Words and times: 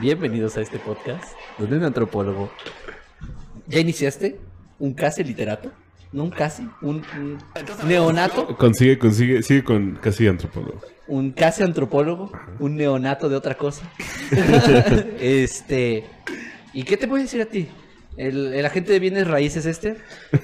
Bienvenidos 0.00 0.56
a 0.56 0.62
este 0.62 0.78
podcast 0.78 1.24
donde 1.58 1.76
un 1.76 1.84
antropólogo. 1.84 2.50
¿Ya 3.66 3.80
iniciaste? 3.80 4.40
¿Un 4.78 4.94
casi 4.94 5.22
literato? 5.22 5.70
No 6.10 6.24
un 6.24 6.30
casi, 6.30 6.66
un, 6.80 7.04
un 7.14 7.38
neonato, 7.86 8.56
Consigue, 8.56 8.98
consigue, 8.98 9.42
sigue 9.42 9.62
con 9.62 9.98
casi 10.02 10.26
antropólogo. 10.26 10.80
un 11.06 11.32
casi 11.32 11.62
antropólogo, 11.62 12.32
un 12.58 12.76
neonato 12.76 13.28
de 13.28 13.36
otra 13.36 13.56
cosa. 13.56 13.82
este. 15.20 16.06
¿Y 16.72 16.82
qué 16.84 16.96
te 16.96 17.06
voy 17.06 17.20
a 17.20 17.22
decir 17.24 17.42
a 17.42 17.46
ti? 17.46 17.68
¿El, 18.16 18.54
el 18.54 18.64
agente 18.64 18.92
de 18.92 19.00
bienes 19.00 19.26
raíces 19.28 19.66
este? 19.66 19.98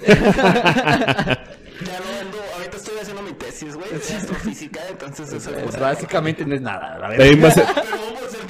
Ya 1.84 1.98
ando, 2.22 2.38
ahorita 2.54 2.76
estoy 2.78 2.98
haciendo 2.98 3.22
mi 3.22 3.32
tesis, 3.32 3.74
güey, 3.74 3.90
de 3.90 3.96
astrofísica, 3.96 4.80
entonces 4.90 5.30
eso 5.30 5.50
es 5.50 5.62
Pues 5.62 5.78
básicamente 5.78 6.46
no 6.46 6.54
es 6.54 6.62
nada, 6.62 6.98
la 6.98 7.08
verdad. 7.08 7.24
También 7.26 7.42
vas, 7.42 7.58
a, 7.58 7.74
Pero 7.74 7.96
vamos 7.98 8.22
a 8.22 8.30
ser. 8.30 8.40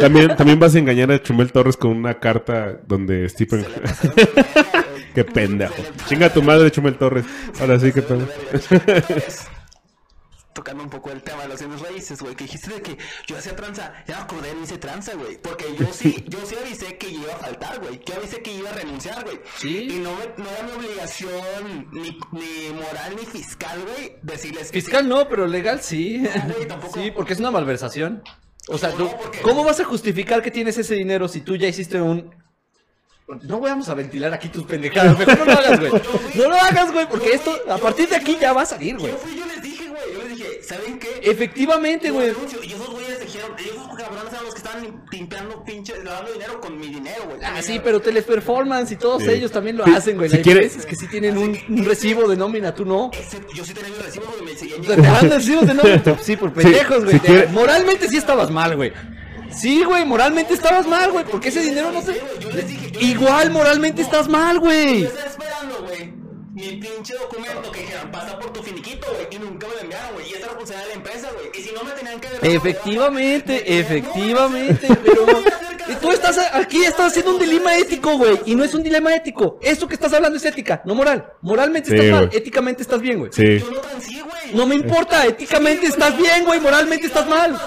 También, 0.00 0.36
también 0.36 0.58
vas 0.60 0.74
a 0.74 0.78
engañar 0.78 1.10
a 1.10 1.22
Chumel 1.22 1.50
Torres 1.52 1.76
con 1.76 1.90
una 1.92 2.18
carta 2.18 2.78
donde 2.86 3.28
Stephen... 3.28 3.66
Qué 5.14 5.24
pendejo. 5.24 5.74
Chinga 6.06 6.32
tu 6.32 6.40
madre, 6.42 6.70
Chumel 6.70 6.96
Torres. 6.96 7.24
Ahora 7.60 7.80
sí 7.80 7.92
que 7.92 8.00
pedo. 8.02 8.28
Tocando 10.52 10.82
un 10.82 10.90
poco 10.90 11.12
el 11.12 11.22
tema 11.22 11.42
de 11.42 11.48
los 11.48 11.60
bienes 11.60 11.80
raíces, 11.80 12.20
güey, 12.20 12.34
que 12.34 12.42
dijiste 12.44 12.74
de 12.74 12.82
que 12.82 12.98
yo 13.26 13.38
hacía 13.38 13.54
tranza, 13.54 13.92
ya 14.08 14.16
me 14.16 14.22
acordé, 14.22 14.52
no 14.52 14.64
hice 14.64 14.78
tranza, 14.78 15.12
güey, 15.14 15.38
porque 15.40 15.64
yo 15.78 15.86
sí, 15.92 16.24
yo 16.28 16.38
sí 16.44 16.56
avisé 16.60 16.98
que 16.98 17.08
iba 17.08 17.32
a 17.32 17.36
faltar, 17.36 17.78
güey, 17.78 18.00
yo 18.04 18.14
avisé 18.16 18.42
que 18.42 18.52
iba 18.52 18.68
a 18.68 18.72
renunciar, 18.72 19.24
güey, 19.24 19.40
Sí. 19.58 19.88
y 19.92 19.98
no, 20.00 20.10
me- 20.16 20.42
no 20.42 20.50
era 20.50 20.64
mi 20.64 20.72
obligación, 20.72 21.88
ni, 21.92 22.18
ni 22.32 22.74
moral, 22.74 23.14
ni 23.16 23.26
fiscal, 23.26 23.78
güey, 23.94 24.16
decirles 24.22 24.72
que 24.72 24.80
Fiscal 24.80 25.08
no, 25.08 25.28
pero 25.28 25.46
legal 25.46 25.80
sí. 25.82 26.18
No, 26.18 26.54
güey, 26.54 26.66
tampoco. 26.66 27.00
Sí, 27.00 27.12
porque 27.14 27.32
es 27.34 27.38
una 27.38 27.52
malversación. 27.52 28.22
O 28.68 28.78
sea, 28.78 28.92
tú, 28.92 29.08
¿cómo 29.42 29.64
vas 29.64 29.80
a 29.80 29.84
justificar 29.84 30.42
que 30.42 30.50
tienes 30.50 30.76
ese 30.78 30.94
dinero 30.94 31.26
si 31.28 31.40
tú 31.40 31.56
ya 31.56 31.66
hiciste 31.68 32.00
un... 32.00 32.30
No 33.42 33.60
vamos 33.60 33.88
a 33.88 33.94
ventilar 33.94 34.34
aquí 34.34 34.48
tus 34.48 34.64
pendejadas, 34.64 35.16
mejor 35.16 35.38
no 35.38 35.44
lo 35.44 35.52
hagas, 35.52 35.78
güey. 35.80 35.92
No 36.34 36.48
lo 36.48 36.54
hagas, 36.56 36.92
güey, 36.92 37.08
porque 37.08 37.32
esto, 37.32 37.56
a 37.68 37.78
partir 37.78 38.08
de 38.08 38.16
aquí 38.16 38.36
ya 38.40 38.52
va 38.52 38.62
a 38.62 38.66
salir, 38.66 38.96
güey. 38.98 39.12
Yo 39.12 39.28
yo 39.36 39.46
les 39.46 39.62
dije, 39.62 39.88
güey, 39.88 40.02
yo 40.14 40.22
les 40.22 40.36
dije, 40.36 40.62
¿saben 40.64 40.98
qué? 40.98 41.20
Efectivamente, 41.22 42.08
Yo 42.08 42.14
güey. 42.14 42.32
renuncio. 42.32 42.58
Dijeron, 43.56 43.56
ellos 43.58 43.96
cabrones 43.98 44.32
eran 44.32 44.44
los 44.44 44.54
que 44.54 44.58
estaban 44.58 44.82
lim- 44.84 45.00
limpiando 45.10 45.64
pinche, 45.64 46.02
lavando 46.04 46.32
dinero 46.32 46.60
con 46.60 46.78
mi 46.78 46.88
dinero, 46.88 47.22
güey. 47.26 47.38
Ah, 47.44 47.62
sí, 47.62 47.80
pero 47.82 48.00
Teleperformance 48.00 48.92
y 48.92 48.96
todos 48.96 49.22
Sí. 49.22 49.30
ellos 49.30 49.50
también 49.52 49.76
lo 49.76 49.84
Sí, 49.84 49.92
hacen, 49.94 50.16
güey. 50.16 50.28
si 50.30 50.36
La 50.36 50.42
quiere- 50.42 50.60
diferencia 50.60 50.80
es 50.80 50.86
que 50.86 50.96
sí 50.96 51.06
tienen 51.10 51.38
un, 51.38 51.58
un 51.68 51.84
recibo 51.84 52.28
de 52.28 52.36
nómina, 52.36 52.74
tú 52.74 52.84
no. 52.84 53.10
Ese- 53.12 53.40
yo 53.54 53.64
sí 53.64 53.72
tenía 53.74 53.90
mi 53.90 54.02
recibo, 54.02 54.26
güey, 54.38 54.52
me 54.52 54.58
seguían 54.58 54.82
te 54.82 54.96
dan 54.96 55.30
recibos 55.30 55.66
de 55.66 55.74
nómina. 55.74 56.02
Sí, 56.22 56.36
por 56.36 56.52
pendejos, 56.52 57.04
güey. 57.04 57.14
si 57.14 57.20
quiere- 57.20 57.46
Moralmente 57.48 58.08
sí 58.08 58.16
estabas 58.16 58.50
mal, 58.50 58.76
güey. 58.76 58.92
Sí, 59.52 59.82
güey, 59.82 60.04
moralmente 60.04 60.54
estabas 60.54 60.86
mal, 60.86 61.10
güey, 61.10 61.24
porque 61.24 61.48
ese 61.48 61.60
dinero 61.60 61.90
no 61.90 62.00
te... 62.02 62.20
Yo 62.40 62.50
les 62.52 62.68
dije, 62.68 62.90
yo- 62.92 63.00
Igual 63.00 63.50
moralmente 63.50 64.00
estás 64.02 64.28
mal, 64.28 64.60
güey. 64.60 65.08
Güey, 66.60 66.76
mi 66.76 66.76
pinche 66.76 67.14
documento 67.14 67.72
que 67.72 67.80
dijeran, 67.80 68.10
pasa 68.10 68.38
por 68.38 68.52
tu 68.52 68.62
finiquito, 68.62 69.06
güey, 69.14 69.26
y 69.30 69.38
nunca 69.38 69.66
me 69.66 69.74
lo 69.74 69.80
enviaron, 69.80 70.12
güey, 70.14 70.26
y 70.28 70.32
esta 70.34 70.40
es 70.40 70.46
responsabilidad 70.46 70.82
de 70.82 70.88
la 70.88 70.94
empresa, 70.94 71.30
güey, 71.32 71.46
y 71.54 71.62
si 71.62 71.72
no 71.72 71.84
me 71.84 71.90
tenían 71.92 72.20
que... 72.20 72.28
Efectivamente, 72.42 73.78
efectivamente, 73.80 74.88
pero 75.04 75.26
y 75.88 75.94
tú 75.94 76.10
estás 76.12 76.38
aquí 76.52 76.84
estás 76.84 77.08
haciendo 77.08 77.32
un 77.32 77.38
dilema 77.40 77.76
ético, 77.76 78.16
güey, 78.16 78.40
y 78.46 78.54
no 78.54 78.64
es 78.64 78.74
un 78.74 78.82
dilema 78.82 79.14
ético. 79.14 79.58
Esto 79.62 79.88
que 79.88 79.94
estás 79.94 80.12
hablando 80.12 80.36
es 80.36 80.44
ética, 80.44 80.82
no 80.84 80.94
moral. 80.94 81.32
Moralmente 81.40 81.90
Sí, 81.90 81.96
estás 81.96 82.10
mal, 82.10 82.26
güey. 82.26 82.38
éticamente 82.38 82.82
estás 82.82 83.00
bien, 83.00 83.18
güey. 83.18 83.32
Sí. 83.32 83.58
Yo 83.58 83.70
no 83.70 83.80
transí, 83.80 84.20
güey. 84.20 84.54
No 84.54 84.66
me 84.66 84.74
importa, 84.74 85.26
éticamente 85.26 85.86
estás 85.86 86.16
bien, 86.16 86.44
güey, 86.44 86.60
moralmente 86.60 87.06
estás 87.06 87.26
mal. 87.26 87.58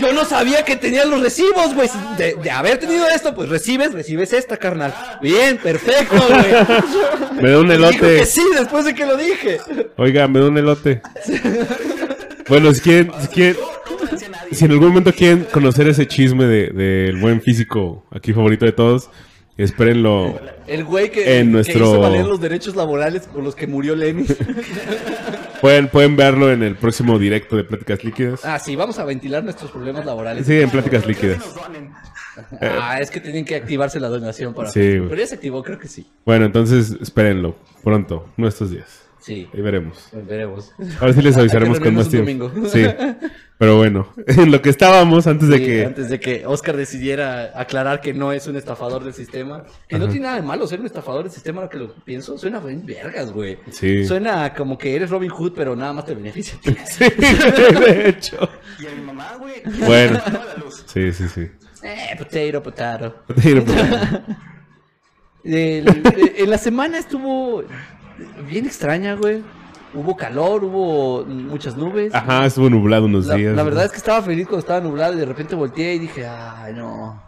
Yo 0.00 0.12
no 0.12 0.24
sabía 0.24 0.64
que 0.64 0.76
tenías 0.76 1.06
los 1.06 1.20
recibos, 1.20 1.74
güey. 1.74 1.88
De, 2.16 2.34
de 2.42 2.50
haber 2.50 2.78
tenido 2.78 3.06
esto, 3.08 3.34
pues 3.34 3.48
recibes, 3.48 3.92
recibes 3.92 4.32
esta, 4.32 4.56
carnal. 4.56 4.94
Bien, 5.20 5.56
perfecto, 5.58 6.16
güey. 6.28 7.42
Me 7.42 7.50
da 7.50 7.58
un 7.60 7.68
Dijo 7.68 7.78
elote. 7.78 7.98
que 8.18 8.24
sí 8.24 8.42
después 8.56 8.84
de 8.84 8.94
que 8.94 9.06
lo 9.06 9.16
dije. 9.16 9.58
Oiga, 9.96 10.26
me 10.28 10.40
da 10.40 10.46
un 10.48 10.58
elote. 10.58 11.02
Bueno, 12.48 12.72
si 12.74 12.80
quieren, 12.80 13.12
si 13.20 13.28
quieren, 13.28 13.56
si 14.52 14.64
en 14.64 14.70
algún 14.72 14.88
momento 14.88 15.12
quieren 15.12 15.46
conocer 15.52 15.88
ese 15.88 16.06
chisme 16.08 16.46
de- 16.46 16.70
del 16.70 17.16
buen 17.16 17.40
físico 17.40 18.04
aquí 18.10 18.32
favorito 18.32 18.64
de 18.64 18.72
todos, 18.72 19.08
espérenlo. 19.64 20.38
El 20.66 20.84
güey 20.84 21.10
que, 21.10 21.38
En 21.40 21.46
que 21.48 21.52
nuestro- 21.52 21.92
hizo 21.92 22.00
valer 22.00 22.24
los 22.26 22.40
derechos 22.40 22.76
laborales 22.76 23.26
por 23.26 23.42
los 23.42 23.54
que 23.54 23.66
murió 23.66 23.94
Lenny. 23.96 24.26
Pueden, 25.60 25.88
pueden 25.88 26.16
verlo 26.16 26.50
en 26.50 26.62
el 26.62 26.74
próximo 26.76 27.18
directo 27.18 27.54
de 27.54 27.64
Pláticas 27.64 28.02
Líquidas. 28.02 28.40
Ah, 28.46 28.58
sí, 28.58 28.76
vamos 28.76 28.98
a 28.98 29.04
ventilar 29.04 29.44
nuestros 29.44 29.70
problemas 29.70 30.06
laborales. 30.06 30.46
Sí, 30.46 30.58
en 30.58 30.70
Pláticas 30.70 31.06
Líquidas. 31.06 31.38
Ah, 32.62 32.98
es 33.00 33.10
que 33.10 33.20
tienen 33.20 33.44
que 33.44 33.54
activarse 33.56 34.00
la 34.00 34.08
donación 34.08 34.54
para 34.54 34.70
Sí. 34.70 34.80
Pero 34.80 35.14
ya 35.14 35.26
se 35.26 35.34
activó, 35.34 35.62
creo 35.62 35.78
que 35.78 35.88
sí. 35.88 36.06
Bueno, 36.24 36.46
entonces 36.46 36.96
espérenlo 36.98 37.56
pronto, 37.84 38.30
no 38.38 38.48
estos 38.48 38.70
días. 38.70 39.02
Sí, 39.18 39.46
Ahí 39.52 39.60
veremos. 39.60 40.08
pues 40.10 40.26
veremos. 40.26 40.72
Ahora 41.00 41.12
sí 41.12 41.20
les 41.20 41.36
avisaremos 41.36 41.78
con 41.80 41.94
más 41.94 42.08
tiempo. 42.08 42.50
un 42.54 42.70
Sí. 42.70 42.86
Pero 43.60 43.76
bueno, 43.76 44.08
en 44.26 44.50
lo 44.50 44.62
que 44.62 44.70
estábamos 44.70 45.26
antes 45.26 45.46
de 45.48 45.60
que 45.62 45.84
Antes 45.84 46.08
de 46.08 46.18
que 46.18 46.46
Oscar 46.46 46.78
decidiera 46.78 47.52
aclarar 47.54 48.00
que 48.00 48.14
no 48.14 48.32
es 48.32 48.46
un 48.46 48.56
estafador 48.56 49.04
del 49.04 49.12
sistema. 49.12 49.64
Que 49.86 49.98
no 49.98 50.08
tiene 50.08 50.24
nada 50.24 50.36
de 50.36 50.42
malo 50.42 50.66
ser 50.66 50.80
un 50.80 50.86
estafador 50.86 51.24
del 51.24 51.30
sistema, 51.32 51.58
ahora 51.58 51.68
que 51.70 51.76
lo 51.76 51.94
pienso. 51.96 52.38
Suena 52.38 52.58
bien 52.58 52.86
vergas, 52.86 53.30
güey. 53.30 53.58
Sí. 53.70 54.06
Suena 54.06 54.54
como 54.54 54.78
que 54.78 54.96
eres 54.96 55.10
Robin 55.10 55.28
Hood, 55.28 55.52
pero 55.54 55.76
nada 55.76 55.92
más 55.92 56.06
te 56.06 56.14
beneficia 56.14 56.58
a 56.58 56.60
ti. 56.62 56.74
Sí, 56.86 57.04
de 57.04 58.08
hecho. 58.08 58.48
Y 58.78 58.86
a 58.86 58.90
mi 58.96 59.02
mamá, 59.02 59.34
güey. 59.38 59.62
Bueno. 59.86 60.18
Sí, 60.86 61.12
sí, 61.12 61.28
sí. 61.28 61.42
eh, 61.82 62.16
potato, 62.16 62.62
potato. 62.62 63.22
El- 63.44 63.64
eh, 65.44 65.84
en 66.38 66.50
la 66.50 66.56
semana 66.58 66.98
estuvo 66.98 67.62
bien 68.48 68.64
extraña, 68.66 69.14
güey. 69.16 69.42
Hubo 69.92 70.16
calor, 70.16 70.62
hubo 70.64 71.24
muchas 71.24 71.76
nubes. 71.76 72.14
Ajá, 72.14 72.46
estuvo 72.46 72.70
nublado 72.70 73.06
unos 73.06 73.26
La, 73.26 73.34
días. 73.34 73.56
la 73.56 73.62
verdad 73.64 73.84
es 73.86 73.90
que 73.90 73.96
estaba 73.96 74.22
feliz 74.22 74.46
cuando 74.46 74.60
estaba 74.60 74.80
nublado 74.80 75.14
y 75.14 75.16
de 75.16 75.26
repente 75.26 75.54
volteé 75.56 75.94
y 75.94 75.98
dije, 75.98 76.26
ay, 76.26 76.74
no, 76.74 77.20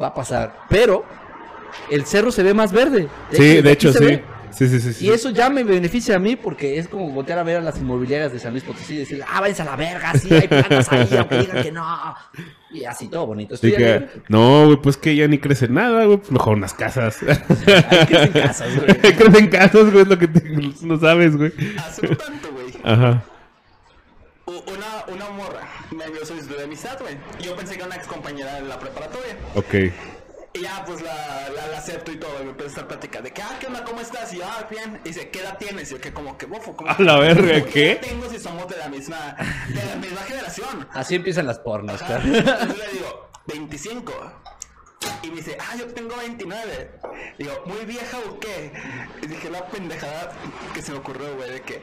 va 0.00 0.08
a 0.08 0.14
pasar. 0.14 0.52
Pero 0.68 1.04
el 1.90 2.04
cerro 2.04 2.32
se 2.32 2.42
ve 2.42 2.54
más 2.54 2.72
verde. 2.72 3.08
Sí, 3.30 3.62
de 3.62 3.70
hecho, 3.72 3.92
sí. 3.92 4.04
ve. 4.04 4.24
Sí, 4.56 4.68
sí, 4.68 4.80
sí. 4.80 4.92
sí. 4.94 5.06
Y 5.06 5.10
eso 5.10 5.30
ya 5.30 5.50
me 5.50 5.62
beneficia 5.64 6.16
a 6.16 6.18
mí 6.18 6.34
porque 6.36 6.78
es 6.78 6.88
como 6.88 7.10
voltear 7.10 7.38
a 7.38 7.42
ver 7.42 7.58
a 7.58 7.60
las 7.60 7.76
inmobiliarias 7.78 8.32
de 8.32 8.38
San 8.38 8.52
Luis 8.52 8.64
Potosí 8.64 8.94
y 8.94 8.98
decir, 8.98 9.22
ah, 9.28 9.40
váyanse 9.40 9.62
a 9.62 9.64
la 9.66 9.76
verga, 9.76 10.12
sí, 10.14 10.32
hay 10.32 10.48
plantas 10.48 10.90
ahí, 10.90 11.08
aunque 11.16 11.38
digan 11.40 11.62
que 11.62 11.72
no. 11.72 12.14
Y 12.70 12.84
así 12.84 13.08
todo 13.08 13.26
bonito. 13.26 13.54
Estoy 13.54 13.72
que- 13.72 13.76
alegre. 13.86 14.08
no, 14.28 14.64
güey, 14.66 14.76
pues 14.78 14.96
que 14.96 15.14
ya 15.14 15.28
ni 15.28 15.38
crece 15.38 15.68
nada, 15.68 16.04
güey. 16.06 16.16
Pues 16.18 16.30
mejor 16.32 16.56
unas 16.56 16.72
casas. 16.74 17.18
Ahí 17.26 18.06
crecen 18.06 18.32
casas, 18.32 18.76
güey. 18.76 18.96
crecen 19.16 19.48
casas, 19.48 19.90
güey, 19.90 20.02
es 20.02 20.08
lo 20.08 20.18
que 20.18 20.28
te- 20.28 20.42
no 20.82 20.98
sabes, 20.98 21.36
güey. 21.36 21.52
Hace 21.78 22.08
no 22.08 22.16
tanto, 22.16 22.48
güey. 22.52 22.66
Ajá. 22.82 23.22
Una, 24.46 25.04
una 25.14 25.30
morra 25.30 25.68
me 25.96 26.04
envió 26.04 26.24
solicitud 26.24 26.56
de 26.56 26.64
amistad, 26.64 26.98
güey. 27.00 27.16
Yo 27.42 27.56
pensé 27.56 27.72
que 27.74 27.78
era 27.80 27.86
una 27.86 27.96
ex 27.96 28.06
compañera 28.06 28.54
de 28.54 28.62
la 28.62 28.78
preparatoria. 28.78 29.36
Ok. 29.54 29.92
Y 30.56 30.62
ya, 30.62 30.82
pues 30.86 31.02
la, 31.02 31.48
la, 31.54 31.66
la 31.68 31.78
acepto 31.78 32.12
y 32.12 32.16
todo. 32.16 32.40
Y 32.40 32.44
me 32.44 32.50
empezó 32.50 32.66
a 32.66 32.70
estar 32.70 32.88
platicando 32.88 33.28
de 33.28 33.34
que, 33.34 33.42
ah, 33.42 33.56
¿qué 33.60 33.66
onda? 33.66 33.84
¿Cómo 33.84 34.00
estás? 34.00 34.32
Y 34.32 34.38
yo, 34.38 34.44
ah, 34.46 34.66
bien. 34.70 35.00
Y 35.04 35.08
dice, 35.08 35.28
¿qué 35.30 35.40
edad 35.40 35.58
tienes? 35.58 35.90
Y 35.90 35.94
yo, 35.94 36.00
que 36.00 36.12
como 36.12 36.38
que, 36.38 36.46
bofo, 36.46 36.74
como 36.76 36.90
A 36.90 36.96
la 36.98 37.18
verga, 37.18 37.64
¿qué? 37.66 37.92
edad 37.92 38.00
tengo 38.00 38.30
si 38.30 38.38
somos 38.38 38.66
de 38.68 38.76
la 38.78 38.88
misma, 38.88 39.36
de 39.68 39.84
la 39.84 39.96
misma 39.96 40.20
generación? 40.22 40.88
Así 40.92 41.14
empiezan 41.14 41.46
las 41.46 41.58
pornos, 41.58 42.00
Ajá. 42.00 42.20
claro. 42.20 42.24
Entonces 42.34 42.78
le 42.78 42.92
digo, 42.92 43.30
25. 43.46 44.32
Y 45.22 45.30
me 45.30 45.36
dice, 45.36 45.58
ah, 45.60 45.76
yo 45.76 45.86
tengo 45.88 46.16
29. 46.16 46.90
Digo, 47.38 47.52
¿muy 47.66 47.84
vieja 47.84 48.18
o 48.28 48.38
qué? 48.40 48.72
Y 49.22 49.26
dije 49.26 49.50
la 49.50 49.66
pendejada 49.66 50.32
que 50.72 50.80
se 50.82 50.92
me 50.92 50.98
ocurrió, 50.98 51.36
güey, 51.36 51.50
de 51.50 51.62
que 51.62 51.82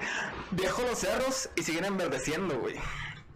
dejo 0.51 0.81
los 0.84 0.97
cerros 1.00 1.50
y 1.55 1.63
siguen 1.63 1.85
enverdeciendo, 1.85 2.57
güey. 2.59 2.75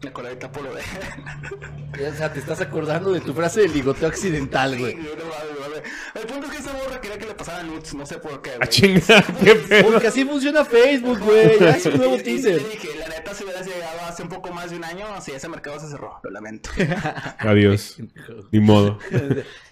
Me 0.03 0.09
acordé 0.09 0.27
ahorita 0.29 0.51
por 0.51 0.61
lo 0.63 0.75
de. 0.75 0.81
O 0.81 2.13
sea, 2.15 2.31
te 2.31 2.39
estás 2.39 2.61
acordando 2.61 3.11
de 3.13 3.19
tu 3.19 3.33
frase 3.33 3.61
de 3.61 3.69
ligoteo 3.69 4.07
accidental, 4.07 4.77
güey. 4.77 4.93
No 4.95 5.01
mames, 5.03 5.59
mames. 5.59 5.81
El 6.13 6.27
punto 6.27 6.45
es 6.45 6.51
que 6.53 6.57
esa 6.59 6.73
morra 6.73 7.01
quería 7.01 7.17
que 7.17 7.25
le 7.25 7.33
pasara 7.33 7.63
nudes, 7.63 7.93
no 7.95 8.05
sé 8.05 8.17
por 8.19 8.39
qué, 8.43 8.51
A 8.51 8.57
güey. 8.57 8.69
chingar, 8.69 9.25
qué 9.43 9.55
pedo. 9.55 9.89
Porque 9.91 10.07
así 10.07 10.23
funciona 10.23 10.63
Facebook, 10.65 11.19
güey. 11.19 11.59
Ya 11.59 11.69
es 11.71 11.85
un 11.87 11.97
nuevo 11.97 12.17
teaser. 12.17 12.59
dije, 12.69 12.89
la 12.99 13.07
neta, 13.07 13.33
si 13.33 13.43
hubieras 13.43 13.65
llegado 13.65 14.01
hace 14.07 14.21
un 14.21 14.29
poco 14.29 14.51
más 14.53 14.69
de 14.69 14.77
un 14.77 14.83
año, 14.83 15.05
si 15.19 15.31
ese 15.31 15.47
mercado 15.49 15.79
se 15.79 15.87
cerró, 15.87 16.19
lo 16.23 16.29
lamento. 16.29 16.69
Adiós. 17.39 17.97
Ni 18.51 18.59
modo. 18.59 18.99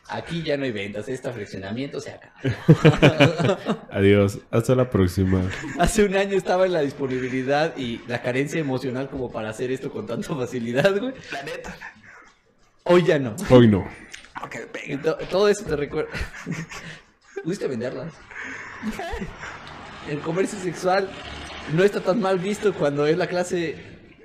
Aquí 0.08 0.44
ya 0.44 0.56
no 0.56 0.66
hay 0.66 0.72
ventas, 0.72 1.08
este 1.10 1.32
fraccionamiento 1.32 2.00
se 2.00 2.12
acaba. 2.12 2.34
Adiós. 3.92 4.38
Hasta 4.52 4.76
la 4.76 4.90
próxima. 4.90 5.42
Hace 5.80 6.04
un 6.06 6.16
año 6.16 6.38
estaba 6.38 6.68
en 6.68 6.74
la 6.74 6.82
disponibilidad 6.82 7.76
y 7.76 8.02
la 8.08 8.22
carencia 8.22 8.60
emocional 8.60 9.10
como 9.10 9.32
para 9.32 9.50
hacer 9.50 9.72
esto 9.72 9.92
con 9.92 10.06
tanta 10.06 10.36
facilidad, 10.36 10.96
güey. 11.00 11.14
La 11.32 11.42
neta. 11.44 11.76
Hoy 12.84 13.04
ya 13.04 13.18
no. 13.18 13.36
Hoy 13.50 13.68
no. 13.68 13.80
Ok, 14.44 14.56
Y 14.86 14.90
venga. 14.96 15.18
to- 15.18 15.26
todo 15.28 15.50
eso 15.50 15.64
te 15.66 15.76
recuerda. 15.76 16.12
¿Pudiste 17.44 17.68
venderlas? 17.68 18.14
El 20.10 20.20
comercio 20.20 20.60
sexual 20.60 21.10
no 21.74 21.84
está 21.84 22.00
tan 22.00 22.22
mal 22.22 22.38
visto 22.38 22.74
cuando 22.76 23.08
es 23.08 23.18
la 23.18 23.26
clase 23.26 23.76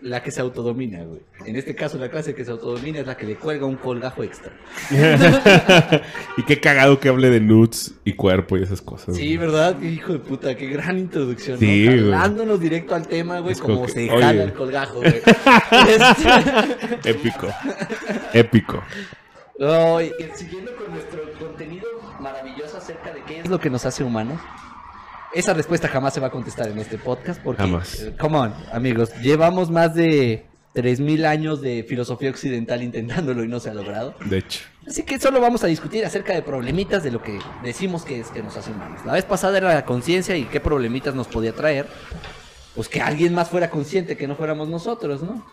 la 0.02 0.22
que 0.22 0.30
se 0.30 0.40
autodomina, 0.40 1.02
güey. 1.04 1.20
En 1.46 1.56
este 1.56 1.74
caso, 1.74 1.98
la 1.98 2.08
clase 2.10 2.34
que 2.34 2.44
se 2.44 2.50
autodomina 2.50 3.00
es 3.00 3.06
la 3.06 3.16
que 3.16 3.26
le 3.26 3.36
cuelga 3.36 3.66
un 3.66 3.76
colgajo 3.76 4.22
extra. 4.22 4.52
y 6.36 6.42
qué 6.44 6.60
cagado 6.60 7.00
que 7.00 7.08
hable 7.08 7.30
de 7.30 7.40
nudes 7.40 7.94
y 8.04 8.14
cuerpo 8.14 8.56
y 8.56 8.62
esas 8.62 8.80
cosas. 8.82 9.16
Sí, 9.16 9.36
¿verdad? 9.36 9.80
Hijo 9.82 10.12
de 10.14 10.18
puta, 10.20 10.56
qué 10.56 10.66
gran 10.68 10.98
introducción. 10.98 11.58
Sí, 11.58 11.84
¿no? 11.86 11.90
güey. 11.92 12.10
Jalándonos 12.12 12.60
directo 12.60 12.94
al 12.94 13.06
tema, 13.06 13.40
güey, 13.40 13.52
Es 13.52 13.60
como 13.60 13.74
como 13.74 13.86
que, 13.86 13.92
se 13.92 14.10
oye. 14.10 14.22
jala 14.22 14.42
el 14.44 14.52
colgajo, 14.52 14.94
güey. 15.00 15.20
Este- 15.88 17.10
Épico. 17.10 17.48
Épico. 18.32 18.82
No, 19.58 20.00
y 20.00 20.10
siguiendo 20.34 20.74
con 20.76 20.90
nuestro 20.94 21.20
contenido 21.38 21.86
maravilloso 22.20 22.78
acerca 22.78 23.12
de 23.12 23.22
qué 23.24 23.40
es 23.40 23.48
lo 23.48 23.58
que 23.60 23.68
nos 23.70 23.84
hace 23.84 24.02
humanos. 24.02 24.40
Esa 25.32 25.54
respuesta 25.54 25.88
jamás 25.88 26.12
se 26.14 26.20
va 26.20 26.26
a 26.28 26.30
contestar 26.30 26.68
en 26.68 26.78
este 26.78 26.98
podcast 26.98 27.40
porque, 27.42 27.62
Jamás. 27.62 28.00
eh, 28.02 28.14
come 28.18 28.38
on, 28.38 28.54
amigos, 28.72 29.10
llevamos 29.22 29.70
más 29.70 29.94
de 29.94 30.44
3000 30.74 31.24
años 31.24 31.60
de 31.60 31.84
filosofía 31.88 32.30
occidental 32.30 32.82
intentándolo 32.82 33.44
y 33.44 33.48
no 33.48 33.60
se 33.60 33.70
ha 33.70 33.74
logrado. 33.74 34.14
De 34.24 34.38
hecho. 34.38 34.60
Así 34.86 35.04
que 35.04 35.20
solo 35.20 35.40
vamos 35.40 35.62
a 35.62 35.68
discutir 35.68 36.04
acerca 36.04 36.32
de 36.34 36.42
problemitas 36.42 37.02
de 37.04 37.12
lo 37.12 37.22
que 37.22 37.38
decimos 37.62 38.04
que 38.04 38.18
es 38.20 38.28
que 38.28 38.42
nos 38.42 38.56
hace 38.56 38.72
humanos. 38.72 39.04
La 39.04 39.12
vez 39.12 39.24
pasada 39.24 39.58
era 39.58 39.72
la 39.72 39.84
conciencia 39.84 40.36
y 40.36 40.44
qué 40.46 40.58
problemitas 40.58 41.14
nos 41.14 41.28
podía 41.28 41.52
traer. 41.52 41.86
Pues 42.74 42.88
que 42.88 43.00
alguien 43.00 43.34
más 43.34 43.48
fuera 43.50 43.70
consciente, 43.70 44.16
que 44.16 44.26
no 44.26 44.36
fuéramos 44.36 44.68
nosotros, 44.68 45.22
¿no? 45.22 45.44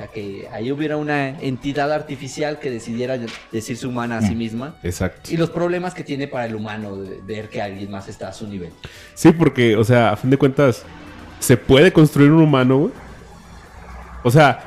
O 0.00 0.02
sea, 0.02 0.10
que 0.10 0.48
ahí 0.50 0.72
hubiera 0.72 0.96
una 0.96 1.28
entidad 1.28 1.92
artificial 1.92 2.58
que 2.58 2.70
decidiera 2.70 3.18
decirse 3.52 3.86
humana 3.86 4.16
a 4.16 4.22
sí 4.22 4.34
misma. 4.34 4.76
Exacto. 4.82 5.30
Y 5.30 5.36
los 5.36 5.50
problemas 5.50 5.92
que 5.92 6.02
tiene 6.02 6.26
para 6.26 6.46
el 6.46 6.54
humano 6.54 6.96
de 6.96 7.20
ver 7.20 7.50
que 7.50 7.60
alguien 7.60 7.90
más 7.90 8.08
está 8.08 8.28
a 8.28 8.32
su 8.32 8.46
nivel. 8.46 8.70
Sí, 9.12 9.30
porque, 9.32 9.76
o 9.76 9.84
sea, 9.84 10.12
a 10.12 10.16
fin 10.16 10.30
de 10.30 10.38
cuentas, 10.38 10.86
se 11.38 11.58
puede 11.58 11.92
construir 11.92 12.30
un 12.30 12.40
humano, 12.40 12.78
güey. 12.78 12.92
O 14.22 14.30
sea, 14.30 14.60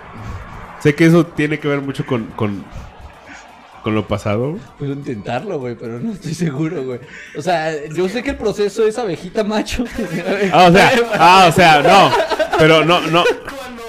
sé 0.82 0.94
que 0.94 1.08
eso 1.08 1.26
tiene 1.26 1.60
que 1.60 1.68
ver 1.68 1.82
mucho 1.82 2.06
con, 2.06 2.28
con, 2.36 2.64
con 3.82 3.96
lo 3.96 4.08
pasado. 4.08 4.60
Puedo 4.78 4.94
intentarlo, 4.94 5.58
güey, 5.58 5.74
pero 5.74 6.00
no 6.00 6.14
estoy 6.14 6.36
seguro, 6.36 6.84
güey. 6.84 7.00
O 7.36 7.42
sea, 7.42 7.88
yo 7.88 8.08
sé 8.08 8.22
que 8.22 8.30
el 8.30 8.38
proceso 8.38 8.86
es 8.86 9.00
abejita 9.00 9.44
macho. 9.44 9.84
Ah, 10.52 10.68
o 10.70 10.72
sea, 10.72 10.92
ah, 11.16 11.46
o 11.50 11.52
sea, 11.52 11.82
no. 11.82 12.12
Pero 12.60 12.86
no, 12.86 13.02
no, 13.02 13.24
Cuando 13.24 13.84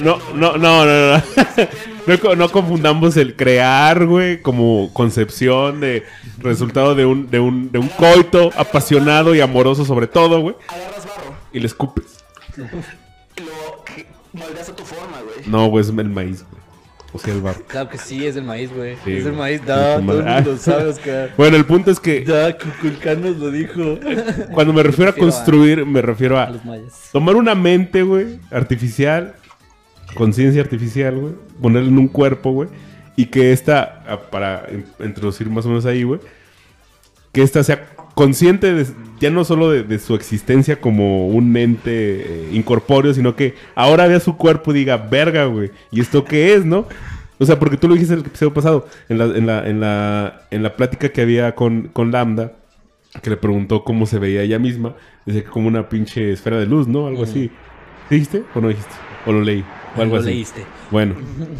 no, 0.00 0.18
no, 0.34 0.56
no, 0.56 0.84
no, 0.84 1.16
no. 1.16 1.22
No, 2.22 2.34
no 2.36 2.48
confundamos 2.50 3.18
el 3.18 3.36
crear, 3.36 4.06
güey, 4.06 4.40
como 4.40 4.90
concepción 4.94 5.80
de 5.80 6.04
resultado 6.38 6.94
de 6.94 7.04
un, 7.04 7.28
de 7.30 7.38
un, 7.38 7.70
de 7.70 7.78
un 7.78 7.88
coito 7.88 8.50
apasionado 8.56 9.34
y 9.34 9.40
amoroso 9.42 9.84
sobre 9.84 10.06
todo, 10.06 10.40
güey. 10.40 10.54
agarras 10.68 11.04
barro 11.04 11.34
Y 11.52 11.60
le 11.60 11.66
escupes. 11.66 12.24
lo 12.56 13.84
que- 13.84 14.06
moldeas 14.32 14.68
a 14.70 14.76
tu 14.76 14.84
forma, 14.84 15.18
güey. 15.20 15.46
No, 15.48 15.66
güey, 15.68 15.82
es 15.84 15.88
el 15.90 16.08
maíz, 16.08 16.44
güey. 16.50 16.62
O 17.12 17.18
sea, 17.18 17.34
el 17.34 17.40
barro. 17.42 17.62
Claro 17.66 17.88
que 17.90 17.98
sí, 17.98 18.26
es 18.26 18.36
el 18.36 18.44
maíz, 18.44 18.70
güey. 18.74 18.96
Sí, 19.04 19.12
es 19.16 19.26
el 19.26 19.32
maíz, 19.34 19.64
da, 19.64 19.96
tu 19.98 20.06
todo 20.06 20.20
el 20.20 20.24
mundo 20.24 20.56
sabe, 20.58 20.84
Oscar. 20.88 21.30
Bueno, 21.36 21.56
el 21.56 21.64
punto 21.66 21.90
es 21.90 22.00
que 22.00 22.22
Da, 22.22 22.56
Kukulcán 22.56 23.20
nos 23.22 23.36
lo 23.36 23.50
dijo. 23.50 23.98
cuando 24.52 24.72
me 24.72 24.82
refiero 24.82 25.10
a 25.10 25.12
refiero 25.12 25.12
a- 25.12 25.14
construir, 25.14 25.84
me 25.84 26.00
refiero 26.02 26.38
A 26.38 26.44
a 26.44 26.50
los 26.50 26.64
mayas. 26.64 27.08
tomar 27.12 27.36
una 27.36 27.54
mente, 27.54 28.02
güey, 28.02 28.38
artificial, 28.50 29.34
conciencia 30.14 30.60
artificial, 30.62 31.16
güey, 31.18 31.34
ponerla 31.60 31.88
en 31.88 31.98
un 31.98 32.08
cuerpo, 32.08 32.50
güey, 32.52 32.68
y 33.16 33.26
que 33.26 33.52
esta, 33.52 34.20
para 34.30 34.66
in- 34.72 34.84
introducir 35.06 35.48
más 35.50 35.64
o 35.66 35.68
menos 35.68 35.86
ahí, 35.86 36.02
güey, 36.02 36.20
que 37.32 37.42
esta 37.42 37.62
sea 37.62 37.86
consciente 38.14 38.72
de- 38.74 38.86
ya 39.20 39.30
no 39.30 39.44
solo 39.44 39.70
de, 39.70 39.82
de 39.84 39.98
su 39.98 40.14
existencia 40.14 40.80
como 40.80 41.28
un 41.28 41.56
ente 41.56 41.90
eh, 41.92 42.48
incorpóreo, 42.52 43.12
sino 43.14 43.36
que 43.36 43.54
ahora 43.74 44.06
vea 44.06 44.20
su 44.20 44.36
cuerpo 44.36 44.72
y 44.72 44.78
diga, 44.78 44.96
verga, 44.96 45.44
güey, 45.46 45.70
¿y 45.92 46.00
esto 46.00 46.24
qué 46.24 46.54
es, 46.54 46.64
no? 46.64 46.86
O 47.40 47.46
sea, 47.46 47.58
porque 47.58 47.76
tú 47.76 47.86
lo 47.86 47.94
dijiste 47.94 48.14
en 48.14 48.20
el 48.20 48.26
episodio 48.26 48.52
pasado, 48.52 48.88
en 49.08 49.18
la, 49.18 49.24
en 49.26 49.46
la, 49.46 49.68
en 49.68 49.80
la, 49.80 50.42
en 50.50 50.62
la 50.64 50.74
plática 50.76 51.10
que 51.10 51.20
había 51.20 51.54
con, 51.54 51.88
con 51.92 52.10
Lambda, 52.10 52.52
que 53.22 53.30
le 53.30 53.36
preguntó 53.36 53.84
cómo 53.84 54.06
se 54.06 54.18
veía 54.18 54.42
ella 54.42 54.58
misma, 54.58 54.94
decía 55.24 55.42
que 55.44 55.48
como 55.50 55.68
una 55.68 55.88
pinche 55.88 56.32
esfera 56.32 56.58
de 56.58 56.66
luz, 56.66 56.88
¿no? 56.88 57.06
Algo 57.06 57.22
así. 57.22 57.50
¿Dijiste 58.10 58.42
o 58.54 58.60
no 58.60 58.68
dijiste? 58.68 58.90
¿O 59.26 59.32
lo 59.32 59.40
leí? 59.42 59.64
O 59.96 60.02
algo 60.02 60.16
Lo 60.16 60.20
así. 60.20 60.30
leíste. 60.30 60.64
Bueno, 60.90 61.14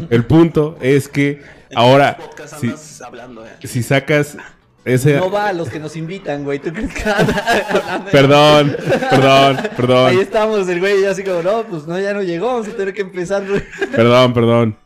el 0.09 0.25
punto 0.25 0.77
es 0.81 1.07
que 1.07 1.41
ahora, 1.75 2.17
si, 2.59 2.73
hablando, 3.03 3.45
eh. 3.45 3.49
si 3.63 3.83
sacas 3.83 4.37
ese... 4.85 5.17
No 5.17 5.29
va 5.29 5.49
a 5.49 5.53
los 5.53 5.69
que 5.69 5.79
nos 5.79 5.95
invitan, 5.95 6.43
güey. 6.43 6.59
¿Tú 6.59 6.71
crees 6.71 6.93
que 6.93 7.01
anda 7.09 7.65
hablando 7.69 8.05
de- 8.05 8.11
Perdón, 8.11 8.75
perdón, 9.09 9.57
Ahí 9.57 9.69
perdón, 9.75 10.19
estamos, 10.19 10.69
el 10.69 10.79
güey, 10.79 11.01
ya 11.01 11.11
así 11.11 11.23
como, 11.23 11.41
no, 11.43 11.63
pues 11.63 11.85
no, 11.85 11.99
ya 11.99 12.13
no 12.13 12.21
llegó, 12.23 12.47
vamos 12.47 12.67
a 12.67 12.71
tener 12.71 12.93
que 12.93 13.01
empezar, 13.01 13.45
güey. 13.47 13.61
perdón, 13.95 14.33
perdón. 14.33 14.77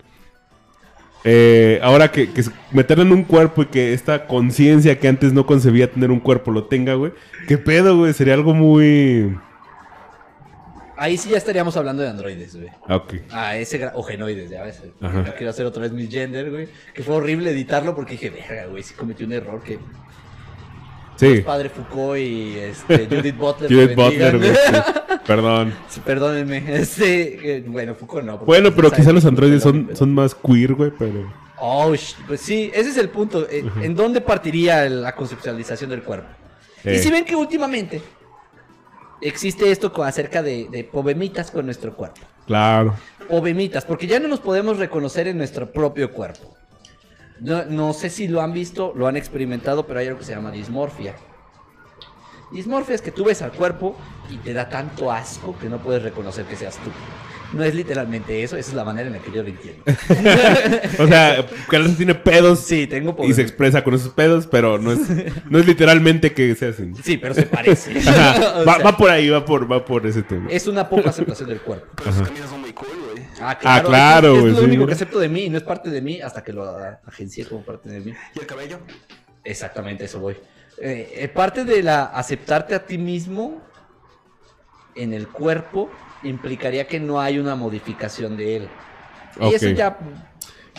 Eh, 1.25 1.79
ahora 1.81 2.11
que, 2.11 2.31
que 2.33 2.43
meterlo 2.71 3.03
en 3.05 3.13
un 3.13 3.23
cuerpo 3.23 3.61
y 3.61 3.67
que 3.67 3.93
esta 3.93 4.27
conciencia 4.27 4.99
que 4.99 5.07
antes 5.07 5.31
no 5.31 5.45
concebía 5.45 5.89
tener 5.89 6.11
un 6.11 6.19
cuerpo 6.19 6.51
lo 6.51 6.65
tenga, 6.65 6.95
güey. 6.95 7.13
¿Qué 7.47 7.57
pedo, 7.57 7.97
güey? 7.97 8.13
Sería 8.13 8.33
algo 8.33 8.53
muy... 8.53 9.37
Ahí 11.03 11.17
sí 11.17 11.29
ya 11.29 11.37
estaríamos 11.37 11.75
hablando 11.75 12.01
de 12.01 12.07
androides, 12.07 12.55
güey. 12.55 12.69
Ok. 12.87 13.15
Ah, 13.29 13.57
ese 13.57 13.91
o 13.93 14.01
genoides, 14.03 14.49
ya 14.49 14.63
ves. 14.63 14.81
No 15.01 15.11
quiero 15.35 15.49
hacer 15.49 15.65
otra 15.65 15.81
vez 15.81 15.91
mi 15.91 16.07
gender, 16.07 16.49
güey. 16.49 16.69
Que 16.93 17.03
fue 17.03 17.15
horrible 17.15 17.51
editarlo 17.51 17.93
porque 17.93 18.13
dije, 18.13 18.29
verga, 18.29 18.67
güey, 18.67 18.83
sí 18.83 18.93
cometí 18.93 19.25
un 19.25 19.33
error 19.33 19.61
que 19.61 19.79
Sí. 21.17 21.41
padre 21.41 21.67
Foucault 21.67 22.17
y 22.17 22.55
este, 22.57 23.05
Judith 23.11 23.35
Butler. 23.35 23.69
Judith. 23.69 23.95
Butler, 23.97 24.37
güey. 24.37 24.53
Perdón. 25.27 25.73
Sí, 25.89 25.99
Perdónenme. 26.05 26.63
Este, 26.73 27.57
eh, 27.57 27.63
bueno, 27.67 27.95
Foucault 27.95 28.25
no. 28.25 28.37
Bueno, 28.37 28.73
pero 28.73 28.89
quizá 28.89 29.11
los 29.11 29.25
androides 29.25 29.61
son, 29.61 29.89
son 29.97 30.13
más 30.13 30.33
queer, 30.33 30.73
güey, 30.73 30.93
pero... 30.97 31.33
Oh, 31.59 31.93
pues 32.27 32.39
sí, 32.39 32.71
ese 32.73 32.91
es 32.91 32.97
el 32.97 33.09
punto. 33.09 33.45
Eh, 33.49 33.69
¿En 33.81 33.93
dónde 33.93 34.21
partiría 34.21 34.87
la 34.89 35.13
conceptualización 35.13 35.89
del 35.89 36.01
cuerpo? 36.01 36.29
Eh. 36.85 36.95
Y 36.95 36.99
si 36.99 37.11
ven 37.11 37.25
que 37.25 37.35
últimamente 37.35 38.01
existe 39.23 39.71
esto 39.71 39.91
acerca 40.03 40.43
de, 40.43 40.67
de 40.69 40.83
povemitas 40.83 41.51
con 41.51 41.65
nuestro 41.65 41.95
cuerpo. 41.95 42.21
Claro. 42.45 42.95
Povemitas, 43.27 43.85
porque 43.85 44.07
ya 44.07 44.19
no 44.19 44.27
nos 44.27 44.39
podemos 44.39 44.77
reconocer 44.77 45.27
en 45.27 45.37
nuestro 45.37 45.71
propio 45.71 46.11
cuerpo. 46.11 46.55
No, 47.39 47.65
no 47.65 47.93
sé 47.93 48.09
si 48.09 48.27
lo 48.27 48.41
han 48.41 48.53
visto, 48.53 48.93
lo 48.95 49.07
han 49.07 49.17
experimentado, 49.17 49.85
pero 49.87 49.99
hay 49.99 50.07
algo 50.07 50.19
que 50.19 50.25
se 50.25 50.35
llama 50.35 50.51
dismorfia. 50.51 51.15
Dismorfia 52.51 52.95
es 52.95 53.01
que 53.01 53.11
tú 53.11 53.25
ves 53.25 53.41
al 53.41 53.51
cuerpo 53.51 53.95
y 54.29 54.37
te 54.37 54.53
da 54.53 54.69
tanto 54.69 55.11
asco 55.11 55.57
que 55.57 55.69
no 55.69 55.79
puedes 55.79 56.03
reconocer 56.03 56.45
que 56.45 56.55
seas 56.55 56.77
tú. 56.77 56.91
No 57.53 57.63
es 57.63 57.75
literalmente 57.75 58.41
eso, 58.43 58.57
esa 58.57 58.69
es 58.71 58.75
la 58.75 58.83
manera 58.83 59.07
en 59.07 59.13
la 59.13 59.19
que 59.19 59.31
yo 59.31 59.43
lo 59.43 59.49
entiendo. 59.49 59.83
O 60.99 61.07
sea, 61.07 61.45
Carlos 61.69 61.95
tiene 61.97 62.15
pedos 62.15 62.59
Sí, 62.59 62.87
tengo 62.87 63.15
y 63.23 63.33
se 63.33 63.41
expresa 63.41 63.83
con 63.83 63.93
esos 63.93 64.09
pedos, 64.13 64.47
pero 64.47 64.77
no 64.79 64.91
es, 64.91 64.99
no 65.49 65.59
es 65.59 65.65
literalmente 65.67 66.33
que 66.33 66.55
sea 66.55 66.69
así. 66.69 66.91
Sí, 67.03 67.17
pero 67.17 67.33
se 67.33 67.43
parece. 67.43 67.97
Ajá. 68.09 68.59
O 68.61 68.65
Va, 68.65 68.75
sea, 68.75 68.83
va 68.85 68.97
por 68.97 69.09
ahí, 69.09 69.29
va 69.29 69.43
por, 69.45 69.71
va 69.71 69.83
por 69.85 70.05
ese 70.07 70.23
tema. 70.23 70.47
Es 70.49 70.67
una 70.67 70.87
poca 70.89 71.09
aceptación 71.09 71.49
del 71.49 71.61
cuerpo. 71.61 71.85
Pero 71.95 72.11
sus 72.13 72.27
camisas 72.27 72.49
son 72.49 72.61
muy 72.61 72.73
cool, 72.73 72.87
güey. 73.13 73.25
Ah, 73.41 73.57
Ah, 73.63 73.81
claro, 73.83 74.35
es, 74.39 74.45
es 74.45 74.51
lo 74.53 74.59
sí. 74.59 74.65
único 74.65 74.85
que 74.87 74.93
acepto 74.93 75.19
de 75.19 75.29
mí 75.29 75.43
y 75.45 75.49
no 75.49 75.57
es 75.57 75.63
parte 75.63 75.89
de 75.89 76.01
mí 76.01 76.21
hasta 76.21 76.43
que 76.43 76.53
lo 76.53 76.63
a- 76.65 76.99
agencié 77.05 77.45
como 77.45 77.63
parte 77.63 77.89
de 77.89 77.99
mí. 77.99 78.13
¿Y 78.35 78.39
el 78.39 78.45
cabello? 78.45 78.79
Exactamente, 79.43 80.05
eso 80.05 80.19
voy. 80.19 80.35
Eh, 80.79 81.13
eh, 81.17 81.27
parte 81.27 81.65
de 81.65 81.83
la 81.83 82.05
aceptarte 82.05 82.73
a 82.75 82.85
ti 82.85 82.97
mismo 82.97 83.61
en 84.95 85.13
el 85.13 85.27
cuerpo 85.27 85.89
implicaría 86.23 86.87
que 86.87 86.99
no 86.99 87.19
hay 87.19 87.39
una 87.39 87.55
modificación 87.55 88.37
de 88.37 88.57
él. 88.57 88.69
Y 89.41 89.53
eso 89.53 89.69
ya 89.69 89.97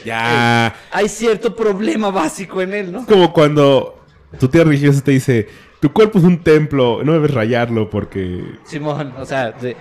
Ya. 0.04 0.74
hay 0.90 1.08
cierto 1.08 1.54
problema 1.54 2.10
básico 2.10 2.62
en 2.62 2.74
él, 2.74 2.92
¿no? 2.92 3.00
Es 3.00 3.06
como 3.06 3.32
cuando 3.32 4.04
tu 4.38 4.48
tía 4.48 4.64
religiosa 4.64 5.02
te 5.02 5.12
dice, 5.12 5.48
tu 5.80 5.92
cuerpo 5.92 6.18
es 6.18 6.24
un 6.24 6.42
templo, 6.42 7.02
no 7.04 7.12
debes 7.12 7.32
rayarlo 7.32 7.90
porque... 7.90 8.44
Simón, 8.64 9.14
o 9.18 9.24
sea, 9.24 9.52
de, 9.52 9.76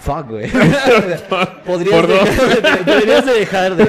fuck, 0.00 0.28
güey. 0.28 0.50
Podrías 1.64 2.06
dejar, 2.08 2.84
deberías 2.84 3.26
de 3.26 3.32
dejar 3.32 3.76
de. 3.76 3.84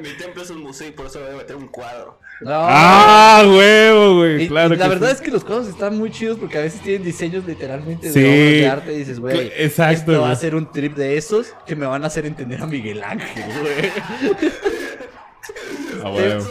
Mi 0.00 0.16
templo 0.16 0.42
es 0.42 0.50
un 0.50 0.62
museo 0.62 0.88
y 0.88 0.92
por 0.92 1.06
eso 1.06 1.20
voy 1.20 1.34
a 1.34 1.36
meter 1.36 1.56
un 1.56 1.68
cuadro. 1.68 2.18
No. 2.40 2.52
¡Ah, 2.52 3.44
huevo, 3.46 4.16
güey! 4.16 4.48
Claro 4.48 4.74
y 4.74 4.78
la 4.78 4.88
verdad 4.88 5.08
sí. 5.08 5.14
es 5.16 5.20
que 5.20 5.30
los 5.30 5.44
cuadros 5.44 5.68
están 5.68 5.98
muy 5.98 6.10
chidos 6.10 6.38
porque 6.38 6.56
a 6.58 6.62
veces 6.62 6.80
tienen 6.80 7.02
diseños 7.02 7.44
literalmente 7.44 8.10
de 8.10 8.20
obras 8.20 8.60
de 8.60 8.68
arte 8.68 8.94
y 8.94 8.98
dices, 8.98 9.20
güey, 9.20 9.52
exacto, 9.56 10.12
esto 10.12 10.22
va 10.22 10.30
a 10.30 10.36
ser 10.36 10.54
un 10.54 10.70
trip 10.70 10.96
de 10.96 11.18
esos 11.18 11.54
que 11.66 11.76
me 11.76 11.86
van 11.86 12.02
a 12.02 12.06
hacer 12.06 12.24
entender 12.24 12.62
a 12.62 12.66
Miguel 12.66 13.02
Ángel, 13.04 13.44
güey. 13.60 13.90
Ah, 16.02 16.10
huevo. 16.10 16.44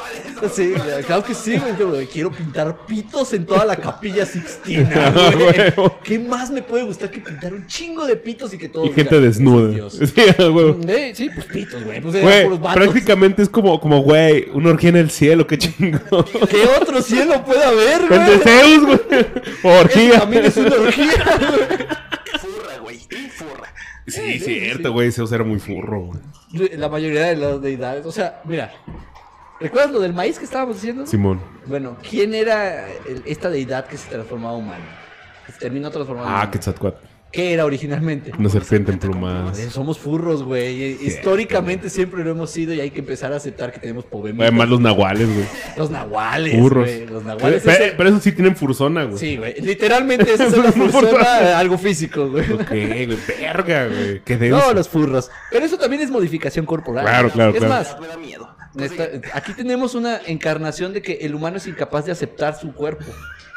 Sí, 0.53 0.73
claro 1.05 1.23
que 1.23 1.33
sí, 1.33 1.57
güey. 1.57 1.75
Yo, 1.77 1.89
güey, 1.89 2.07
quiero 2.07 2.31
pintar 2.31 2.85
pitos 2.85 3.33
en 3.33 3.45
toda 3.45 3.65
la 3.65 3.75
capilla 3.75 4.25
sixtina, 4.25 4.89
Ah, 5.15 5.31
güey. 5.35 5.45
huevo. 5.59 5.99
¿Qué 6.03 6.17
más 6.19 6.49
me 6.51 6.61
puede 6.61 6.83
gustar 6.83 7.09
que 7.11 7.19
pintar 7.19 7.53
un 7.53 7.65
chingo 7.67 8.05
de 8.05 8.15
pitos 8.15 8.53
y 8.53 8.57
que 8.57 8.69
todos 8.69 8.87
Y 8.89 8.93
gente 8.93 9.15
digan, 9.15 9.29
"Ese 9.29 9.39
es 9.39 9.45
desnuda. 9.45 9.69
Dios"? 9.69 9.93
Sí, 10.15 10.21
ah, 10.37 10.49
huevo. 10.49 10.77
Eh, 10.87 11.13
sí, 11.15 11.29
pues 11.33 11.45
pitos, 11.47 11.83
güey. 11.83 11.99
Pues 12.01 12.21
Güey, 12.21 12.59
prácticamente 12.73 13.41
es 13.41 13.49
como, 13.49 13.79
como, 13.81 14.01
güey, 14.01 14.47
una 14.53 14.69
orgía 14.69 14.89
en 14.89 14.97
el 14.97 15.09
cielo, 15.09 15.45
qué 15.47 15.57
chingo. 15.57 15.99
¿Qué 16.49 16.63
otro 16.81 17.01
cielo 17.01 17.43
puede 17.43 17.63
haber, 17.63 18.07
güey? 18.07 18.39
Zeus, 18.39 18.85
güey. 18.85 18.99
Orgía. 19.63 20.19
también 20.19 20.45
es 20.45 20.57
una 20.57 20.75
orgía, 20.75 21.39
güey. 21.39 21.87
Furra. 23.31 23.73
Sí, 24.07 24.39
sí, 24.39 24.59
cierto, 24.59 24.91
güey. 24.91 25.11
Zeus 25.11 25.31
era 25.31 25.43
muy 25.43 25.59
furro, 25.59 26.01
güey. 26.53 26.77
La 26.77 26.89
mayoría 26.89 27.25
de 27.25 27.35
las 27.35 27.61
deidades. 27.61 28.05
O 28.05 28.11
sea, 28.11 28.41
mira. 28.45 28.71
¿Recuerdas 29.59 29.91
lo 29.91 29.99
del 29.99 30.13
maíz 30.13 30.39
que 30.39 30.45
estábamos 30.45 30.75
diciendo? 30.75 31.05
Simón. 31.05 31.41
Bueno, 31.65 31.97
¿quién 32.07 32.33
era 32.33 32.87
el- 32.87 33.23
esta 33.25 33.49
deidad 33.49 33.87
que 33.87 33.97
se 33.97 34.09
transformaba 34.09 34.55
humano? 34.55 34.85
Que 35.45 35.51
se 35.51 35.59
terminó 35.59 35.91
transformando 35.91 36.31
Ah. 36.33 36.49
Quetzalcoatl. 36.49 37.05
¿Qué 37.31 37.53
era 37.53 37.63
originalmente? 37.65 38.31
Una 38.39 38.49
serpiente 38.49 38.91
emplumada. 38.91 39.51
Eh, 39.51 39.69
Somos 39.69 39.99
furros, 39.99 40.41
güey. 40.41 40.97
Históricamente 41.05 41.89
siempre 41.91 42.23
lo 42.23 42.31
hemos 42.31 42.49
sido 42.49 42.73
y 42.73 42.79
hay 42.81 42.89
que 42.89 42.99
empezar 43.01 43.31
a 43.33 43.35
aceptar 43.35 43.71
que 43.71 43.79
tenemos 43.79 44.03
pobreza. 44.05 44.41
Además, 44.41 44.67
los 44.69 44.79
nahuales, 44.81 45.27
güey. 45.31 45.45
Los 45.77 45.91
nahuales, 45.91 46.55
Furros. 46.59 46.85
güey. 46.85 47.05
Los 47.05 47.23
nahuales. 47.23 47.61
Pero, 47.63 47.93
pero 47.95 48.09
eso 48.09 48.19
sí 48.19 48.31
tienen 48.31 48.55
fursona, 48.55 49.03
güey. 49.03 49.19
Sí, 49.19 49.37
güey. 49.37 49.61
Literalmente 49.61 50.33
eso 50.33 50.43
es 50.45 50.53
una 50.57 50.71
fursona, 50.71 51.59
algo 51.59 51.77
físico, 51.77 52.29
güey. 52.29 52.51
Ok, 52.51 52.67
güey. 52.69 53.17
Verga, 53.39 53.87
güey. 53.87 54.21
Qué 54.23 54.35
denso. 54.37 54.57
No, 54.57 54.73
los 54.73 54.89
furros. 54.89 55.29
Pero 55.51 55.65
eso 55.65 55.77
también 55.77 56.01
es 56.01 56.09
modificación 56.09 56.65
corporal. 56.65 57.05
Claro, 57.05 57.29
claro, 57.29 57.51
Es 57.51 57.57
claro. 57.59 57.73
más, 57.73 57.99
Me 58.01 58.07
da 58.07 58.17
miedo. 58.17 58.49
esta- 58.79 59.07
aquí 59.37 59.53
tenemos 59.53 59.93
una 59.93 60.19
encarnación 60.25 60.93
de 60.93 61.03
que 61.03 61.13
el 61.21 61.35
humano 61.35 61.57
es 61.57 61.67
incapaz 61.67 62.05
de 62.05 62.11
aceptar 62.11 62.55
su 62.59 62.73
cuerpo. 62.73 63.05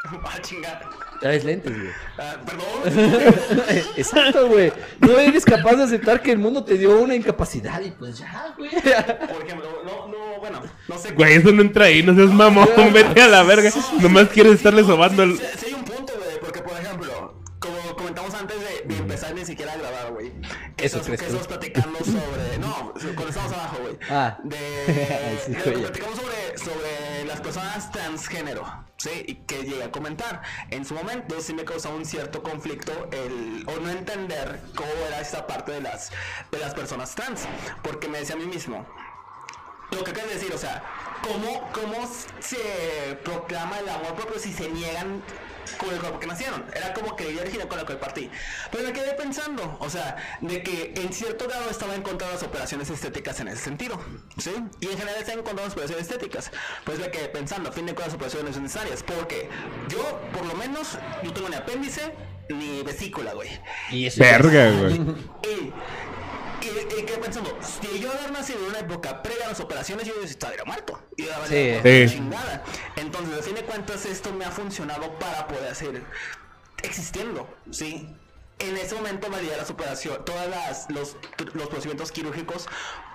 Ah, 0.05 0.37
chingada. 0.41 0.81
Traes 1.19 1.43
lentes, 1.43 1.73
güey. 1.73 1.91
Ah, 2.17 2.35
perdón. 2.45 3.65
Exacto, 3.95 4.47
güey. 4.49 4.71
No 4.99 5.17
eres 5.17 5.45
capaz 5.45 5.75
de 5.75 5.83
aceptar 5.83 6.21
que 6.21 6.31
el 6.31 6.37
mundo 6.37 6.63
te 6.63 6.77
dio 6.77 6.99
una 6.99 7.15
incapacidad 7.15 7.81
y 7.81 7.91
pues 7.91 8.17
ya, 8.17 8.53
güey. 8.57 8.69
Por 8.71 9.45
ejemplo, 9.45 9.81
no, 9.85 10.07
no, 10.07 10.39
bueno, 10.39 10.61
no 10.87 10.97
sé. 10.97 11.11
Güey, 11.13 11.35
eso 11.35 11.51
no 11.51 11.61
entra 11.61 11.85
ahí, 11.85 12.03
no 12.03 12.13
seas 12.13 12.31
mamón, 12.31 12.67
vete 12.93 13.21
a 13.21 13.27
la 13.27 13.43
verga. 13.43 13.69
Nomás 14.01 14.29
quieres 14.29 14.53
estarle 14.53 14.83
sobando 14.83 15.23
el. 15.23 15.37
Sí, 15.37 15.43
sí 15.57 15.65
hay 15.67 15.73
un 15.73 15.83
punto, 15.85 16.13
güey, 16.17 16.39
porque 16.39 16.61
por 16.61 16.77
ejemplo, 16.77 17.41
como 17.59 17.95
comentamos 17.95 18.33
antes 18.33 18.62
de 18.85 18.97
empezar 18.97 19.33
ni 19.33 19.45
siquiera 19.45 19.73
a 19.73 19.77
grabar, 19.77 20.11
güey. 20.11 20.31
Eso 20.77 21.01
crees 21.01 21.19
que 21.19 21.25
estamos 21.27 21.47
platicando 21.47 21.99
sobre. 21.99 22.57
No, 22.59 22.93
cuando 22.93 23.27
estamos 23.29 23.51
abajo, 23.53 23.77
güey. 23.81 23.97
Ah. 24.09 24.37
De. 24.43 24.57
Sí, 25.45 25.51
de- 25.53 25.61
güey. 25.71 25.81
platicamos 25.81 26.19
sobre, 26.19 26.57
sobre 26.57 27.25
las 27.25 27.41
personas 27.41 27.91
transgénero, 27.91 28.63
¿sí? 28.97 29.23
Y 29.27 29.35
que 29.35 29.63
llegué 29.63 29.83
a 29.83 29.91
comentar. 29.91 30.41
En 30.69 30.85
su 30.85 30.93
momento 30.93 31.39
sí 31.41 31.53
me 31.53 31.65
causó 31.65 31.89
un 31.95 32.05
cierto 32.05 32.43
conflicto 32.43 33.09
el. 33.11 33.65
o 33.67 33.79
no 33.79 33.89
entender 33.89 34.59
cómo 34.75 34.89
era 35.07 35.19
esta 35.21 35.45
parte 35.47 35.71
de 35.73 35.81
las, 35.81 36.11
de 36.51 36.59
las 36.59 36.73
personas 36.73 37.13
trans. 37.15 37.41
Porque 37.81 38.07
me 38.07 38.19
decía 38.19 38.35
a 38.35 38.39
mí 38.39 38.45
mismo 38.45 38.85
lo 39.91 40.03
que 40.03 40.09
acabas 40.11 40.29
de 40.29 40.35
decir, 40.39 40.51
o 40.53 40.57
sea, 40.57 40.81
¿cómo, 41.21 41.69
¿cómo 41.71 42.09
se 42.39 43.15
proclama 43.23 43.77
el 43.77 43.89
amor 43.89 44.15
propio 44.15 44.39
si 44.39 44.51
se 44.51 44.67
niegan 44.69 45.21
con 45.77 45.89
el 45.89 45.99
cuerpo 45.99 46.19
que 46.19 46.27
nacieron? 46.27 46.65
Era 46.75 46.93
como 46.93 47.15
que 47.15 47.33
yo 47.33 47.41
original 47.41 47.67
con 47.67 47.79
lo 47.79 47.85
que 47.85 47.95
partí. 47.95 48.29
Pero 48.71 48.83
me 48.83 48.93
quedé 48.93 49.13
pensando, 49.13 49.77
o 49.79 49.89
sea, 49.89 50.15
de 50.41 50.63
que 50.63 50.93
en 50.95 51.13
cierto 51.13 51.47
grado 51.47 51.69
estaba 51.69 51.95
en 51.95 52.01
contra 52.01 52.27
de 52.27 52.33
las 52.33 52.43
operaciones 52.43 52.89
estéticas 52.89 53.39
en 53.39 53.47
ese 53.49 53.63
sentido, 53.63 53.99
¿sí? 54.37 54.53
Y 54.79 54.87
en 54.87 54.97
general 54.97 55.15
estaba 55.19 55.39
en 55.39 55.43
contra 55.43 55.63
de 55.63 55.69
las 55.69 55.73
operaciones 55.73 56.07
estéticas. 56.07 56.51
Pues 56.83 56.99
me 56.99 57.09
quedé 57.09 57.29
pensando, 57.29 57.69
a 57.69 57.71
fin 57.71 57.85
de 57.85 57.93
cuentas, 57.93 58.13
las 58.13 58.15
operaciones 58.15 58.53
son 58.55 58.63
necesarias, 58.63 59.03
porque 59.03 59.49
yo, 59.89 60.21
por 60.33 60.45
lo 60.45 60.55
menos, 60.55 60.97
no 61.23 61.33
tengo 61.33 61.49
ni 61.49 61.55
apéndice 61.55 62.13
ni 62.49 62.81
vesícula, 62.83 63.33
güey. 63.33 63.49
Y 63.91 64.05
eso 64.05 64.19
Verga, 64.21 64.71
güey. 64.71 64.93
Y, 65.43 65.73
y, 66.63 66.99
y 66.99 67.03
quedé 67.03 67.17
pensando, 67.17 67.57
si 67.61 67.99
yo 67.99 68.11
haber 68.11 68.31
nacido 68.31 68.59
en 68.59 68.65
una 68.65 68.79
época 68.79 69.21
previa 69.21 69.45
a 69.45 69.49
las 69.49 69.59
operaciones, 69.59 70.07
yo 70.07 70.13
estaría 70.23 70.63
muerto. 70.65 71.01
Y 71.17 71.23
yo 71.25 71.31
Sí. 71.47 71.75
sí. 71.83 72.07
Sí. 72.07 72.15
chingada. 72.17 72.63
Entonces, 72.95 73.39
a 73.39 73.43
fin 73.43 73.55
de 73.55 73.63
cuentas, 73.63 74.05
esto 74.05 74.31
me 74.33 74.45
ha 74.45 74.51
funcionado 74.51 75.17
para 75.19 75.47
poder 75.47 75.75
seguir 75.75 76.03
existiendo, 76.81 77.47
¿sí? 77.71 78.07
En 78.59 78.77
ese 78.77 78.95
momento 78.95 79.29
valía 79.29 79.57
las 79.57 79.69
operaciones, 79.69 80.23
todas 80.25 80.47
las, 80.47 80.89
los, 80.89 81.17
los 81.53 81.67
procedimientos 81.67 82.11
quirúrgicos 82.11 82.67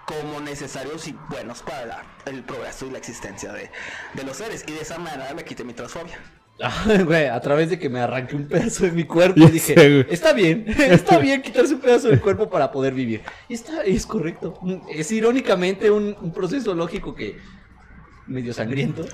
como 0.07 0.41
necesarios 0.41 1.07
y 1.07 1.13
buenos 1.29 1.63
para 1.63 1.87
la- 1.87 2.07
el 2.27 2.43
progreso 2.43 2.87
y 2.87 2.91
la 2.91 2.99
existencia 2.99 3.53
de, 3.53 3.71
de 4.15 4.23
los 4.25 4.37
seres. 4.39 4.65
Y 4.67 4.73
de 4.73 4.81
esa 4.81 4.99
manera 4.99 5.33
me 5.35 5.45
quité 5.45 5.65
mi 5.65 5.75
transfobia. 5.75 6.19
Güey, 7.07 7.27
a 7.27 7.41
través 7.41 7.71
de 7.71 7.79
que 7.79 7.89
me 7.89 8.01
arranqué 8.01 8.35
un 8.37 8.49
pedazo 8.49 8.85
de 8.85 8.93
mi 8.93 9.05
cuerpo 9.05 9.41
y 9.43 9.47
dije, 9.47 9.75
sé, 9.75 10.07
está 10.11 10.33
bien, 10.33 10.65
está 10.79 11.19
bien 11.19 11.41
quitarse 11.43 11.75
un 11.75 11.81
pedazo 11.81 12.09
del 12.09 12.21
cuerpo 12.21 12.51
para 12.51 12.71
poder 12.73 12.95
vivir. 12.95 13.23
Y 13.49 13.55
está, 13.55 13.83
es 13.83 14.07
correcto. 14.07 14.59
Es 14.93 15.11
irónicamente 15.13 15.91
un, 15.91 16.17
un 16.21 16.33
proceso 16.33 16.75
lógico 16.75 17.15
que 17.15 17.37
medio 18.27 18.53
sangriento, 18.53 19.07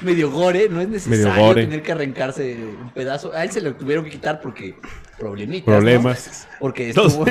medio 0.00 0.28
gore, 0.32 0.68
no 0.68 0.80
es 0.80 0.88
necesario 0.88 1.32
tener 1.54 1.80
que 1.82 1.92
arrancarse 1.92 2.56
un 2.82 2.90
pedazo. 2.90 3.32
A 3.32 3.44
él 3.44 3.52
se 3.52 3.60
lo 3.60 3.74
tuvieron 3.76 4.04
que 4.04 4.10
quitar 4.10 4.40
porque 4.40 4.74
problemitas. 5.16 5.68
¿no? 5.68 5.74
Problemas. 5.74 6.48
Porque 6.58 6.90
estuvo- 6.90 7.24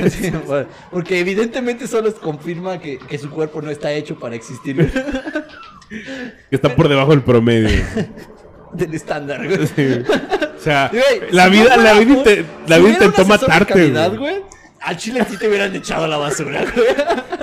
porque 0.89 1.19
evidentemente 1.19 1.85
solo 1.87 2.13
confirma 2.15 2.79
que, 2.79 2.97
que 2.97 3.17
su 3.17 3.29
cuerpo 3.29 3.61
no 3.61 3.71
está 3.71 3.91
hecho 3.91 4.17
para 4.17 4.35
existir 4.35 4.89
está 6.49 6.73
por 6.75 6.87
debajo 6.87 7.11
del 7.11 7.23
promedio. 7.23 7.69
Del 8.73 8.93
estándar, 8.93 9.45
güey. 9.47 9.67
Sí. 9.67 10.03
O 10.57 10.59
sea, 10.59 10.89
Güey, 10.91 11.31
la 11.31 11.45
si 11.45 11.49
vida, 11.51 11.75
no 11.77 11.83
la 11.83 11.93
vida, 11.93 12.13
inte- 12.13 12.45
la 12.67 12.77
vida 12.77 12.89
intentó 12.91 13.25
matarte, 13.25 13.73
calidad, 13.73 14.15
güey. 14.15 14.41
Al 14.81 14.97
chile 14.97 15.21
a 15.21 15.25
ti 15.25 15.37
te 15.37 15.47
hubieran 15.47 15.75
echado 15.75 16.05
a 16.05 16.07
la 16.07 16.17
basura, 16.17 16.63
güey. 16.73 16.87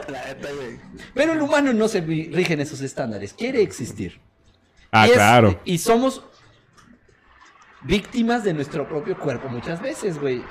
La 0.08 0.24
neta, 0.24 0.48
güey. 0.56 0.78
Pero 1.14 1.32
el 1.34 1.40
humano 1.42 1.72
no 1.72 1.86
se 1.88 2.00
rige 2.00 2.54
en 2.54 2.60
esos 2.60 2.80
estándares, 2.80 3.32
quiere 3.34 3.60
existir. 3.62 4.20
Ah, 4.90 5.06
Y 5.06 5.10
es- 5.10 5.16
claro. 5.16 5.60
Y 5.64 5.78
somos 5.78 6.22
víctimas 7.82 8.42
de 8.44 8.54
nuestro 8.54 8.88
propio 8.88 9.16
cuerpo 9.18 9.48
muchas 9.48 9.80
veces, 9.80 10.18
güey. 10.18 10.42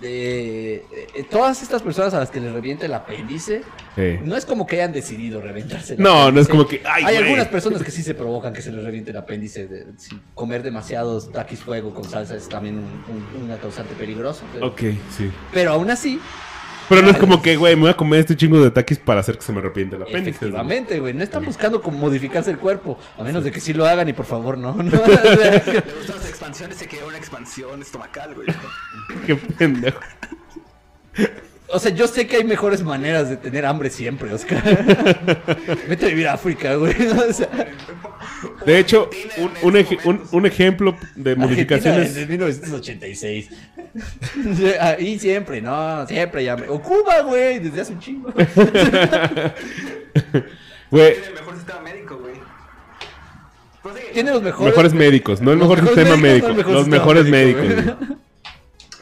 De- 0.00 0.84
eh, 1.14 1.24
todas 1.30 1.62
estas 1.62 1.82
personas 1.82 2.12
a 2.14 2.18
las 2.20 2.30
que 2.30 2.40
les 2.40 2.52
revienta 2.52 2.86
el 2.86 2.94
apéndice, 2.94 3.62
Sí. 3.96 4.18
no 4.24 4.36
es 4.36 4.44
como 4.46 4.66
que 4.66 4.76
hayan 4.76 4.92
decidido 4.92 5.40
reventarse 5.40 5.94
el 5.94 6.00
No, 6.02 6.30
no 6.30 6.40
es 6.40 6.48
como 6.48 6.66
que, 6.66 6.82
ay, 6.84 7.04
Hay 7.04 7.14
güey. 7.14 7.16
algunas 7.24 7.48
personas 7.48 7.82
que 7.82 7.90
sí 7.90 8.02
se 8.02 8.14
provocan 8.14 8.52
que 8.52 8.62
se 8.62 8.72
les 8.72 8.84
reviente 8.84 9.10
el 9.10 9.16
apéndice. 9.16 9.66
de- 9.66 9.86
si 9.98 10.18
comer 10.34 10.62
demasiados 10.62 11.32
taquis 11.32 11.60
fuego 11.60 11.92
con 11.94 12.04
salsa 12.04 12.34
es 12.36 12.48
también 12.48 12.76
un, 12.78 12.84
un- 13.36 13.44
una 13.44 13.56
causante 13.58 13.94
peligrosa. 13.94 14.44
Pero, 14.52 14.66
Ok, 14.68 14.80
sí. 15.16 15.30
pero 15.52 15.72
aún 15.72 15.90
así, 15.90 16.20
Pero 16.90 17.00
no 17.02 17.10
es 17.10 17.16
como 17.16 17.40
que, 17.40 17.56
güey, 17.56 17.74
me 17.76 17.82
voy 17.82 17.90
a 17.90 17.96
comer 17.96 18.20
este 18.20 18.36
chingo 18.36 18.62
de 18.62 18.70
taquis 18.70 18.98
para 18.98 19.20
hacer 19.20 19.36
que 19.38 19.42
se 19.42 19.52
me 19.52 19.60
arrepiente 19.60 19.96
el 19.96 20.02
apéndice. 20.02 20.30
Efectivamente, 20.30 21.00
güey. 21.00 21.14
No 21.14 21.22
están 21.24 21.44
buscando 21.46 21.80
como 21.80 21.96
modificarse 21.96 22.50
el 22.50 22.58
cuerpo. 22.58 22.98
A 23.16 23.22
menos 23.22 23.42
de 23.44 23.50
que 23.50 23.60
sí 23.60 23.72
lo 23.72 23.86
hagan 23.86 24.08
y 24.08 24.12
por 24.12 24.26
favor, 24.26 24.58
no. 24.58 24.74
no. 24.82 24.82
Le 24.84 24.90
gustan 24.90 26.16
las 26.16 26.28
expansiones, 26.28 26.76
se 26.76 26.86
queda 26.86 27.06
una 27.06 27.16
expansión 27.16 27.80
estomacal, 27.80 28.34
güey. 28.34 28.48
Qué 29.26 29.36
pendejo. 29.36 30.00
o 31.72 31.78
sea, 31.78 31.92
yo 31.92 32.06
sé 32.08 32.26
que 32.26 32.36
hay 32.36 32.44
mejores 32.44 32.82
maneras 32.82 33.28
de 33.30 33.36
tener 33.36 33.64
hambre 33.64 33.88
siempre, 33.90 34.32
Oscar. 34.34 34.62
Vete 35.88 36.06
a 36.06 36.08
vivir 36.08 36.26
a 36.28 36.34
África, 36.34 36.74
güey. 36.74 36.94
O 37.06 37.32
sea, 37.32 37.48
De 38.66 38.78
hecho, 38.78 39.08
un, 39.38 39.44
en 39.44 39.50
un, 39.62 39.76
estos 39.76 39.98
eje- 39.98 40.06
un- 40.08 40.22
un 40.32 40.46
ejemplo 40.46 40.92
de 41.14 41.30
Argentina 41.32 41.36
modificaciones. 41.46 42.14
desde 42.14 42.26
1986. 42.26 43.50
Ahí 44.80 45.18
siempre, 45.18 45.60
no, 45.60 46.06
siempre 46.06 46.44
ya. 46.44 46.56
me- 46.56 46.68
O 46.68 46.80
Cuba, 46.80 47.22
güey, 47.22 47.58
desde 47.58 47.80
hace 47.80 47.92
un 47.92 47.98
chingo. 48.00 48.32
Güey, 50.90 51.12
Tiene 51.12 51.28
el 51.28 51.34
mejor 51.34 51.54
sistema 51.56 51.80
médico, 51.82 52.18
güey. 52.18 52.34
Pues 53.82 53.94
sí, 53.94 54.00
Tiene 54.12 54.30
los 54.32 54.42
mejores. 54.42 54.72
mejores 54.72 54.92
médicos, 54.94 55.40
no 55.40 55.52
el 55.52 55.58
mejor 55.58 55.80
sistema 55.86 56.16
médico, 56.16 56.48
no 56.48 56.52
el 56.52 56.56
mejor 56.58 56.72
los 56.74 56.88
mejores 56.88 57.26
médico, 57.26 57.60
médicos. 57.60 57.94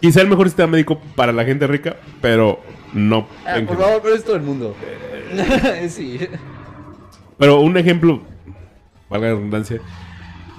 Quizá 0.01 0.21
el 0.21 0.29
mejor 0.29 0.47
sistema 0.49 0.69
médico 0.73 1.01
para 1.17 1.33
la 1.33 1.45
gente 1.45 1.67
rica, 1.67 1.97
pero 2.21 2.61
no. 2.93 3.27
Ah, 3.47 3.59
por 3.67 3.79
favor, 3.79 4.01
pero 4.03 4.15
es 4.15 4.23
todo 4.25 4.37
el 4.37 4.43
mundo. 4.43 4.77
sí. 5.89 6.21
Pero 7.39 7.61
un 7.61 7.77
ejemplo, 7.79 8.23
valga 9.09 9.29
la 9.29 9.35
redundancia, 9.35 9.81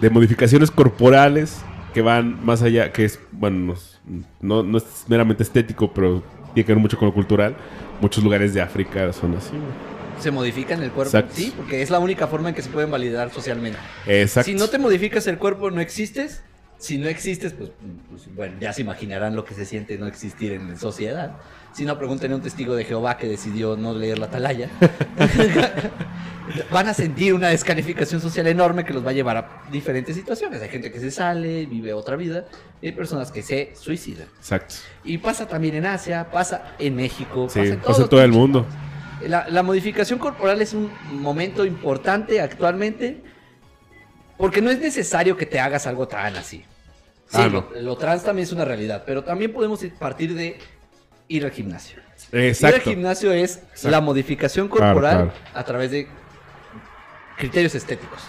de 0.01 0.09
modificaciones 0.09 0.71
corporales 0.71 1.62
que 1.93 2.01
van 2.01 2.43
más 2.43 2.62
allá, 2.63 2.91
que 2.91 3.05
es, 3.05 3.19
bueno, 3.31 3.75
no, 4.41 4.63
no 4.63 4.77
es 4.77 5.05
meramente 5.07 5.43
estético, 5.43 5.93
pero 5.93 6.23
tiene 6.53 6.65
que 6.65 6.73
ver 6.73 6.81
mucho 6.81 6.97
con 6.97 7.07
lo 7.07 7.13
cultural. 7.13 7.55
Muchos 8.01 8.23
lugares 8.23 8.53
de 8.53 8.61
África 8.61 9.11
son 9.13 9.35
así. 9.35 9.51
Se 10.19 10.31
modifican 10.31 10.81
el 10.83 10.91
cuerpo. 10.91 11.17
Exacto. 11.17 11.35
Sí, 11.35 11.53
porque 11.55 11.81
es 11.81 11.89
la 11.89 11.99
única 11.99 12.27
forma 12.27 12.49
en 12.49 12.55
que 12.55 12.61
se 12.61 12.69
pueden 12.69 12.91
validar 12.91 13.31
socialmente. 13.31 13.79
Exacto. 14.05 14.51
Si 14.51 14.57
no 14.57 14.67
te 14.67 14.77
modificas 14.77 15.27
el 15.27 15.37
cuerpo, 15.37 15.71
no 15.71 15.81
existes. 15.81 16.41
Si 16.79 16.98
no 16.98 17.09
existes, 17.09 17.51
pues, 17.53 17.71
pues, 18.09 18.33
bueno, 18.36 18.55
ya 18.59 18.71
se 18.71 18.81
imaginarán 18.81 19.36
lo 19.36 19.43
que 19.43 19.53
se 19.53 19.65
siente 19.65 19.98
no 19.98 20.07
existir 20.07 20.53
en 20.53 20.77
sociedad. 20.77 21.33
Si 21.74 21.83
no, 21.83 21.98
pregúntenle 21.98 22.33
a 22.33 22.38
un 22.38 22.41
testigo 22.41 22.74
de 22.74 22.86
Jehová 22.86 23.17
que 23.17 23.27
decidió 23.27 23.75
no 23.75 23.93
leer 23.93 24.17
la 24.17 24.27
atalaya. 24.27 24.69
Van 26.71 26.88
a 26.88 26.93
sentir 26.93 27.33
una 27.33 27.50
descalificación 27.50 28.21
social 28.21 28.48
enorme 28.48 28.83
que 28.83 28.91
los 28.93 29.05
va 29.05 29.12
a 29.12 29.13
llevar 29.13 29.38
a 29.38 29.62
diferentes 29.71 30.15
situaciones. 30.15 30.62
Hay 30.62 30.69
gente 30.69 30.91
que 30.91 31.00
se 31.00 31.12
sale, 31.12 31.65
vive 31.67 31.93
otra 31.93 32.15
vida, 32.15 32.45
y 32.81 32.88
hay 32.88 32.91
personas 32.93 33.31
que 33.31 33.43
se 33.43 33.74
suicidan. 33.75 34.27
Exacto. 34.39 34.75
Y 35.03 35.19
pasa 35.19 35.48
también 35.48 35.75
en 35.75 35.86
Asia, 35.86 36.31
pasa 36.31 36.75
en 36.79 36.95
México, 36.95 37.48
Sí, 37.50 37.59
pasa 37.59 37.74
en 37.74 37.79
pasa 37.81 38.01
en 38.03 38.09
todo 38.09 38.24
el 38.24 38.31
mundo. 38.31 38.65
la, 39.27 39.48
la 39.50 39.62
modificación 39.63 40.17
corporal 40.17 40.59
es 40.62 40.74
un 40.74 40.89
momento 41.12 41.65
importante 41.65 42.41
actualmente 42.41 43.21
porque 44.39 44.62
no 44.62 44.72
es 44.72 44.79
necesario 44.79 45.36
que 45.38 45.46
te 45.46 45.60
hagas 45.60 45.86
algo 45.86 46.08
tan 46.08 46.36
así. 46.38 46.63
Sí, 47.27 47.38
Ah, 47.38 47.48
lo, 47.48 47.69
no. 47.75 47.81
lo 47.81 47.98
trans 47.98 48.24
también 48.24 48.46
es 48.46 48.51
una 48.53 48.63
realidad, 48.65 49.03
pero 49.05 49.24
también 49.24 49.51
podemos 49.53 49.84
partir 50.00 50.34
de 50.34 50.58
ir 51.27 51.43
al 51.46 51.51
gimnasio. 51.51 52.00
Ir 52.31 52.39
al 52.39 52.46
Exacto. 52.46 52.89
gimnasio 52.89 53.31
es 53.34 53.58
Exacto. 53.58 53.89
la 53.91 54.01
modificación 54.01 54.67
Claro, 54.69 54.93
corporal 54.93 55.31
claro. 55.34 55.34
a 55.53 55.63
través 55.63 55.91
de 55.91 56.08
criterios 57.38 57.75
estéticos. 57.75 58.22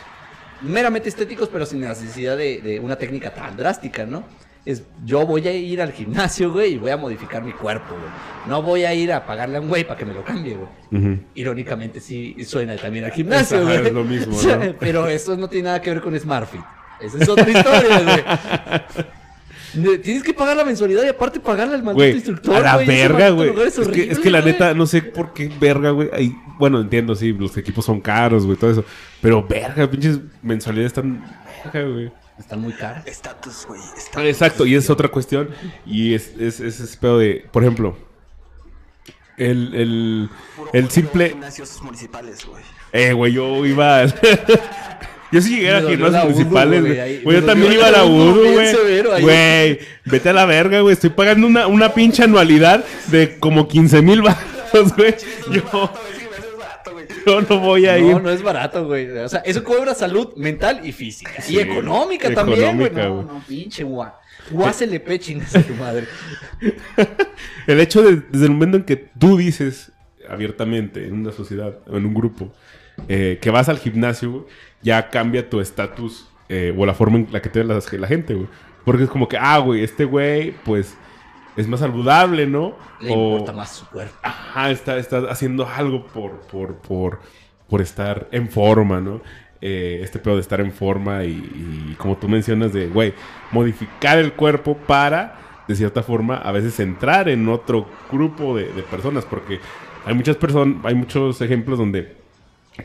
Meramente 0.63 1.09
estéticos, 1.09 1.49
pero 1.49 1.65
sin 1.65 1.81
necesidad 1.81 2.37
de, 2.37 2.61
de 2.61 2.81
una 2.81 2.97
técnica 2.97 3.33
tan 3.33 3.57
drástica, 3.57 4.05
¿no? 4.05 4.25
Es, 4.67 4.83
yo 5.07 5.27
voy 5.27 5.47
a 5.49 5.53
ir 5.55 5.81
al 5.81 5.93
gimnasio, 5.93 6.53
güey, 6.53 6.75
y 6.75 6.79
voy 6.79 6.91
a 6.91 6.97
modificar 6.99 7.43
mi 7.43 7.53
cuerpo, 7.53 7.95
güey. 7.95 8.11
No 8.47 8.63
voy 8.63 8.85
a 8.85 8.93
ir 8.95 9.11
a 9.13 9.25
pagarle 9.25 9.57
a 9.57 9.61
un 9.61 9.69
güey 9.69 9.85
para 9.85 9.99
que 9.99 10.05
me 10.05 10.13
lo 10.13 10.23
cambie, 10.23 10.57
güey. 10.91 11.19
Irónicamente 11.35 11.99
sí 12.01 12.37
suena 12.45 12.77
también 12.77 13.07
al 13.07 13.13
gimnasio, 13.13 13.63
güey. 13.63 13.87
es 13.87 13.93
lo 13.93 14.05
mismo, 14.05 14.37
¿no? 14.43 14.75
Pero 14.79 15.07
eso 15.09 15.37
no 15.37 15.49
tiene 15.49 15.67
nada 15.67 15.81
que 15.81 15.91
ver 15.91 16.01
con 16.03 16.19
SmartFit. 16.19 16.61
Esa 17.01 17.19
es 17.19 17.29
otra 17.29 17.49
historia, 17.49 18.01
güey. 18.03 19.05
Ne- 19.75 19.99
Tienes 19.99 20.23
que 20.23 20.35
pagar 20.35 20.57
la 20.57 20.65
mensualidad 20.65 21.05
y 21.05 21.09
aparte 21.09 21.39
pagarle 21.41 21.77
al 21.77 21.83
maldito 21.83 22.17
instructor. 22.17 22.57
a 22.57 22.61
la 22.61 22.77
verga, 22.79 23.31
güey. 23.31 23.51
Es, 23.67 23.75
que, 23.77 23.81
horrible, 23.81 24.13
es 24.13 24.19
que 24.19 24.31
la 24.31 24.41
neta, 24.43 24.75
no 24.75 24.87
sé 24.87 25.01
por 25.03 25.33
qué 25.33 25.51
verga, 25.61 25.91
güey. 25.91 26.11
Bueno, 26.59 26.81
entiendo, 26.81 27.15
sí, 27.15 27.33
los 27.33 27.57
equipos 27.57 27.85
son 27.85 28.01
caros, 28.01 28.45
güey, 28.45 28.59
todo 28.59 28.71
eso. 28.71 28.85
Pero 29.23 29.47
verga, 29.47 29.89
pinches 29.91 30.19
mensualidades 30.43 30.91
están 30.91 31.25
verga, 31.73 31.89
güey. 31.89 32.13
Están 32.41 32.61
muy 32.61 32.73
caras. 32.73 33.07
Estatus, 33.07 33.67
güey. 33.69 33.81
Ah. 34.15 34.25
Exacto, 34.27 34.67
y 34.67 34.75
es 34.75 34.91
otra 34.91 35.09
cuestión. 35.09 35.51
Y 35.87 36.15
es, 36.15 36.33
es, 36.39 36.59
es 36.61 36.81
ese 36.81 36.97
pedo 36.99 37.19
de, 37.19 37.47
por 37.53 37.63
ejemplo, 37.63 37.97
el, 39.37 39.75
el, 39.75 40.31
Puro 40.57 40.71
el 40.73 40.91
simple. 40.91 41.31
Gimnasios 41.31 41.81
municipales, 41.83 42.45
güey. 42.47 42.63
Eh, 42.93 43.13
güey, 43.13 43.33
yo 43.33 43.65
iba. 43.67 44.01
al- 44.01 44.15
yo 45.33 45.41
sí 45.41 45.57
llegué 45.57 45.73
a 45.75 45.83
gimnasios 45.83 46.25
municipales, 46.25 46.81
güey, 47.25 47.37
yo 47.37 47.45
también 47.45 47.73
iba 47.75 47.87
a 47.87 47.91
la 47.91 48.03
bien 48.03 48.53
güey. 48.55 48.67
severo 48.75 49.15
ahí. 49.15 49.23
Güey, 49.23 49.79
vete 50.07 50.29
a 50.31 50.33
la 50.33 50.45
verga, 50.47 50.81
güey. 50.81 50.93
Estoy 50.95 51.11
pagando 51.11 51.47
una, 51.47 51.67
una 51.69 51.95
pinche 51.95 52.25
anualidad 52.25 52.85
de 53.09 53.39
como 53.39 53.69
15 53.69 54.03
mil 54.03 54.23
baros, 54.23 54.95
güey. 54.97 55.15
Yo, 55.53 55.63
Barato, 55.63 55.93
güey, 56.03 56.17
sí, 56.19 56.27
es 56.53 56.59
barato, 56.59 56.93
güey. 56.93 57.07
Yo 57.27 57.41
no 57.43 57.61
voy 57.61 57.87
a 57.87 57.99
ir. 57.99 58.13
No, 58.13 58.21
no 58.21 58.31
es 58.31 58.43
barato, 58.43 58.87
güey. 58.87 59.11
O 59.11 59.29
sea, 59.29 59.41
eso 59.41 59.63
cobra 59.65 59.95
salud 59.95 60.35
mental 60.37 60.81
y 60.85 60.93
física. 60.93 61.41
Sí, 61.41 61.55
y 61.55 61.59
económica 61.59 62.33
también, 62.35 62.79
güey. 62.79 62.91
No, 62.91 63.15
güey. 63.15 63.27
no, 63.27 63.45
pinche 63.47 63.85
guá. 63.85 64.21
Guásele 64.51 65.01
chingas 65.19 65.55
a 65.55 65.63
tu 65.63 65.75
madre. 65.75 66.07
El 67.67 67.81
hecho 67.81 68.03
de, 68.03 68.23
desde 68.31 68.47
el 68.47 68.53
momento 68.53 68.79
en 68.79 68.85
que 68.85 68.97
tú 68.97 69.37
dices 69.37 69.93
abiertamente 70.29 71.07
en 71.07 71.15
una 71.15 71.33
sociedad 71.33 71.79
o 71.87 71.97
en 71.97 72.07
un 72.07 72.15
grupo 72.15 72.53
eh, 73.09 73.39
que 73.41 73.51
vas 73.51 73.69
al 73.69 73.79
gimnasio, 73.79 74.31
güey, 74.31 74.45
ya 74.83 75.09
cambia 75.09 75.49
tu 75.49 75.61
estatus 75.61 76.29
eh, 76.49 76.75
o 76.77 76.85
la 76.85 76.95
forma 76.95 77.19
en 77.19 77.29
la 77.31 77.41
que 77.41 77.49
te 77.49 77.61
ve 77.61 77.65
la, 77.65 77.81
la 77.99 78.07
gente, 78.07 78.35
güey. 78.35 78.49
Porque 78.85 79.05
es 79.05 79.11
como 79.11 79.29
que, 79.29 79.37
ah, 79.37 79.59
güey, 79.59 79.83
este 79.83 80.05
güey, 80.05 80.53
pues, 80.65 80.97
es 81.57 81.67
más 81.69 81.81
saludable, 81.81 82.47
¿no? 82.47 82.75
Le 83.01 83.11
O- 83.15 83.33
importa 83.33 83.53
más 83.53 83.71
su 83.77 83.87
cuerpo. 83.87 84.15
Ajá, 84.23 84.71
está, 84.71 84.99
está 84.99 85.19
haciendo 85.31 85.67
algo 85.69 86.07
por, 86.07 86.41
por, 86.43 86.75
por, 86.77 87.21
por 87.69 87.81
estar 87.81 88.29
en 88.33 88.49
forma, 88.49 89.01
¿no? 89.01 89.21
Eh, 89.63 90.01
este 90.03 90.19
pedo 90.19 90.37
de 90.37 90.41
estar 90.41 90.61
en 90.61 90.73
forma 90.73 91.25
y, 91.25 91.33
y 91.91 91.95
como 91.99 92.17
tú 92.17 92.29
mencionas 92.29 92.73
de, 92.73 92.87
güey, 92.89 93.13
modificar 93.53 94.19
el 94.19 94.33
cuerpo 94.33 94.77
para, 94.77 95.37
de 95.69 95.75
cierta 95.75 96.03
forma, 96.03 96.37
a 96.37 96.51
veces 96.51 96.81
entrar 96.81 97.29
en 97.29 97.47
otro 97.49 97.87
grupo 98.11 98.57
de, 98.57 98.73
de 98.73 98.83
personas, 98.83 99.27
porque 99.27 99.61
hay 100.07 100.15
muchas 100.15 100.37
personas, 100.37 100.79
hay 100.85 100.95
muchos 100.95 101.41
ejemplos 101.43 101.79
donde 101.79 102.17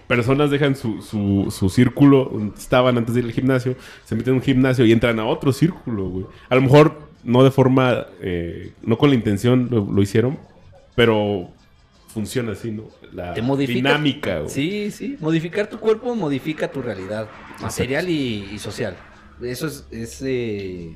personas 0.07 0.51
dejan 0.51 0.75
su, 0.75 1.01
su, 1.01 1.48
su 1.50 1.69
círculo 1.69 2.29
estaban 2.57 2.98
antes 2.98 3.13
de 3.13 3.22
ir 3.22 3.27
al 3.27 3.31
gimnasio, 3.31 3.75
se 4.03 4.15
meten 4.15 4.34
en 4.34 4.39
un 4.39 4.43
gimnasio 4.43 4.86
y 4.86 4.91
entran 4.91 5.17
a 5.19 5.25
otro 5.25 5.53
círculo, 5.53 6.10
güey. 6.10 6.25
A 6.50 6.55
lo 6.55 6.62
mejor 6.62 7.00
no 7.25 7.44
de 7.44 7.51
forma, 7.51 8.05
eh, 8.22 8.72
no 8.84 8.98
con 8.98 9.10
la 9.10 9.15
intención 9.15 9.67
lo, 9.70 9.86
lo 9.86 10.01
hicieron, 10.01 10.39
pero 10.96 11.50
funciona 12.08 12.53
así, 12.53 12.72
¿no? 12.72 12.84
La 13.12 13.34
Te 13.34 13.41
modifica. 13.41 13.75
dinámica, 13.75 14.39
güey. 14.39 14.50
Sí, 14.50 14.91
sí. 14.91 15.17
Modificar 15.20 15.67
tu 15.67 15.79
cuerpo 15.79 16.15
modifica 16.15 16.72
tu 16.72 16.82
realidad 16.82 17.27
material 17.62 18.08
y, 18.10 18.48
y 18.53 18.60
social. 18.60 18.96
Eso 19.41 19.67
es. 19.67 19.86
es, 19.91 20.21
eh, 20.26 20.95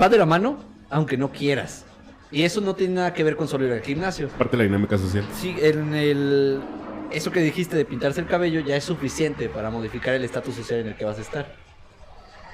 va 0.00 0.08
de 0.08 0.18
la 0.18 0.26
mano, 0.26 0.58
aunque 0.90 1.16
no 1.16 1.32
quieras. 1.32 1.84
Y 2.30 2.42
eso 2.42 2.60
no 2.60 2.74
tiene 2.76 2.94
nada 2.94 3.14
que 3.14 3.24
ver 3.24 3.34
con 3.36 3.48
solo 3.48 3.66
ir 3.66 3.72
al 3.72 3.80
gimnasio. 3.80 4.28
Parte 4.28 4.56
de 4.56 4.58
la 4.58 4.64
dinámica 4.64 4.98
social. 4.98 5.24
Sí, 5.34 5.56
en 5.60 5.94
el. 5.94 6.60
Eso 7.10 7.32
que 7.32 7.40
dijiste 7.40 7.74
de 7.76 7.86
pintarse 7.86 8.20
el 8.20 8.26
cabello 8.26 8.60
ya 8.60 8.76
es 8.76 8.84
suficiente 8.84 9.48
para 9.48 9.70
modificar 9.70 10.14
el 10.14 10.24
estatus 10.24 10.54
social 10.54 10.80
en 10.80 10.88
el 10.88 10.94
que 10.94 11.06
vas 11.06 11.18
a 11.18 11.22
estar. 11.22 11.56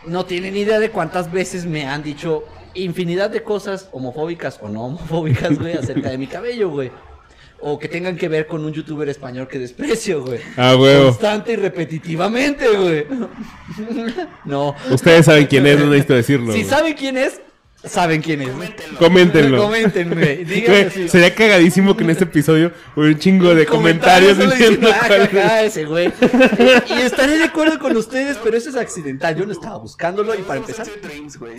No 0.06 0.26
tienen 0.26 0.56
idea 0.56 0.78
de 0.78 0.90
cuántas 0.90 1.32
veces 1.32 1.66
me 1.66 1.86
han 1.86 2.02
dicho 2.02 2.44
infinidad 2.74 3.30
de 3.30 3.42
cosas 3.42 3.88
homofóbicas 3.92 4.58
o 4.60 4.68
no 4.68 4.86
homofóbicas, 4.86 5.58
güey, 5.58 5.74
acerca 5.74 6.10
de 6.10 6.18
mi 6.18 6.26
cabello, 6.26 6.70
güey. 6.70 6.90
O 7.60 7.78
que 7.78 7.88
tengan 7.88 8.16
que 8.16 8.28
ver 8.28 8.46
con 8.46 8.64
un 8.64 8.72
youtuber 8.72 9.08
español 9.08 9.48
que 9.48 9.58
desprecio, 9.58 10.22
güey. 10.22 10.40
Ah, 10.56 10.76
huevo. 10.76 11.06
Constante 11.06 11.52
y 11.52 11.56
repetitivamente, 11.56 12.68
güey. 12.68 13.06
no. 14.44 14.74
Ustedes 14.90 15.24
saben 15.24 15.46
quién 15.46 15.66
es, 15.66 15.78
no 15.78 15.86
necesito 15.86 16.14
decirlo. 16.14 16.52
Si 16.52 16.58
güey. 16.58 16.70
saben 16.70 16.94
quién 16.94 17.16
es, 17.16 17.40
saben 17.86 18.22
quién 18.22 18.42
es. 18.42 18.48
Coméntenlo. 18.98 19.70
Díganme 19.72 20.90
si- 20.90 21.08
sería 21.08 21.34
cagadísimo 21.34 21.96
que 21.96 22.04
en 22.04 22.10
este 22.10 22.24
episodio 22.24 22.72
hubiera 22.96 23.14
un 23.14 23.20
chingo 23.20 23.54
de 23.54 23.66
comentarios 23.66 24.38
diciendo 24.38 24.88
"Ah, 24.92 25.04
cuál 25.06 25.28
jaja, 25.28 25.62
es. 25.62 25.72
ese 25.76 25.84
güey. 25.84 26.12
Y 26.88 27.02
estaré 27.02 27.38
de 27.38 27.44
acuerdo 27.44 27.78
con 27.78 27.96
ustedes, 27.96 28.38
pero 28.42 28.56
eso 28.56 28.70
es 28.70 28.76
accidental. 28.76 29.36
Yo 29.36 29.46
no 29.46 29.52
estaba 29.52 29.76
buscándolo 29.78 30.34
y 30.34 30.38
para 30.42 30.60
empezar. 30.60 30.86
Sweet 30.86 31.02
Dreams, 31.04 31.36
güey. 31.38 31.58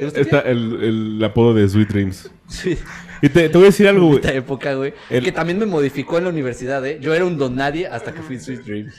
¿usted 0.00 0.20
Está 0.20 0.40
el, 0.40 0.82
el 1.18 1.24
apodo 1.24 1.54
de 1.54 1.68
Sweet 1.68 1.88
Dreams. 1.88 2.30
Sí, 2.46 2.78
Y 3.20 3.28
te, 3.28 3.48
te 3.48 3.58
voy 3.58 3.64
a 3.66 3.70
decir 3.70 3.88
algo, 3.88 4.06
güey. 4.06 4.16
esta 4.20 4.32
época, 4.32 4.74
güey. 4.74 4.94
El- 5.10 5.24
Que 5.24 5.32
también 5.32 5.58
me 5.58 5.66
modificó 5.66 6.18
en 6.18 6.24
la 6.24 6.30
universidad, 6.30 6.86
¿eh? 6.86 6.98
Yo 7.00 7.14
era 7.14 7.24
un 7.24 7.36
don 7.36 7.56
nadie 7.56 7.86
hasta 7.88 8.12
que 8.12 8.22
fui 8.22 8.38
Sweet 8.38 8.60
Dreams. 8.64 8.94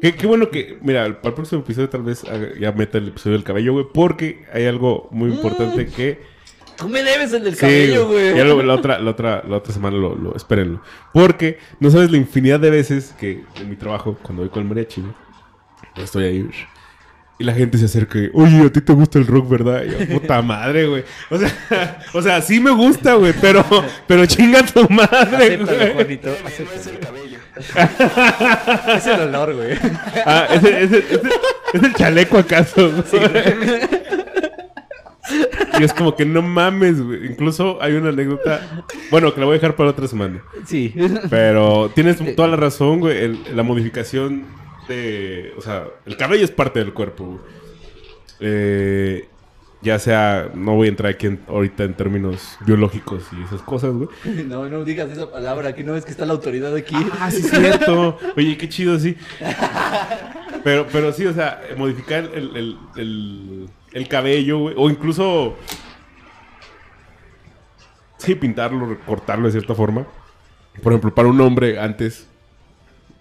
Qué, 0.00 0.14
qué 0.14 0.26
bueno 0.26 0.50
que, 0.50 0.78
mira, 0.82 1.04
para 1.20 1.28
el 1.28 1.34
próximo 1.34 1.62
episodio 1.62 1.88
tal 1.88 2.02
vez 2.02 2.22
ya 2.58 2.72
meta 2.72 2.98
el 2.98 3.08
episodio 3.08 3.36
del 3.36 3.44
cabello, 3.44 3.72
güey, 3.72 3.86
porque 3.92 4.44
hay 4.52 4.66
algo 4.66 5.08
muy 5.10 5.30
importante 5.30 5.86
que... 5.86 6.20
Tú 6.76 6.88
me 6.88 7.02
debes 7.02 7.32
el 7.34 7.44
del 7.44 7.54
Sí, 7.54 7.58
Mm. 7.64 7.68
cabello, 7.68 8.08
güey. 8.08 8.36
Ya 8.36 8.44
lo- 8.44 8.62
la, 8.62 8.74
otra, 8.74 8.98
la, 8.98 9.10
otra, 9.10 9.42
la 9.46 9.56
otra 9.58 9.72
semana 9.74 9.96
lo, 9.98 10.14
lo- 10.14 10.34
espérenlo. 10.36 10.80
Porque 11.12 11.58
no 11.78 11.90
sabes 11.90 12.10
la 12.10 12.16
infinidad 12.16 12.58
de 12.60 12.70
veces 12.70 13.14
que 13.20 13.42
en 13.56 13.68
mi 13.68 13.76
trabajo, 13.76 14.18
cuando 14.22 14.42
voy 14.42 14.50
con 14.50 14.62
el 14.62 14.68
mariachi, 14.68 15.02
güey, 15.02 15.14
estoy 15.96 16.24
ahí, 16.24 16.50
y 17.38 17.44
la 17.44 17.52
gente 17.54 17.76
se 17.78 17.86
acerca 17.86 18.18
y, 18.18 18.30
oye, 18.34 18.60
a 18.66 18.70
ti 18.72 18.80
te 18.82 18.92
gusta 18.92 19.18
el 19.18 19.26
rock, 19.26 19.48
¿verdad? 19.48 19.82
Y 19.84 19.90
yo, 20.08 20.20
puta 20.20 20.40
madre, 20.42 20.86
güey. 20.86 21.04
O 21.30 21.38
sea, 21.38 21.98
o 22.14 22.20
sea, 22.22 22.40
sí 22.42 22.60
me 22.60 22.70
gusta, 22.70 23.14
güey, 23.14 23.34
pero, 23.40 23.64
pero 24.06 24.24
chinga 24.26 24.64
tu 24.64 24.86
madre, 24.90 25.54
Acéptalo, 25.56 25.78
güey. 25.78 25.92
Juanito. 25.94 26.28
No 26.28 26.48
es 26.48 26.60
acéptalo. 26.86 27.29
Es 28.96 29.06
el 29.06 29.20
olor, 29.20 29.54
güey. 29.54 29.76
Ah, 30.26 30.46
¿es, 30.52 30.64
el- 30.64 30.74
es, 30.74 30.92
el- 30.92 30.98
es 30.98 31.12
el- 31.24 31.30
¿es 31.74 31.82
el 31.82 31.94
chaleco 31.94 32.38
acaso? 32.38 32.90
güey? 32.90 34.00
Y 35.78 35.84
es 35.84 35.94
como 35.94 36.16
que 36.16 36.24
no 36.24 36.42
mames, 36.42 37.00
güey. 37.00 37.26
Incluso 37.26 37.78
hay 37.80 37.92
una 37.94 38.08
anécdota. 38.10 38.84
Bueno, 39.10 39.32
que 39.32 39.40
la 39.40 39.46
voy 39.46 39.54
a 39.54 39.58
dejar 39.58 39.76
para 39.76 39.90
otra 39.90 40.08
semana. 40.08 40.42
Sí. 40.66 40.92
Pero 41.30 41.90
tienes 41.94 42.16
toda 42.34 42.48
la 42.48 42.56
razón, 42.56 43.00
güey. 43.00 43.16
el- 43.18 43.38
la 43.54 43.62
modificación 43.62 44.44
de. 44.88 45.52
O 45.56 45.60
sea, 45.60 45.84
el 46.06 46.16
cabello 46.16 46.44
es 46.44 46.50
parte 46.50 46.80
del 46.80 46.92
cuerpo, 46.92 47.24
güey. 47.26 47.38
Eh, 48.40 49.28
ya 49.82 49.98
sea. 49.98 50.50
No 50.54 50.74
voy 50.76 50.86
a 50.88 50.90
entrar 50.90 51.12
aquí 51.12 51.26
en- 51.26 51.40
ahorita 51.48 51.84
en 51.84 51.94
términos 51.94 52.56
biológicos 52.66 53.24
y 53.38 53.42
esas 53.44 53.62
cosas, 53.62 53.92
güey. 53.94 54.08
No, 54.46 54.68
no 54.68 54.84
digas 54.84 55.10
esa 55.10 55.30
palabra, 55.30 55.74
que 55.74 55.84
no 55.84 55.92
ves 55.94 56.04
que 56.04 56.10
está 56.10 56.26
la 56.26 56.32
autoridad 56.32 56.74
aquí. 56.74 56.94
Ah, 57.18 57.30
sí, 57.30 57.38
es 57.38 57.50
cierto. 57.50 58.18
Oye, 58.36 58.56
qué 58.56 58.68
chido, 58.68 58.98
sí. 58.98 59.16
Pero, 60.62 60.86
pero 60.92 61.10
sí, 61.10 61.24
o 61.24 61.32
sea, 61.32 61.58
modificar 61.78 62.22
el, 62.34 62.54
el, 62.54 62.76
el, 62.96 63.66
el 63.92 64.08
cabello, 64.08 64.58
güey. 64.58 64.74
O 64.76 64.90
incluso. 64.90 65.56
Sí, 68.18 68.34
pintarlo, 68.34 68.98
cortarlo 69.06 69.46
de 69.46 69.52
cierta 69.52 69.74
forma. 69.74 70.06
Por 70.82 70.92
ejemplo, 70.92 71.14
para 71.14 71.28
un 71.28 71.40
hombre, 71.40 71.80
antes. 71.80 72.26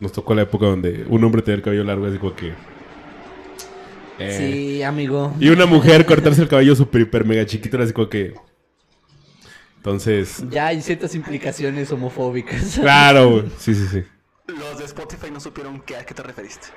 Nos 0.01 0.11
tocó 0.11 0.33
la 0.35 0.41
época 0.41 0.65
donde 0.65 1.05
un 1.07 1.23
hombre 1.23 1.41
tenía 1.41 1.55
el 1.57 1.61
cabello 1.61 1.83
largo, 1.85 2.05
así 2.07 2.17
como 2.17 2.35
que. 2.35 2.53
Eh, 4.19 4.35
Sí, 4.37 4.83
amigo. 4.83 5.33
Y 5.39 5.49
una 5.49 5.65
mujer 5.65 6.05
cortarse 6.05 6.41
el 6.41 6.47
cabello 6.47 6.75
súper, 6.75 7.01
hiper, 7.01 7.25
mega 7.25 7.45
chiquito, 7.45 7.77
era 7.77 7.83
así 7.85 7.93
como 7.93 8.09
que. 8.09 8.33
Entonces. 9.77 10.43
Ya 10.49 10.67
hay 10.67 10.81
ciertas 10.81 11.15
implicaciones 11.15 11.91
homofóbicas. 11.91 12.77
Claro, 12.79 13.29
güey. 13.31 13.43
Sí, 13.57 13.73
sí, 13.73 13.87
sí. 13.87 14.03
Los 14.47 14.79
de 14.79 14.85
Spotify 14.85 15.31
no 15.31 15.39
supieron 15.39 15.79
qué, 15.81 15.95
a 15.95 16.05
qué 16.05 16.13
te 16.13 16.23
referiste. 16.23 16.67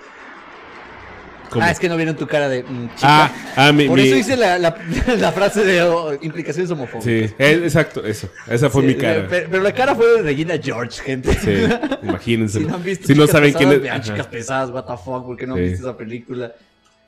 ¿Cómo? 1.50 1.64
Ah, 1.66 1.70
es 1.70 1.78
que 1.78 1.86
no 1.88 1.96
vieron 1.98 2.16
tu 2.16 2.26
cara 2.26 2.48
de 2.48 2.62
mm, 2.62 2.88
chica. 2.94 3.00
Ah, 3.26 3.32
ah, 3.56 3.72
mi, 3.72 3.86
Por 3.86 3.98
mi- 3.98 4.06
eso 4.06 4.16
hice 4.16 4.36
la, 4.36 4.58
la, 4.58 4.74
la 5.18 5.32
frase 5.32 5.62
de 5.64 5.82
oh, 5.82 6.14
implicaciones 6.22 6.70
homofóbicas. 6.70 7.04
Sí, 7.04 7.34
exacto, 7.38 8.04
eso. 8.06 8.30
Esa 8.48 8.70
fue 8.70 8.80
Sí, 8.82 8.88
mi 8.88 8.94
cara. 8.94 9.26
Pero, 9.28 9.48
pero 9.50 9.62
la 9.62 9.74
cara 9.74 9.94
fue 9.94 10.06
de 10.16 10.22
Regina 10.22 10.54
George, 10.62 11.02
gente. 11.02 11.34
Sí, 11.34 11.64
imagínense. 12.02 12.58
Si 12.60 12.64
no 12.64 12.74
han 12.76 12.82
visto 12.82 13.06
si 13.06 13.14
no 13.14 13.26
Chicas 13.26 13.30
saben 13.32 13.52
quién 13.52 13.68
Pesadas, 13.68 13.76
es. 13.76 13.82
Vean 13.82 14.02
chicas 14.02 14.26
pesadas, 14.28 14.70
what 14.70 14.84
the 14.84 14.96
fuck, 14.96 15.26
¿por 15.26 15.36
qué 15.36 15.46
no 15.46 15.54
han 15.54 15.60
Sí. 15.60 15.68
visto 15.70 15.88
esa 15.88 15.96
película? 15.98 16.52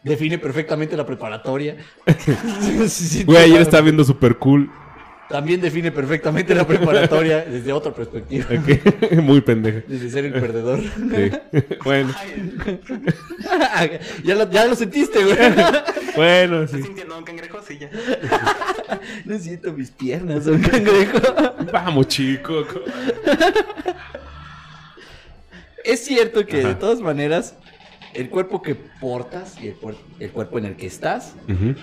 Define 0.05 0.39
perfectamente 0.39 0.97
la 0.97 1.05
preparatoria. 1.05 1.77
Sí, 2.87 2.89
sí, 2.89 3.25
Güey, 3.25 3.45
ayer 3.45 3.63
estaba 3.63 3.83
viendo 3.83 4.05
Super 4.05 4.37
Cool 4.37 4.71
también 5.29 5.61
define 5.61 5.91
perfectamente 5.91 6.55
la 6.55 6.67
preparatoria 6.67 7.45
desde 7.45 7.73
otra 7.73 7.93
perspectiva. 7.93 8.47
Muy 9.23 9.41
pendeja. 9.41 9.83
Desde 9.89 10.11
ser 10.11 10.27
el 10.27 10.33
perdedor. 10.33 10.81
Sí. 10.81 11.31
Bueno, 11.83 12.15
ya, 14.25 14.35
lo, 14.35 14.51
ya 14.51 14.67
lo 14.67 14.75
sentiste, 14.75 15.25
güey. 15.25 15.37
bueno, 16.15 16.63
¿estás 16.63 16.81
sí. 16.81 16.87
sintiendo 16.87 17.19
un 17.19 17.25
cangrejo? 17.25 17.61
Sí, 17.67 17.79
ya. 17.79 17.91
No 19.25 19.39
siento 19.39 19.73
mis 19.73 19.91
piernas, 19.91 20.47
un 20.47 20.61
cangrejo. 20.61 21.19
Vamos, 21.73 22.09
chico. 22.09 22.67
Es 25.85 26.05
cierto 26.05 26.47
que 26.47 26.59
de 26.59 26.75
todas 26.75 27.01
maneras, 27.01 27.57
el 28.15 28.31
cuerpo 28.31 28.63
que 28.63 28.75
portas 28.75 29.61
y 29.61 29.69
el, 29.69 29.77
el 30.21 30.31
cuerpo 30.31 30.59
en 30.59 30.65
el 30.67 30.77
que 30.77 30.87
estás 30.87 31.35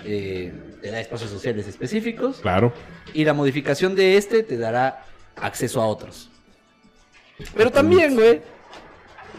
eh, 0.04 0.52
te 0.80 0.90
da 0.90 1.00
espacios 1.00 1.30
sociales 1.30 1.66
específicos 1.68 2.38
Claro. 2.40 2.72
y 3.14 3.24
la 3.24 3.34
modificación 3.34 3.94
de 3.94 4.16
este 4.16 4.42
te 4.42 4.56
dará 4.58 5.04
acceso 5.36 5.80
a 5.80 5.86
otros. 5.86 6.30
Pero 7.56 7.70
también, 7.70 8.14
güey, 8.14 8.40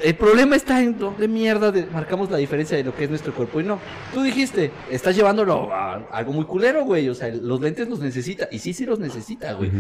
el 0.02 0.16
problema 0.16 0.56
está 0.56 0.82
en 0.82 0.98
dónde 0.98 1.28
mierda 1.28 1.72
de- 1.72 1.86
marcamos 1.86 2.30
la 2.30 2.38
diferencia 2.38 2.76
de 2.76 2.84
lo 2.84 2.96
que 2.96 3.04
es 3.06 3.10
nuestro 3.10 3.34
cuerpo 3.34 3.62
y 3.62 3.64
no. 3.64 3.80
Tú 4.14 4.22
dijiste, 4.24 4.72
estás 4.90 5.16
llevándolo 5.16 5.72
a 5.74 5.96
algo 6.12 6.34
muy 6.34 6.46
culero, 6.46 6.84
güey. 6.84 7.08
O 7.10 7.16
sea, 7.16 7.30
los 7.30 7.62
lentes 7.62 7.88
los 7.90 8.00
necesita. 8.00 8.48
Y 8.52 8.60
sí, 8.60 8.74
sí 8.74 8.86
los 8.86 9.00
necesita, 9.00 9.54
güey. 9.54 9.72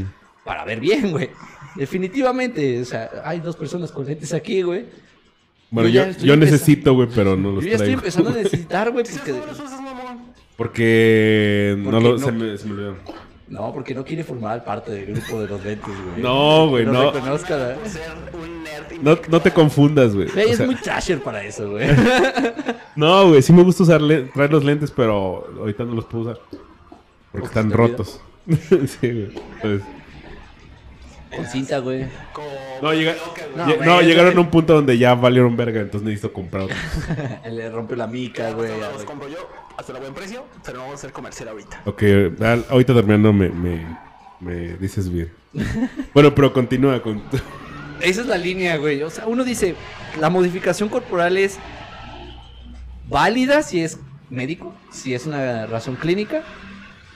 Para 0.45 0.63
ver 0.65 0.79
bien, 0.79 1.11
güey. 1.11 1.29
Definitivamente, 1.75 2.81
o 2.81 2.85
sea, 2.85 3.09
hay 3.25 3.39
dos 3.39 3.55
personas 3.55 3.91
con 3.91 4.05
lentes 4.05 4.33
aquí, 4.33 4.61
güey. 4.61 4.85
Bueno, 5.73 5.89
Yo 5.89 6.05
yo, 6.05 6.11
yo 6.19 6.37
necesito, 6.37 6.93
güey, 6.93 7.07
pero 7.13 7.35
no 7.35 7.49
Yo 7.49 7.55
los 7.55 7.65
ya 7.65 7.71
estoy 7.71 7.93
empezando 7.93 8.29
a 8.29 8.33
necesitar, 8.33 8.91
güey, 8.91 9.05
¿Sí 9.05 9.17
porque... 9.17 9.31
sabes 9.31 9.43
por 9.43 9.51
qué 9.55 9.61
los 9.63 9.69
usas, 9.71 9.81
mamón? 9.81 10.21
Porque 10.55 11.75
no 11.79 11.91
Porque 11.91 12.03
lo, 12.07 12.17
no- 12.17 12.25
Se, 12.25 12.31
me, 12.31 12.57
se 12.57 12.65
me 12.67 12.73
olvidó. 12.73 12.95
No, 13.49 13.73
porque 13.73 13.93
no 13.93 14.03
quiere 14.05 14.23
formar 14.23 14.63
parte 14.63 14.91
del 14.91 15.07
grupo 15.07 15.41
de 15.41 15.47
los 15.47 15.63
lentes, 15.63 15.87
güey. 16.11 16.21
No, 16.23 16.69
güey, 16.69 16.85
no. 16.85 17.11
reconozca 17.11 17.57
la- 17.57 17.89
Ser 17.89 18.01
un 18.33 18.63
nerd. 18.63 19.01
No, 19.01 19.17
no 19.29 19.41
te 19.41 19.51
confundas, 19.51 20.15
güey. 20.15 20.27
Güey, 20.29 20.45
O 20.45 20.49
es 20.51 20.57
sea, 20.57 20.65
muy 20.67 20.75
trasher 20.75 21.21
para 21.21 21.43
eso, 21.43 21.71
güey. 21.71 21.87
No, 22.95 23.29
güey, 23.29 23.41
sí 23.41 23.51
me 23.51 23.63
gusta 23.63 23.81
usar 23.83 24.01
le- 24.01 24.23
traer 24.25 24.51
los 24.51 24.63
lentes, 24.63 24.91
pero 24.91 25.47
ahorita 25.59 25.83
no 25.83 25.93
los 25.95 26.05
puedo 26.05 26.25
usar. 26.25 26.39
Porque 26.49 26.67
Porque 27.31 27.45
están 27.47 27.71
rotos. 27.71 28.21
sí, 28.47 28.97
güey. 29.01 29.29
Entonces, 29.55 29.81
Con 31.35 31.45
cinta, 31.47 31.79
güey. 31.79 32.05
No, 32.81 32.93
llega- 32.93 33.15
No, 33.55 33.65
lle- 33.65 33.75
güey, 33.77 33.87
no, 33.87 33.99
eso 33.99 34.07
llegaron 34.07 34.37
a 34.37 34.41
un 34.41 34.49
punto 34.49 34.73
donde 34.73 34.97
ya 34.97 35.13
valieron 35.15 35.55
verga, 35.55 35.81
entonces 35.81 36.05
necesito 36.05 36.31
comprar 36.33 36.63
otros. 36.63 36.77
Le 37.51 37.69
rompió 37.69 37.95
la 37.95 38.07
mica, 38.07 38.51
güey. 38.51 38.69
Los, 38.79 38.93
los 38.93 39.03
compro 39.05 39.27
yo 39.29 39.49
hasta 39.77 39.93
a 39.95 39.99
buen 39.99 40.13
precio, 40.13 40.45
pero 40.63 40.77
no 40.77 40.83
vamos 40.83 40.95
a 40.95 40.97
hacer 40.99 41.11
comercial 41.11 41.49
ahorita. 41.49 41.81
Ok, 41.85 42.03
al- 42.41 42.65
ahorita 42.69 42.93
terminando 42.93 43.31
me, 43.33 43.49
me, 43.49 43.85
me 44.39 44.77
dices 44.77 45.09
bien. 45.11 45.31
Bueno, 46.13 46.33
pero 46.35 46.51
continúa 46.53 47.01
con... 47.01 47.21
Esa 48.01 48.21
es 48.21 48.27
la 48.27 48.37
línea, 48.37 48.77
güey. 48.77 49.01
O 49.03 49.09
sea, 49.09 49.27
uno 49.27 49.43
dice, 49.43 49.75
la 50.19 50.29
modificación 50.29 50.89
corporal 50.89 51.37
es 51.37 51.57
válida 53.07 53.61
si 53.63 53.81
es 53.81 53.99
médico, 54.29 54.73
si 54.91 55.13
es 55.13 55.25
una 55.25 55.65
razón 55.67 55.95
clínica, 55.95 56.43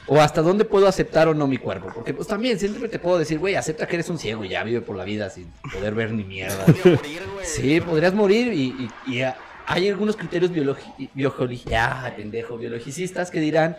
o 0.07 0.21
hasta 0.21 0.41
dónde 0.41 0.63
puedo 0.65 0.87
aceptar 0.87 1.27
o 1.27 1.33
no 1.33 1.47
mi 1.47 1.57
cuerpo. 1.57 1.91
Porque 1.93 2.13
pues 2.13 2.27
también 2.27 2.57
siempre 2.59 2.87
te 2.87 2.97
puedo 2.99 3.19
decir, 3.19 3.39
güey, 3.39 3.55
acepta 3.55 3.85
que 3.87 3.95
eres 3.97 4.09
un 4.09 4.17
ciego 4.17 4.43
y 4.45 4.49
ya 4.49 4.63
vive 4.63 4.81
por 4.81 4.95
la 4.95 5.03
vida 5.03 5.29
sin 5.29 5.47
poder 5.73 5.93
ver 5.93 6.11
ni 6.11 6.23
mierda. 6.23 6.63
Podría 6.65 6.95
morir, 6.95 7.21
güey. 7.33 7.45
Sí, 7.45 7.81
podrías 7.81 8.13
morir 8.13 8.53
y, 8.53 8.89
y- 9.07 9.13
y, 9.15 9.21
ah, 9.21 9.35
hay 9.65 9.89
algunos 9.89 10.15
criterios 10.15 10.51
biologi- 10.51 11.09
biojoli- 11.13 11.61
ah, 11.75 12.11
pendejo, 12.15 12.57
biologicistas 12.57 13.29
que 13.31 13.39
dirán 13.41 13.75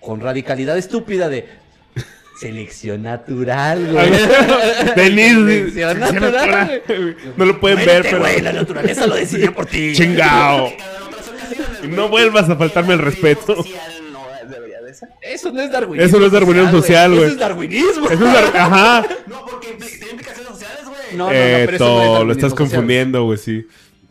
con 0.00 0.20
radicalidad 0.20 0.76
estúpida 0.76 1.28
de 1.28 1.46
selección 2.40 3.02
natural, 3.02 3.86
güey. 3.92 4.10
Denis, 4.96 5.74
selección 5.74 6.14
natural, 6.20 6.82
güey. 6.88 7.14
no 7.36 7.44
lo 7.44 7.60
pueden 7.60 7.84
ver, 7.84 8.02
pero... 8.02 8.18
güey, 8.20 8.40
la 8.40 8.52
naturaleza 8.52 9.06
lo 9.06 9.14
decidió 9.16 9.54
por 9.54 9.66
ti. 9.66 9.92
Chingao. 9.94 10.72
No 11.88 12.08
vuelvas 12.08 12.48
a 12.50 12.56
faltarme 12.56 12.94
el 12.94 13.00
respeto. 13.00 13.64
Eso 15.22 15.52
no 15.52 15.60
es 15.60 15.70
darwinismo. 15.72 16.06
Eso 16.06 16.18
no 16.20 16.26
es 16.26 16.32
darwinismo 16.32 16.70
social, 16.70 17.10
güey. 17.12 17.22
Eso 17.24 17.32
es 17.32 17.38
darwinismo. 17.38 18.06
Eso 18.10 18.26
es 18.26 18.32
dar- 18.32 18.56
Ajá. 18.56 19.06
No, 19.26 19.44
porque 19.46 19.68
tiene 19.72 20.10
implicaciones 20.12 20.48
sociales, 20.52 20.84
güey. 20.86 20.98
No, 21.16 21.24
no, 21.26 21.30
no, 21.30 21.32
Eh, 21.32 21.62
pero 21.66 21.76
eso 21.76 21.84
no 21.86 22.18
es 22.20 22.24
lo 22.26 22.32
estás 22.32 22.50
social. 22.50 22.68
confundiendo, 22.68 23.24
güey, 23.24 23.38
sí. 23.38 23.66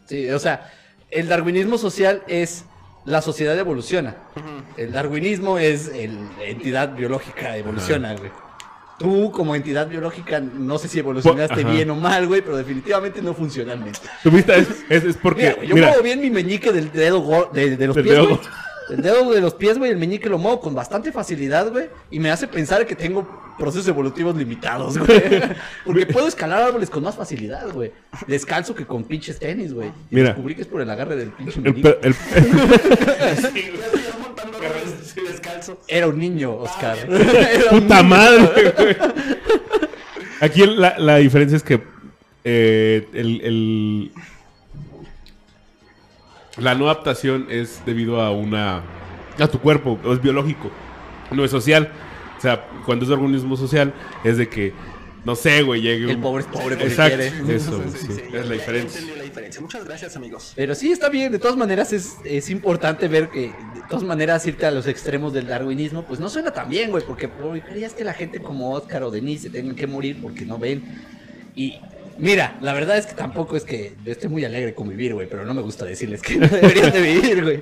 Sí, 0.07 0.29
o 0.29 0.39
sea, 0.39 0.71
el 1.11 1.27
darwinismo 1.27 1.77
social 1.77 2.23
es 2.27 2.65
la 3.05 3.21
sociedad 3.21 3.57
evoluciona. 3.57 4.15
El 4.77 4.91
darwinismo 4.91 5.57
es 5.57 5.87
el- 5.89 6.17
la 6.37 6.43
entidad 6.45 6.93
biológica 6.95 7.55
evoluciona, 7.57 8.13
güey. 8.15 8.31
Tú 8.99 9.31
como 9.31 9.53
entidad 9.55 9.87
biológica 9.87 10.39
no 10.39 10.79
sé 10.79 10.87
si 10.87 10.97
evolucionaste 10.97 11.61
Ajá. 11.61 11.69
bien 11.69 11.91
o 11.91 11.95
mal, 11.95 12.25
güey, 12.25 12.41
pero 12.41 12.57
definitivamente 12.57 13.21
no 13.21 13.35
funcionalmente. 13.35 13.99
¿Tuviste? 14.23 14.57
Es, 14.57 14.67
es, 14.89 15.03
es 15.03 15.17
porque... 15.17 15.43
Mira, 15.43 15.53
güey, 15.55 15.67
yo 15.67 15.75
mira, 15.75 15.87
muevo 15.89 16.01
bien 16.01 16.19
mi 16.19 16.31
meñique 16.31 16.71
del 16.71 16.91
dedo 16.91 17.47
de, 17.53 17.77
de 17.77 17.85
los 17.87 17.95
Del 17.95 18.05
pies, 18.05 18.15
dedo 18.15 18.41
El 18.89 19.01
dedo 19.01 19.31
de 19.31 19.41
los 19.41 19.53
pies, 19.55 19.77
güey, 19.77 19.91
el 19.91 19.97
meñique 19.97 20.29
lo 20.29 20.37
muevo 20.37 20.59
con 20.61 20.73
bastante 20.73 21.11
facilidad, 21.11 21.69
güey. 21.71 21.89
Y 22.11 22.19
me 22.19 22.31
hace 22.31 22.47
pensar 22.47 22.85
que 22.85 22.95
tengo 22.95 23.27
procesos 23.57 23.87
evolutivos 23.87 24.35
limitados, 24.35 24.97
güey. 24.97 25.21
Porque 25.85 26.05
puedo 26.05 26.27
escalar 26.27 26.61
árboles 26.61 26.89
con 26.89 27.03
más 27.03 27.15
facilidad, 27.15 27.71
güey. 27.73 27.91
Descalzo 28.27 28.73
que 28.75 28.85
con 28.85 29.03
pinches 29.03 29.39
tenis, 29.39 29.73
güey. 29.73 29.89
Y 29.89 30.15
Mira. 30.15 30.29
Descubrí 30.29 30.55
que 30.55 30.61
es 30.61 30.67
por 30.67 30.81
el 30.81 30.89
agarre 30.89 31.15
del 31.17 31.31
pinche 31.31 31.57
el, 31.59 31.63
meñique. 31.63 31.97
el- 32.01 32.15
descalzo. 35.27 35.79
Era 35.87 36.07
un 36.07 36.17
niño, 36.19 36.55
Oscar. 36.55 36.97
Era 37.09 37.71
un 37.71 37.81
Puta 37.81 37.95
niño. 37.97 38.03
madre, 38.09 38.73
güey. 38.77 38.95
Aquí 40.39 40.65
la, 40.65 40.97
la 40.99 41.17
diferencia 41.17 41.55
es 41.57 41.63
que 41.63 41.81
eh, 42.43 43.07
el, 43.13 43.41
el- 43.41 44.11
la 46.57 46.75
no 46.75 46.85
adaptación 46.85 47.47
es 47.49 47.81
debido 47.85 48.21
a 48.21 48.31
una 48.31 48.83
a 49.39 49.47
tu 49.47 49.59
cuerpo, 49.59 49.99
es 50.11 50.21
biológico, 50.21 50.71
no 51.31 51.43
es 51.43 51.51
social. 51.51 51.91
O 52.37 52.41
sea, 52.41 52.67
cuando 52.85 53.05
es 53.05 53.11
organismo 53.11 53.57
social 53.57 53.93
es 54.23 54.37
de 54.37 54.47
que 54.47 54.73
no 55.25 55.35
sé, 55.35 55.61
güey, 55.61 55.81
llegue 55.81 56.09
El 56.11 56.19
pobre 56.19 56.43
es 56.43 56.47
pobre 56.47 56.77
porque 56.77 56.85
Exacto, 56.85 57.17
quiere. 57.17 57.55
eso, 57.55 57.83
Sí, 57.91 57.97
sí, 57.97 58.13
sí, 58.13 58.21
es 58.31 58.47
la 58.47 58.53
diferencia. 58.53 58.99
entendí 59.01 59.17
la 59.17 59.23
diferencia. 59.25 59.59
Muchas 59.61 59.83
gracias, 59.83 60.15
amigos. 60.15 60.53
Pero 60.55 60.73
sí, 60.73 60.91
está 60.91 61.09
bien. 61.09 61.33
De 61.33 61.39
todas 61.39 61.57
maneras, 61.57 61.91
es, 61.91 62.15
es 62.23 62.49
importante 62.49 63.09
ver 63.09 63.27
que, 63.29 63.47
de 63.47 63.81
todas 63.89 64.03
maneras, 64.03 64.45
irte 64.47 64.65
a 64.65 64.71
los 64.71 64.87
extremos 64.87 65.33
del 65.33 65.47
darwinismo, 65.47 66.03
pues 66.03 66.21
no 66.21 66.29
suena 66.29 66.51
tan 66.51 66.69
bien, 66.69 66.91
güey. 66.91 67.03
Porque 67.05 67.29
querías 67.67 67.93
que 67.93 68.05
la 68.05 68.13
gente 68.13 68.39
como 68.39 68.71
Oscar 68.71 69.03
o 69.03 69.11
Denise 69.11 69.43
se 69.43 69.49
tengan 69.49 69.75
que 69.75 69.85
morir 69.85 70.17
porque 70.21 70.45
no 70.45 70.57
ven. 70.57 70.83
Y 71.55 71.77
mira, 72.17 72.57
la 72.61 72.73
verdad 72.73 72.97
es 72.97 73.05
que 73.05 73.13
tampoco 73.15 73.55
es 73.55 73.63
que 73.63 73.95
yo 74.03 74.11
esté 74.11 74.27
muy 74.29 74.43
alegre 74.45 74.73
con 74.73 74.87
vivir, 74.89 75.13
güey. 75.13 75.27
Pero 75.29 75.45
no 75.45 75.53
me 75.53 75.61
gusta 75.61 75.85
decirles 75.85 76.21
que 76.21 76.35
no 76.37 76.47
deberían 76.47 76.91
de 76.91 77.01
vivir, 77.01 77.43
güey. 77.43 77.61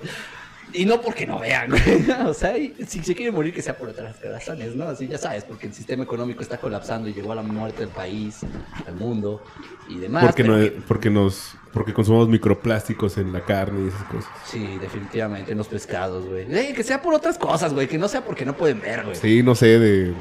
Y 0.73 0.83
no 0.85 0.99
porque 0.99 1.25
no 1.25 1.39
vean, 1.39 1.69
güey. 1.69 1.81
O 2.25 2.33
sea, 2.33 2.57
y 2.57 2.75
si 2.85 3.01
se 3.01 3.15
quiere 3.15 3.31
morir, 3.31 3.53
que 3.53 3.61
sea 3.61 3.77
por 3.77 3.87
otras 3.89 4.21
razones, 4.21 4.75
¿no? 4.75 4.85
Así 4.89 5.07
ya 5.07 5.17
sabes, 5.17 5.45
porque 5.45 5.67
el 5.67 5.73
sistema 5.73 6.03
económico 6.03 6.41
está 6.41 6.57
colapsando 6.57 7.07
y 7.07 7.13
llegó 7.13 7.31
a 7.31 7.35
la 7.35 7.43
muerte 7.43 7.79
del 7.81 7.89
país, 7.89 8.39
al 8.85 8.95
mundo 8.95 9.41
y 9.87 9.99
demás. 9.99 10.25
porque, 10.25 10.43
no- 10.43 10.57
que- 10.59 10.71
porque 10.85 11.09
nos 11.09 11.55
porque 11.71 11.93
consumamos 11.93 12.27
microplásticos 12.29 13.17
en 13.17 13.31
la 13.33 13.41
carne 13.45 13.85
y 13.85 13.87
esas 13.89 14.03
cosas. 14.03 14.31
Sí, 14.45 14.77
definitivamente 14.81 15.51
en 15.53 15.57
los 15.57 15.67
pescados, 15.67 16.25
güey. 16.25 16.45
Que 16.73 16.83
sea 16.83 17.01
por 17.01 17.13
otras 17.13 17.37
cosas, 17.37 17.73
güey. 17.73 17.87
Que 17.87 17.97
no 17.97 18.07
sea 18.09 18.25
porque 18.25 18.45
no 18.45 18.55
pueden 18.57 18.81
ver, 18.81 19.03
güey. 19.03 19.15
Sí, 19.15 19.43
no 19.43 19.55
sé, 19.55 19.79
de, 19.79 20.13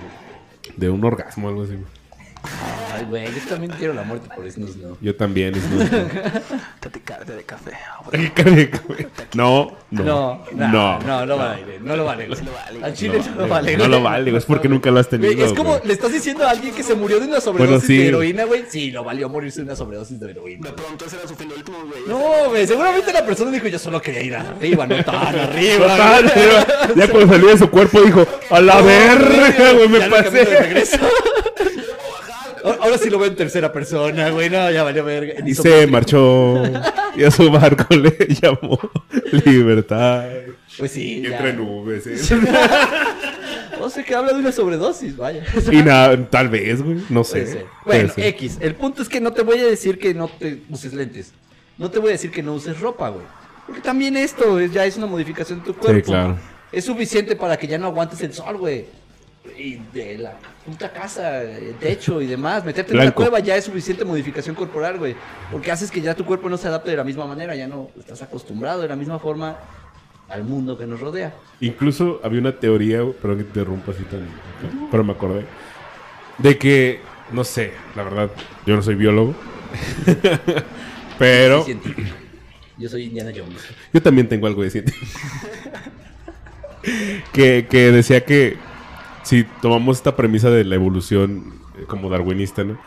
de 0.77 0.91
un 0.91 1.05
orgasmo 1.05 1.47
o 1.47 1.51
algo 1.51 1.63
así. 1.65 1.73
güey. 1.75 1.87
Ay, 2.95 3.05
güey, 3.09 3.27
yo 3.27 3.41
también 3.49 3.73
quiero 3.79 3.93
la 3.95 4.03
muerte 4.03 4.29
por 4.35 4.47
eso, 4.47 4.61
no. 4.61 4.97
Yo 5.01 5.17
también. 5.17 5.53
no- 5.55 5.61
Taticarte 6.81 7.35
de 7.35 7.43
café. 7.43 7.73
Caray, 8.35 8.71
güey. 8.87 9.07
No, 9.35 9.77
no, 9.91 10.05
No, 10.05 10.45
no, 10.53 10.69
no, 10.69 11.01
no, 11.01 11.27
lo 11.27 11.37
vale. 11.39 11.79
No 11.81 11.97
lo 11.97 12.05
vale, 12.05 12.27
güey. 12.27 12.39
No 12.41 12.51
lo 12.51 12.57
vale, 12.57 12.85
Al 12.85 12.95
chile 12.95 13.21
no, 13.35 13.41
lo 13.43 13.49
vale, 13.49 13.77
No 13.77 13.89
lo 13.89 14.03
vale, 14.03 14.31
güey. 14.31 14.37
Es 14.37 14.45
porque 14.45 14.69
nunca 14.69 14.91
lo 14.91 15.01
has 15.01 15.09
tenido. 15.09 15.45
Es 15.45 15.53
como 15.55 15.81
le 15.85 15.93
estás 15.93 16.13
diciendo 16.13 16.47
a 16.47 16.51
alguien 16.51 16.75
que 16.75 16.83
se 16.83 16.95
murió 16.95 17.19
de 17.19 17.27
una 17.27 17.41
sobredosis 17.41 17.69
Bueno, 17.71 17.87
sí. 17.87 17.97
de 17.99 18.09
heroína, 18.09 18.45
güey. 18.45 18.65
Sí, 18.69 18.91
lo 18.91 19.03
valió 19.03 19.29
morirse 19.29 19.61
de 19.61 19.65
una 19.67 19.77
sobredosis 19.77 20.21
de 20.21 20.31
heroína. 20.31 20.69
De 20.69 20.75
pronto 20.75 21.05
ese 21.07 21.17
era 21.17 21.27
su 21.27 21.35
fin 21.35 21.49
de 21.49 21.55
último, 21.57 21.79
güey. 21.87 22.03
No, 22.07 22.51
güey, 22.51 22.67
seguramente 22.67 23.13
la 23.13 23.25
persona 23.25 23.51
dijo, 23.51 23.67
yo 23.69 23.79
solo 23.79 24.01
quería 24.01 24.23
ir 24.23 24.37
arriba, 24.37 24.87
no 24.87 25.03
tan 25.05 25.15
arriba. 25.39 25.97
Ya- 25.97 26.95
ya 26.97 27.09
cuando 27.09 27.33
salió 27.33 27.49
de 27.49 27.59
su 27.59 27.71
cuerpo 27.71 28.01
dijo, 28.03 28.27
a 28.51 28.61
la 28.61 28.81
verga, 28.83 29.73
güey, 29.73 29.89
me 29.89 29.99
de 29.99 30.09
pasé. 30.11 30.99
Ahora- 32.65 32.99
sí 32.99 33.11
lo 33.11 33.19
veo 33.19 33.29
en 33.29 33.37
tercera 33.37 33.73
persona, 33.73 34.31
güey. 34.31 34.49
No, 34.51 34.71
ya 34.71 34.83
valió 34.83 35.05
verga. 35.05 35.35
Y 35.45 35.55
se 35.55 35.87
marchó 35.87 36.63
y 37.17 37.25
a 37.25 37.31
su 37.31 37.51
barco 37.51 37.95
le 37.95 38.17
llamó 38.41 38.79
Libertad. 39.45 40.25
Pues 40.79 40.93
sí. 40.93 41.21
Y 41.23 41.27
entre 41.27 41.53
nubes, 41.53 42.07
¿eh? 42.07 42.17
O 43.81 43.91
sea 43.91 44.03
que 44.05 44.15
habla 44.15 44.33
de 44.33 44.39
una 44.39 44.53
sobredosis, 44.53 45.17
vaya. 45.17 45.45
Y 45.71 45.77
nada, 45.83 46.17
tal 46.31 46.49
vez, 46.49 46.81
güey, 46.81 46.99
no 47.11 47.23
sé. 47.25 47.43
Puede 47.43 47.67
Bueno, 48.05 48.15
ser. 48.15 48.27
X. 48.27 48.59
El 48.61 48.75
punto 48.77 49.03
es 49.03 49.09
que 49.09 49.21
no 49.21 49.33
te 49.33 49.43
voy 49.43 49.59
a 49.59 49.67
decir 49.67 49.99
que 49.99 50.15
no 50.15 50.29
te 50.29 50.63
uses 50.71 50.95
lentes. 50.95 51.33
No 51.77 51.91
te 51.91 51.99
voy 51.99 52.11
a 52.11 52.13
decir 52.13 52.31
que 52.31 52.43
no 52.43 52.55
uses 52.55 52.79
ropa, 52.81 53.11
güey. 53.11 53.27
Porque 53.67 53.83
también 53.83 54.17
esto 54.17 54.59
es- 54.61 54.73
ya 54.73 54.87
es 54.87 54.97
una 54.97 55.07
modificación 55.07 55.59
de 55.61 55.67
tu 55.67 55.75
cuerpo. 55.75 56.07
claro. 56.13 56.39
Es 56.73 56.85
suficiente 56.87 57.37
para 57.37 57.57
que 57.57 57.67
ya 57.67 57.77
no 57.79 57.87
aguantes 57.87 58.21
el 58.23 58.33
sol, 58.33 58.57
güey. 58.57 58.87
Y 59.57 59.81
de 59.93 60.19
la 60.19 60.37
puta 60.65 60.93
casa, 60.93 61.43
el 61.43 61.75
techo 61.75 62.21
y 62.21 62.27
demás. 62.27 62.65
Meterte 62.65 62.93
en 62.93 63.01
una 63.01 63.13
cueva 63.13 63.41
ya 63.41 63.57
es 63.57 63.65
suficiente 63.65 64.05
modificación 64.05 64.55
corporal, 64.55 64.99
güey. 64.99 65.15
Porque 65.51 65.71
haces 65.71 65.91
que 65.91 66.01
ya 66.01 66.15
tu 66.15 66.25
cuerpo 66.25 66.49
no 66.49 66.57
se 66.57 66.69
adapte 66.69 66.91
de 66.91 66.97
la 66.97 67.05
misma 67.05 67.27
manera, 67.27 67.55
ya 67.55 67.67
no 67.69 67.91
estás 67.99 68.23
acostumbrado 68.23 68.83
de 68.83 68.89
la 68.89 68.97
misma 68.97 69.19
forma 69.19 69.57
al 70.29 70.45
mundo 70.45 70.77
que 70.77 70.87
nos 70.87 71.01
rodea. 71.01 71.35
Incluso 71.61 72.21
había 72.25 72.41
una 72.41 72.59
teoría, 72.59 72.99
perdón 73.21 73.39
que 73.39 73.45
te 73.45 73.49
interrumpa 73.51 73.93
así 73.93 74.05
tan. 74.05 74.27
Pero 74.91 75.05
me 75.05 75.13
acordé. 75.13 75.45
De 76.39 76.59
que, 76.59 77.01
no 77.33 77.45
sé, 77.45 77.73
la 77.95 78.03
verdad, 78.03 78.31
yo 78.67 78.75
no 78.75 78.83
soy 78.83 78.95
biólogo. 78.95 79.35
pero 81.19 81.63
Soy 81.63 81.75
científico. 81.75 82.17
Yo 82.77 82.89
soy 82.89 83.05
Indiana 83.05 83.31
Jones. 83.35 83.63
yo 83.93 84.03
también 84.03 84.29
tengo 84.29 84.49
algo 84.49 84.63
de 84.63 84.71
científico. 84.71 85.07
que, 87.33 87.67
que 87.71 87.93
decía 87.93 88.25
que 88.25 88.57
si 89.25 89.45
tomamos 89.61 89.97
esta 89.97 90.15
premisa 90.15 90.51
de 90.51 90.65
la 90.65 90.77
evolución 90.77 91.55
eh, 91.77 91.85
como 91.87 92.09
darwinista, 92.09 92.63
¿no? 92.63 92.79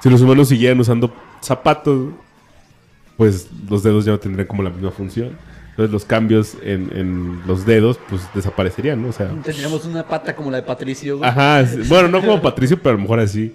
Si 0.00 0.08
los 0.08 0.20
humanos 0.20 0.48
siguieran 0.48 0.78
usando 0.78 1.12
zapatos, 1.40 2.12
pues 3.16 3.48
los 3.68 3.82
dedos 3.82 4.04
ya 4.04 4.12
no 4.12 4.18
tendrían 4.18 4.46
como 4.46 4.62
la 4.62 4.70
misma 4.70 4.90
función. 4.90 5.36
Entonces 5.70 5.92
los 5.92 6.04
cambios 6.04 6.56
en, 6.62 6.90
en 6.96 7.42
los 7.46 7.66
dedos, 7.66 7.98
pues 8.08 8.22
desaparecerían, 8.34 9.02
¿no? 9.02 9.08
O 9.08 9.12
sea, 9.12 9.28
Tendríamos 9.42 9.84
una 9.84 10.06
pata 10.06 10.34
como 10.34 10.50
la 10.50 10.58
de 10.58 10.62
Patricio, 10.62 11.18
güey. 11.18 11.28
Ajá, 11.28 11.66
bueno, 11.88 12.08
no 12.08 12.20
como 12.20 12.40
Patricio, 12.40 12.78
pero 12.78 12.90
a 12.90 12.96
lo 12.96 13.02
mejor 13.02 13.20
así. 13.20 13.54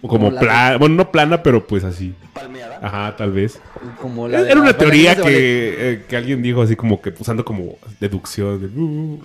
O 0.00 0.06
como 0.06 0.26
Como 0.26 0.30
la 0.30 0.40
plana, 0.40 0.76
bueno, 0.76 0.94
no 0.94 1.10
plana, 1.10 1.42
pero 1.42 1.66
pues 1.66 1.82
así. 1.82 2.14
Palmeada. 2.32 2.78
Ajá, 2.80 3.16
tal 3.16 3.32
vez. 3.32 3.60
Como 4.00 4.28
la 4.28 4.42
de 4.42 4.52
Era 4.52 4.60
una 4.60 4.72
teoría 4.72 5.16
que, 5.16 5.22
eh, 5.92 6.04
que 6.08 6.16
alguien 6.16 6.40
dijo 6.40 6.62
así 6.62 6.76
como 6.76 7.00
que 7.02 7.12
usando 7.18 7.44
como 7.44 7.78
deducción. 7.98 8.60
de, 8.60 8.80
uh, 8.80 9.20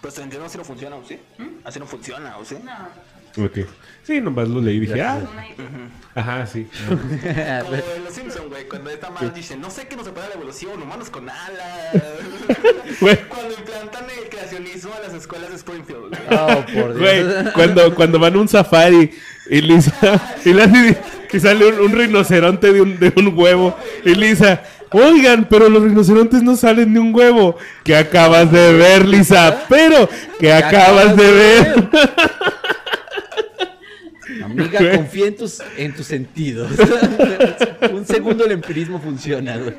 Pues 0.00 0.18
entiendo 0.18 0.46
así 0.46 0.58
no 0.58 0.64
funciona, 0.64 0.96
¿o 0.96 1.04
sí? 1.04 1.18
Así 1.64 1.80
no 1.80 1.86
funciona, 1.86 2.36
¿o 2.38 2.44
sí? 2.44 2.56
ok. 3.36 3.66
Sí, 4.04 4.20
nomás 4.20 4.48
lo 4.48 4.60
leí 4.60 4.76
y 4.76 4.80
dije, 4.80 5.00
ah, 5.00 5.20
ajá, 6.14 6.46
sí. 6.46 6.68
Como 6.88 7.00
en 7.12 8.04
Los 8.04 8.14
Simpsons, 8.14 8.48
güey, 8.48 8.68
cuando 8.68 8.90
esta 8.90 9.10
madre 9.10 9.30
dice, 9.30 9.56
no 9.56 9.70
sé 9.70 9.86
qué 9.86 9.96
nos 9.96 10.06
separa 10.06 10.28
la 10.28 10.34
evolución, 10.34 10.82
humanos 10.82 11.08
con 11.08 11.28
alas. 11.30 12.02
Cuando 13.28 13.54
implantan 13.58 14.04
el 14.22 14.28
creacionismo 14.28 14.92
a 14.94 15.00
las 15.00 15.14
escuelas 15.14 15.50
de 15.50 15.56
Springfield, 15.56 16.08
güey. 16.08 16.20
Oh, 16.30 16.64
por 16.66 16.94
Dios. 16.94 16.98
Güey, 16.98 17.52
cuando, 17.54 17.94
cuando 17.94 18.18
van 18.18 18.34
a 18.34 18.38
un 18.38 18.48
safari 18.48 19.10
y 19.52 19.60
Lisa, 19.60 20.34
y, 20.46 21.38
sale 21.38 21.66
un, 21.66 21.78
un 21.78 21.92
rinoceronte 21.92 22.72
de 22.72 22.80
un, 22.80 22.98
de 22.98 23.12
un 23.14 23.38
huevo, 23.38 23.76
y 24.02 24.14
Lisa, 24.14 24.62
oigan, 24.90 25.46
pero 25.48 25.68
los 25.68 25.82
rinocerontes 25.82 26.42
no 26.42 26.56
salen 26.56 26.94
de 26.94 27.00
un 27.00 27.14
huevo. 27.14 27.58
Que 27.84 27.94
acabas 27.94 28.50
de 28.50 28.72
ver, 28.72 29.06
Lisa, 29.06 29.64
pero 29.68 30.08
que 30.40 30.50
acabas 30.50 31.14
de 31.16 31.32
ver. 31.32 31.88
Amiga, 34.42 34.96
confía 34.96 35.26
en 35.26 35.36
tus, 35.36 35.62
en 35.76 35.94
tus 35.94 36.06
sentidos. 36.06 36.70
Un 37.92 38.06
segundo 38.06 38.46
el 38.46 38.52
empirismo 38.52 38.98
funciona, 39.00 39.58
güey. 39.58 39.74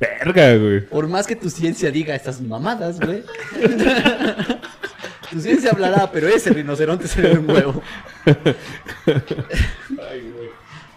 Verga, 0.00 0.56
güey. 0.56 0.80
Por 0.86 1.06
más 1.06 1.26
que 1.26 1.36
tu 1.36 1.50
ciencia 1.50 1.90
diga 1.92 2.16
estas 2.16 2.40
mamadas, 2.40 2.98
güey. 2.98 3.22
Tu 5.30 5.40
ciencia 5.40 5.70
hablará, 5.72 6.10
pero 6.12 6.28
ese 6.28 6.50
rinoceronte 6.50 7.06
se 7.08 7.20
ve 7.22 7.38
un 7.38 7.50
huevo. 7.50 7.82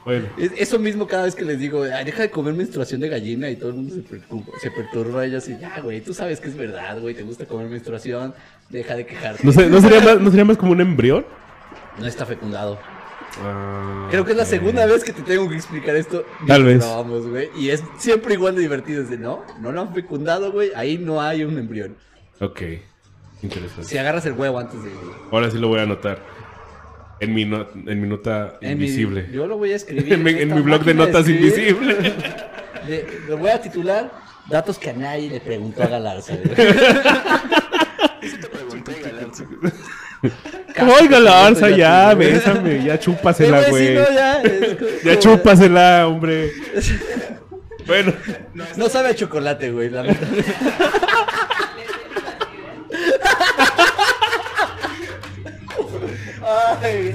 Bueno, 0.03 0.27
Es- 0.37 0.51
Eso 0.57 0.79
mismo 0.79 1.05
cada 1.07 1.25
vez 1.25 1.35
que 1.35 1.45
les 1.45 1.59
digo, 1.59 1.83
"Ay, 1.83 2.03
deja 2.05 2.23
de 2.23 2.31
comer 2.31 2.55
menstruación 2.55 3.01
de 3.01 3.09
gallina 3.09 3.49
y 3.49 3.55
todo 3.55 3.69
el 3.69 3.75
mundo 3.75 3.93
se 3.93 4.01
perturba, 4.01 4.45
se 4.59 4.71
perturba 4.71 5.27
y 5.27 5.31
yo 5.31 5.37
así, 5.37 5.55
ya, 5.61 5.79
güey, 5.81 6.01
tú 6.01 6.13
sabes 6.13 6.39
que 6.39 6.47
es 6.49 6.57
verdad, 6.57 6.99
güey, 6.99 7.13
te 7.13 7.21
gusta 7.21 7.45
comer 7.45 7.67
menstruación, 7.67 8.33
deja 8.69 8.95
de 8.95 9.05
quejarte. 9.05 9.43
¿no, 9.45 9.51
sé- 9.51 9.69
no 9.69 9.79
sería 9.79 10.01
más, 10.01 10.19
¿no 10.19 10.29
sería 10.31 10.45
más 10.45 10.57
como 10.57 10.71
un 10.71 10.81
embrión? 10.81 11.23
No 11.99 12.07
está 12.07 12.25
fecundado. 12.25 12.79
Ah, 13.43 14.07
Creo 14.09 14.25
que 14.25 14.31
es 14.31 14.37
la 14.37 14.45
segunda 14.45 14.85
vez 14.87 15.03
que 15.03 15.13
te 15.13 15.21
tengo 15.21 15.47
que 15.47 15.55
explicar 15.55 15.95
esto. 15.95 16.25
Tal 16.47 16.63
vez. 16.63 16.79
Vamos, 16.79 17.27
güey. 17.27 17.49
Y 17.55 17.69
es 17.69 17.81
siempre 17.97 18.33
igual 18.33 18.55
de 18.55 18.61
divertido. 18.61 19.03
Es 19.03 19.09
de, 19.09 19.17
no, 19.17 19.45
no 19.61 19.71
lo 19.71 19.81
han 19.81 19.93
fecundado, 19.93 20.51
güey. 20.51 20.71
Ahí 20.75 20.97
no 20.97 21.21
hay 21.21 21.45
un 21.45 21.57
embrión. 21.57 21.95
Ok, 22.41 22.61
interesante. 23.43 23.85
Si 23.85 23.97
agarras 23.97 24.25
el 24.25 24.33
huevo 24.33 24.59
antes 24.59 24.83
de. 24.83 24.91
Ahora 25.31 25.49
sí 25.51 25.57
lo 25.57 25.67
voy 25.69 25.79
a 25.79 25.83
anotar. 25.83 26.19
En 27.19 27.33
mi, 27.35 27.45
no- 27.45 27.67
en 27.85 28.01
mi 28.01 28.07
nota 28.07 28.57
en 28.61 28.69
mi- 28.79 28.85
invisible. 28.85 29.27
yo 29.31 29.45
lo 29.47 29.57
voy 29.57 29.73
a 29.73 29.75
escribir. 29.75 30.11
En 30.13 30.23
mi, 30.23 30.31
en 30.31 30.37
esta 30.39 30.55
mi 30.55 30.61
blog 30.61 30.83
de 30.83 30.93
notas 30.95 31.27
escribir. 31.27 31.45
invisible. 31.45 31.95
De- 32.87 33.21
lo 33.27 33.37
voy 33.37 33.49
a 33.51 33.61
titular 33.61 34.11
Datos 34.49 34.79
que 34.79 34.89
a 34.89 34.93
nadie 34.93 35.29
le 35.29 35.39
preguntó 35.39 35.83
a 35.83 35.87
Galarza. 35.87 36.33
Eso 38.21 38.37
te 38.41 38.47
pregunté, 38.47 39.01
Galarza. 39.01 39.45
Oiga, 40.99 41.19
la 41.19 41.45
arza, 41.47 41.67
Esto 41.67 41.77
ya, 41.77 42.13
bésame, 42.15 42.83
ya 42.83 42.99
chúpasela, 42.99 43.69
güey, 43.69 43.93
ya, 43.95 44.41
Ya 45.03 45.19
chúpasela, 45.19 46.07
hombre. 46.07 46.51
Bueno, 47.87 48.13
No 48.77 48.89
sabe 48.89 49.09
a 49.09 49.15
chocolate, 49.15 49.71
güey. 49.71 49.89
la 49.89 50.03
neta. 50.03 50.27
Ay, 56.81 57.13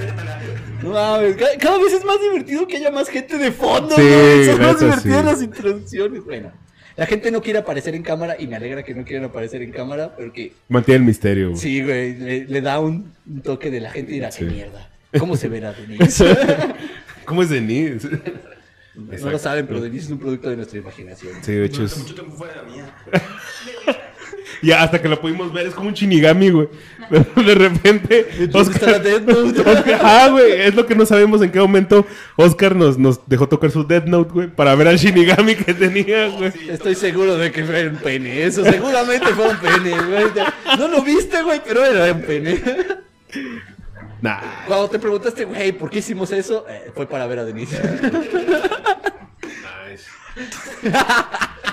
no 0.83 0.89
mames, 0.91 1.35
cada, 1.35 1.57
cada 1.57 1.77
vez 1.79 1.93
es 1.93 2.05
más 2.05 2.19
divertido 2.21 2.67
que 2.67 2.77
haya 2.77 2.91
más 2.91 3.09
gente 3.09 3.37
de 3.37 3.51
fondo, 3.51 3.95
Sí. 3.95 4.45
Son 4.45 4.61
más 4.61 4.79
divertidas 4.79 5.19
sí. 5.21 5.25
las 5.25 5.41
introducciones. 5.41 6.23
Bueno, 6.23 6.51
la 6.95 7.05
gente 7.05 7.31
no 7.31 7.41
quiere 7.41 7.59
aparecer 7.59 7.93
en 7.95 8.03
cámara 8.03 8.35
y 8.39 8.47
me 8.47 8.55
alegra 8.55 8.83
que 8.83 8.93
no 8.95 9.03
quieran 9.03 9.25
aparecer 9.25 9.61
en 9.61 9.71
cámara 9.71 10.15
porque 10.15 10.53
mantiene 10.69 10.97
el 10.99 11.03
misterio. 11.05 11.49
güey. 11.49 11.59
sí, 11.59 11.83
güey, 11.83 12.15
le, 12.15 12.45
le 12.45 12.61
da 12.61 12.79
un, 12.79 13.13
un 13.29 13.41
toque 13.41 13.69
de 13.71 13.81
la 13.81 13.91
gente 13.91 14.11
y 14.11 14.15
dirá, 14.15 14.31
Sí. 14.31 14.45
qué 14.45 14.51
mierda. 14.51 14.89
¿Cómo 15.19 15.35
se 15.37 15.47
verá 15.47 15.73
Denise? 15.87 16.25
¿Cómo 17.25 17.43
es 17.43 17.49
Denise? 17.49 18.09
no 18.95 19.29
lo 19.31 19.37
saben, 19.39 19.67
pero 19.67 19.79
Denise 19.79 20.05
es 20.05 20.11
un 20.11 20.19
producto 20.19 20.49
de 20.49 20.55
nuestra 20.57 20.79
imaginación. 20.79 21.33
Sí, 21.43 21.51
de 21.53 21.65
hecho 21.65 21.83
es. 21.83 21.97
mucho 21.97 22.15
tiempo 22.15 22.33
fue 22.35 22.47
de 22.49 22.55
la 22.55 22.63
mía. 22.63 22.95
Ya 24.61 24.81
hasta 24.83 25.01
que 25.01 25.07
lo 25.07 25.19
pudimos 25.21 25.53
ver, 25.53 25.67
es 25.67 25.73
como 25.73 25.89
un 25.89 25.93
shinigami, 25.93 26.49
güey. 26.49 26.67
De, 27.09 27.19
de 27.43 27.55
repente. 27.55 28.47
¿Dónde 28.49 28.71
está 28.73 28.91
la 28.91 28.99
Death 28.99 29.21
Note? 29.23 29.59
Oscar- 29.61 29.99
ah, 30.01 30.27
güey, 30.31 30.61
es 30.61 30.75
lo 30.75 30.85
que 30.85 30.95
no 30.95 31.05
sabemos 31.05 31.41
en 31.41 31.51
qué 31.51 31.59
momento 31.59 32.05
Oscar 32.35 32.75
nos, 32.75 32.97
nos 32.97 33.19
dejó 33.27 33.47
tocar 33.47 33.71
su 33.71 33.85
Death 33.85 34.05
Note, 34.05 34.31
güey, 34.33 34.47
para 34.47 34.73
ver 34.75 34.87
al 34.87 34.97
Shinigami 34.97 35.55
que 35.55 35.73
tenía, 35.73 36.27
güey. 36.29 36.51
Estoy 36.69 36.95
seguro 36.95 37.37
de 37.37 37.51
que 37.51 37.63
fue 37.63 37.87
un 37.87 37.97
pene. 37.97 38.43
Eso 38.43 38.63
seguramente 38.63 39.27
fue 39.27 39.47
un 39.49 39.57
pene, 39.57 39.91
güey. 39.91 40.25
No 40.77 40.87
lo 40.87 41.01
viste, 41.01 41.41
güey, 41.43 41.61
pero 41.65 41.85
era 41.85 42.11
un 42.13 42.21
pene. 42.21 42.61
Nah. 44.21 44.39
Cuando 44.65 44.89
te 44.89 44.97
preguntaste, 44.97 45.45
güey, 45.45 45.71
¿por 45.73 45.89
qué 45.91 45.99
hicimos 45.99 46.31
eso? 46.31 46.65
Eh, 46.67 46.91
fue 46.95 47.05
para 47.07 47.27
ver 47.27 47.39
a 47.39 47.45
Denise. 47.45 47.79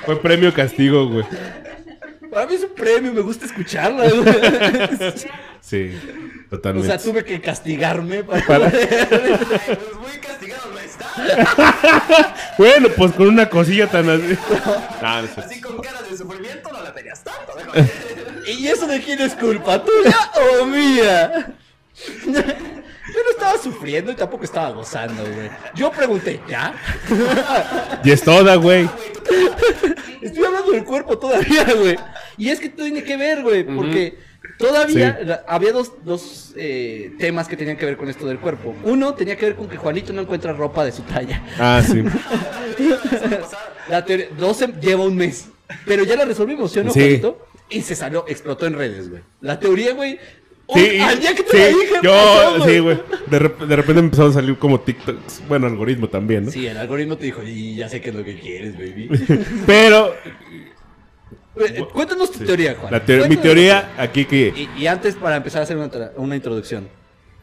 Fue 0.04 0.20
premio 0.20 0.52
castigo, 0.52 1.08
güey. 1.08 1.24
Para 2.34 2.46
mí 2.46 2.54
es 2.56 2.62
un 2.64 2.74
premio, 2.74 3.12
me 3.12 3.20
gusta 3.20 3.46
escucharla. 3.46 4.04
Sí, 5.60 5.98
O 6.48 6.50
totalmente. 6.56 6.88
sea, 6.88 6.98
tuve 6.98 7.24
que 7.24 7.40
castigarme 7.40 8.22
para... 8.22 8.44
Para- 8.46 8.68
pues 8.70 8.88
muy 9.98 10.18
castigado 10.20 10.70
no 10.70 10.78
está. 10.78 12.34
Bueno, 12.58 12.88
pues 12.94 13.12
con 13.12 13.28
una 13.28 13.48
cosilla 13.48 13.86
tan 13.90 14.10
así. 14.10 14.36
No 15.00 15.26
sé. 15.26 15.40
Así 15.40 15.60
con 15.62 15.80
cara 15.80 16.02
de 16.02 16.14
sufrimiento 16.18 16.70
no 16.70 16.82
la 16.82 16.92
tenías 16.92 17.24
tanto. 17.24 17.54
¿Y 18.46 18.66
eso 18.66 18.86
de 18.86 19.00
quién 19.00 19.22
es 19.22 19.34
culpa? 19.34 19.82
¿Tuya 19.82 20.18
o 20.60 20.66
mía? 20.66 21.54
Yo 23.06 23.20
no 23.22 23.30
estaba 23.30 23.58
sufriendo 23.58 24.12
y 24.12 24.14
tampoco 24.14 24.44
estaba 24.44 24.70
gozando, 24.70 25.22
güey. 25.22 25.50
Yo 25.74 25.90
pregunté, 25.90 26.40
¿ya? 26.48 26.74
Y 28.02 28.10
es 28.10 28.22
toda, 28.22 28.54
güey. 28.56 28.88
Estoy 30.22 30.44
hablando 30.44 30.72
del 30.72 30.84
cuerpo 30.84 31.18
todavía, 31.18 31.64
güey. 31.78 31.96
Y 32.38 32.48
es 32.48 32.60
que 32.60 32.68
tiene 32.70 33.02
que 33.04 33.16
ver, 33.16 33.42
güey, 33.42 33.62
porque 33.64 34.18
todavía 34.58 35.18
Sí. 35.20 35.24
la- 35.26 35.44
había 35.46 35.72
dos, 35.72 35.92
dos 36.04 36.54
eh, 36.56 37.12
temas 37.18 37.46
que 37.46 37.56
tenían 37.56 37.76
que 37.76 37.84
ver 37.84 37.96
con 37.98 38.08
esto 38.08 38.26
del 38.26 38.38
cuerpo. 38.40 38.74
Uno 38.84 39.12
tenía 39.14 39.36
que 39.36 39.46
ver 39.46 39.56
con 39.56 39.68
que 39.68 39.76
Juanito 39.76 40.12
no 40.14 40.22
encuentra 40.22 40.52
ropa 40.54 40.84
de 40.84 40.92
su 40.92 41.02
talla. 41.02 41.42
Ah, 41.58 41.82
sí. 41.86 42.02
La 43.88 44.04
teoría, 44.04 44.28
dos 44.38 44.60
sem- 44.62 44.80
lleva 44.80 45.04
un 45.04 45.16
mes. 45.16 45.48
Pero 45.86 46.04
ya 46.04 46.16
la 46.16 46.24
resolvimos, 46.24 46.72
¿sí 46.72 46.78
o 46.80 46.84
no, 46.84 46.90
Sí. 46.92 47.00
Juanito? 47.00 47.46
Y 47.68 47.82
se 47.82 47.94
salió, 47.94 48.24
explotó 48.28 48.66
en 48.66 48.74
redes, 48.74 49.10
güey. 49.10 49.22
La 49.40 49.58
teoría, 49.58 49.92
güey. 49.94 50.18
Sí, 50.72 50.98
al 50.98 51.20
día 51.20 51.34
que 51.34 51.42
te 51.42 51.50
sí, 51.50 51.56
la 51.58 51.66
dije, 51.68 51.94
yo, 52.02 52.10
pasó, 52.12 52.64
sí, 52.68 52.78
güey. 52.78 53.00
De, 53.26 53.38
rep- 53.40 53.66
de 53.66 53.76
repente 53.76 54.00
empezaron 54.00 54.30
a 54.30 54.34
salir 54.34 54.56
como 54.58 54.80
TikToks. 54.80 55.42
Bueno, 55.46 55.66
algoritmo 55.66 56.08
también, 56.08 56.46
¿no? 56.46 56.50
Sí, 56.50 56.66
el 56.66 56.76
algoritmo 56.78 57.16
te 57.18 57.26
dijo, 57.26 57.42
y 57.42 57.76
ya 57.76 57.88
sé 57.88 58.00
qué 58.00 58.08
es 58.10 58.14
lo 58.14 58.24
que 58.24 58.38
quieres, 58.38 58.74
baby. 58.76 59.10
Pero 59.66 60.14
Cuéntanos 61.92 62.32
tu 62.32 62.44
teoría, 62.44 62.74
Juan. 62.74 62.92
la 62.92 63.04
teo- 63.04 63.28
mi 63.28 63.36
teoría 63.36 63.92
aquí 63.96 64.24
que... 64.24 64.52
Y, 64.76 64.82
y 64.82 64.86
antes, 64.88 65.14
para 65.14 65.36
empezar 65.36 65.60
a 65.60 65.64
hacer 65.64 65.76
una, 65.76 65.88
una 66.16 66.34
introducción, 66.34 66.88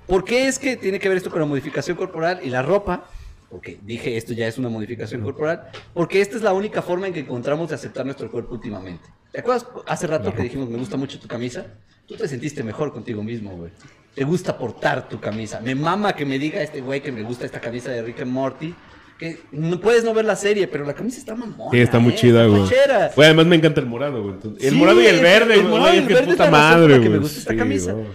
¿por 0.06 0.26
qué 0.26 0.48
es 0.48 0.60
que 0.60 0.76
tiene 0.76 1.00
que 1.00 1.08
ver 1.08 1.18
esto 1.18 1.30
con 1.32 1.40
la 1.40 1.46
modificación 1.46 1.96
corporal 1.96 2.40
y 2.44 2.50
la 2.50 2.62
ropa? 2.62 3.06
porque 3.50 3.78
dije 3.82 4.16
esto 4.16 4.32
ya 4.32 4.48
es 4.48 4.58
una 4.58 4.70
modificación 4.70 5.20
corporal, 5.22 5.64
porque 5.94 6.22
esta 6.22 6.38
es 6.38 6.42
la 6.42 6.54
única 6.54 6.82
forma 6.82 7.08
en 7.08 7.14
que 7.14 7.20
encontramos 7.20 7.68
de 7.68 7.76
aceptar 7.76 8.06
nuestro 8.06 8.32
cuerpo 8.32 8.54
últimamente. 8.54 9.04
¿Te 9.34 9.42
acuerdas 9.42 9.68
hace 9.88 10.08
rato 10.08 10.34
que 10.34 10.44
dijimos 10.44 10.70
me 10.70 10.78
gusta 10.78 10.96
mucho 10.96 11.20
tu 11.20 11.28
camisa? 11.28 11.66
Tú 12.12 12.17
te 12.17 12.28
sentiste 12.28 12.62
mejor 12.63 12.91
contigo 12.91 13.24
mismo, 13.24 13.52
güey. 13.56 13.71
Te 14.13 14.26
gusta 14.26 14.58
portar 14.58 15.08
tu 15.08 15.19
camisa. 15.21 15.62
Me 15.62 15.76
mama 15.76 16.13
que 16.13 16.26
me 16.26 16.38
diga 16.38 16.62
este 16.62 16.82
güey 16.82 17.02
que 17.02 17.10
me 17.12 17.24
gusta 17.24 17.45
esta 17.45 17.62
camisa 17.62 17.89
de 17.91 18.02
Rick 18.02 18.21
and 18.21 18.32
Morty. 18.32 18.76
Que 19.17 19.39
no 19.54 19.80
puedes 19.80 20.04
no 20.04 20.13
ver 20.13 20.26
la 20.26 20.36
serie, 20.36 20.67
pero 20.67 20.84
la 20.84 20.93
camisa 20.93 21.19
está 21.19 21.36
mamona. 21.36 21.71
Sí, 21.71 21.78
está 21.80 22.00
muy 22.00 22.12
¿eh? 22.12 22.15
chida, 22.17 22.45
güey. 22.47 22.63
Güey, 23.15 23.28
además 23.28 23.45
me 23.45 23.56
encanta 23.56 23.80
el 23.80 23.86
morado, 23.86 24.21
güey. 24.24 24.34
Entonces- 24.34 24.63
el 24.65 24.71
Sí, 24.74 24.76
morado 24.78 25.02
y 25.02 25.06
el 25.06 25.21
verde, 25.21 25.54
el 25.54 25.60
güey. 25.62 25.71
morado 25.71 25.89
y 25.89 25.91
Ay, 25.93 25.97
el 26.00 26.08
qué 26.08 26.13
verde 26.15 26.32
puta 26.32 26.50
madre, 26.52 26.88
la 26.89 26.95
que 26.95 27.04
me 27.04 27.10
güey. 27.10 27.19
gusta 27.21 27.39
esta 27.39 27.52
Sí, 27.52 27.58
camisa. 27.58 27.93
güey. 27.93 28.08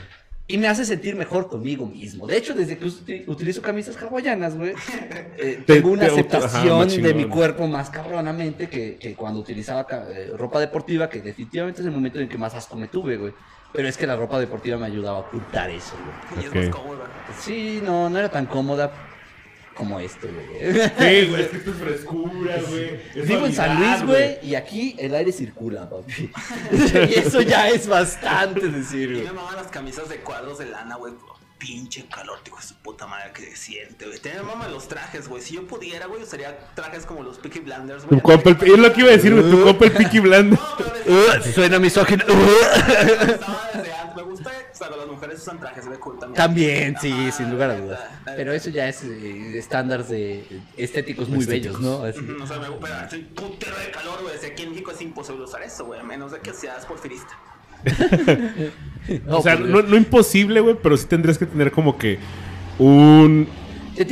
Y 0.48 0.58
me 0.58 0.68
hace 0.68 0.84
sentir 0.84 1.16
mejor 1.16 1.48
conmigo 1.48 1.86
mismo. 1.86 2.26
De 2.26 2.36
hecho, 2.36 2.52
desde 2.54 2.76
que 2.76 2.84
uti- 2.84 3.24
utilizo 3.26 3.62
camisas 3.62 3.96
hawaianas, 3.96 4.56
güey, 4.56 4.74
eh, 5.38 5.62
Te- 5.66 5.74
tengo 5.74 5.88
una 5.90 6.02
te 6.06 6.12
aceptación 6.12 6.88
de 7.02 7.14
mi 7.14 7.24
cuerpo 7.24 7.66
más 7.66 7.88
cabronamente 7.88 8.68
que, 8.68 8.96
que 8.96 9.14
cuando 9.14 9.40
utilizaba 9.40 9.86
eh, 10.12 10.32
ropa 10.36 10.60
deportiva, 10.60 11.08
que 11.08 11.20
definitivamente 11.22 11.80
es 11.80 11.86
el 11.86 11.92
momento 11.92 12.20
en 12.20 12.28
que 12.28 12.36
más 12.38 12.54
asco 12.54 12.76
me 12.76 12.88
tuve, 12.88 13.16
güey. 13.16 13.32
Pero 13.76 13.88
es 13.88 13.96
que 13.96 14.06
la 14.06 14.16
ropa 14.16 14.40
deportiva 14.40 14.78
me 14.78 14.86
ayudaba 14.86 15.18
a 15.18 15.20
ocultar 15.20 15.70
eso, 15.70 15.94
güey. 16.32 16.44
Y 16.44 16.48
es 16.48 16.54
más 16.54 16.74
cómoda. 16.74 17.06
Sí, 17.40 17.80
no, 17.84 18.08
no 18.10 18.18
era 18.18 18.30
tan 18.30 18.46
cómoda 18.46 18.90
como 19.76 20.00
esto, 20.00 20.26
güey. 20.26 20.72
Sí, 20.72 21.26
güey, 21.30 21.42
es 21.42 21.48
que 21.48 21.56
esto 21.58 21.70
es 21.70 21.76
frescura, 21.76 22.56
güey. 22.68 23.00
es 23.14 23.28
Vivo 23.28 23.46
en 23.46 23.52
San 23.52 23.78
Luis, 23.78 24.02
güey, 24.06 24.38
y 24.42 24.54
aquí 24.54 24.96
el 24.98 25.14
aire 25.14 25.30
circula, 25.32 25.88
papi. 25.88 26.30
y 27.10 27.14
eso 27.18 27.42
ya 27.42 27.68
es 27.68 27.86
bastante 27.86 28.68
decir, 28.68 29.10
Y 29.10 29.14
güey. 29.14 29.24
me 29.26 29.32
maman 29.32 29.56
las 29.56 29.66
camisas 29.68 30.08
de 30.08 30.16
cuadros 30.16 30.58
de 30.58 30.66
lana, 30.66 30.96
güey. 30.96 31.12
Pinche 31.58 32.06
calor, 32.08 32.38
de 32.44 32.50
su 32.62 32.74
puta 32.76 33.06
madre 33.06 33.32
que 33.32 33.42
se 33.42 33.56
siente, 33.56 34.06
güey. 34.06 34.18
Te 34.18 34.40
maman 34.42 34.70
los 34.72 34.88
trajes, 34.88 35.26
güey. 35.26 35.42
Si 35.42 35.54
yo 35.54 35.66
pudiera, 35.66 36.04
güey, 36.06 36.22
usaría 36.22 36.58
trajes 36.74 37.06
como 37.06 37.22
los 37.22 37.38
Peaky 37.38 37.60
Blinders, 37.60 38.02
Tu 38.02 38.08
güey. 38.10 38.20
compa 38.20 38.50
el, 38.50 38.72
es 38.72 38.78
lo 38.78 38.92
que 38.92 39.00
iba 39.00 39.08
a 39.08 39.12
decir, 39.12 39.32
güey. 39.34 39.50
Tu 39.50 39.62
compa 39.64 39.84
el 39.86 39.92
Peaky 39.92 40.18
Uh, 40.18 41.42
suena 41.54 41.78
misógino. 41.78 42.24
Me 44.16 44.22
gusta 44.22 44.50
cuando 44.78 44.96
las 44.96 45.06
mujeres 45.06 45.40
usan 45.40 45.58
trajes 45.58 45.88
de 45.88 45.98
cool 45.98 46.18
también. 46.18 46.36
También, 46.36 46.96
sí, 47.00 47.32
sin 47.32 47.50
lugar 47.50 47.70
a 47.70 47.76
dudas. 47.80 48.00
Pero 48.24 48.52
eso 48.52 48.70
ya 48.70 48.88
es 48.88 49.02
eh, 49.04 49.58
estándares 49.58 50.08
de 50.08 50.62
estéticos 50.76 51.28
muy 51.28 51.44
bellos, 51.44 51.80
¿no? 51.80 52.02
Así. 52.02 52.20
O 52.40 52.46
sea, 52.46 52.58
me 52.58 52.68
pero 52.80 52.94
hace 52.94 53.16
un 53.18 53.24
putero 53.26 53.78
de 53.78 53.90
calor, 53.90 54.22
güey. 54.22 54.36
O 54.36 54.38
sea, 54.40 54.50
aquí 54.50 54.62
en 54.62 54.70
México 54.70 54.90
es 54.90 55.00
imposible 55.00 55.44
usar 55.44 55.62
eso, 55.62 55.84
güey. 55.86 56.00
A 56.00 56.02
menos 56.02 56.32
de 56.32 56.40
que 56.40 56.52
seas 56.52 56.84
porfirista. 56.86 57.38
No, 59.24 59.38
O 59.38 59.42
sea, 59.42 59.56
pues, 59.56 59.70
no, 59.70 59.82
no 59.82 59.96
imposible, 59.96 60.58
güey, 60.60 60.76
pero 60.82 60.96
sí 60.96 61.06
tendrías 61.06 61.38
que 61.38 61.46
tener 61.46 61.70
como 61.70 61.96
que 61.96 62.18
un 62.76 63.46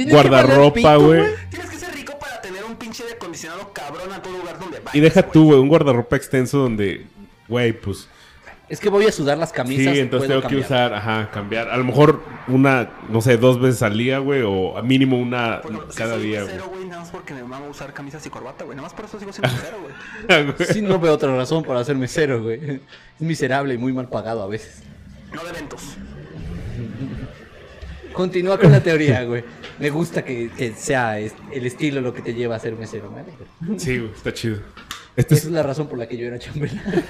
guardarropa, 0.08 0.94
güey. 0.96 1.24
Tienes 1.50 1.68
que 1.68 1.76
ser 1.78 1.92
rico 1.94 2.16
para 2.16 2.40
tener 2.40 2.64
un 2.64 2.76
pinche 2.76 3.02
acondicionado 3.12 3.72
cabrón 3.72 4.12
a 4.12 4.22
todo 4.22 4.38
lugar 4.38 4.58
donde 4.60 4.78
vayas. 4.78 4.94
Y 4.94 5.00
deja 5.00 5.22
güey. 5.22 5.32
tú, 5.32 5.44
güey, 5.46 5.58
un 5.58 5.68
guardarropa 5.68 6.14
extenso 6.14 6.58
donde, 6.58 7.06
güey, 7.48 7.72
pues 7.72 8.08
Es 8.68 8.80
que 8.80 8.88
voy 8.88 9.04
a 9.06 9.12
sudar 9.12 9.36
las 9.36 9.52
camisas. 9.52 9.92
sí, 9.94 10.00
entonces 10.00 10.26
puedo 10.28 10.40
tengo 10.40 10.50
que 10.50 10.64
usar, 10.64 10.94
ajá, 10.94 11.30
cambiar. 11.30 11.68
A 11.68 11.76
lo 11.76 11.84
mejor 11.84 12.22
una, 12.48 12.90
no 13.10 13.20
sé, 13.20 13.36
dos 13.36 13.60
veces 13.60 13.82
al 13.82 13.98
día, 13.98 14.18
güey, 14.18 14.42
o 14.42 14.78
a 14.78 14.82
mínimo 14.82 15.18
una 15.18 15.60
si 15.90 15.96
cada 15.98 16.14
soy 16.14 16.22
día, 16.28 16.42
güey. 16.42 16.54
mesero, 16.54 16.70
güey, 16.70 16.84
nada 16.86 17.02
más 17.02 17.10
porque 17.10 17.34
me 17.34 17.42
mama 17.42 17.66
usar 17.68 17.92
camisas 17.92 18.24
y 18.24 18.30
corbata, 18.30 18.64
güey. 18.64 18.74
Nada 18.74 18.88
más 18.88 18.94
por 18.94 19.04
eso 19.04 19.18
sigo 19.18 19.32
siendo 19.32 19.52
mesero, 19.54 19.76
güey. 19.82 20.66
Sí, 20.72 20.80
no 20.80 20.98
veo 20.98 21.12
otra 21.12 21.34
razón 21.36 21.62
para 21.62 21.84
ser 21.84 21.96
mesero, 21.96 22.42
güey. 22.42 22.58
Es 22.64 22.80
miserable 23.20 23.74
y 23.74 23.78
muy 23.78 23.92
mal 23.92 24.08
pagado 24.08 24.42
a 24.42 24.46
veces. 24.46 24.82
No 25.34 25.44
de 25.44 25.50
eventos. 25.50 25.82
Continúa 28.14 28.58
con 28.58 28.72
la 28.72 28.80
teoría, 28.80 29.24
güey. 29.24 29.44
Me 29.78 29.90
gusta 29.90 30.24
que, 30.24 30.50
que 30.56 30.72
sea 30.72 31.18
el 31.18 31.66
estilo 31.66 32.00
lo 32.00 32.14
que 32.14 32.22
te 32.22 32.32
lleva 32.32 32.56
a 32.56 32.58
ser 32.60 32.76
mesero, 32.76 33.10
me 33.10 33.20
alegra. 33.20 33.46
Sí, 33.76 33.98
güey, 33.98 34.12
está 34.12 34.32
chido. 34.32 34.58
Este 35.16 35.34
Esa 35.34 35.42
es, 35.42 35.46
es 35.48 35.52
la 35.52 35.62
razón 35.62 35.86
por 35.88 35.98
la 35.98 36.08
que 36.08 36.16
yo 36.16 36.26
era 36.26 36.38
chambelán. 36.38 36.80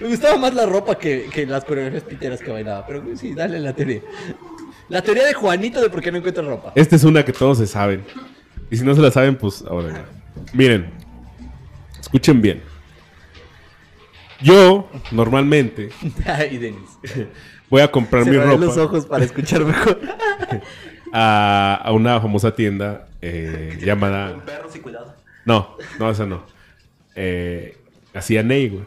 Me 0.00 0.08
gustaba 0.08 0.36
más 0.36 0.54
la 0.54 0.66
ropa 0.66 0.96
que, 0.98 1.28
que 1.32 1.46
las 1.46 1.64
coreografías 1.64 2.04
piteras 2.04 2.40
que 2.40 2.50
bailaba. 2.50 2.86
Pero 2.86 3.02
güey, 3.02 3.16
sí, 3.16 3.34
dale 3.34 3.58
la 3.58 3.72
teoría. 3.72 4.00
La 4.88 5.02
teoría 5.02 5.24
de 5.24 5.34
Juanito 5.34 5.80
de 5.80 5.90
por 5.90 6.00
qué 6.00 6.10
no 6.10 6.18
encuentra 6.18 6.42
ropa. 6.42 6.72
esta 6.74 6.96
es 6.96 7.04
una 7.04 7.24
que 7.24 7.32
todos 7.32 7.58
se 7.58 7.66
saben. 7.66 8.04
Y 8.70 8.76
si 8.76 8.84
no 8.84 8.94
se 8.94 9.00
la 9.00 9.10
saben, 9.10 9.36
pues 9.36 9.62
ahora 9.68 9.92
ya. 9.92 10.04
Miren, 10.52 10.90
escuchen 12.00 12.40
bien. 12.40 12.62
Yo, 14.42 14.88
normalmente, 15.10 15.90
Ay, 16.24 16.56
Denis. 16.56 16.98
voy 17.68 17.82
a 17.82 17.90
comprar 17.90 18.24
mi 18.24 18.36
ropa 18.36 18.56
los 18.64 18.76
ojos 18.78 19.06
para 19.06 19.24
escuchar 19.24 19.64
mejor. 19.64 20.00
a, 21.12 21.80
a 21.84 21.92
una 21.92 22.20
famosa 22.20 22.54
tienda 22.54 23.08
eh, 23.20 23.78
llamada... 23.82 24.32
Con 24.32 24.40
perros 24.42 24.76
y 24.76 24.78
cuidado. 24.80 25.14
No, 25.44 25.76
no, 25.98 26.10
esa 26.10 26.24
no. 26.26 26.42
Eh, 27.14 27.76
hacía 28.14 28.42
Ney, 28.42 28.68
güey. 28.70 28.84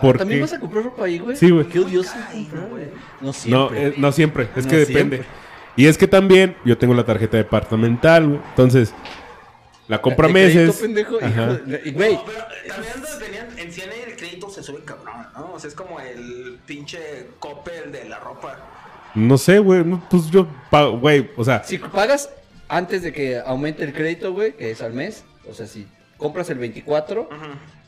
Porque... 0.00 0.18
¿También 0.18 0.40
vas 0.40 0.52
a 0.52 0.60
comprar 0.60 0.84
ropa 0.84 1.04
ahí, 1.04 1.18
güey? 1.18 1.36
Sí, 1.36 1.50
güey. 1.50 1.66
Qué 1.66 1.78
odioso 1.80 2.12
comprar, 2.32 2.68
güey. 2.68 2.84
No 3.20 3.26
No, 3.28 3.32
siempre. 3.32 3.86
eh, 3.88 3.94
no 3.96 4.12
siempre, 4.12 4.48
es 4.56 4.64
No 4.64 4.70
que 4.70 4.76
depende. 4.78 5.16
siempre. 5.18 5.46
Y 5.76 5.86
es 5.86 5.98
que 5.98 6.08
también 6.08 6.56
yo 6.64 6.76
tengo 6.78 6.94
la 6.94 7.04
tarjeta 7.04 7.36
departamental, 7.36 8.26
güey. 8.26 8.40
Entonces, 8.50 8.92
la 9.88 10.00
compra 10.02 10.28
meses. 10.28 10.76
pendejo. 10.76 11.18
Ajá. 11.22 11.28
hijo 11.28 11.52
de- 11.66 11.82
y, 11.84 11.92
Güey, 11.92 12.14
No, 12.14 12.24
pero 12.24 12.38
eh, 12.40 12.68
también 12.68 13.46
en 13.58 13.72
CNA 13.72 13.94
el 14.08 14.16
crédito 14.16 14.50
se 14.50 14.62
sube 14.62 14.80
cabrón, 14.84 15.26
¿no? 15.36 15.52
O 15.52 15.58
sea, 15.60 15.68
es 15.68 15.74
como 15.74 16.00
el 16.00 16.58
pinche 16.66 17.28
Coppel 17.38 17.92
de 17.92 18.08
la 18.08 18.18
ropa. 18.18 18.56
No 19.14 19.38
sé, 19.38 19.58
güey. 19.60 19.84
no, 19.84 20.02
pues 20.10 20.30
yo 20.30 20.46
pago, 20.70 20.98
güey. 20.98 21.30
O 21.36 21.44
sea, 21.44 21.62
si 21.64 21.78
pagas 21.78 22.28
antes 22.68 23.02
de 23.02 23.12
que 23.12 23.38
aumente 23.38 23.84
el 23.84 23.92
crédito, 23.92 24.32
güey, 24.32 24.56
que 24.56 24.70
es 24.72 24.82
al 24.82 24.92
mes, 24.92 25.24
o 25.48 25.54
sea, 25.54 25.66
si 25.66 25.86
compras 26.16 26.50
el 26.50 26.58
24 26.58 27.22
Ujú. 27.22 27.36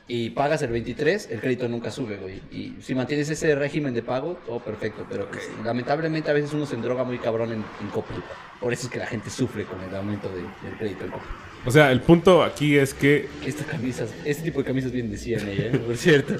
Y 0.08 0.30
pagas 0.30 0.62
el 0.62 0.70
23, 0.70 1.28
el 1.30 1.40
crédito 1.40 1.68
nunca 1.68 1.90
sube, 1.90 2.16
güey. 2.16 2.40
Y 2.50 2.74
si 2.80 2.94
mantienes 2.94 3.28
ese 3.28 3.54
régimen 3.54 3.92
de 3.92 4.02
pago, 4.02 4.38
todo 4.46 4.58
perfecto. 4.58 5.04
Pero 5.08 5.28
pues, 5.30 5.48
lamentablemente 5.64 6.30
a 6.30 6.32
veces 6.34 6.52
uno 6.54 6.64
se 6.66 6.74
endroga 6.76 7.04
muy 7.04 7.18
cabrón 7.18 7.52
en, 7.52 7.62
en 7.80 7.88
Coppel. 7.92 8.16
Por 8.60 8.72
eso 8.72 8.86
es 8.86 8.92
que 8.92 8.98
la 8.98 9.06
gente 9.06 9.28
sufre 9.30 9.64
con 9.64 9.80
el 9.82 9.94
aumento 9.94 10.28
de- 10.30 10.42
del 10.66 10.78
crédito 10.78 11.04
en 11.04 11.10
Coppel. 11.10 11.28
o 11.66 11.70
sea, 11.70 11.92
el 11.92 12.00
punto 12.00 12.42
aquí 12.42 12.76
es 12.78 12.94
que 12.94 13.28
Estas 13.44 13.66
camisas, 13.66 14.12
este 14.24 14.44
tipo 14.44 14.60
de 14.60 14.64
camisas 14.64 14.92
bien 14.92 15.10
decían 15.10 15.46
ella, 15.46 15.66
¿eh? 15.66 15.78
por 15.78 15.96
cierto. 15.96 16.36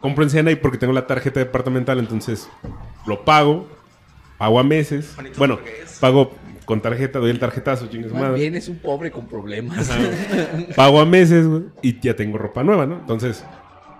compro 0.00 0.24
en 0.24 0.30
CNA 0.30 0.56
porque 0.60 0.76
tengo 0.78 0.92
la 0.92 1.06
tarjeta 1.06 1.40
departamental, 1.40 1.98
entonces 1.98 2.48
lo 3.06 3.24
pago, 3.24 3.66
pago 4.38 4.58
a 4.58 4.64
meses. 4.64 5.14
Bonito 5.16 5.38
Bueno, 5.38 5.60
pago 6.00 6.34
con 6.64 6.80
tarjeta, 6.80 7.18
doy 7.18 7.30
el 7.30 7.38
tarjetazo, 7.38 7.86
chingue 7.88 8.08
su 8.08 8.14
Más 8.14 8.24
madre. 8.24 8.40
bien 8.40 8.54
es 8.54 8.68
un 8.68 8.78
pobre 8.78 9.10
con 9.10 9.26
problemas. 9.26 9.90
Pago 10.76 11.00
a 11.00 11.06
meses, 11.06 11.46
güey, 11.46 11.64
y 11.82 12.00
ya 12.00 12.14
tengo 12.16 12.38
ropa 12.38 12.62
nueva, 12.62 12.86
¿no? 12.86 12.96
Entonces, 12.96 13.44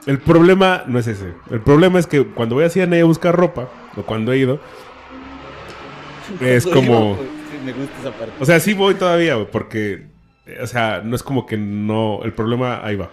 el 0.06 0.18
problema 0.18 0.84
no 0.86 0.98
es 0.98 1.06
ese. 1.06 1.34
El 1.50 1.60
problema 1.60 1.98
es 1.98 2.06
que 2.06 2.24
cuando 2.24 2.56
voy 2.56 2.64
a 2.64 2.70
CNA 2.70 3.00
a 3.00 3.04
buscar 3.04 3.34
ropa, 3.34 3.68
o 3.96 4.02
cuando 4.02 4.32
he 4.32 4.38
ido, 4.38 4.60
es 6.40 6.66
como... 6.66 7.16
Sí, 7.16 7.58
me 7.64 7.72
gusta 7.72 7.94
esa 8.00 8.10
parte. 8.10 8.32
O 8.40 8.44
sea, 8.44 8.60
sí 8.60 8.74
voy 8.74 8.94
todavía, 8.94 9.34
güey, 9.34 9.50
porque... 9.50 10.06
O 10.62 10.66
sea, 10.66 11.00
no 11.02 11.16
es 11.16 11.22
como 11.22 11.46
que 11.46 11.56
no... 11.56 12.20
El 12.22 12.32
problema 12.32 12.84
ahí 12.84 12.96
va. 12.96 13.10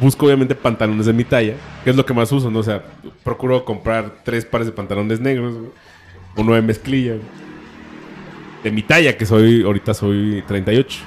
Busco 0.00 0.26
obviamente 0.26 0.56
pantalones 0.56 1.06
de 1.06 1.12
mi 1.12 1.22
talla, 1.22 1.54
que 1.84 1.90
es 1.90 1.96
lo 1.96 2.04
que 2.04 2.12
más 2.12 2.32
uso, 2.32 2.50
¿no? 2.50 2.58
O 2.58 2.62
sea, 2.64 2.82
procuro 3.22 3.64
comprar 3.64 4.22
tres 4.24 4.44
pares 4.44 4.66
de 4.66 4.72
pantalones 4.72 5.20
negros, 5.20 5.54
güey, 5.54 5.70
uno 6.36 6.54
de 6.54 6.62
mezclilla, 6.62 7.14
de 8.62 8.70
mi 8.70 8.82
talla, 8.82 9.16
que 9.16 9.26
soy, 9.26 9.62
ahorita 9.62 9.94
soy 9.94 10.42
38. 10.46 11.00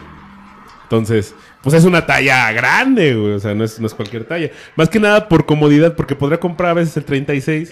Entonces, 0.84 1.34
pues 1.62 1.74
es 1.76 1.84
una 1.86 2.06
talla 2.06 2.52
grande, 2.52 3.16
güey, 3.16 3.34
o 3.34 3.40
sea, 3.40 3.56
no 3.56 3.64
es, 3.64 3.80
no 3.80 3.88
es 3.88 3.94
cualquier 3.94 4.26
talla. 4.26 4.52
Más 4.76 4.90
que 4.90 5.00
nada 5.00 5.28
por 5.28 5.46
comodidad, 5.46 5.96
porque 5.96 6.16
podría 6.16 6.40
comprar 6.40 6.72
a 6.72 6.74
veces 6.76 6.96
el 6.98 7.06
36, 7.06 7.72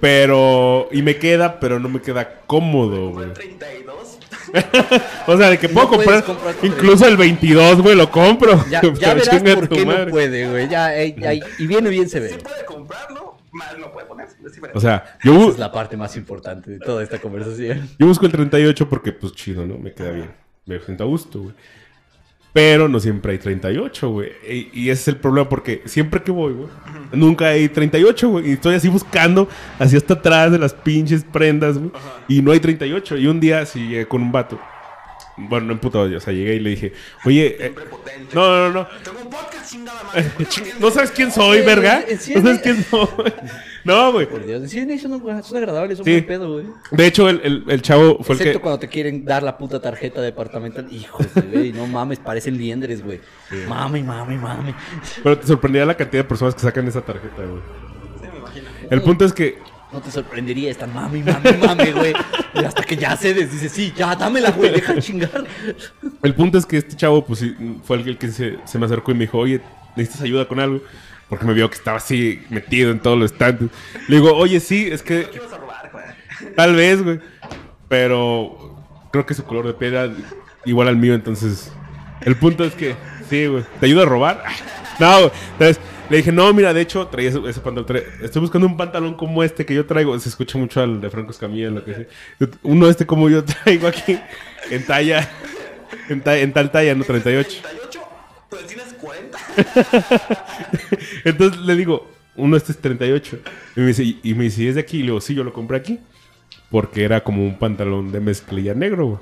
pero... 0.00 0.88
Y 0.92 1.00
me 1.02 1.16
queda, 1.16 1.58
pero 1.60 1.80
no 1.80 1.88
me 1.88 2.02
queda 2.02 2.40
cómodo, 2.46 3.10
güey. 3.10 3.26
el 3.28 3.32
32. 3.32 4.18
O 5.26 5.36
sea, 5.36 5.50
de 5.50 5.58
que 5.58 5.68
puedo 5.68 5.88
comprar, 5.88 6.22
incluso 6.62 7.08
el 7.08 7.16
22, 7.16 7.80
güey, 7.80 7.96
lo 7.96 8.10
compro. 8.10 8.64
Ya, 8.70 8.82
ya 9.00 9.14
verás 9.14 9.42
por 9.54 9.68
qué 9.68 9.84
no 9.86 10.06
puede, 10.08 10.48
güey. 10.48 10.68
Ya, 10.68 10.96
eh, 10.96 11.14
ya, 11.18 11.32
y 11.34 11.66
bien 11.66 11.82
bien 11.88 12.08
se 12.08 12.28
Sí 12.28 12.34
ve. 12.34 12.42
puede 12.42 12.64
comprarlo, 12.64 13.23
mal 13.54 13.80
no 13.80 13.90
puede 13.92 14.06
poner. 14.06 14.26
Es 14.26 14.52
diferente. 14.52 14.76
O 14.76 14.80
sea, 14.80 15.16
yo, 15.22 15.34
Esa 15.34 15.50
es 15.50 15.58
la 15.58 15.72
parte 15.72 15.96
más 15.96 16.16
importante 16.16 16.70
de 16.70 16.78
toda 16.78 17.02
esta 17.02 17.20
conversación. 17.20 17.88
yo 17.98 18.06
busco 18.06 18.26
el 18.26 18.32
38 18.32 18.88
porque, 18.88 19.12
pues, 19.12 19.32
chido, 19.32 19.66
¿no? 19.66 19.78
Me 19.78 19.92
queda 19.92 20.10
bien. 20.10 20.30
Me 20.66 20.78
siento 20.80 21.04
a 21.04 21.06
gusto, 21.06 21.40
güey. 21.40 21.54
Pero 22.52 22.88
no 22.88 23.00
siempre 23.00 23.32
hay 23.32 23.38
38, 23.38 24.10
güey. 24.10 24.30
Y, 24.48 24.70
y 24.84 24.90
ese 24.90 25.02
es 25.02 25.08
el 25.08 25.16
problema 25.16 25.48
porque 25.48 25.82
siempre 25.86 26.22
que 26.22 26.30
voy, 26.30 26.52
güey, 26.52 26.68
nunca 27.12 27.48
hay 27.48 27.68
38, 27.68 28.28
güey. 28.28 28.50
Y 28.50 28.52
estoy 28.52 28.76
así 28.76 28.88
buscando, 28.88 29.48
así 29.78 29.96
hasta 29.96 30.14
atrás 30.14 30.52
de 30.52 30.58
las 30.60 30.72
pinches 30.72 31.24
prendas, 31.24 31.78
güey. 31.78 31.90
Y 32.28 32.42
no 32.42 32.52
hay 32.52 32.60
38. 32.60 33.16
Y 33.18 33.26
un 33.26 33.40
día 33.40 33.66
sí 33.66 33.88
llegué 33.88 34.06
con 34.06 34.22
un 34.22 34.30
vato. 34.30 34.60
Bueno, 35.36 35.66
no 35.66 35.72
emputado, 35.72 36.04
o 36.16 36.20
sea, 36.20 36.32
llegué 36.32 36.54
y 36.54 36.60
le 36.60 36.70
dije, 36.70 36.92
oye, 37.24 37.56
eh, 37.58 37.74
no, 38.32 38.68
no, 38.68 38.70
no. 38.72 38.86
Tengo 39.02 39.18
un 39.20 39.30
podcast 39.30 39.68
chingada 39.70 40.02
madre. 40.04 40.24
¿No 40.80 40.90
sabes 40.90 41.10
quién 41.10 41.32
soy, 41.32 41.58
Oye, 41.58 41.66
verga? 41.66 42.04
en- 42.08 42.18
en 42.18 42.34
¿No 42.34 42.42
sabes 42.42 42.60
quién 42.62 42.84
soy? 42.84 43.08
No, 43.84 44.12
güey. 44.12 44.26
Por 44.26 44.46
Dios, 44.46 44.70
sí, 44.70 44.98
son, 44.98 45.22
son 45.42 45.56
agradables, 45.58 45.98
son 45.98 46.06
Sí. 46.06 46.12
buen 46.12 46.26
pedo, 46.26 46.52
güey. 46.54 46.64
De 46.90 47.06
hecho, 47.06 47.28
el, 47.28 47.42
el, 47.44 47.64
el 47.68 47.82
chavo 47.82 48.16
fue 48.24 48.34
el 48.34 48.40
Excepto 48.40 48.58
que... 48.58 48.62
cuando 48.62 48.78
te 48.78 48.88
quieren 48.88 49.26
dar 49.26 49.42
la 49.42 49.58
puta 49.58 49.78
tarjeta 49.82 50.22
departamental. 50.22 50.90
Hijos 50.90 51.34
de 51.34 51.42
güey, 51.42 51.72
no 51.74 51.86
mames, 51.86 52.18
parecen 52.18 52.56
liendres, 52.56 53.04
güey. 53.04 53.20
Mame, 53.68 54.02
mame, 54.02 54.38
mame. 54.38 54.74
Pero 55.22 55.38
te 55.38 55.46
sorprendía 55.46 55.84
la 55.84 55.94
cantidad 55.98 56.22
de 56.22 56.28
personas 56.28 56.54
que 56.54 56.62
sacan 56.62 56.88
esa 56.88 57.02
tarjeta, 57.02 57.42
güey. 57.44 57.60
Sí, 58.22 58.26
me 58.32 58.38
imagino. 58.38 58.68
El 58.88 59.02
punto 59.02 59.26
es 59.26 59.34
que 59.34 59.58
No 59.94 60.00
te 60.00 60.10
sorprendería, 60.10 60.72
están 60.72 60.92
mami, 60.92 61.22
mami, 61.22 61.52
mami, 61.64 61.92
güey. 61.92 62.12
Y 62.52 62.64
hasta 62.64 62.82
que 62.82 62.96
ya 62.96 63.16
cedes, 63.16 63.52
dices, 63.52 63.70
sí, 63.70 63.92
ya, 63.96 64.16
dámela, 64.16 64.50
güey, 64.50 64.72
deja 64.72 64.92
de 64.92 65.00
chingar. 65.00 65.44
El 66.20 66.34
punto 66.34 66.58
es 66.58 66.66
que 66.66 66.78
este 66.78 66.96
chavo, 66.96 67.24
pues 67.24 67.38
sí, 67.38 67.54
fue 67.84 67.98
el 67.98 68.18
que 68.18 68.26
se, 68.32 68.58
se 68.64 68.76
me 68.80 68.86
acercó 68.86 69.12
y 69.12 69.14
me 69.14 69.20
dijo, 69.20 69.38
oye, 69.38 69.60
¿necesitas 69.94 70.22
ayuda 70.22 70.48
con 70.48 70.58
algo? 70.58 70.80
Porque 71.28 71.44
me 71.44 71.54
vio 71.54 71.70
que 71.70 71.76
estaba 71.76 71.98
así 71.98 72.42
metido 72.50 72.90
en 72.90 72.98
todos 72.98 73.16
los 73.16 73.30
estantes. 73.30 73.68
Le 74.08 74.16
digo, 74.16 74.34
oye, 74.34 74.58
sí, 74.58 74.88
es 74.90 75.00
que 75.00 75.28
¿Qué 75.30 75.36
ibas 75.36 75.52
a 75.52 75.58
robar, 75.58 75.90
güey? 75.92 76.04
tal 76.56 76.74
vez, 76.74 77.00
güey. 77.00 77.20
Pero 77.86 78.76
creo 79.12 79.24
que 79.26 79.34
su 79.34 79.44
color 79.44 79.64
de 79.64 79.74
piel 79.74 79.94
era 79.94 80.12
igual 80.64 80.88
al 80.88 80.96
mío, 80.96 81.14
entonces... 81.14 81.70
El 82.22 82.34
punto 82.34 82.64
es 82.64 82.74
que, 82.74 82.96
sí, 83.30 83.46
güey. 83.46 83.62
¿Te 83.78 83.86
ayuda 83.86 84.02
a 84.02 84.06
robar? 84.06 84.42
No, 84.98 85.18
güey. 85.18 85.30
Entonces, 85.52 85.80
le 86.10 86.16
dije, 86.18 86.32
no, 86.32 86.52
mira, 86.52 86.72
de 86.74 86.80
hecho, 86.82 87.06
traía 87.06 87.30
ese, 87.30 87.40
ese 87.48 87.60
pantalón. 87.60 88.02
Estoy 88.22 88.40
buscando 88.40 88.66
un 88.66 88.76
pantalón 88.76 89.14
como 89.14 89.42
este 89.42 89.64
que 89.64 89.74
yo 89.74 89.86
traigo. 89.86 90.18
Se 90.18 90.28
escucha 90.28 90.58
mucho 90.58 90.80
al 90.82 91.00
de 91.00 91.10
Franco 91.10 91.30
Escamilla, 91.30 91.70
lo 91.70 91.84
que 91.84 91.94
sea. 91.94 92.48
Uno 92.62 92.88
este 92.88 93.06
como 93.06 93.28
yo 93.30 93.44
traigo 93.64 93.86
aquí, 93.88 94.18
en 94.70 94.84
talla, 94.86 95.28
en, 96.08 96.20
ta- 96.20 96.38
en 96.38 96.52
tal 96.52 96.70
talla, 96.70 96.94
no 96.94 97.04
38. 97.04 97.60
38, 97.62 98.00
pues 98.50 98.66
tienes 98.66 98.92
40. 98.94 99.38
Entonces 101.24 101.60
le 101.62 101.76
digo, 101.76 102.08
uno 102.36 102.56
este 102.56 102.72
es 102.72 102.78
38. 102.78 103.38
Y 103.76 103.80
me 103.80 103.86
dice, 103.86 104.16
y 104.22 104.34
me 104.34 104.44
dice, 104.44 104.62
¿y 104.62 104.68
es 104.68 104.74
de 104.74 104.80
aquí? 104.82 104.98
Y 104.98 105.00
le 105.00 105.06
digo, 105.06 105.20
sí, 105.20 105.34
yo 105.34 105.44
lo 105.44 105.52
compré 105.52 105.76
aquí. 105.78 105.98
Porque 106.70 107.04
era 107.04 107.22
como 107.22 107.44
un 107.44 107.58
pantalón 107.58 108.10
de 108.12 108.20
mezclilla 108.20 108.74
negro, 108.74 109.06
güey. 109.06 109.18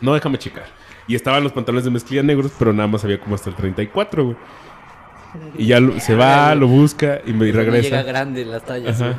No, 0.00 0.14
déjame 0.14 0.38
checar. 0.38 0.64
Y 1.08 1.14
estaban 1.14 1.42
los 1.44 1.52
pantalones 1.52 1.84
de 1.84 1.90
mezclilla 1.90 2.22
negros, 2.22 2.52
pero 2.58 2.72
nada 2.72 2.88
más 2.88 3.04
había 3.04 3.20
como 3.20 3.34
hasta 3.36 3.50
el 3.50 3.56
34, 3.56 4.24
güey. 4.24 4.36
Y 5.58 5.66
ya 5.66 5.80
lo- 5.80 5.98
se 6.00 6.14
va, 6.14 6.54
lo 6.54 6.66
busca 6.68 7.20
y 7.26 7.32
me 7.32 7.46
llega 7.46 7.60
regresa. 7.62 8.02
grande 8.02 8.44
las 8.44 8.64
tallas, 8.64 9.00
Ajá. 9.00 9.14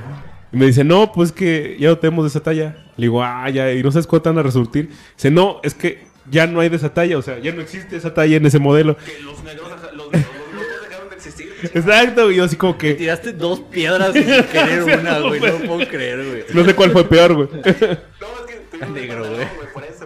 Y 0.52 0.58
me 0.58 0.66
dice, 0.68 0.84
no, 0.84 1.12
pues 1.12 1.32
que 1.34 1.76
ya 1.80 1.90
no 1.90 1.98
tenemos 1.98 2.24
de 2.26 2.30
esa 2.30 2.40
talla. 2.42 2.76
Le 2.96 3.04
digo, 3.08 3.22
ah, 3.24 3.50
ya, 3.50 3.72
y 3.74 3.84
no 3.84 3.92
sabes 3.92 4.08
cuánto 4.08 4.30
van 4.30 4.40
a 4.40 4.44
resurtir. 4.44 4.90
Dice, 5.16 5.30
no, 5.30 5.60
es 5.64 5.74
que 5.74 6.06
ya 6.32 6.48
no 6.48 6.60
hay 6.62 6.70
de 6.70 6.78
esa 6.78 6.94
talla, 6.94 7.18
o 7.18 7.22
sea, 7.22 7.38
ya 7.40 7.52
no 7.54 7.62
existe 7.62 7.96
esa 7.98 8.14
talla 8.14 8.38
en 8.38 8.46
ese 8.46 8.58
modelo. 8.60 8.96
Que 8.98 9.20
los 9.24 9.44
negros, 9.44 9.70
los, 9.70 9.82
los, 9.94 10.06
los 10.14 10.14
locos 10.14 10.82
dejaron 10.90 11.10
de 11.10 11.16
existir. 11.16 11.50
Exacto, 11.74 12.32
y 12.32 12.36
yo 12.38 12.46
así 12.46 12.56
como 12.56 12.78
que, 12.78 12.94
Tiraste 12.94 13.34
dos 13.34 13.60
piedras 13.60 14.14
sin 14.14 14.24
querer 14.52 14.84
una, 15.00 15.20
güey. 15.20 15.40
No 15.42 15.58
puedo 15.68 15.88
creer, 15.90 16.26
güey. 16.26 16.44
no 16.54 16.64
sé 16.66 16.74
cuál 16.76 16.92
fue 16.92 17.04
peor, 17.08 17.34
güey. 17.34 17.50
No, 17.54 17.60
es 17.70 17.76
que 17.76 18.86
Negro, 18.94 19.24
un 19.28 19.34
güey. 19.36 19.48
por 19.74 19.84
eso. 19.84 19.97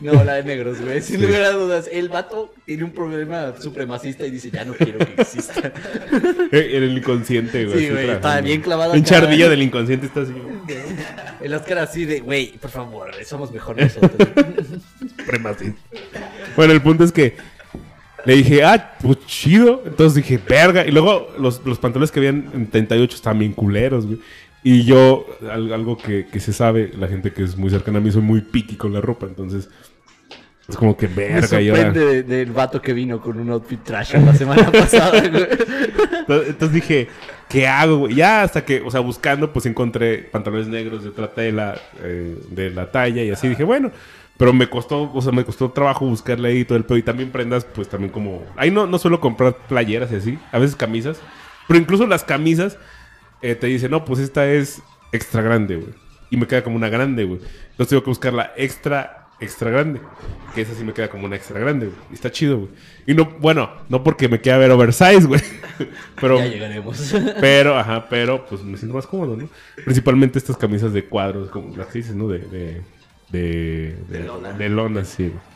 No, 0.00 0.24
la 0.24 0.34
de 0.34 0.44
negros, 0.44 0.80
güey. 0.80 1.02
Sin 1.02 1.20
lugar 1.20 1.42
a 1.42 1.50
dudas. 1.50 1.88
El 1.92 2.08
vato 2.08 2.54
tiene 2.64 2.84
un 2.84 2.92
problema 2.92 3.52
supremacista 3.60 4.26
y 4.26 4.30
dice, 4.30 4.50
ya 4.50 4.64
no 4.64 4.72
quiero 4.74 4.98
que 4.98 5.20
exista. 5.20 5.72
Eh, 6.52 6.70
el 6.78 6.96
inconsciente, 6.98 7.64
güey. 7.66 7.78
Sí, 7.78 7.90
güey, 7.90 8.10
está 8.10 8.40
bien 8.40 8.60
clavado 8.60 8.92
Un 8.94 9.04
chardillo 9.04 9.48
del 9.48 9.62
inconsciente 9.62 10.06
está 10.06 10.22
así, 10.22 10.32
güey. 10.32 10.56
El 11.40 11.54
Oscar 11.54 11.78
así 11.78 12.04
de, 12.04 12.20
güey, 12.20 12.52
por 12.58 12.70
favor, 12.70 13.10
somos 13.24 13.52
mejor 13.52 13.80
nosotros. 13.80 14.12
Supremacista. 15.18 15.80
Bueno, 16.56 16.72
el 16.72 16.82
punto 16.82 17.04
es 17.04 17.12
que 17.12 17.36
le 18.24 18.34
dije, 18.34 18.64
ah, 18.64 18.96
pues 19.00 19.18
chido. 19.26 19.82
Entonces 19.86 20.16
dije, 20.16 20.38
verga. 20.46 20.86
Y 20.86 20.90
luego 20.90 21.28
los, 21.38 21.64
los 21.64 21.78
pantalones 21.78 22.10
que 22.10 22.18
habían 22.20 22.50
en 22.52 22.68
38 22.68 23.14
estaban 23.16 23.38
bien 23.38 23.52
culeros, 23.52 24.06
güey. 24.06 24.18
Y 24.62 24.84
yo, 24.84 25.26
al- 25.50 25.72
algo 25.72 25.96
que, 25.96 26.26
que 26.26 26.38
se 26.40 26.52
sabe, 26.52 26.90
la 26.98 27.08
gente 27.08 27.32
que 27.32 27.44
es 27.44 27.56
muy 27.56 27.70
cercana 27.70 27.98
a 27.98 28.00
mí, 28.02 28.10
soy 28.12 28.22
muy 28.22 28.40
piqui 28.42 28.76
con 28.76 28.92
la 28.92 29.00
ropa. 29.00 29.26
Entonces, 29.26 29.70
es 30.70 30.76
como 30.76 30.96
que 30.96 31.08
Me 31.08 31.14
verga. 31.14 31.60
Y 31.60 31.68
ahora... 31.68 31.82
sorprende 31.84 32.06
de- 32.06 32.22
del 32.22 32.52
vato 32.52 32.80
que 32.80 32.92
vino 32.92 33.20
con 33.20 33.38
un 33.38 33.50
outfit 33.50 33.82
trash 33.82 34.14
la 34.14 34.34
semana 34.34 34.70
pasada, 34.72 35.20
güey. 35.28 35.46
Entonces, 36.20 36.48
entonces 36.48 36.72
dije, 36.72 37.08
¿qué 37.48 37.66
hago, 37.68 37.98
güey? 37.98 38.14
Ya 38.14 38.42
hasta 38.42 38.64
que, 38.64 38.80
o 38.80 38.90
sea, 38.90 39.00
buscando, 39.00 39.52
pues 39.52 39.66
encontré 39.66 40.18
pantalones 40.18 40.68
negros 40.68 41.02
de 41.02 41.10
otra 41.10 41.28
tela, 41.32 41.78
eh, 42.02 42.36
de 42.50 42.70
la 42.70 42.90
talla 42.90 43.22
y 43.22 43.30
así. 43.30 43.48
Dije, 43.48 43.64
bueno, 43.64 43.90
pero 44.36 44.52
me 44.52 44.68
costó, 44.70 45.12
o 45.12 45.20
sea, 45.22 45.32
me 45.32 45.44
costó 45.44 45.70
trabajo 45.70 46.06
buscarle 46.06 46.48
ahí 46.48 46.64
todo 46.64 46.78
el 46.78 46.84
pedo. 46.84 46.96
Y 46.98 47.02
también 47.02 47.30
prendas, 47.30 47.64
pues 47.64 47.88
también 47.88 48.10
como... 48.12 48.42
Ahí 48.56 48.70
no, 48.70 48.86
no 48.86 48.98
suelo 48.98 49.20
comprar 49.20 49.54
playeras 49.68 50.10
y 50.12 50.16
así, 50.16 50.38
a 50.52 50.58
veces 50.58 50.76
camisas. 50.76 51.20
Pero 51.68 51.78
incluso 51.78 52.06
las 52.06 52.24
camisas 52.24 52.78
eh, 53.42 53.54
te 53.54 53.66
dicen, 53.66 53.90
no, 53.90 54.04
pues 54.04 54.18
esta 54.20 54.46
es 54.50 54.82
extra 55.12 55.42
grande, 55.42 55.76
güey. 55.76 55.92
Y 56.30 56.36
me 56.36 56.46
queda 56.46 56.62
como 56.62 56.76
una 56.76 56.88
grande, 56.88 57.24
güey. 57.24 57.40
Entonces 57.72 57.88
tengo 57.88 58.02
que 58.04 58.10
buscar 58.10 58.32
la 58.32 58.52
extra, 58.56 59.19
extra 59.40 59.70
grande. 59.70 60.00
Que 60.54 60.62
esa 60.62 60.74
sí 60.74 60.84
me 60.84 60.92
queda 60.92 61.08
como 61.08 61.26
una 61.26 61.36
extra 61.36 61.58
grande, 61.58 61.86
güey. 61.86 61.98
Y 62.10 62.14
está 62.14 62.30
chido, 62.30 62.58
güey. 62.58 62.70
Y 63.06 63.14
no, 63.14 63.24
bueno, 63.40 63.70
no 63.88 64.02
porque 64.02 64.28
me 64.28 64.40
queda 64.40 64.58
ver 64.58 64.70
oversize, 64.70 65.26
güey. 65.26 65.40
Pero, 66.20 66.38
Ya 66.38 66.46
llegaremos. 66.46 67.14
pero, 67.40 67.78
ajá, 67.78 68.06
pero 68.08 68.44
pues 68.44 68.62
me 68.62 68.76
siento 68.76 68.94
más 68.94 69.06
cómodo, 69.06 69.36
¿no? 69.36 69.48
Principalmente 69.84 70.38
estas 70.38 70.56
camisas 70.56 70.92
de 70.92 71.04
cuadros, 71.06 71.48
como 71.48 71.74
las 71.76 71.86
que 71.86 72.00
dices, 72.00 72.14
¿no? 72.14 72.28
De, 72.28 72.38
de, 72.40 72.82
de, 73.30 73.96
de, 74.08 74.24
lona. 74.24 74.52
de 74.52 74.68
lona, 74.68 75.04
sí. 75.04 75.28
güey. 75.28 75.50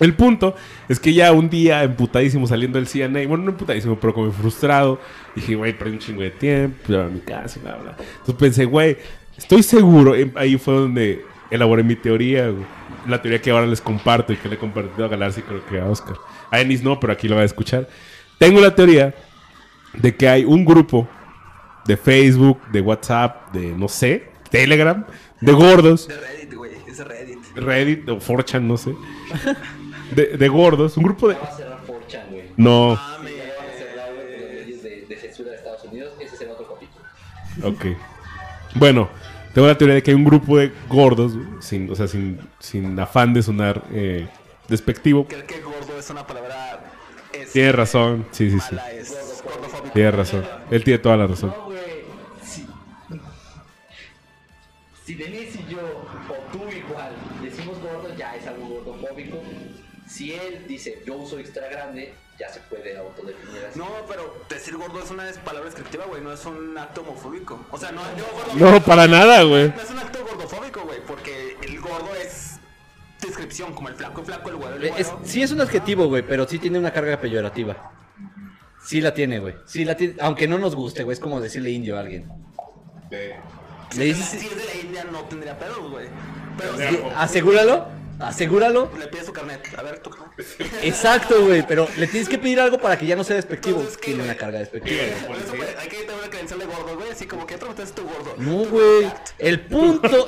El 0.00 0.14
punto 0.14 0.56
es 0.88 0.98
que 0.98 1.14
ya 1.14 1.32
un 1.32 1.48
día 1.48 1.84
emputadísimo 1.84 2.46
saliendo 2.46 2.78
del 2.78 2.88
CNA, 2.88 3.26
bueno, 3.28 3.44
no 3.44 3.50
emputadísimo, 3.50 3.98
pero 4.00 4.12
como 4.12 4.32
frustrado, 4.32 4.98
dije, 5.34 5.54
güey, 5.54 5.76
perdí 5.76 5.92
un 5.92 5.98
chingo 5.98 6.22
de 6.22 6.30
tiempo, 6.30 6.76
ya 6.88 7.04
a 7.04 7.08
mi 7.08 7.20
casa, 7.20 7.58
y 7.58 7.62
bla, 7.62 7.76
bla. 7.76 7.96
Entonces 7.98 8.34
pensé, 8.34 8.64
güey, 8.64 8.96
estoy 9.36 9.62
seguro, 9.62 10.14
ahí 10.34 10.56
fue 10.58 10.74
donde 10.74 11.24
elaboré 11.52 11.82
mi 11.82 11.96
teoría, 11.96 12.48
güey. 12.48 12.64
La 13.06 13.20
teoría 13.20 13.40
que 13.40 13.50
ahora 13.50 13.66
les 13.66 13.80
comparto 13.80 14.32
y 14.32 14.36
que 14.36 14.48
le 14.48 14.54
he 14.54 14.58
compartido 14.58 15.04
a 15.04 15.08
Galarza 15.08 15.40
y 15.40 15.42
creo 15.42 15.64
que 15.66 15.80
a 15.80 15.86
Oscar. 15.86 16.16
A 16.50 16.60
Enis 16.60 16.82
no, 16.82 16.98
pero 16.98 17.12
aquí 17.12 17.28
lo 17.28 17.36
va 17.36 17.42
a 17.42 17.44
escuchar. 17.44 17.88
Tengo 18.38 18.60
la 18.60 18.74
teoría 18.74 19.14
de 19.94 20.16
que 20.16 20.28
hay 20.28 20.44
un 20.44 20.64
grupo 20.64 21.08
de 21.84 21.96
Facebook, 21.96 22.60
de 22.70 22.80
WhatsApp, 22.80 23.52
de 23.52 23.72
no 23.72 23.88
sé, 23.88 24.30
Telegram, 24.50 25.04
de 25.40 25.52
gordos, 25.52 26.08
De 26.08 26.16
Reddit, 26.16 26.54
güey. 26.54 26.72
Es 26.86 26.98
Reddit. 27.04 27.38
Reddit 27.56 28.08
o 28.08 28.18
4chan, 28.18 28.62
no 28.62 28.76
sé, 28.76 28.94
de, 30.14 30.36
de 30.38 30.48
gordos, 30.48 30.96
un 30.96 31.04
grupo 31.04 31.28
de... 31.28 31.34
Va 31.34 31.42
a 31.42 31.56
cerrar 31.56 31.78
4chan, 31.86 32.30
güey. 32.30 32.44
No, 32.56 32.94
Mames. 32.94 33.32
van 33.58 33.68
a 33.68 33.78
cerrar 33.78 34.12
los 34.12 34.24
leyes 34.54 34.82
de, 34.82 35.06
de 35.08 35.16
censura 35.16 35.50
de 35.50 35.56
Estados 35.56 35.84
Unidos. 35.84 36.12
Ese 36.20 36.36
será 36.36 36.52
otro 36.52 36.66
capítulo. 36.68 37.04
ok. 37.64 37.96
Bueno, 38.74 39.10
tengo 39.54 39.68
la 39.68 39.76
teoría 39.76 39.94
de 39.96 40.02
que 40.02 40.10
hay 40.10 40.14
un 40.14 40.24
grupo 40.24 40.58
de 40.58 40.72
gordos, 40.88 41.32
sin, 41.60 41.90
o 41.90 41.94
sea, 41.94 42.08
sin, 42.08 42.38
sin 42.58 42.98
afán 42.98 43.34
de 43.34 43.42
sonar 43.42 43.82
eh, 43.92 44.26
despectivo. 44.68 45.26
Creo 45.26 45.46
que 45.46 45.60
gordo 45.60 45.98
es 45.98 46.08
una 46.10 46.26
palabra. 46.26 46.80
Es 47.32 47.52
Tiene 47.52 47.72
razón, 47.72 48.26
sí, 48.30 48.50
sí, 48.50 48.58
sí. 48.60 48.76
es. 48.94 49.14
Tiene 49.92 50.10
razón. 50.10 50.44
Él 50.70 50.84
tiene 50.84 50.98
toda 50.98 51.16
la 51.16 51.26
razón. 51.26 51.50
No. 51.50 51.72
Si, 52.44 52.66
si 55.04 55.14
Denise 55.14 55.60
y 55.60 55.72
yo, 55.72 55.80
o 55.80 56.52
tú 56.52 56.60
igual, 56.68 57.12
decimos 57.42 57.78
gordo, 57.80 58.14
ya 58.16 58.36
es 58.36 58.46
algo 58.46 58.68
gordofóbico. 58.68 59.42
Si 60.06 60.32
él 60.32 60.64
dice 60.68 61.02
yo 61.06 61.16
uso 61.16 61.38
extra 61.38 61.68
grande, 61.68 62.12
ya 62.42 62.48
se 62.52 62.58
puede 62.60 62.96
autodefinir 62.98 63.64
así. 63.70 63.78
No, 63.78 63.86
pero 64.08 64.36
decir 64.48 64.76
gordo 64.76 65.00
es 65.00 65.10
una 65.12 65.24
palabra 65.44 65.66
descriptiva, 65.66 66.06
güey. 66.06 66.20
No 66.22 66.32
es 66.32 66.44
un 66.44 66.76
acto 66.76 67.02
homofóbico. 67.02 67.64
O 67.70 67.78
sea, 67.78 67.92
no, 67.92 68.00
yo 68.18 68.24
gordo. 68.32 68.72
No, 68.72 68.82
para 68.82 69.06
nada, 69.06 69.42
güey. 69.44 69.68
No 69.68 69.80
es 69.80 69.90
un 69.90 69.98
acto 70.00 70.18
gordofóbico, 70.26 70.80
güey. 70.82 70.98
Porque 71.06 71.56
el 71.62 71.80
gordo 71.80 72.08
es 72.20 72.58
descripción, 73.20 73.72
como 73.74 73.88
el 73.90 73.94
flaco, 73.94 74.20
el 74.22 74.26
flaco, 74.26 74.48
el 74.48 74.56
güero, 74.56 74.74
el 74.76 74.84
Es- 74.86 75.08
güero. 75.10 75.20
sí 75.24 75.40
es 75.42 75.52
un 75.52 75.60
adjetivo, 75.60 76.06
güey, 76.08 76.22
pero 76.26 76.48
sí 76.48 76.58
tiene 76.58 76.78
una 76.80 76.92
carga 76.92 77.20
peyorativa. 77.20 77.92
Sí 78.84 79.00
la 79.00 79.14
tiene, 79.14 79.38
güey. 79.38 79.54
Sí 79.64 79.84
la 79.84 79.96
tiene, 79.96 80.16
aunque 80.20 80.48
no 80.48 80.58
nos 80.58 80.74
guste, 80.74 81.04
güey, 81.04 81.14
es 81.14 81.20
como 81.20 81.40
decirle 81.40 81.70
indio 81.70 81.96
a 81.96 82.00
alguien. 82.00 82.28
Si 83.10 83.16
Le 83.16 83.30
es 83.30 83.38
de 83.92 83.98
la- 83.98 84.04
dices, 84.04 84.40
si 84.40 84.46
es 84.48 84.56
de 84.56 84.64
la 84.64 84.74
India, 84.80 85.04
no 85.04 85.20
tendría 85.26 85.56
pedos, 85.56 85.88
güey. 85.88 86.08
Pero 86.58 86.76
Sí. 86.76 86.98
asegúralo, 87.14 87.86
asegúralo. 88.28 88.90
le 88.98 89.06
pides 89.08 89.26
su 89.26 89.32
carnet. 89.32 89.60
A 89.76 89.82
ver, 89.82 89.98
tu 90.00 90.10
carnet. 90.10 90.46
Exacto, 90.82 91.44
güey, 91.44 91.64
pero 91.66 91.88
le 91.96 92.06
tienes 92.06 92.28
que 92.28 92.38
pedir 92.38 92.60
algo 92.60 92.78
para 92.78 92.98
que 92.98 93.06
ya 93.06 93.16
no 93.16 93.24
sea 93.24 93.36
despectivo. 93.36 93.76
Entonces, 93.78 93.98
¿qué, 93.98 94.06
Tiene 94.12 94.24
una 94.24 94.36
carga 94.36 94.58
despectiva. 94.58 95.02
Por 95.26 95.36
eso, 95.36 95.52
hay 95.80 95.88
que 95.88 95.96
tener 95.98 96.14
una 96.18 96.28
credencial 96.30 96.58
de 96.60 96.66
gordo, 96.66 96.96
güey. 96.96 97.10
Así 97.10 97.26
como 97.26 97.46
que 97.46 97.54
otro 97.56 97.74
es 97.82 97.92
tu 97.92 98.02
gordo. 98.02 98.34
No, 98.38 98.64
güey. 98.64 99.10
El 99.38 99.60
punto 99.66 100.26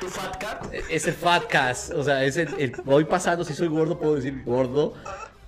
Tu 0.00 0.08
fat 0.08 0.36
cat. 0.38 0.66
es 0.88 1.06
el 1.06 1.14
fat 1.14 1.46
cast. 1.46 1.92
O 1.92 2.02
sea, 2.02 2.24
es 2.24 2.36
el, 2.36 2.48
el- 2.58 2.72
voy 2.84 3.04
pasando, 3.04 3.44
si 3.44 3.52
soy 3.54 3.68
gordo, 3.68 3.98
puedo 3.98 4.14
decir 4.16 4.42
gordo. 4.44 4.94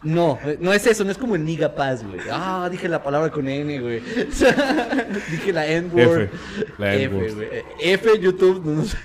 No, 0.03 0.39
no 0.59 0.73
es 0.73 0.85
eso, 0.87 1.05
no 1.05 1.13
es 1.13 1.19
como 1.19 1.37
el 1.37 1.45
Niga 1.45 1.75
Paz, 1.75 2.05
güey. 2.05 2.21
Ah, 2.31 2.69
dije 2.71 2.89
la 2.89 3.03
palabra 3.03 3.31
con 3.31 3.47
N, 3.47 3.81
güey. 3.81 4.01
dije 5.31 5.53
la 5.53 5.67
N-word. 5.67 6.23
F, 6.23 6.31
la 6.79 6.95
F, 6.95 7.09
güey. 7.09 7.65
F, 7.81 8.19
YouTube. 8.19 8.65
No, 8.65 8.85
sé. 8.85 8.97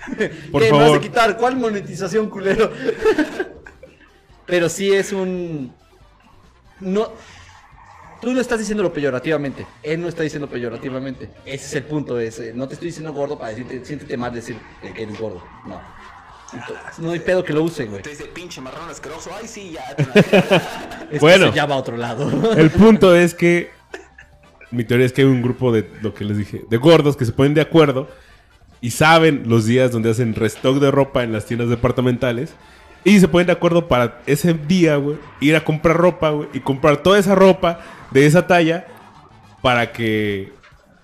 Por 0.52 0.64
¿Qué, 0.64 0.72
¿Me 0.72 0.78
vas 0.78 0.86
favor. 0.88 0.98
a 0.98 1.02
quitar? 1.02 1.38
¿Cuál 1.38 1.58
monetización, 1.58 2.30
culero? 2.30 2.72
Pero 4.48 4.70
sí 4.70 4.92
es 4.92 5.12
un... 5.12 5.72
No... 6.80 7.12
Tú 8.20 8.34
no 8.34 8.42
estás 8.42 8.58
diciéndolo 8.58 8.92
peyorativamente. 8.92 9.68
Él 9.84 10.02
no 10.02 10.08
está 10.08 10.24
diciendo 10.24 10.50
peyorativamente. 10.50 11.30
Ese 11.46 11.66
es 11.66 11.76
el 11.76 11.84
punto. 11.84 12.20
Es, 12.20 12.40
eh, 12.40 12.52
no 12.56 12.68
te 12.68 12.74
estoy 12.74 12.88
diciendo 12.88 13.14
gordo 13.14 13.38
para 13.38 13.52
decirte, 13.52 13.86
siéntete 13.86 14.18
mal 14.18 14.34
decir 14.34 14.58
que 14.82 15.04
eres 15.04 15.20
gordo. 15.20 15.44
No. 15.68 15.80
Entonces, 16.54 16.78
no 17.00 17.12
hay 17.12 17.20
pedo 17.20 17.44
que 17.44 17.54
lo 17.54 17.64
usen, 17.64 17.90
güey. 17.90 18.02
Te 18.02 18.12
dice, 18.12 18.26
pinche 18.26 18.62
marrón 18.62 18.90
asqueroso. 18.90 19.32
Ay, 19.40 19.48
sí, 19.48 19.72
ya. 19.74 19.96
Es 21.12 21.20
Bueno. 21.22 21.54
ya 21.54 21.66
va 21.66 21.76
a 21.76 21.78
otro 21.78 21.98
lado. 21.98 22.54
El 22.54 22.70
punto 22.70 23.16
es 23.16 23.34
que 23.34 23.72
mi 24.72 24.84
teoría 24.84 25.06
es 25.06 25.14
que 25.14 25.22
hay 25.22 25.28
un 25.28 25.42
grupo 25.42 25.72
de 25.72 25.90
lo 26.02 26.14
que 26.14 26.26
les 26.26 26.38
dije, 26.38 26.64
de 26.70 26.78
gordos 26.78 27.16
que 27.16 27.26
se 27.26 27.32
ponen 27.32 27.54
de 27.54 27.62
acuerdo 27.62 28.10
y 28.82 28.92
saben 28.92 29.44
los 29.48 29.66
días 29.66 29.92
donde 29.92 30.12
hacen 30.12 30.36
restock 30.36 30.80
de 30.80 30.92
ropa 30.92 31.24
en 31.24 31.32
las 31.32 31.46
tiendas 31.46 31.70
departamentales 31.70 32.54
y 33.04 33.20
se 33.22 33.30
ponen 33.30 33.48
de 33.48 33.54
acuerdo 33.54 33.88
para 33.88 34.22
ese 34.26 34.54
día, 34.54 34.98
güey, 34.98 35.18
ir 35.40 35.56
a 35.56 35.64
comprar 35.64 35.96
ropa, 35.96 36.32
güey, 36.32 36.50
y 36.54 36.60
comprar 36.60 36.98
toda 36.98 37.18
esa 37.18 37.36
ropa 37.36 37.80
de 38.12 38.26
esa 38.26 38.46
talla 38.48 38.86
para 39.62 39.94
que 39.94 40.52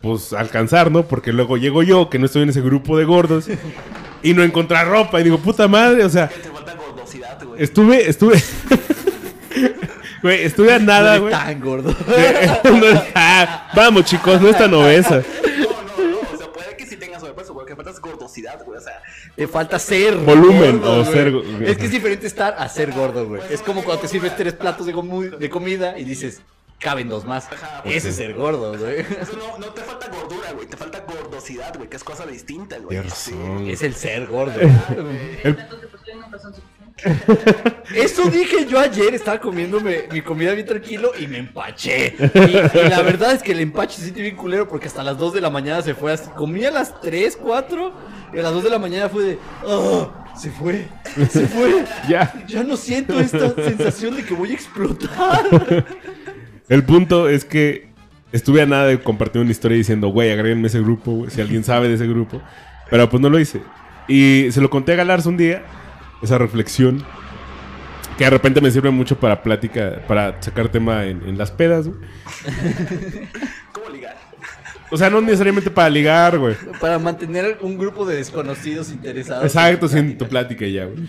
pues 0.02 0.34
alcanzar, 0.34 0.92
¿no? 0.92 1.04
Porque 1.04 1.32
luego 1.32 1.56
llego 1.56 1.82
yo, 1.82 2.10
que 2.10 2.20
no 2.20 2.26
estoy 2.26 2.44
en 2.44 2.50
ese 2.50 2.60
grupo 2.60 2.98
de 2.98 3.06
gordos 3.06 3.48
y 4.24 4.34
no 4.34 4.44
encontrar 4.44 4.88
ropa 4.88 5.20
y 5.20 5.24
digo, 5.24 5.38
puta 5.38 5.68
madre, 5.68 6.04
o 6.06 6.10
sea, 6.10 6.28
Te 6.30 6.50
falta 6.50 6.74
gordosidad, 6.76 7.44
güey. 7.44 7.62
estuve 7.64 8.10
estuve 8.10 8.42
Güey, 10.22 10.44
estuve 10.44 10.74
a 10.74 10.80
nada, 10.80 11.16
No 11.16 11.24
güey. 11.24 11.34
eres 11.34 11.46
tan 11.46 11.60
gordo. 11.60 11.90
No 12.64 12.86
es- 12.88 13.02
ah, 13.14 13.70
vamos, 13.76 14.06
chicos, 14.06 14.40
no 14.42 14.48
es 14.50 14.58
tan 14.58 14.74
obesa. 14.74 15.18
No, 15.18 16.04
no, 16.04 16.10
no. 16.12 16.18
O 16.34 16.38
sea, 16.38 16.48
puede 16.54 16.78
que 16.78 16.86
sí 16.86 16.96
tengas 16.96 17.20
sobrepeso, 17.20 17.54
güey. 17.54 17.66
Que 17.66 17.76
falta 17.76 17.92
es 17.92 18.00
gordosidad, 18.00 18.64
güey. 18.64 18.78
O 18.78 18.82
sea, 18.82 19.02
Te 19.36 19.48
falta 19.50 19.78
ser 19.80 20.16
Volumen, 20.16 20.80
gordo, 20.80 21.02
o 21.02 21.04
güey. 21.04 21.14
ser 21.14 21.32
go- 21.32 21.44
Es 21.66 21.78
que 21.78 21.86
es 21.86 21.92
diferente 21.92 22.26
estar 22.26 22.56
a 22.58 22.70
ser 22.70 22.94
gordo, 22.94 23.28
güey. 23.28 23.42
Es 23.50 23.62
como 23.62 23.84
cuando 23.84 24.02
te 24.04 24.08
sirves 24.08 24.34
tres 24.38 24.54
platos 24.54 24.86
de, 24.88 24.94
comu- 24.96 25.38
de 25.38 25.50
comida 25.50 25.98
y 26.00 26.06
dices, 26.06 26.42
caben 26.84 27.08
dos 27.10 27.26
más. 27.26 27.46
Ajá, 27.52 27.82
pues 27.84 27.96
Ese 27.96 28.10
es 28.10 28.16
sí. 28.16 28.22
ser 28.24 28.34
gordo, 28.36 28.78
güey. 28.78 29.00
eso 29.22 29.34
no, 29.38 29.58
no 29.58 29.68
te 29.74 29.82
falta 29.82 30.08
gordura, 30.10 30.52
güey. 30.54 30.68
Te 30.68 30.78
falta 30.78 31.00
gordosidad, 31.08 31.76
güey. 31.78 31.90
Que 31.90 31.98
es 31.98 32.04
cosa 32.04 32.26
distinta, 32.28 32.78
güey. 32.80 33.02
Sí. 33.16 33.34
Es 33.68 33.82
el 33.84 33.96
ser 33.96 34.28
gordo. 34.28 34.60
El- 34.60 34.70
Entonces, 35.44 35.88
pues 35.90 36.04
tengo 36.04 36.22
razón 36.30 36.54
suficiente. 36.54 36.74
Eso 37.96 38.26
dije 38.30 38.66
yo 38.68 38.80
ayer, 38.80 39.14
estaba 39.16 39.40
comiéndome 39.40 40.04
mi 40.12 40.22
comida 40.22 40.54
bien 40.54 40.66
tranquilo 40.68 41.12
y 41.20 41.28
me 41.28 41.40
empaché. 41.40 42.16
Y, 42.20 42.78
y 42.78 42.90
la 42.90 43.02
verdad 43.02 43.34
es 43.34 43.42
que 43.44 43.52
el 43.52 43.60
empache 43.62 43.96
se 43.96 44.02
siente 44.04 44.22
bien 44.22 44.36
culero 44.36 44.68
porque 44.68 44.88
hasta 44.88 45.04
las 45.04 45.18
2 45.18 45.34
de 45.34 45.42
la 45.42 45.50
mañana 45.50 45.82
se 45.82 45.96
fue. 45.96 46.14
Así, 46.14 46.30
comí 46.36 46.64
a 46.66 46.72
las 46.72 47.02
3, 47.02 47.38
4 47.42 47.94
y 48.34 48.40
a 48.40 48.44
las 48.44 48.54
2 48.54 48.64
de 48.64 48.70
la 48.70 48.80
mañana 48.80 49.10
fue 49.10 49.24
de... 49.24 49.40
"Ah, 49.68 50.20
se 50.40 50.50
fue, 50.50 50.88
se 51.30 51.46
fue. 51.48 51.84
Ya. 52.10 52.34
Ya 52.48 52.64
no 52.64 52.76
siento 52.78 53.20
esta 53.20 53.54
sensación 53.54 54.16
de 54.16 54.24
que 54.26 54.34
voy 54.34 54.52
a 54.52 54.54
explotar. 54.56 55.86
El 56.70 56.84
punto 56.84 57.30
es 57.30 57.46
que 57.46 57.88
estuve 58.32 58.62
a 58.62 58.66
nada 58.66 58.88
de 58.88 59.00
compartir 59.00 59.42
una 59.42 59.52
historia 59.52 59.78
diciendo, 59.78 60.08
güey, 60.10 60.32
agréguenme 60.32 60.66
a 60.66 60.68
ese 60.68 60.82
grupo, 60.82 61.12
güey, 61.12 61.32
si 61.32 61.42
alguien 61.42 61.64
sabe 61.64 61.88
de 61.88 61.96
ese 61.96 62.08
grupo. 62.08 62.42
Pero 62.90 63.10
pues 63.10 63.22
no 63.22 63.30
lo 63.30 63.40
hice. 63.40 63.62
Y 64.08 64.48
se 64.52 64.62
lo 64.62 64.70
conté 64.70 64.94
a 64.94 64.96
Galarza 64.96 65.30
un 65.30 65.38
día, 65.38 65.64
esa 66.22 66.38
reflexión, 66.38 67.04
que 68.18 68.26
de 68.26 68.30
repente 68.30 68.62
me 68.62 68.72
sirve 68.72 68.92
mucho 68.92 69.20
para 69.20 69.42
plática, 69.42 70.02
para 70.08 70.42
sacar 70.42 70.70
tema 70.70 71.06
en, 71.06 71.22
en 71.28 71.38
las 71.38 71.52
pedas, 71.52 71.88
güey. 71.88 72.00
¿Cómo 73.72 73.90
ligar? 73.90 74.18
O 74.92 74.98
sea, 74.98 75.10
no 75.10 75.22
necesariamente 75.22 75.72
para 75.72 75.90
ligar, 75.90 76.38
güey. 76.38 76.56
Para 76.80 77.00
mantener 77.00 77.58
un 77.62 77.78
grupo 77.78 78.06
de 78.06 78.18
desconocidos 78.18 78.90
interesados. 78.92 79.46
Exacto, 79.46 79.88
en 79.98 80.18
tu 80.18 80.28
plática 80.28 80.66
ya, 80.68 80.86
güey. 80.86 81.08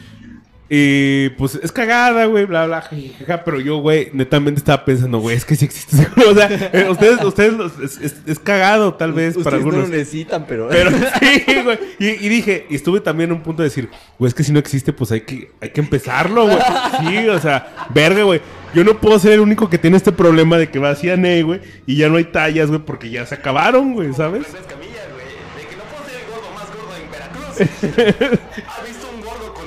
Y 0.69 1.29
pues 1.31 1.57
es 1.63 1.71
cagada, 1.71 2.25
güey, 2.25 2.47
bla, 2.47 2.67
bla, 2.67 2.81
jajaja, 2.81 3.45
pero 3.45 3.61
yo, 3.61 3.77
güey, 3.79 4.09
netamente 4.15 4.59
estaba 4.61 4.83
pensando, 4.85 5.19
güey, 5.19 5.37
es 5.37 5.45
que 5.45 5.57
sí 5.57 5.67
existe. 5.67 6.07
O 6.27 6.35
sea, 6.35 6.49
eh, 6.73 6.87
ustedes, 6.91 7.23
ustedes, 7.23 7.53
los- 7.53 7.79
es, 7.81 7.99
es- 8.01 8.17
es 8.27 8.39
cagado 8.39 8.95
tal 8.95 9.13
vez 9.13 9.37
Ustedes 9.37 9.45
para 9.45 9.57
no 9.59 9.65
algunos. 9.67 9.89
lo 9.91 9.95
necesitan, 9.97 10.47
pero... 10.49 10.69
Pero 10.71 10.91
sí, 11.21 11.45
güey. 11.63 11.79
Y, 11.99 12.07
y 12.27 12.29
dije, 12.31 12.67
y 12.71 12.77
estuve 12.77 13.01
también 13.01 13.29
en 13.31 13.37
un 13.37 13.43
punto 13.43 13.63
de 13.63 13.69
decir, 13.69 13.91
güey, 14.19 14.29
es 14.29 14.35
que 14.35 14.43
si 14.43 14.53
no 14.53 14.59
existe, 14.59 14.93
pues 14.95 15.13
hay 15.13 15.21
que, 15.21 15.51
hay 15.61 15.69
que 15.71 15.81
empezarlo, 15.81 16.45
güey. 16.47 16.59
Sí, 17.01 17.29
o 17.29 17.39
sea, 17.39 17.89
verga, 17.91 18.23
güey. 18.23 18.41
Yo 18.75 18.85
no 18.85 18.99
puedo 18.99 19.19
ser 19.19 19.33
el 19.33 19.41
único 19.41 19.69
que 19.69 19.79
tiene 19.79 19.99
este 19.99 20.13
problema 20.13 20.57
de 20.57 20.69
que 20.71 20.79
va 20.79 20.91
a 20.91 20.97
CNA, 20.97 21.43
güey, 21.45 21.61
y 21.87 21.97
ya 21.97 22.09
no 22.09 22.17
hay 22.17 22.25
tallas, 22.25 22.69
güey, 22.69 22.81
porque 22.81 23.11
ya 23.11 23.27
se 23.27 23.35
acabaron, 23.35 23.93
güey, 23.93 24.13
¿sabes? 24.15 24.45
Güey. 24.51 24.63
De 24.65 25.69
que 25.69 25.77
no 25.77 25.85
puedo 25.85 26.05
ser 26.09 26.23
el 26.23 26.27
gordo 26.33 26.51
más 26.55 26.69
gordo 26.75 26.97
en 26.97 27.11
Veracruz. 27.13 27.61
¿Has 28.67 28.89
visto 28.89 29.04
un 29.04 29.04
gordo 29.04 29.04
con 29.04 29.04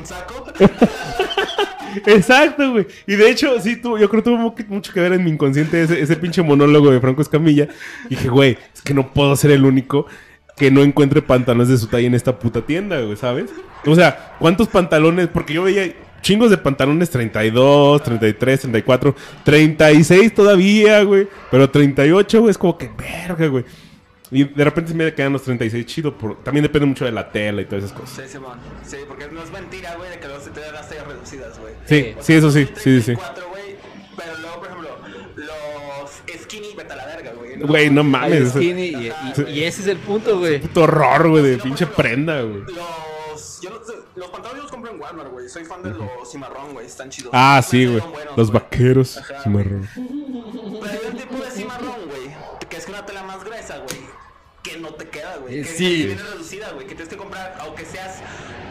saco? 0.07 0.45
Exacto, 2.05 2.71
güey. 2.71 2.87
Y 3.07 3.15
de 3.15 3.29
hecho, 3.29 3.59
sí, 3.59 3.75
tuvo, 3.77 3.97
yo 3.97 4.09
creo 4.09 4.23
que 4.23 4.29
tuvo 4.29 4.37
mu- 4.37 4.55
mucho 4.67 4.93
que 4.93 4.99
ver 4.99 5.13
en 5.13 5.23
mi 5.23 5.31
inconsciente 5.31 5.81
ese, 5.83 6.01
ese 6.01 6.15
pinche 6.15 6.41
monólogo 6.41 6.91
de 6.91 6.99
Franco 6.99 7.21
Escamilla. 7.21 7.67
Dije, 8.09 8.29
güey, 8.29 8.57
es 8.73 8.81
que 8.81 8.93
no 8.93 9.13
puedo 9.13 9.35
ser 9.35 9.51
el 9.51 9.65
único 9.65 10.05
que 10.55 10.71
no 10.71 10.81
encuentre 10.83 11.21
pantalones 11.21 11.69
de 11.69 11.77
su 11.77 11.87
talla 11.87 12.07
en 12.07 12.15
esta 12.15 12.37
puta 12.39 12.61
tienda, 12.61 12.99
güey, 13.01 13.15
¿sabes? 13.15 13.51
O 13.85 13.95
sea, 13.95 14.35
¿cuántos 14.39 14.67
pantalones? 14.67 15.27
Porque 15.27 15.53
yo 15.53 15.63
veía 15.63 15.93
chingos 16.21 16.49
de 16.49 16.57
pantalones 16.57 17.09
32, 17.09 18.01
33, 18.03 18.61
34, 18.61 19.15
36 19.43 20.33
todavía, 20.33 21.03
güey. 21.03 21.27
Pero 21.51 21.69
38, 21.69 22.39
güey, 22.41 22.51
es 22.51 22.57
como 22.57 22.77
que 22.77 22.89
verga, 22.97 23.47
güey. 23.47 23.65
Y 24.31 24.43
de 24.43 24.63
repente 24.63 24.91
se 24.91 24.97
me 24.97 25.13
quedan 25.13 25.33
los 25.33 25.43
36 25.43 25.85
chido. 25.85 26.17
Por, 26.17 26.43
también 26.43 26.63
depende 26.63 26.85
mucho 26.85 27.05
de 27.05 27.11
la 27.11 27.31
tela 27.31 27.61
y 27.61 27.65
todas 27.65 27.85
esas 27.85 27.97
cosas. 27.97 28.25
Sí, 28.25 28.31
Simón. 28.33 28.59
Sí, 28.85 28.97
porque 29.07 29.27
no 29.31 29.41
es 29.41 29.51
mentira, 29.51 29.95
güey, 29.95 30.09
de 30.09 30.19
que 30.19 30.27
luego 30.27 30.43
se 30.43 30.49
te 30.49 30.59
dan 30.59 30.73
las 30.73 30.89
tallas 30.89 31.07
reducidas, 31.07 31.57
güey. 31.59 31.73
Sí, 31.85 32.13
O 32.17 32.21
sí, 32.21 32.25
sea, 32.25 32.37
eso 32.37 32.51
sí, 32.51 32.65
son 32.65 32.75
sí, 32.75 33.01
sí. 33.01 33.05
34, 33.15 33.49
güey, 33.49 33.63
pero 34.17 34.37
luego, 34.39 34.57
por 34.59 34.67
ejemplo, 34.67 34.89
los 35.35 36.41
skinny, 36.43 36.73
vete 36.75 36.93
a 36.93 36.95
la 36.97 37.05
verga, 37.05 37.31
güey. 37.33 37.57
Güey, 37.59 37.89
no 37.89 38.01
Hay 38.01 38.07
mames. 38.07 38.49
skinny 38.49 38.81
y, 38.87 39.07
y- 39.07 39.49
y 39.53 39.63
ese 39.63 39.81
es 39.81 39.87
el 39.87 39.97
punto, 39.97 40.39
güey. 40.39 40.59
Puto 40.59 40.81
horror, 40.83 41.29
güey, 41.29 41.43
de 41.43 41.57
pinche 41.57 41.85
prenda, 41.87 42.41
güey. 42.41 42.63
Los, 42.63 43.61
yo 43.61 43.69
los, 43.69 43.81
los 44.15 44.29
pantalones 44.29 44.57
yo 44.57 44.63
los 44.63 44.71
compro 44.71 44.91
en 44.91 44.99
Walmart, 44.99 45.31
güey. 45.31 45.47
Soy 45.49 45.63
fan 45.65 45.81
de 45.83 45.89
los 45.91 46.31
cimarrón, 46.31 46.73
güey. 46.73 46.85
Están 46.85 47.09
chidos. 47.09 47.31
Ah, 47.33 47.61
sí, 47.67 47.85
güey. 47.85 48.01
Los 48.35 48.51
güey. 48.51 48.61
vaqueros. 48.61 49.17
Ajá, 49.17 49.41
cimarrón. 49.43 49.87
Pero 49.95 50.26
güey. 55.47 55.63
Que, 55.63 55.67
sí. 55.69 56.01
que 56.01 56.05
viene 56.07 56.23
reducida, 56.23 56.71
güey, 56.71 56.85
que 56.87 56.95
tienes 56.95 57.09
que 57.09 57.17
comprar, 57.17 57.57
aunque 57.59 57.85
seas, 57.85 58.17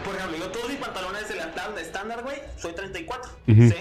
por 0.05 0.15
ejemplo, 0.15 0.39
yo 0.39 0.51
todos 0.51 0.69
mis 0.69 0.79
pantalones 0.79 1.29
de 1.29 1.37
la 1.37 1.55
tabla 1.55 1.81
estándar, 1.81 2.23
güey, 2.23 2.41
soy 2.59 2.73
34, 2.75 3.31
Ujú. 3.49 3.63
¿sí? 3.71 3.75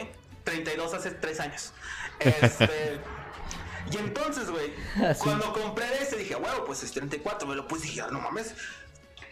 32 0.43 0.93
hace 0.93 1.11
3 1.11 1.39
años. 1.41 1.73
Este... 2.19 2.99
Y 3.91 3.97
entonces, 3.97 4.49
güey, 4.49 4.73
Ah, 4.95 5.13
sí. 5.13 5.19
cuando 5.23 5.53
compré 5.53 5.85
ese 6.01 6.17
dije, 6.17 6.35
huevo, 6.35 6.65
pues 6.65 6.81
es 6.81 6.91
34, 6.91 7.47
me 7.47 7.53
lo 7.53 7.67
puse 7.67 7.85
y 7.85 7.89
dije, 7.89 8.01
ah, 8.01 8.07
no 8.11 8.19
mames, 8.19 8.55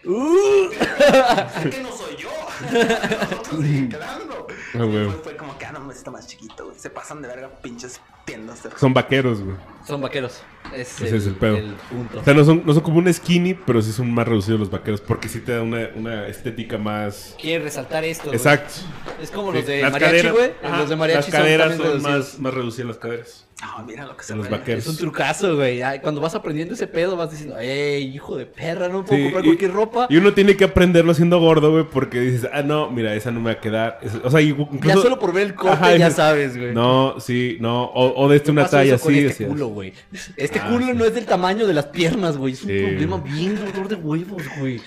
Uh, 0.05 0.69
es 0.69 1.73
que 1.75 1.81
no 1.81 1.89
soy 1.95 2.17
yo. 2.17 2.29
Nosotros 2.71 3.61
siguen 3.63 3.87
quedando. 3.89 4.47
Ah, 4.73 4.85
y 4.85 5.05
pues 5.07 5.15
fue 5.23 5.37
como 5.37 5.57
que, 5.57 5.65
ah, 5.65 5.71
no, 5.71 5.89
está 5.91 6.11
más 6.11 6.27
chiquito, 6.27 6.65
güey. 6.65 6.77
Se 6.77 6.89
pasan 6.89 7.21
de 7.21 7.29
verga 7.29 7.49
pinches 7.61 8.01
tiendas. 8.25 8.63
de- 8.63 8.69
Son 8.77 8.93
vaqueros, 8.93 9.41
güey. 9.43 9.55
son 9.87 10.01
vaqueros. 10.01 10.41
Ese 10.73 11.05
Ese 11.07 11.17
es 11.17 11.27
el 11.27 11.35
pedo. 11.35 11.57
punto. 11.89 12.19
O 12.19 12.23
sea, 12.23 12.33
no 12.33 12.43
son, 12.45 12.63
no 12.65 12.73
son 12.73 12.81
como 12.83 12.97
un 12.97 13.13
skinny, 13.13 13.53
pero 13.53 13.81
sí 13.81 13.91
son 13.91 14.11
más 14.11 14.25
reducidos 14.27 14.59
los 14.59 14.71
vaqueros. 14.71 15.01
Porque 15.01 15.27
sí 15.27 15.39
te 15.41 15.51
da 15.51 15.61
una, 15.61 15.89
una 15.95 16.25
estética 16.27 16.77
más. 16.77 17.35
Quiere 17.39 17.65
resaltar 17.65 18.03
esto. 18.05 18.25
güey. 18.25 18.37
Exacto. 18.37 18.73
Es 19.21 19.29
como 19.29 19.51
los 19.51 19.65
de 19.67 19.81
las 19.81 19.91
mariachi, 19.91 20.13
caderas- 20.15 20.31
güey. 20.33 20.51
Ajá, 20.63 20.77
Los 20.79 20.89
de 20.89 20.95
mariachi 20.95 21.31
Las 21.31 21.39
caderas 21.41 21.67
son, 21.67 21.77
son, 21.77 21.85
también 21.85 22.03
reducidos. 22.13 22.33
más, 22.33 22.39
más 22.39 22.53
reducidas 22.53 22.87
las 22.87 22.97
caderas. 22.97 23.47
Ah, 23.65 23.81
mira 23.87 24.05
lo 24.05 24.17
que 24.17 24.23
se 24.25 24.33
De 24.33 24.37
los 24.37 24.49
ve. 24.49 24.57
vaqueros. 24.57 24.83
Es 24.83 24.89
un 24.89 24.97
trucazo, 24.97 25.55
güey. 25.55 25.81
Ay, 25.81 25.99
Cuando 25.99 26.19
vas 26.19 26.35
aprendiendo 26.35 26.73
ese 26.73 26.85
pedo, 26.87 27.15
vas 27.15 27.31
diciendo, 27.31 27.57
ey, 27.59 28.03
hijo 28.13 28.35
de 28.35 28.45
perra, 28.45 28.89
no 28.89 29.05
puedo 29.05 29.15
Sí, 29.17 29.23
comprar 29.23 29.43
y- 29.43 29.47
cualquier 29.49 29.71
ropa. 29.71 30.07
Y 30.09 30.17
uno 30.17 30.33
tiene 30.33 30.57
que 30.57 30.65
aprenderlo 30.65 31.13
siendo 31.13 31.39
gordo, 31.39 31.71
güey, 31.71 31.85
porque 31.89 32.19
dices, 32.19 32.49
ah, 32.51 32.61
no, 32.61 32.89
mira, 32.89 33.13
esa 33.15 33.31
no 33.31 33.39
me 33.39 33.45
va 33.53 33.59
a 33.59 33.61
quedar. 33.61 33.99
Es- 34.01 34.15
O 34.23 34.29
sea, 34.31 34.41
incluso... 34.41 34.79
Ya 34.85 34.95
solo 34.97 35.17
por 35.19 35.31
ver 35.33 35.47
el 35.47 35.55
corte 35.55 35.75
Ajá, 35.77 35.89
ya 35.91 35.97
dices, 36.07 36.15
sabes, 36.15 36.57
güey. 36.57 36.73
No, 36.73 37.19
sí, 37.21 37.57
no. 37.61 37.85
O, 37.85 38.12
o 38.15 38.29
de 38.29 38.37
este 38.37 38.51
una 38.51 38.67
talla 38.67 38.95
así. 38.95 39.07
este 39.09 39.27
decías. 39.27 39.49
culo, 39.49 39.67
güey. 39.67 39.93
Este 40.37 40.59
Ah, 40.59 40.67
culo 40.69 40.85
sí. 40.87 40.93
no 40.95 41.05
es 41.05 41.13
del 41.13 41.25
tamaño 41.25 41.67
de 41.67 41.73
las 41.73 41.85
piernas, 41.87 42.37
güey. 42.37 42.53
Es 42.53 42.63
un 42.63 42.69
Sí. 42.69 42.79
problema 42.81 43.17
bien 43.17 43.55
dolor 43.55 43.87
de 43.87 43.95
huevos, 43.95 44.43
güey. 44.59 44.81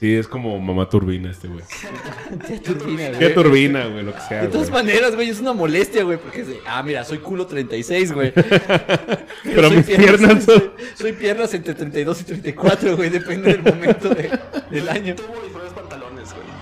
Sí, 0.00 0.14
es 0.14 0.28
como 0.28 0.58
mamá 0.58 0.88
turbina 0.88 1.30
este, 1.30 1.48
güey. 1.48 1.62
Qué 2.46 2.58
turbina, 2.58 3.10
Qué 3.12 3.16
güey. 3.16 3.34
turbina, 3.34 3.86
güey, 3.86 4.04
lo 4.04 4.14
que 4.14 4.20
sea. 4.20 4.42
De 4.42 4.48
todas 4.48 4.70
güey. 4.70 4.84
maneras, 4.84 5.14
güey, 5.14 5.28
es 5.30 5.40
una 5.40 5.52
molestia, 5.52 6.04
güey, 6.04 6.18
porque 6.18 6.42
es 6.42 6.48
de, 6.48 6.58
ah, 6.66 6.82
mira, 6.82 7.04
soy 7.04 7.18
culo 7.18 7.46
36, 7.46 8.12
güey. 8.12 8.32
Pero 9.44 9.68
soy 9.68 9.76
mis 9.78 9.86
piernas 9.86 10.44
soy, 10.44 10.54
son- 10.58 10.70
soy 10.94 11.12
piernas 11.12 11.54
entre 11.54 11.74
32 11.74 12.20
y 12.20 12.24
34, 12.24 12.96
güey, 12.96 13.10
depende 13.10 13.52
del 13.52 13.62
momento 13.62 14.08
de- 14.10 14.30
del 14.70 14.88
año. 14.88 15.14
Tuvo 15.14 15.28
mis 15.42 15.50
propios 15.52 15.72
pantalones, 15.72 16.28
güey. 16.32 16.57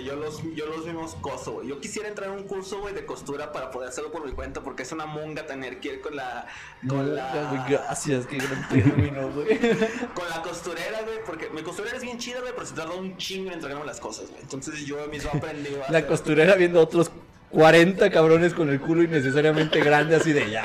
Yo 0.00 0.16
los, 0.16 0.40
yo 0.54 0.66
los 0.66 0.84
vimos 0.86 1.14
coso, 1.20 1.52
güey. 1.52 1.68
Yo 1.68 1.80
quisiera 1.80 2.08
entrar 2.08 2.28
en 2.30 2.36
un 2.36 2.44
curso, 2.44 2.80
güey, 2.80 2.94
de 2.94 3.04
costura 3.04 3.50
para 3.52 3.70
poder 3.70 3.88
hacerlo 3.88 4.12
por 4.12 4.24
mi 4.24 4.32
cuenta, 4.32 4.62
porque 4.62 4.82
es 4.84 4.92
una 4.92 5.06
monga 5.06 5.44
tener 5.46 5.80
que 5.80 5.88
ir 5.94 6.00
con 6.00 6.14
la. 6.16 6.46
Con 6.88 7.14
la. 7.14 7.66
Gracias, 7.68 8.26
qué 8.26 8.38
gran 8.38 8.68
término, 8.68 9.30
güey. 9.32 9.58
Con 10.14 10.28
la 10.30 10.42
costurera, 10.42 11.02
güey, 11.02 11.18
porque 11.26 11.50
mi 11.50 11.62
costurera 11.62 11.96
es 11.96 12.02
bien 12.02 12.18
chida, 12.18 12.40
güey, 12.40 12.52
pero 12.54 12.66
se 12.66 12.74
tarda 12.74 12.94
un 12.94 13.16
chingo 13.16 13.48
en 13.48 13.54
entregarme 13.54 13.84
las 13.86 14.00
cosas, 14.00 14.28
güey. 14.30 14.40
Entonces 14.42 14.84
yo 14.86 15.04
mismo 15.08 15.30
aprendí. 15.34 15.74
a 15.74 15.90
La 15.90 15.98
hacer- 15.98 16.06
costurera 16.06 16.54
viendo 16.54 16.80
otros 16.80 17.10
40 17.50 18.10
cabrones 18.10 18.54
con 18.54 18.70
el 18.70 18.80
culo 18.80 19.02
innecesariamente 19.02 19.80
grande, 19.80 20.16
así 20.16 20.32
de 20.32 20.50
ya, 20.50 20.62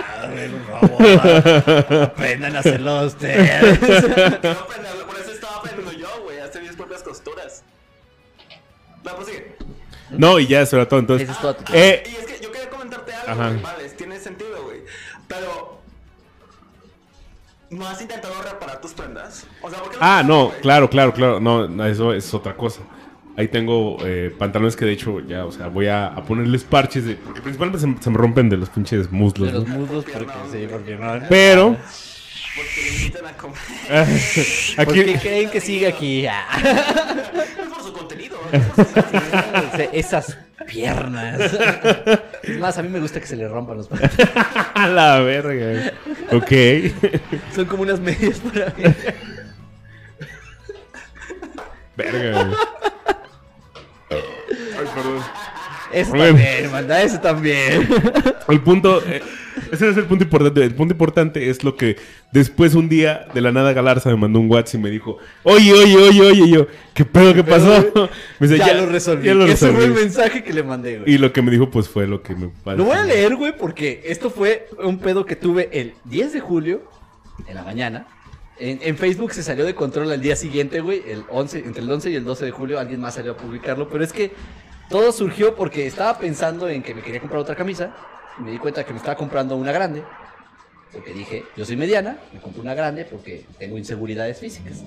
por 0.69 0.79
favor, 0.81 2.01
aprendan 2.03 2.55
a 2.55 2.59
hacerlo 2.59 3.05
ustedes. 3.05 3.51
Aprenderlo, 3.83 5.05
por 5.05 5.17
eso 5.19 5.31
estaba 5.31 5.57
aprendiendo 5.57 5.91
yo, 5.93 6.23
güey, 6.23 6.39
a 6.39 6.45
hacer 6.45 6.61
mis 6.61 6.75
propias 6.75 7.03
costuras. 7.03 7.63
No, 9.07 9.15
pues 9.15 9.27
sigue. 9.27 9.55
No, 10.11 10.39
y 10.39 10.47
ya, 10.47 10.65
sobre 10.65 10.85
todo. 10.85 10.99
Entonces, 10.99 11.29
es 11.29 11.39
toda 11.39 11.55
tu- 11.57 11.73
eh, 11.73 12.03
Y 12.05 12.15
es 12.15 12.25
que 12.25 12.43
yo 12.43 12.51
quería 12.51 12.69
comentarte 12.69 13.13
algo, 13.13 13.43
güey, 13.43 13.61
vale, 13.61 13.89
tiene 13.89 14.19
sentido, 14.19 14.63
güey. 14.65 14.79
Pero. 15.27 15.75
¿No 17.69 17.85
has 17.85 18.01
intentado 18.01 18.41
reparar 18.41 18.79
tus 18.79 18.93
prendas? 18.93 19.45
O 19.61 19.69
sea, 19.69 19.79
¿por 19.79 19.91
qué 19.91 19.97
Ah, 19.99 20.23
no, 20.25 20.53
claro, 20.61 20.89
claro, 20.89 21.13
claro. 21.13 21.39
No, 21.41 21.67
no, 21.67 21.85
eso 21.85 22.13
es 22.13 22.33
otra 22.33 22.55
cosa. 22.55 22.79
Ahí 23.35 23.49
tengo 23.49 23.97
eh, 24.05 24.33
pantalones 24.35 24.75
que 24.77 24.85
de 24.85 24.93
hecho 24.93 25.19
ya, 25.19 25.45
o 25.45 25.51
sea, 25.51 25.67
voy 25.67 25.87
a, 25.87 26.07
a 26.07 26.23
ponerles 26.23 26.63
parches 26.63 27.03
de. 27.05 27.15
Porque 27.15 27.41
principalmente 27.41 27.79
se, 27.85 28.03
se 28.03 28.09
me 28.09 28.17
rompen 28.17 28.47
de 28.49 28.55
los 28.57 28.69
pinches 28.69 29.11
muslos. 29.11 29.49
De 29.51 29.59
los 29.59 29.67
¿no? 29.67 29.75
muslos, 29.79 30.05
porque 30.05 30.33
sí, 30.51 30.67
porque 30.71 30.95
no. 30.95 31.19
Pero. 31.29 31.75
Porque 32.55 32.81
me 32.81 32.97
invitan 32.97 33.25
a 33.27 33.33
comer. 33.33 33.57
¿Por 34.85 34.93
qué 34.93 35.01
aquí. 35.01 35.13
creen 35.19 35.49
que 35.51 35.59
sigue 35.61 35.87
aquí? 35.87 36.25
Esas 39.93 40.37
piernas. 40.67 41.57
Es 42.43 42.59
más, 42.59 42.77
a 42.77 42.83
mí 42.83 42.89
me 42.89 42.99
gusta 42.99 43.19
que 43.19 43.27
se 43.27 43.35
le 43.35 43.47
rompan 43.47 43.77
los 43.77 43.87
pantalones. 43.87 44.27
A 44.75 44.87
la 44.87 45.19
verga. 45.19 45.93
Ok. 46.31 46.51
Son 47.55 47.65
como 47.65 47.83
unas 47.83 47.99
medias 47.99 48.39
para 48.39 48.73
mí. 48.77 48.83
verga, 51.95 52.43
güey. 52.43 52.55
Ay, 54.09 54.87
perdón. 54.93 55.23
Eso 55.91 56.11
también, 56.11 56.71
manda, 56.71 57.01
eso 57.01 57.19
también. 57.19 57.87
El 58.47 58.61
punto, 58.61 59.01
eh, 59.05 59.21
ese 59.71 59.89
es 59.89 59.97
el 59.97 60.05
punto 60.05 60.23
importante. 60.23 60.63
El 60.63 60.75
punto 60.75 60.93
importante 60.93 61.49
es 61.49 61.63
lo 61.63 61.75
que 61.75 61.97
después 62.31 62.75
un 62.75 62.89
día 62.89 63.27
de 63.33 63.41
la 63.41 63.51
nada 63.51 63.73
Galarza 63.73 64.09
me 64.09 64.17
mandó 64.17 64.39
un 64.39 64.49
WhatsApp 64.49 64.79
y 64.79 64.83
me 64.83 64.89
dijo, 64.89 65.17
oye, 65.43 65.73
oye, 65.73 65.97
oye, 65.97 66.21
oye, 66.21 66.43
y 66.45 66.51
yo, 66.51 66.67
¿qué 66.93 67.05
pedo, 67.05 67.33
qué 67.33 67.43
pasó? 67.43 67.91
Me 68.39 68.47
dice, 68.47 68.57
ya, 68.57 68.73
lo 68.73 68.85
resolví. 68.85 69.25
ya 69.25 69.33
lo 69.33 69.45
Ese 69.45 69.71
fue 69.71 69.85
el 69.85 69.93
mensaje 69.93 70.43
que 70.43 70.53
le 70.53 70.63
mandé, 70.63 70.99
güey. 70.99 71.13
Y 71.13 71.17
lo 71.17 71.31
que 71.33 71.41
me 71.41 71.51
dijo, 71.51 71.69
pues 71.69 71.87
fue 71.87 72.07
lo 72.07 72.21
que 72.21 72.35
me 72.35 72.51
Lo 72.75 72.85
voy 72.85 72.95
a 72.95 73.03
leer, 73.03 73.35
güey, 73.35 73.55
porque 73.57 74.03
esto 74.05 74.29
fue 74.29 74.67
un 74.83 74.99
pedo 74.99 75.25
que 75.25 75.35
tuve 75.35 75.69
el 75.71 75.93
10 76.05 76.33
de 76.33 76.39
julio, 76.39 76.83
en 77.47 77.55
la 77.55 77.63
mañana. 77.63 78.07
En, 78.59 78.79
en 78.81 78.97
Facebook 78.97 79.33
se 79.33 79.43
salió 79.43 79.65
de 79.65 79.75
control 79.75 80.11
al 80.11 80.21
día 80.21 80.35
siguiente, 80.35 80.79
güey, 80.81 81.03
el 81.07 81.23
11, 81.29 81.59
entre 81.59 81.83
el 81.83 81.91
11 81.91 82.09
y 82.09 82.15
el 82.15 82.23
12 82.23 82.45
de 82.45 82.51
julio, 82.51 82.79
alguien 82.79 82.99
más 82.99 83.13
salió 83.15 83.33
a 83.33 83.37
publicarlo, 83.37 83.87
pero 83.87 84.03
es 84.03 84.11
que 84.11 84.31
todo 84.89 85.11
surgió 85.11 85.55
porque 85.55 85.87
estaba 85.87 86.17
pensando 86.17 86.69
en 86.69 86.81
que 86.81 86.93
me 86.93 87.01
quería 87.01 87.19
comprar 87.19 87.41
otra 87.41 87.55
camisa, 87.55 87.91
y 88.39 88.43
me 88.43 88.51
di 88.51 88.57
cuenta 88.57 88.85
que 88.85 88.91
me 88.91 88.97
estaba 88.97 89.15
comprando 89.15 89.55
una 89.55 89.71
grande, 89.71 90.03
porque 90.91 91.13
dije, 91.13 91.43
yo 91.55 91.65
soy 91.65 91.75
mediana, 91.75 92.17
me 92.33 92.39
compro 92.39 92.61
una 92.61 92.73
grande 92.73 93.05
porque 93.05 93.45
tengo 93.59 93.77
inseguridades 93.77 94.39
físicas. 94.39 94.83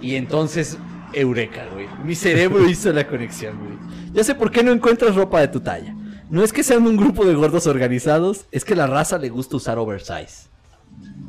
Y 0.00 0.16
entonces, 0.16 0.78
eureka, 1.12 1.66
güey. 1.72 1.86
Mi 2.04 2.14
cerebro 2.14 2.68
hizo 2.68 2.92
la 2.92 3.06
conexión, 3.06 3.58
güey. 3.58 3.78
Ya 4.12 4.24
sé 4.24 4.34
por 4.34 4.50
qué 4.50 4.62
no 4.62 4.72
encuentras 4.72 5.14
ropa 5.14 5.40
de 5.40 5.48
tu 5.48 5.60
talla. 5.60 5.94
No 6.30 6.42
es 6.42 6.52
que 6.52 6.62
sean 6.62 6.86
un 6.86 6.96
grupo 6.96 7.24
de 7.24 7.34
gordos 7.34 7.66
organizados, 7.66 8.46
es 8.50 8.64
que 8.64 8.74
la 8.74 8.86
raza 8.86 9.18
le 9.18 9.28
gusta 9.28 9.56
usar 9.56 9.78
oversize. 9.78 10.48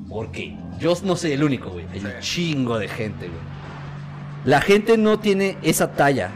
Porque 0.10 0.58
yo 0.80 0.94
no 1.04 1.16
soy 1.16 1.34
el 1.34 1.44
único, 1.44 1.70
güey. 1.70 1.86
Hay 1.92 2.00
un 2.00 2.20
chingo 2.20 2.80
de 2.80 2.88
gente, 2.88 3.28
güey. 3.28 3.40
La 4.46 4.62
gente 4.62 4.98
no 4.98 5.20
tiene 5.20 5.58
esa 5.62 5.92
talla. 5.92 6.32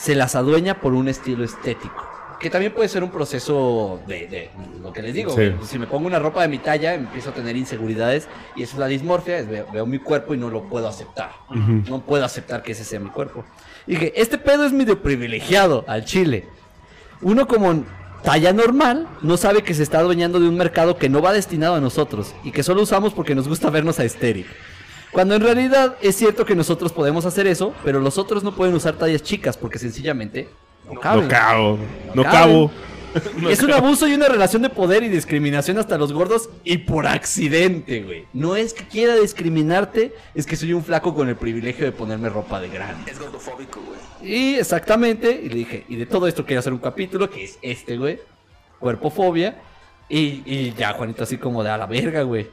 Se 0.00 0.14
las 0.14 0.34
adueña 0.34 0.80
por 0.80 0.94
un 0.94 1.08
estilo 1.08 1.44
estético. 1.44 2.08
Que 2.40 2.48
también 2.48 2.72
puede 2.72 2.88
ser 2.88 3.04
un 3.04 3.10
proceso 3.10 4.00
de, 4.06 4.26
de 4.26 4.50
lo 4.82 4.94
que 4.94 5.02
les 5.02 5.12
digo. 5.12 5.36
Sí. 5.36 5.52
Si 5.62 5.78
me 5.78 5.86
pongo 5.86 6.06
una 6.06 6.18
ropa 6.18 6.40
de 6.40 6.48
mi 6.48 6.56
talla, 6.56 6.94
empiezo 6.94 7.30
a 7.30 7.34
tener 7.34 7.54
inseguridades. 7.54 8.28
Y 8.56 8.62
eso 8.62 8.76
es 8.76 8.78
la 8.78 8.86
dismorfia. 8.86 9.38
es 9.38 9.46
veo, 9.46 9.66
veo 9.70 9.84
mi 9.84 9.98
cuerpo 9.98 10.32
y 10.32 10.38
no 10.38 10.48
lo 10.48 10.62
puedo 10.62 10.88
aceptar. 10.88 11.32
No 11.50 12.00
puedo 12.00 12.24
aceptar 12.24 12.62
que 12.62 12.72
ese 12.72 12.84
sea 12.84 12.98
mi 12.98 13.10
cuerpo. 13.10 13.44
Y 13.86 13.92
dije, 13.92 14.12
este 14.16 14.38
pedo 14.38 14.64
es 14.64 14.72
medio 14.72 15.02
privilegiado 15.02 15.84
al 15.86 16.06
chile. 16.06 16.46
Uno 17.20 17.46
como 17.46 17.84
talla 18.22 18.54
normal 18.54 19.06
no 19.20 19.36
sabe 19.36 19.62
que 19.62 19.74
se 19.74 19.82
está 19.82 19.98
adueñando 19.98 20.40
de 20.40 20.48
un 20.48 20.56
mercado 20.56 20.96
que 20.96 21.10
no 21.10 21.20
va 21.20 21.32
destinado 21.32 21.74
a 21.74 21.80
nosotros 21.80 22.34
y 22.42 22.52
que 22.52 22.62
solo 22.62 22.82
usamos 22.82 23.12
porque 23.12 23.34
nos 23.34 23.48
gusta 23.48 23.68
vernos 23.68 23.98
a 23.98 24.04
estéril. 24.04 24.46
Cuando 25.12 25.34
en 25.34 25.42
realidad 25.42 25.96
es 26.00 26.16
cierto 26.16 26.44
que 26.44 26.54
nosotros 26.54 26.92
podemos 26.92 27.26
hacer 27.26 27.46
eso, 27.46 27.74
pero 27.84 28.00
los 28.00 28.18
otros 28.18 28.44
no 28.44 28.54
pueden 28.54 28.74
usar 28.74 28.94
tallas 28.94 29.22
chicas 29.22 29.56
porque 29.56 29.78
sencillamente 29.78 30.48
no 30.86 31.00
caben. 31.00 31.24
No 31.24 31.28
cabo. 31.28 31.78
No 32.14 32.22
caben. 32.22 32.40
cabo. 32.40 32.70
es 33.50 33.62
un 33.62 33.72
abuso 33.72 34.06
y 34.06 34.14
una 34.14 34.28
relación 34.28 34.62
de 34.62 34.70
poder 34.70 35.02
y 35.02 35.08
discriminación 35.08 35.78
hasta 35.78 35.98
los 35.98 36.12
gordos 36.12 36.48
y 36.64 36.78
por 36.78 37.06
accidente, 37.06 38.02
güey. 38.02 38.26
No 38.32 38.56
es 38.56 38.72
que 38.72 38.86
quiera 38.86 39.16
discriminarte, 39.16 40.14
es 40.34 40.46
que 40.46 40.56
soy 40.56 40.72
un 40.72 40.84
flaco 40.84 41.14
con 41.14 41.28
el 41.28 41.36
privilegio 41.36 41.84
de 41.84 41.92
ponerme 41.92 42.28
ropa 42.28 42.60
de 42.60 42.68
grande. 42.68 43.10
Es 43.10 43.18
gordofóbico, 43.18 43.80
güey. 43.80 43.98
Y 44.32 44.54
exactamente, 44.54 45.40
y 45.42 45.48
le 45.48 45.54
dije, 45.56 45.84
y 45.88 45.96
de 45.96 46.06
todo 46.06 46.26
esto 46.28 46.44
quiero 46.44 46.60
hacer 46.60 46.72
un 46.72 46.78
capítulo, 46.78 47.28
que 47.28 47.44
es 47.44 47.58
este, 47.62 47.96
güey, 47.96 48.20
cuerpofobia. 48.78 49.60
Y, 50.08 50.42
y 50.44 50.74
ya, 50.76 50.92
Juanito 50.92 51.22
así 51.22 51.36
como 51.36 51.62
de 51.62 51.70
a 51.70 51.78
la 51.78 51.86
verga, 51.86 52.22
güey. 52.22 52.48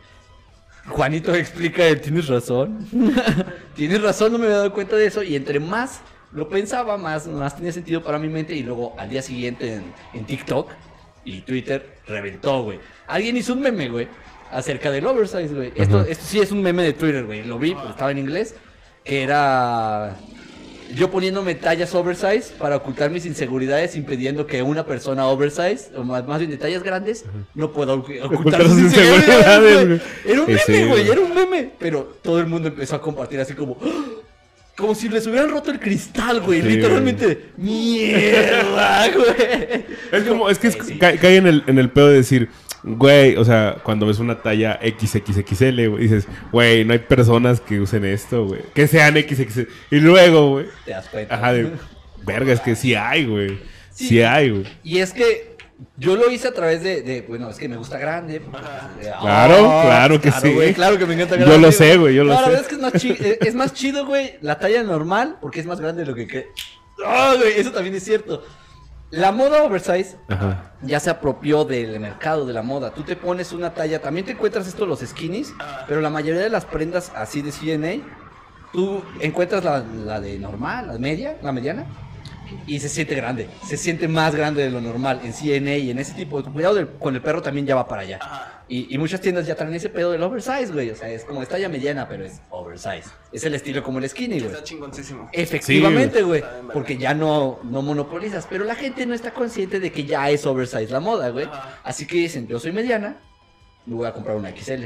Juanito 0.87 1.33
explica, 1.35 1.83
tienes 1.99 2.27
razón. 2.27 2.87
tienes 3.75 4.01
razón, 4.01 4.31
no 4.31 4.37
me 4.37 4.45
había 4.45 4.57
dado 4.57 4.73
cuenta 4.73 4.95
de 4.95 5.05
eso. 5.05 5.21
Y 5.23 5.35
entre 5.35 5.59
más 5.59 6.01
lo 6.31 6.47
pensaba, 6.49 6.97
más, 6.97 7.27
más 7.27 7.55
tenía 7.55 7.71
sentido 7.71 8.03
para 8.03 8.19
mi 8.19 8.29
mente. 8.29 8.55
Y 8.55 8.63
luego 8.63 8.95
al 8.97 9.09
día 9.09 9.21
siguiente 9.21 9.75
en, 9.75 9.93
en 10.13 10.25
TikTok 10.25 10.69
y 11.25 11.41
Twitter 11.41 11.97
reventó, 12.07 12.63
güey. 12.63 12.79
Alguien 13.07 13.35
hizo 13.37 13.53
un 13.53 13.61
meme, 13.61 13.89
güey, 13.89 14.07
acerca 14.51 14.89
del 14.89 15.05
oversize, 15.05 15.53
güey. 15.53 15.73
Esto, 15.75 16.05
sí 16.19 16.39
es 16.39 16.51
un 16.51 16.61
meme 16.61 16.83
de 16.83 16.93
Twitter, 16.93 17.25
güey. 17.25 17.43
Lo 17.43 17.59
vi, 17.59 17.75
pero 17.75 17.89
estaba 17.89 18.11
en 18.11 18.19
inglés. 18.19 18.55
Que 19.03 19.23
era 19.23 20.17
yo 20.95 21.11
poniéndome 21.11 21.55
tallas 21.55 21.93
oversize 21.95 22.53
para 22.57 22.77
ocultar 22.77 23.09
mis 23.09 23.25
inseguridades, 23.25 23.95
impidiendo 23.95 24.47
que 24.47 24.61
una 24.63 24.85
persona 24.85 25.27
oversize, 25.27 25.89
o 25.95 26.03
más, 26.03 26.25
más 26.27 26.39
bien 26.39 26.51
de 26.51 26.57
tallas 26.57 26.83
grandes, 26.83 27.25
no 27.55 27.71
pueda 27.73 27.93
ocu- 27.93 28.21
ocultar 28.23 28.61
Ocultar 28.61 28.63
sus 28.67 28.79
inseguridades. 28.79 30.01
Era 30.25 30.41
un 30.41 30.47
meme, 30.47 30.85
güey, 30.87 31.09
era 31.09 31.21
un 31.21 31.33
meme. 31.35 31.71
Pero 31.79 32.17
todo 32.21 32.39
el 32.39 32.47
mundo 32.47 32.67
empezó 32.69 32.95
a 32.95 33.01
compartir 33.01 33.39
así 33.39 33.53
como... 33.53 33.77
¡ah! 33.83 34.03
Como 34.77 34.93
si 34.93 35.09
les 35.09 35.25
hubieran 35.25 35.49
roto 35.49 35.71
el 35.71 35.79
cristal, 35.79 36.39
güey. 36.41 36.61
Sí, 36.61 36.67
Literalmente. 36.67 37.49
¡Mierda, 37.57 39.07
güey! 39.15 39.85
Es 40.11 40.23
como, 40.27 40.49
es 40.49 40.59
que 40.59 40.67
es- 40.67 40.77
sí. 40.85 40.97
cae, 40.99 41.17
cae 41.17 41.37
en, 41.37 41.47
el, 41.47 41.63
en 41.67 41.79
el 41.79 41.89
pedo 41.89 42.07
de 42.09 42.15
decir, 42.17 42.49
güey, 42.83 43.35
o 43.37 43.43
sea, 43.45 43.77
cuando 43.83 44.05
ves 44.07 44.19
una 44.19 44.41
talla 44.41 44.79
XXXL, 44.81 45.87
güey, 45.89 46.03
dices, 46.03 46.27
güey, 46.51 46.85
no 46.85 46.93
hay 46.93 46.99
personas 46.99 47.59
que 47.61 47.79
usen 47.79 48.05
esto, 48.05 48.45
güey. 48.45 48.61
Que 48.73 48.87
sean 48.87 49.15
XXL. 49.15 49.67
Y 49.91 49.99
luego, 49.99 50.49
güey, 50.51 50.65
Te 50.85 50.91
das 50.91 51.07
cuenta. 51.09 51.35
ajá, 51.35 51.53
de, 51.53 51.71
verga, 52.23 52.53
es 52.53 52.59
que 52.61 52.75
sí 52.75 52.95
hay, 52.95 53.25
güey. 53.25 53.59
Sí. 53.91 54.07
Sí, 54.09 54.21
hay, 54.21 54.49
güey. 54.51 54.65
Y 54.83 54.99
es 54.99 55.11
que 55.13 55.57
yo 55.97 56.15
lo 56.15 56.29
hice 56.31 56.47
a 56.47 56.53
través 56.53 56.81
de, 56.83 57.01
de- 57.01 57.21
bueno, 57.21 57.49
es 57.49 57.57
que 57.57 57.67
me 57.67 57.77
gusta 57.77 57.97
grande. 57.97 58.39
porque, 58.39 58.57
pues, 58.95 59.07
eh, 59.07 59.11
Claro, 59.21 59.71
ah, 59.71 59.83
claro 59.85 60.21
que 60.21 60.31
sí. 60.31 60.49
güey, 60.53 60.73
claro 60.73 60.97
que 60.97 61.05
me 61.05 61.13
encanta 61.15 61.35
Yo 61.35 61.45
grande. 61.45 61.59
lo 61.67 61.71
sé, 61.71 61.97
güey, 61.97 62.15
yo 62.15 62.23
lo 62.23 62.33
No, 62.33 62.39
la 62.39 62.45
sé. 62.45 62.49
verdad 62.51 62.61
es 62.63 62.67
que 62.67 62.75
es 62.75 62.81
más, 62.81 62.93
chi- 62.93 63.17
eh, 63.19 63.37
es 63.41 63.55
más 63.55 63.73
chido, 63.73 64.05
güey, 64.05 64.35
la 64.41 64.59
talla 64.59 64.83
normal, 64.83 65.37
porque 65.41 65.59
es 65.59 65.65
más 65.65 65.79
grande 65.79 66.03
de 66.03 66.07
lo 66.11 66.15
que. 66.15 66.47
Ah, 67.05 67.35
güey, 67.37 67.53
eso 67.57 67.71
también 67.71 67.95
es 67.95 68.03
cierto. 68.03 68.43
La 69.09 69.31
moda 69.31 69.63
oversize 69.63 70.17
Ajá. 70.27 70.73
ya 70.81 70.99
se 70.99 71.09
apropió 71.09 71.63
del 71.63 71.97
mercado 71.99 72.45
de 72.45 72.53
la 72.53 72.61
moda. 72.61 72.91
Tú 72.91 73.03
te 73.03 73.15
pones 73.15 73.53
una 73.53 73.73
talla, 73.73 74.01
también 74.01 74.25
te 74.25 74.33
encuentras 74.33 74.67
esto 74.67 74.85
los 74.85 74.99
skinnies, 74.99 75.53
pero 75.87 76.01
la 76.01 76.09
mayoría 76.09 76.41
de 76.41 76.49
las 76.49 76.65
prendas 76.65 77.11
así 77.15 77.41
de 77.41 77.51
CNA, 77.51 78.03
tú 78.73 79.01
encuentras 79.21 79.63
la, 79.63 79.79
la 79.79 80.19
de 80.19 80.37
normal, 80.39 80.87
la 80.87 80.97
media, 80.99 81.37
la 81.41 81.53
mediana, 81.53 81.85
y 82.65 82.79
se 82.81 82.89
siente 82.89 83.15
grande. 83.15 83.49
Se 83.65 83.77
siente 83.77 84.09
más 84.09 84.35
grande 84.35 84.63
de 84.63 84.71
lo 84.71 84.81
normal 84.81 85.21
en 85.23 85.31
CNA 85.33 85.75
y 85.77 85.91
en 85.91 85.99
ese 85.99 86.13
tipo. 86.13 86.43
Cuidado 86.43 86.75
del- 86.75 86.89
con 86.89 87.15
el 87.15 87.21
perro 87.21 87.41
también 87.41 87.65
ya 87.65 87.75
va 87.75 87.87
para 87.87 88.01
allá. 88.01 88.19
Y, 88.69 88.93
y 88.93 88.97
muchas 88.97 89.21
tiendas 89.21 89.47
ya 89.47 89.55
traen 89.55 89.73
ese 89.73 89.89
pedo 89.89 90.11
del 90.11 90.21
oversize, 90.23 90.67
güey. 90.73 90.89
O 90.89 90.95
sea, 90.95 91.09
es 91.09 91.23
como 91.23 91.41
es 91.41 91.47
talla 91.47 91.69
mediana, 91.69 92.07
pero 92.07 92.25
es 92.25 92.41
oversize. 92.49 93.09
Es 93.31 93.43
el 93.45 93.55
estilo 93.55 93.81
como 93.81 93.99
el 93.99 94.09
skinny, 94.09 94.39
güey. 94.39 94.51
Está 94.51 94.63
chingoncísimo. 94.63 95.29
Efectivamente, 95.31 96.21
güey. 96.21 96.43
Porque 96.73 96.97
ya 96.97 97.13
no, 97.13 97.59
no 97.63 97.81
monopolizas. 97.81 98.45
Pero 98.49 98.65
la 98.65 98.75
gente 98.75 99.05
no 99.05 99.13
está 99.13 99.33
consciente 99.33 99.79
de 99.79 99.91
que 99.91 100.03
ya 100.03 100.29
es 100.29 100.45
oversize 100.45 100.91
la 100.91 100.99
moda, 100.99 101.29
güey. 101.29 101.45
Ajá. 101.45 101.79
Así 101.83 102.05
que 102.05 102.17
dicen, 102.17 102.47
yo 102.47 102.59
soy 102.59 102.73
mediana, 102.73 103.17
me 103.85 103.95
voy 103.95 104.07
a 104.07 104.11
comprar 104.11 104.35
una 104.35 104.51
XL. 104.51 104.83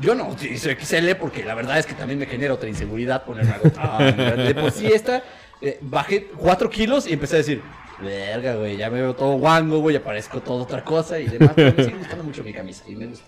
Yo 0.00 0.14
no 0.14 0.28
utilizo 0.28 0.68
XL 0.70 1.14
porque 1.20 1.44
la 1.44 1.54
verdad 1.54 1.78
es 1.78 1.86
que 1.86 1.94
también 1.94 2.18
me 2.18 2.26
genera 2.26 2.54
otra 2.54 2.68
inseguridad 2.68 3.24
ponerme 3.24 3.52
algo 3.52 3.70
tan 3.70 3.98
grande. 4.16 4.44
De 4.44 4.54
por 4.54 4.70
sí 4.70 4.86
esta, 4.86 5.22
eh, 5.60 5.78
bajé 5.80 6.26
4 6.36 6.70
kilos 6.70 7.06
y 7.06 7.12
empecé 7.12 7.36
a 7.36 7.38
decir, 7.38 7.62
verga, 8.02 8.54
güey, 8.56 8.76
ya 8.76 8.90
me 8.90 9.00
veo 9.00 9.14
todo 9.14 9.36
guango, 9.38 9.78
güey, 9.80 9.94
ya 9.94 10.02
parezco 10.02 10.40
todo 10.40 10.62
otra 10.62 10.84
cosa 10.84 11.18
y 11.18 11.26
demás. 11.26 11.52
Pero 11.54 11.76
me 11.76 11.84
sigue 11.84 11.96
gustando 11.96 12.24
mucho 12.24 12.44
mi 12.44 12.52
camisa 12.52 12.84
y 12.86 12.96
me 12.96 13.06
gusta. 13.06 13.24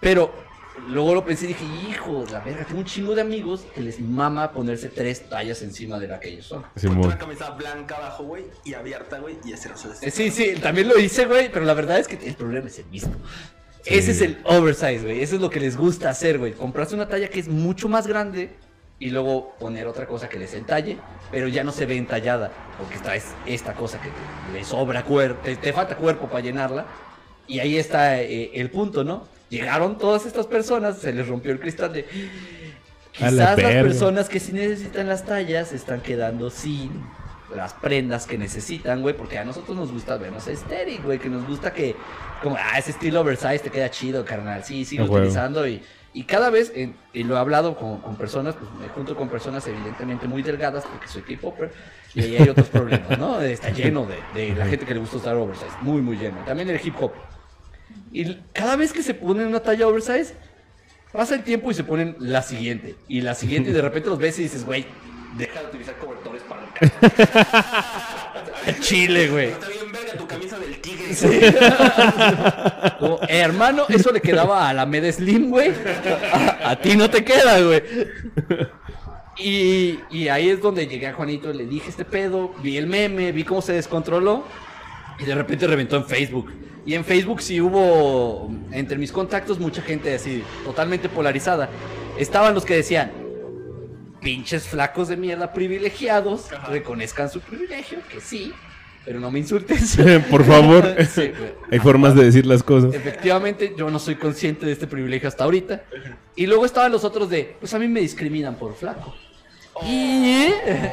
Pero 0.00 0.32
luego 0.88 1.14
lo 1.14 1.24
pensé 1.24 1.46
y 1.46 1.48
dije, 1.48 1.64
hijo, 1.90 2.24
de 2.24 2.32
la 2.32 2.40
verga, 2.40 2.64
tengo 2.64 2.80
un 2.80 2.86
chingo 2.86 3.14
de 3.14 3.20
amigos 3.20 3.64
que 3.74 3.80
les 3.80 4.00
mama 4.00 4.52
ponerse 4.52 4.88
tres 4.88 5.28
tallas 5.28 5.62
encima 5.62 5.98
de 5.98 6.08
la 6.08 6.20
que 6.20 6.28
ellos 6.28 6.46
son. 6.46 6.64
Simón. 6.76 6.98
una 6.98 7.18
camisa 7.18 7.50
blanca 7.50 7.96
abajo, 7.96 8.24
güey, 8.24 8.44
y 8.64 8.74
abierta, 8.74 9.18
güey, 9.18 9.36
y 9.44 9.52
ese 9.52 9.68
no 9.68 9.76
se 9.76 10.06
Eh, 10.06 10.10
Sí, 10.10 10.30
sí, 10.30 10.54
también 10.60 10.88
lo 10.88 10.98
hice, 10.98 11.26
güey, 11.26 11.50
pero 11.50 11.64
la 11.64 11.74
verdad 11.74 11.98
es 11.98 12.08
que 12.08 12.18
el 12.26 12.34
problema 12.34 12.68
es 12.68 12.78
el 12.78 12.86
mismo. 12.86 13.14
Sí. 13.82 13.94
Ese 13.94 14.10
es 14.10 14.20
el 14.20 14.38
oversize, 14.44 15.00
güey. 15.02 15.22
Eso 15.22 15.36
es 15.36 15.40
lo 15.40 15.48
que 15.48 15.58
les 15.58 15.76
gusta 15.76 16.10
hacer, 16.10 16.38
güey. 16.38 16.52
Comprarse 16.52 16.94
una 16.94 17.08
talla 17.08 17.28
que 17.28 17.40
es 17.40 17.48
mucho 17.48 17.88
más 17.88 18.06
grande 18.06 18.50
y 19.00 19.08
luego 19.10 19.54
poner 19.58 19.86
otra 19.88 20.06
cosa 20.06 20.28
que 20.28 20.38
les 20.38 20.52
entalle, 20.52 20.98
pero 21.32 21.48
ya 21.48 21.64
no 21.64 21.72
se 21.72 21.86
ve 21.86 21.96
entallada, 21.96 22.52
porque 22.78 22.98
traes 22.98 23.24
esta 23.46 23.72
cosa 23.72 23.98
que 23.98 24.08
te, 24.08 24.52
le 24.58 24.62
sobra 24.62 25.02
cuerpo, 25.04 25.40
te, 25.42 25.56
te 25.56 25.72
falta 25.72 25.96
cuerpo 25.96 26.28
para 26.28 26.40
llenarla. 26.40 26.84
Y 27.48 27.58
ahí 27.58 27.78
está 27.78 28.20
eh, 28.20 28.50
el 28.54 28.70
punto, 28.70 29.02
¿no? 29.02 29.26
Llegaron 29.48 29.98
todas 29.98 30.26
estas 30.26 30.46
personas, 30.46 30.98
se 30.98 31.12
les 31.12 31.26
rompió 31.26 31.50
el 31.50 31.58
cristal 31.58 31.92
de... 31.94 32.06
Quizás 33.10 33.32
la 33.32 33.56
las 33.56 33.56
personas 33.56 34.28
que 34.28 34.38
sí 34.38 34.52
necesitan 34.52 35.08
las 35.08 35.24
tallas 35.24 35.72
están 35.72 36.00
quedando 36.00 36.50
sin 36.50 37.02
las 37.56 37.72
prendas 37.72 38.26
que 38.26 38.38
necesitan, 38.38 39.02
güey, 39.02 39.16
porque 39.16 39.38
a 39.38 39.44
nosotros 39.44 39.76
nos 39.76 39.90
gusta 39.90 40.16
vernos 40.18 40.46
estéril, 40.46 41.02
güey, 41.02 41.18
que 41.18 41.28
nos 41.28 41.44
gusta 41.48 41.72
que, 41.72 41.96
como, 42.42 42.56
ah, 42.56 42.78
ese 42.78 42.92
estilo 42.92 43.22
oversize 43.22 43.58
te 43.58 43.70
queda 43.70 43.90
chido, 43.90 44.24
carnal, 44.24 44.62
sí, 44.62 44.84
sigue 44.84 45.02
utilizando 45.02 45.66
y, 45.66 45.82
y 46.12 46.24
cada 46.24 46.50
vez, 46.50 46.72
en- 46.74 46.96
y 47.12 47.22
lo 47.22 47.36
he 47.36 47.38
hablado 47.38 47.76
con, 47.76 48.00
con 48.00 48.16
personas, 48.16 48.56
pues 48.56 48.70
me 48.80 48.88
junto 48.88 49.16
con 49.16 49.28
personas 49.28 49.66
evidentemente 49.66 50.26
muy 50.26 50.42
delgadas 50.42 50.84
porque 50.84 51.06
soy 51.08 51.22
K-Popper 51.22 51.72
y 52.14 52.20
ahí 52.22 52.36
hay 52.36 52.48
otros 52.48 52.68
problemas, 52.68 53.16
¿no? 53.18 53.40
Está 53.40 53.70
lleno 53.70 54.06
de, 54.06 54.16
de 54.34 54.54
la 54.56 54.66
gente 54.66 54.86
que 54.86 54.94
le 54.94 55.00
gusta 55.00 55.18
usar 55.18 55.36
oversize, 55.36 55.70
muy, 55.82 56.02
muy 56.02 56.16
lleno, 56.16 56.38
también 56.44 56.68
el 56.70 56.80
hip 56.84 56.94
hop. 57.00 57.12
Y 58.12 58.34
cada 58.52 58.76
vez 58.76 58.92
que 58.92 59.02
se 59.02 59.14
ponen 59.14 59.46
una 59.46 59.60
talla 59.60 59.86
oversize, 59.86 60.34
pasa 61.12 61.34
el 61.36 61.42
tiempo 61.44 61.70
y 61.70 61.74
se 61.74 61.84
ponen 61.84 62.16
la 62.18 62.42
siguiente, 62.42 62.96
y 63.08 63.20
la 63.20 63.34
siguiente, 63.34 63.70
y 63.70 63.72
de 63.72 63.82
repente 63.82 64.08
los 64.08 64.18
ves 64.18 64.38
y 64.38 64.42
dices, 64.44 64.64
güey, 64.64 64.86
deja 65.36 65.60
de 65.60 65.66
utilizar 65.66 65.96
cobertores 65.98 66.42
para 66.42 66.62
el. 68.66 68.80
Chile, 68.80 69.28
güey. 69.28 69.48
Está 69.50 69.68
bien 69.68 69.92
verga 69.92 70.12
tu 70.18 70.26
camisa 70.26 70.58
del 70.58 70.80
tigre. 70.80 71.14
Como, 72.98 73.18
"Eh, 73.22 73.38
hermano, 73.38 73.84
eso 73.88 74.12
le 74.12 74.20
quedaba 74.20 74.68
a 74.68 74.74
la 74.74 74.86
Med 74.86 75.10
Slim, 75.12 75.50
güey. 75.50 75.72
A, 76.32 76.70
a 76.70 76.76
ti 76.76 76.96
no 76.96 77.08
te 77.10 77.24
queda, 77.24 77.60
güey. 77.60 77.82
Y, 79.38 79.98
y 80.10 80.28
ahí 80.28 80.50
es 80.50 80.60
donde 80.60 80.86
llegué 80.86 81.06
a 81.06 81.14
Juanito, 81.14 81.52
le 81.52 81.64
dije 81.64 81.88
este 81.88 82.04
pedo, 82.04 82.52
vi 82.62 82.76
el 82.76 82.86
meme, 82.86 83.32
vi 83.32 83.44
cómo 83.44 83.62
se 83.62 83.72
descontroló 83.72 84.44
y 85.18 85.24
de 85.24 85.34
repente 85.34 85.66
reventó 85.66 85.96
en 85.96 86.04
Facebook. 86.04 86.52
Y 86.84 86.94
en 86.94 87.04
Facebook 87.04 87.40
sí 87.40 87.60
hubo, 87.60 88.50
entre 88.72 88.98
mis 88.98 89.12
contactos, 89.12 89.58
mucha 89.58 89.80
gente 89.82 90.14
así, 90.14 90.42
totalmente 90.64 91.08
polarizada. 91.08 91.68
Estaban 92.18 92.54
los 92.54 92.64
que 92.64 92.74
decían, 92.76 93.12
pinches 94.20 94.64
flacos 94.68 95.08
de 95.08 95.16
mierda 95.16 95.52
privilegiados, 95.52 96.48
reconozcan 96.68 97.30
su 97.30 97.40
privilegio, 97.40 97.98
que 98.12 98.20
sí, 98.20 98.52
pero 99.04 99.18
no 99.20 99.30
me 99.30 99.38
insulten. 99.38 99.78
Por 100.30 100.44
favor. 100.44 100.94
Sí. 101.10 101.32
Hay 101.70 101.78
formas 101.78 102.14
de 102.14 102.24
decir 102.24 102.46
las 102.46 102.62
cosas. 102.62 102.94
Efectivamente, 102.94 103.74
yo 103.76 103.90
no 103.90 103.98
soy 103.98 104.16
consciente 104.16 104.66
de 104.66 104.72
este 104.72 104.86
privilegio 104.86 105.28
hasta 105.28 105.44
ahorita. 105.44 105.82
Y 106.36 106.46
luego 106.46 106.64
estaban 106.66 106.92
los 106.92 107.04
otros 107.04 107.28
de, 107.30 107.56
pues 107.58 107.72
a 107.74 107.78
mí 107.78 107.88
me 107.88 108.00
discriminan 108.00 108.56
por 108.56 108.74
flaco. 108.74 109.14
Y 109.86 110.46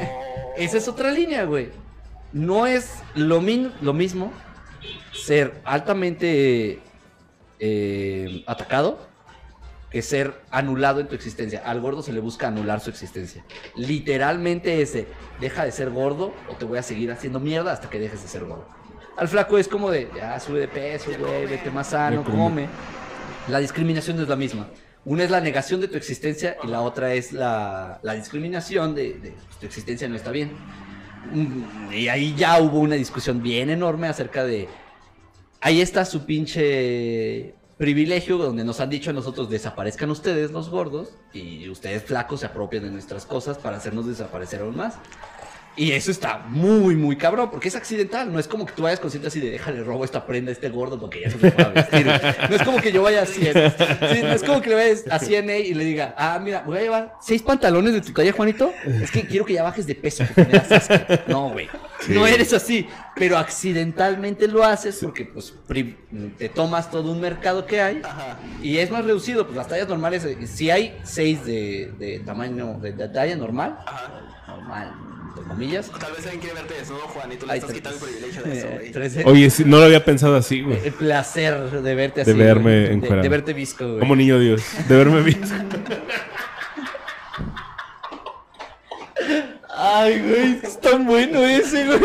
esa 0.56 0.78
es 0.78 0.88
otra 0.88 1.10
línea, 1.10 1.44
güey. 1.44 1.68
No 2.32 2.66
es 2.66 2.94
lo, 3.14 3.40
min- 3.40 3.72
lo 3.82 3.92
mismo 3.92 4.32
ser 5.12 5.60
altamente 5.64 6.78
eh, 7.60 8.42
atacado 8.46 9.07
que 9.90 10.02
ser 10.02 10.42
anulado 10.50 11.00
en 11.00 11.08
tu 11.08 11.14
existencia. 11.14 11.62
Al 11.64 11.80
gordo 11.80 12.02
se 12.02 12.12
le 12.12 12.20
busca 12.20 12.48
anular 12.48 12.80
su 12.80 12.90
existencia. 12.90 13.44
Literalmente 13.76 14.82
ese, 14.82 15.06
deja 15.40 15.64
de 15.64 15.72
ser 15.72 15.90
gordo 15.90 16.34
o 16.50 16.54
te 16.54 16.64
voy 16.64 16.78
a 16.78 16.82
seguir 16.82 17.10
haciendo 17.10 17.40
mierda 17.40 17.72
hasta 17.72 17.88
que 17.88 17.98
dejes 17.98 18.22
de 18.22 18.28
ser 18.28 18.44
gordo. 18.44 18.68
Al 19.16 19.28
flaco 19.28 19.58
es 19.58 19.66
como 19.66 19.90
de, 19.90 20.08
ya 20.14 20.38
sube 20.38 20.60
de 20.60 20.68
peso, 20.68 21.10
güey, 21.18 21.46
vete 21.46 21.70
más 21.70 21.88
sano, 21.88 22.22
come. 22.22 22.68
La 23.48 23.58
discriminación 23.58 24.16
no 24.16 24.22
es 24.22 24.28
la 24.28 24.36
misma. 24.36 24.68
Una 25.04 25.24
es 25.24 25.30
la 25.30 25.40
negación 25.40 25.80
de 25.80 25.88
tu 25.88 25.96
existencia 25.96 26.56
y 26.62 26.66
la 26.66 26.82
otra 26.82 27.14
es 27.14 27.32
la, 27.32 27.98
la 28.02 28.12
discriminación 28.12 28.94
de, 28.94 29.14
de, 29.14 29.30
pues, 29.30 29.56
tu 29.58 29.66
existencia 29.66 30.06
no 30.08 30.16
está 30.16 30.30
bien. 30.30 30.52
Mm, 31.32 31.92
Y 31.92 32.08
ahí 32.08 32.34
ya 32.36 32.60
hubo 32.60 32.78
una 32.80 32.94
discusión 32.94 33.42
bien 33.42 33.70
enorme 33.70 34.06
acerca 34.06 34.44
de 34.44 34.68
ahí 35.60 35.80
está 35.80 36.04
su 36.04 36.24
pinche 36.24 37.54
privilegio 37.78 38.38
donde 38.38 38.64
nos 38.64 38.80
han 38.80 38.90
dicho 38.90 39.10
a 39.10 39.12
nosotros 39.12 39.48
desaparezcan 39.48 40.10
ustedes 40.10 40.50
los 40.50 40.68
gordos 40.68 41.10
y 41.32 41.68
ustedes 41.68 42.02
flacos 42.02 42.40
se 42.40 42.46
apropian 42.46 42.82
de 42.82 42.90
nuestras 42.90 43.24
cosas 43.24 43.56
para 43.56 43.76
hacernos 43.76 44.06
desaparecer 44.06 44.60
aún 44.60 44.76
más. 44.76 44.96
Y 45.78 45.92
eso 45.92 46.10
está 46.10 46.38
muy, 46.48 46.96
muy 46.96 47.16
cabrón, 47.16 47.50
porque 47.50 47.68
es 47.68 47.76
accidental. 47.76 48.32
No 48.32 48.40
es 48.40 48.48
como 48.48 48.66
que 48.66 48.72
tú 48.72 48.82
vayas 48.82 48.98
consciente 48.98 49.28
así 49.28 49.38
de 49.38 49.50
déjale 49.52 49.84
robo 49.84 50.04
esta 50.04 50.26
prenda 50.26 50.50
a 50.50 50.52
este 50.52 50.68
gordo 50.70 50.98
porque 50.98 51.20
ya 51.20 51.28
no 51.28 51.38
se 51.38 51.52
puede 51.52 51.70
vestir. 51.70 52.06
No 52.50 52.56
es 52.56 52.62
como 52.64 52.78
que 52.80 52.90
yo 52.90 53.02
vaya 53.02 53.22
así. 53.22 53.42
Sí, 53.42 54.20
no 54.22 54.32
es 54.32 54.42
como 54.42 54.60
que 54.60 54.70
le 54.70 54.74
vayas 54.74 55.04
a 55.08 55.20
CNA 55.20 55.56
y 55.58 55.74
le 55.74 55.84
diga, 55.84 56.14
ah, 56.18 56.40
mira, 56.42 56.62
voy 56.66 56.78
a 56.78 56.80
llevar 56.82 57.14
seis 57.20 57.42
pantalones 57.42 57.92
de 57.92 58.00
tu 58.00 58.12
talla, 58.12 58.32
Juanito. 58.32 58.72
Es 59.00 59.10
que 59.12 59.22
quiero 59.22 59.44
que 59.44 59.52
ya 59.54 59.62
bajes 59.62 59.86
de 59.86 59.94
peso. 59.94 60.24
porque 60.34 60.52
me 60.52 60.58
das 60.58 60.72
asco". 60.72 60.94
No, 61.28 61.50
güey. 61.50 61.68
No 62.08 62.26
eres 62.26 62.52
así. 62.52 62.88
Pero 63.14 63.38
accidentalmente 63.38 64.48
lo 64.48 64.64
haces 64.64 64.98
porque, 65.00 65.26
pues, 65.26 65.54
te 66.38 66.48
tomas 66.48 66.90
todo 66.90 67.12
un 67.12 67.20
mercado 67.20 67.66
que 67.66 67.80
hay 67.80 68.00
Ajá. 68.04 68.36
y 68.62 68.78
es 68.78 68.90
más 68.90 69.04
reducido. 69.04 69.44
Pues 69.44 69.56
las 69.56 69.68
tallas 69.68 69.88
normales, 69.88 70.24
eh, 70.24 70.44
si 70.46 70.70
hay 70.70 70.98
seis 71.04 71.44
de, 71.44 71.92
de 71.98 72.18
tamaño, 72.20 72.78
de, 72.80 72.92
de 72.92 73.08
talla 73.08 73.36
normal, 73.36 73.78
Ajá. 73.86 74.44
normal, 74.46 74.94
entre 75.38 75.48
comillas. 75.48 75.90
Tal 75.98 76.12
vez 76.12 76.24
alguien 76.24 76.40
quiere 76.40 76.54
verte 76.54 76.74
desnudo, 76.74 77.00
Juan, 77.08 77.32
y 77.32 77.36
tú 77.36 77.46
le 77.46 77.52
Hay 77.52 77.58
estás 77.58 77.70
tres- 77.72 77.82
quitando 77.82 78.06
el 78.06 78.12
privilegio 78.12 78.42
de 78.42 78.58
eso, 78.58 78.66
eh, 78.68 78.74
güey. 78.78 78.92
tres- 78.92 79.16
Oye, 79.24 79.50
sí, 79.50 79.64
no 79.64 79.78
lo 79.78 79.84
había 79.84 80.04
pensado 80.04 80.36
así, 80.36 80.62
güey. 80.62 80.78
el 80.84 80.92
placer 80.92 81.70
de 81.82 81.94
verte 81.94 82.20
así. 82.22 82.32
De 82.32 82.36
verme 82.36 82.86
güey, 82.96 83.00
de, 83.00 83.16
de 83.22 83.28
verte 83.28 83.52
visco, 83.52 83.86
güey. 83.86 83.98
Como 84.00 84.16
niño 84.16 84.38
Dios. 84.38 84.62
De 84.88 84.96
verme 84.96 85.22
bien. 85.22 85.40
Ay, 89.80 90.20
güey, 90.20 90.58
es 90.62 90.80
tan 90.80 91.06
bueno 91.06 91.44
ese, 91.44 91.86
güey. 91.86 92.00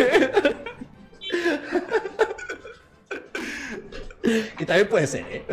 que 4.58 4.66
también 4.66 4.88
puede 4.88 5.08
ser, 5.08 5.26
¿eh? 5.30 5.44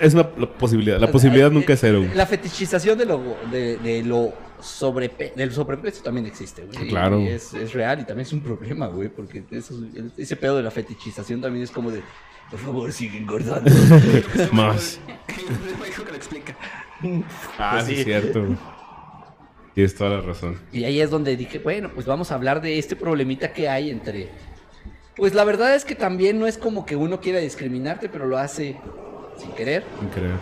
Es 0.00 0.14
una 0.14 0.28
posibilidad. 0.28 0.98
La 1.00 1.10
posibilidad 1.10 1.50
nunca 1.50 1.72
es 1.74 1.80
cero, 1.80 2.00
güey. 2.02 2.14
La 2.14 2.26
fetichización 2.26 2.98
de 2.98 3.06
lo, 3.06 3.36
de, 3.50 3.76
de 3.78 4.02
lo 4.02 4.34
sobrepe- 4.66 5.34
del 5.34 5.52
sobrepeso 5.52 6.02
también 6.02 6.26
existe, 6.26 6.62
güey. 6.64 6.88
Claro. 6.88 7.20
Y 7.20 7.28
es, 7.28 7.54
es 7.54 7.72
real 7.72 8.00
y 8.00 8.04
también 8.04 8.26
es 8.26 8.32
un 8.32 8.40
problema, 8.40 8.86
güey, 8.88 9.08
porque 9.08 9.42
eso- 9.50 9.74
ese 10.16 10.36
pedo 10.36 10.56
de 10.56 10.62
la 10.62 10.70
fetichización 10.70 11.40
también 11.40 11.62
es 11.64 11.70
como 11.70 11.90
de, 11.90 12.02
por 12.50 12.58
favor, 12.60 12.92
sigue 12.92 13.18
engordando. 13.18 13.70
Más. 14.52 15.00
Me 15.80 15.86
dijo 15.86 16.04
que 16.04 16.10
lo 16.10 16.16
explica. 16.16 16.56
Ah, 17.58 17.82
sí, 17.84 17.94
es 17.96 18.04
cierto. 18.04 18.46
Tienes 19.74 19.94
toda 19.94 20.10
la 20.10 20.20
razón. 20.22 20.58
Y 20.72 20.84
ahí 20.84 21.00
es 21.00 21.10
donde 21.10 21.36
dije, 21.36 21.58
bueno, 21.58 21.90
pues 21.94 22.06
vamos 22.06 22.32
a 22.32 22.34
hablar 22.34 22.62
de 22.62 22.78
este 22.78 22.96
problemita 22.96 23.52
que 23.52 23.68
hay 23.68 23.90
entre... 23.90 24.28
Pues 25.16 25.34
la 25.34 25.44
verdad 25.44 25.74
es 25.74 25.84
que 25.84 25.94
también 25.94 26.38
no 26.38 26.46
es 26.46 26.56
como 26.58 26.84
que 26.86 26.96
uno 26.96 27.20
quiera 27.20 27.38
discriminarte, 27.40 28.08
pero 28.08 28.26
lo 28.26 28.38
hace 28.38 28.76
sin 29.38 29.50
querer. 29.52 29.84
Sin 30.00 30.08
creer. 30.10 30.32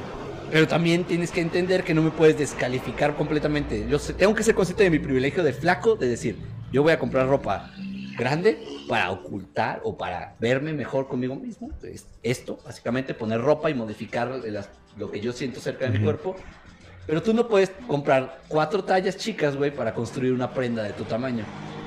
Pero 0.54 0.68
también 0.68 1.02
tienes 1.02 1.32
que 1.32 1.40
entender 1.40 1.82
que 1.82 1.94
no 1.94 2.00
me 2.02 2.12
puedes 2.12 2.38
descalificar 2.38 3.16
completamente. 3.16 3.88
Yo 3.90 3.98
sé- 3.98 4.14
tengo 4.14 4.36
que 4.36 4.44
ser 4.44 4.54
consciente 4.54 4.84
de 4.84 4.90
mi 4.90 5.00
privilegio 5.00 5.42
de 5.42 5.52
flaco, 5.52 5.96
de 5.96 6.06
decir, 6.06 6.36
yo 6.70 6.84
voy 6.84 6.92
a 6.92 6.98
comprar 7.00 7.26
ropa 7.26 7.72
grande 8.16 8.62
para 8.88 9.10
ocultar 9.10 9.80
o 9.82 9.96
para 9.98 10.36
verme 10.38 10.72
mejor 10.72 11.08
conmigo 11.08 11.34
mismo. 11.34 11.72
Es 11.82 12.06
esto, 12.22 12.60
básicamente, 12.64 13.14
poner 13.14 13.40
ropa 13.40 13.68
y 13.68 13.74
modificar 13.74 14.28
las- 14.28 14.68
lo 14.96 15.10
que 15.10 15.18
yo 15.20 15.32
siento 15.32 15.58
cerca 15.58 15.86
de 15.90 15.98
mi 15.98 16.04
cuerpo. 16.04 16.36
Pero 17.04 17.20
tú 17.20 17.34
no 17.34 17.48
puedes 17.48 17.72
comprar 17.88 18.40
cuatro 18.46 18.84
tallas 18.84 19.16
chicas, 19.16 19.56
güey, 19.56 19.72
para 19.74 19.92
construir 19.92 20.32
una 20.32 20.54
prenda 20.54 20.84
de 20.84 20.92
tu 20.92 21.02
tamaño. 21.02 21.44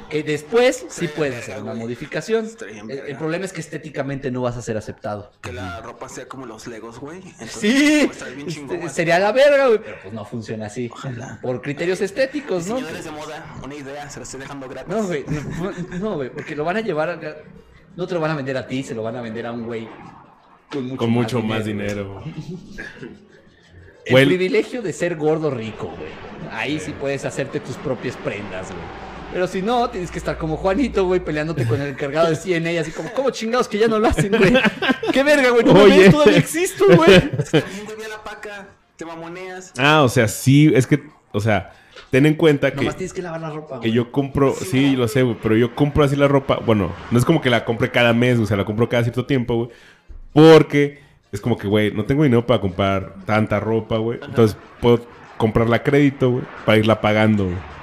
Que 0.09 0.23
después 0.23 0.85
sí 0.89 1.07
puedes 1.09 1.37
hacer 1.37 1.61
una 1.61 1.73
modificación. 1.73 2.47
El, 2.87 3.17
problema 3.17 3.45
es 3.45 3.53
que 3.53 3.61
estéticamente 3.61 4.31
no 4.31 4.41
vas 4.41 4.55
a 4.55 4.61
ser 4.61 4.77
aceptado. 4.77 5.31
Que 5.41 5.51
la 5.51 5.81
ropa 5.81 6.07
sea 6.07 6.27
como 6.27 6.45
los 6.45 6.67
legos, 6.67 6.99
güey. 6.99 7.21
Sí, 7.47 8.07
está 8.09 8.25
bien 8.29 8.47
chingón, 8.47 8.77
este, 8.77 8.89
sería 8.89 9.19
la 9.19 9.31
verga, 9.31 9.67
güey, 9.67 9.79
pero 9.79 9.97
pues 10.01 10.13
no 10.13 10.23
funciona 10.23 10.67
así. 10.67 10.89
Ojalá. 10.91 11.39
Por 11.41 11.61
criterios 11.61 11.99
estéticos, 12.01 12.67
¿no? 12.67 12.77
Señores 12.77 13.03
de 13.03 13.11
moda, 13.11 13.55
una 13.63 13.75
idea, 13.75 14.09
se 14.09 14.19
la 14.19 14.23
estoy 14.23 14.39
dejando 14.41 14.69
gratis. 14.69 14.93
No, 14.93 15.03
güey, 15.03 15.25
no, 15.27 15.99
no, 15.99 16.15
güey, 16.15 16.29
porque 16.29 16.55
lo 16.55 16.63
van 16.63 16.77
a 16.77 16.81
llevar 16.81 17.09
a... 17.09 17.19
No 17.95 18.07
te 18.07 18.13
lo 18.13 18.21
van 18.21 18.31
a 18.31 18.35
vender 18.35 18.55
a 18.55 18.67
ti, 18.67 18.83
se 18.83 18.93
lo 18.93 19.03
van 19.03 19.15
a 19.15 19.21
vender 19.21 19.45
a 19.45 19.51
un 19.51 19.65
güey 19.65 19.89
con 20.71 20.83
mucho, 20.83 20.97
Con 20.97 21.09
mucho 21.09 21.41
más 21.41 21.65
dinero. 21.65 22.23
El 24.05 24.27
privilegio 24.27 24.81
de 24.81 24.93
ser 24.93 25.15
gordo 25.15 25.49
rico, 25.49 25.87
güey. 25.87 26.11
Ahí 26.51 26.79
sí 26.79 26.93
puedes 26.93 27.25
hacerte 27.25 27.59
tus 27.59 27.75
propias 27.77 28.15
prendas, 28.17 28.67
güey. 28.67 29.06
Pero 29.37 29.45
si 29.45 29.61
no, 29.61 29.87
tienes 29.87 30.09
que 30.09 30.17
estar 30.17 30.35
como 30.35 30.57
Juanito, 30.57 31.05
güey, 31.05 31.19
peleándote 31.19 31.67
con 31.67 31.79
el 31.79 31.89
encargado 31.89 32.27
de 32.27 32.35
CNA, 32.35 32.81
así 32.81 32.89
como, 32.89 33.13
¿cómo 33.13 33.29
chingados 33.29 33.67
que 33.67 33.77
ya 33.77 33.87
no 33.87 33.99
lo 33.99 34.07
hacen, 34.07 34.35
güey? 34.35 34.51
¿Qué 35.13 35.21
verga, 35.21 35.51
güey? 35.51 35.63
¿No 35.63 35.75
me 35.75 35.85
ves? 35.85 36.09
Todavía 36.09 36.37
existo, 36.39 36.85
güey. 36.87 37.19
También, 37.19 37.85
güey, 37.85 37.97
ve 37.99 38.05
a 38.05 38.07
la 38.07 38.23
paca, 38.23 38.69
te 38.95 39.05
mamoneas. 39.05 39.73
Ah, 39.77 40.01
o 40.01 40.09
sea, 40.09 40.27
sí, 40.27 40.71
es 40.73 40.87
que, 40.87 41.03
o 41.33 41.39
sea, 41.39 41.71
ten 42.09 42.25
en 42.25 42.33
cuenta 42.33 42.71
que, 42.71 42.77
Nomás 42.77 42.95
tienes 42.95 43.13
que 43.13 43.21
lavar 43.21 43.39
la 43.39 43.51
ropa, 43.51 43.75
que 43.75 43.89
güey. 43.89 43.91
yo 43.91 44.11
compro, 44.11 44.55
sí, 44.55 44.95
lo 44.95 45.07
sé, 45.07 45.21
güey, 45.21 45.37
pero 45.39 45.55
yo 45.55 45.75
compro 45.75 46.03
así 46.03 46.15
la 46.15 46.27
ropa, 46.27 46.57
bueno, 46.65 46.91
no 47.11 47.19
es 47.19 47.23
como 47.23 47.39
que 47.39 47.51
la 47.51 47.63
compre 47.63 47.91
cada 47.91 48.13
mes, 48.13 48.39
o 48.39 48.47
sea, 48.47 48.57
la 48.57 48.65
compro 48.65 48.89
cada 48.89 49.03
cierto 49.03 49.27
tiempo, 49.27 49.55
güey, 49.55 49.69
porque 50.33 50.99
es 51.31 51.41
como 51.41 51.59
que, 51.59 51.67
güey, 51.67 51.91
no 51.91 52.05
tengo 52.05 52.23
dinero 52.23 52.47
para 52.47 52.59
comprar 52.59 53.13
tanta 53.27 53.59
ropa, 53.59 53.97
güey, 53.97 54.17
entonces 54.19 54.57
puedo 54.81 55.05
comprarla 55.37 55.75
a 55.75 55.83
crédito, 55.83 56.31
güey, 56.31 56.43
para 56.65 56.79
irla 56.79 57.01
pagando, 57.01 57.43
güey. 57.43 57.76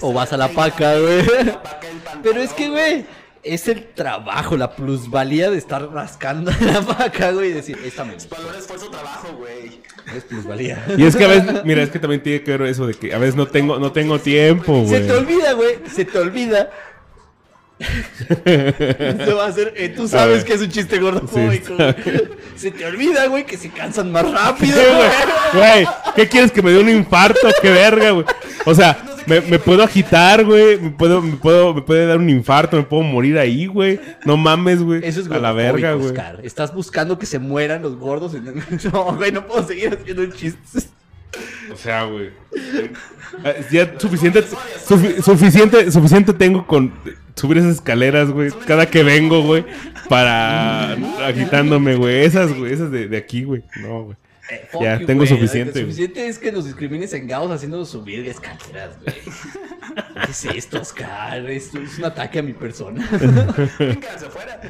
O 0.00 0.12
vas 0.12 0.32
a 0.32 0.36
la 0.36 0.48
paca, 0.48 0.98
güey. 0.98 1.24
Pero 2.22 2.40
es 2.40 2.52
que, 2.52 2.68
güey, 2.70 3.06
es 3.42 3.68
el 3.68 3.84
trabajo, 3.94 4.56
la 4.56 4.74
plusvalía 4.74 5.50
de 5.50 5.58
estar 5.58 5.88
rascando 5.92 6.50
la 6.60 6.80
vaca, 6.80 7.30
güey, 7.32 7.50
y 7.50 7.52
decir, 7.52 7.78
esta 7.84 8.04
me 8.04 8.14
gusta. 8.14 8.36
Valor, 8.36 8.56
esfuerzo, 8.56 8.90
trabajo, 8.90 9.28
güey. 9.38 9.80
Es 10.16 10.24
plusvalía. 10.24 10.84
Y 10.96 11.04
es 11.04 11.16
que 11.16 11.24
a 11.24 11.28
veces, 11.28 11.64
mira, 11.64 11.82
es 11.82 11.90
que 11.90 11.98
también 11.98 12.22
tiene 12.22 12.42
que 12.42 12.50
ver 12.56 12.62
eso 12.68 12.86
de 12.86 12.94
que 12.94 13.12
a 13.14 13.18
veces 13.18 13.34
no 13.36 13.46
tengo, 13.46 13.78
no 13.78 13.92
tengo 13.92 14.18
tiempo, 14.18 14.82
Se 14.86 14.98
güey. 15.00 15.06
te 15.06 15.12
olvida, 15.12 15.52
güey, 15.52 15.78
se 15.92 16.04
te 16.04 16.18
olvida. 16.18 16.70
Se 18.44 19.32
va 19.34 19.44
a 19.44 19.48
hacer, 19.48 19.74
eh, 19.76 19.90
tú 19.90 20.08
sabes 20.08 20.44
que 20.44 20.54
es 20.54 20.60
un 20.62 20.70
chiste 20.70 20.98
gordofóbico, 20.98 21.74
Sí, 21.76 22.22
Se 22.56 22.70
te 22.70 22.86
olvida, 22.86 23.26
güey, 23.26 23.44
que 23.44 23.58
se 23.58 23.68
cansan 23.70 24.10
más 24.12 24.30
rápido, 24.30 24.78
Sí, 24.80 24.86
güey. 24.86 25.08
güey. 25.52 25.84
Güey, 25.84 25.88
¿qué 26.14 26.28
quieres 26.28 26.52
que 26.52 26.62
me 26.62 26.70
dé 26.70 26.78
un 26.78 26.88
infarto? 26.88 27.48
¡Qué 27.60 27.70
verga, 27.70 28.10
güey! 28.12 28.24
O 28.64 28.74
sea, 28.74 28.96
me, 29.26 29.40
me 29.42 29.58
puedo 29.58 29.82
agitar, 29.82 30.44
güey. 30.44 30.78
Me 30.80 30.90
puedo, 30.90 31.20
me 31.22 31.36
puedo, 31.36 31.74
me 31.74 31.82
puede 31.82 32.06
dar 32.06 32.18
un 32.18 32.30
infarto, 32.30 32.76
me 32.76 32.82
puedo 32.82 33.02
morir 33.02 33.38
ahí, 33.38 33.66
güey. 33.66 34.00
No 34.24 34.36
mames, 34.36 34.82
güey. 34.82 35.00
Eso 35.04 35.20
es 35.20 35.30
A 35.30 35.38
la 35.38 35.52
verga, 35.52 35.94
güey. 35.94 36.12
Estás 36.42 36.72
buscando 36.74 37.18
que 37.18 37.26
se 37.26 37.38
mueran 37.38 37.82
los 37.82 37.96
gordos. 37.96 38.34
en- 38.34 38.44
No, 38.92 39.14
güey, 39.16 39.32
no 39.32 39.46
puedo 39.46 39.66
seguir 39.66 39.96
haciendo 40.00 40.26
chistes. 40.26 40.90
O 41.72 41.76
sea, 41.76 42.04
güey. 42.04 42.30
Eh, 43.44 43.64
Ya 43.70 43.98
suficiente, 43.98 44.42
sufi- 44.42 45.20
suficiente, 45.22 45.90
suficiente 45.92 46.32
tengo 46.32 46.66
con 46.66 46.92
subir 47.34 47.58
esas 47.58 47.74
escaleras, 47.74 48.30
güey. 48.30 48.50
Cada 48.66 48.86
que 48.86 49.02
vengo, 49.02 49.42
güey. 49.42 49.64
Para 50.08 50.92
agitándome, 51.26 51.96
güey. 51.96 52.24
Esas, 52.24 52.56
güey. 52.56 52.72
Esas 52.72 52.90
de, 52.90 53.08
de 53.08 53.16
aquí, 53.16 53.44
güey. 53.44 53.62
No, 53.82 54.04
güey. 54.04 54.16
Eh, 54.50 54.68
Ya, 54.80 55.00
you, 55.00 55.06
tengo 55.06 55.26
suficiente, 55.26 55.72
güey. 55.72 55.92
Suficiente 55.92 56.28
es 56.28 56.38
que 56.38 56.52
nos 56.52 56.64
discrimines 56.64 57.12
en 57.14 57.26
Gauss 57.26 57.50
haciéndonos 57.50 57.88
subir 57.88 58.22
de 58.24 58.30
escaleras, 58.30 58.96
güey. 59.02 59.16
¿Qué 60.24 60.30
es 60.30 60.44
esto, 60.44 60.80
Oscar? 60.80 61.48
Esto 61.50 61.78
es 61.80 61.98
un 61.98 62.04
ataque 62.04 62.38
a 62.38 62.42
mi 62.42 62.52
persona. 62.52 63.06
Vénganse 63.78 64.26
afuera. 64.26 64.60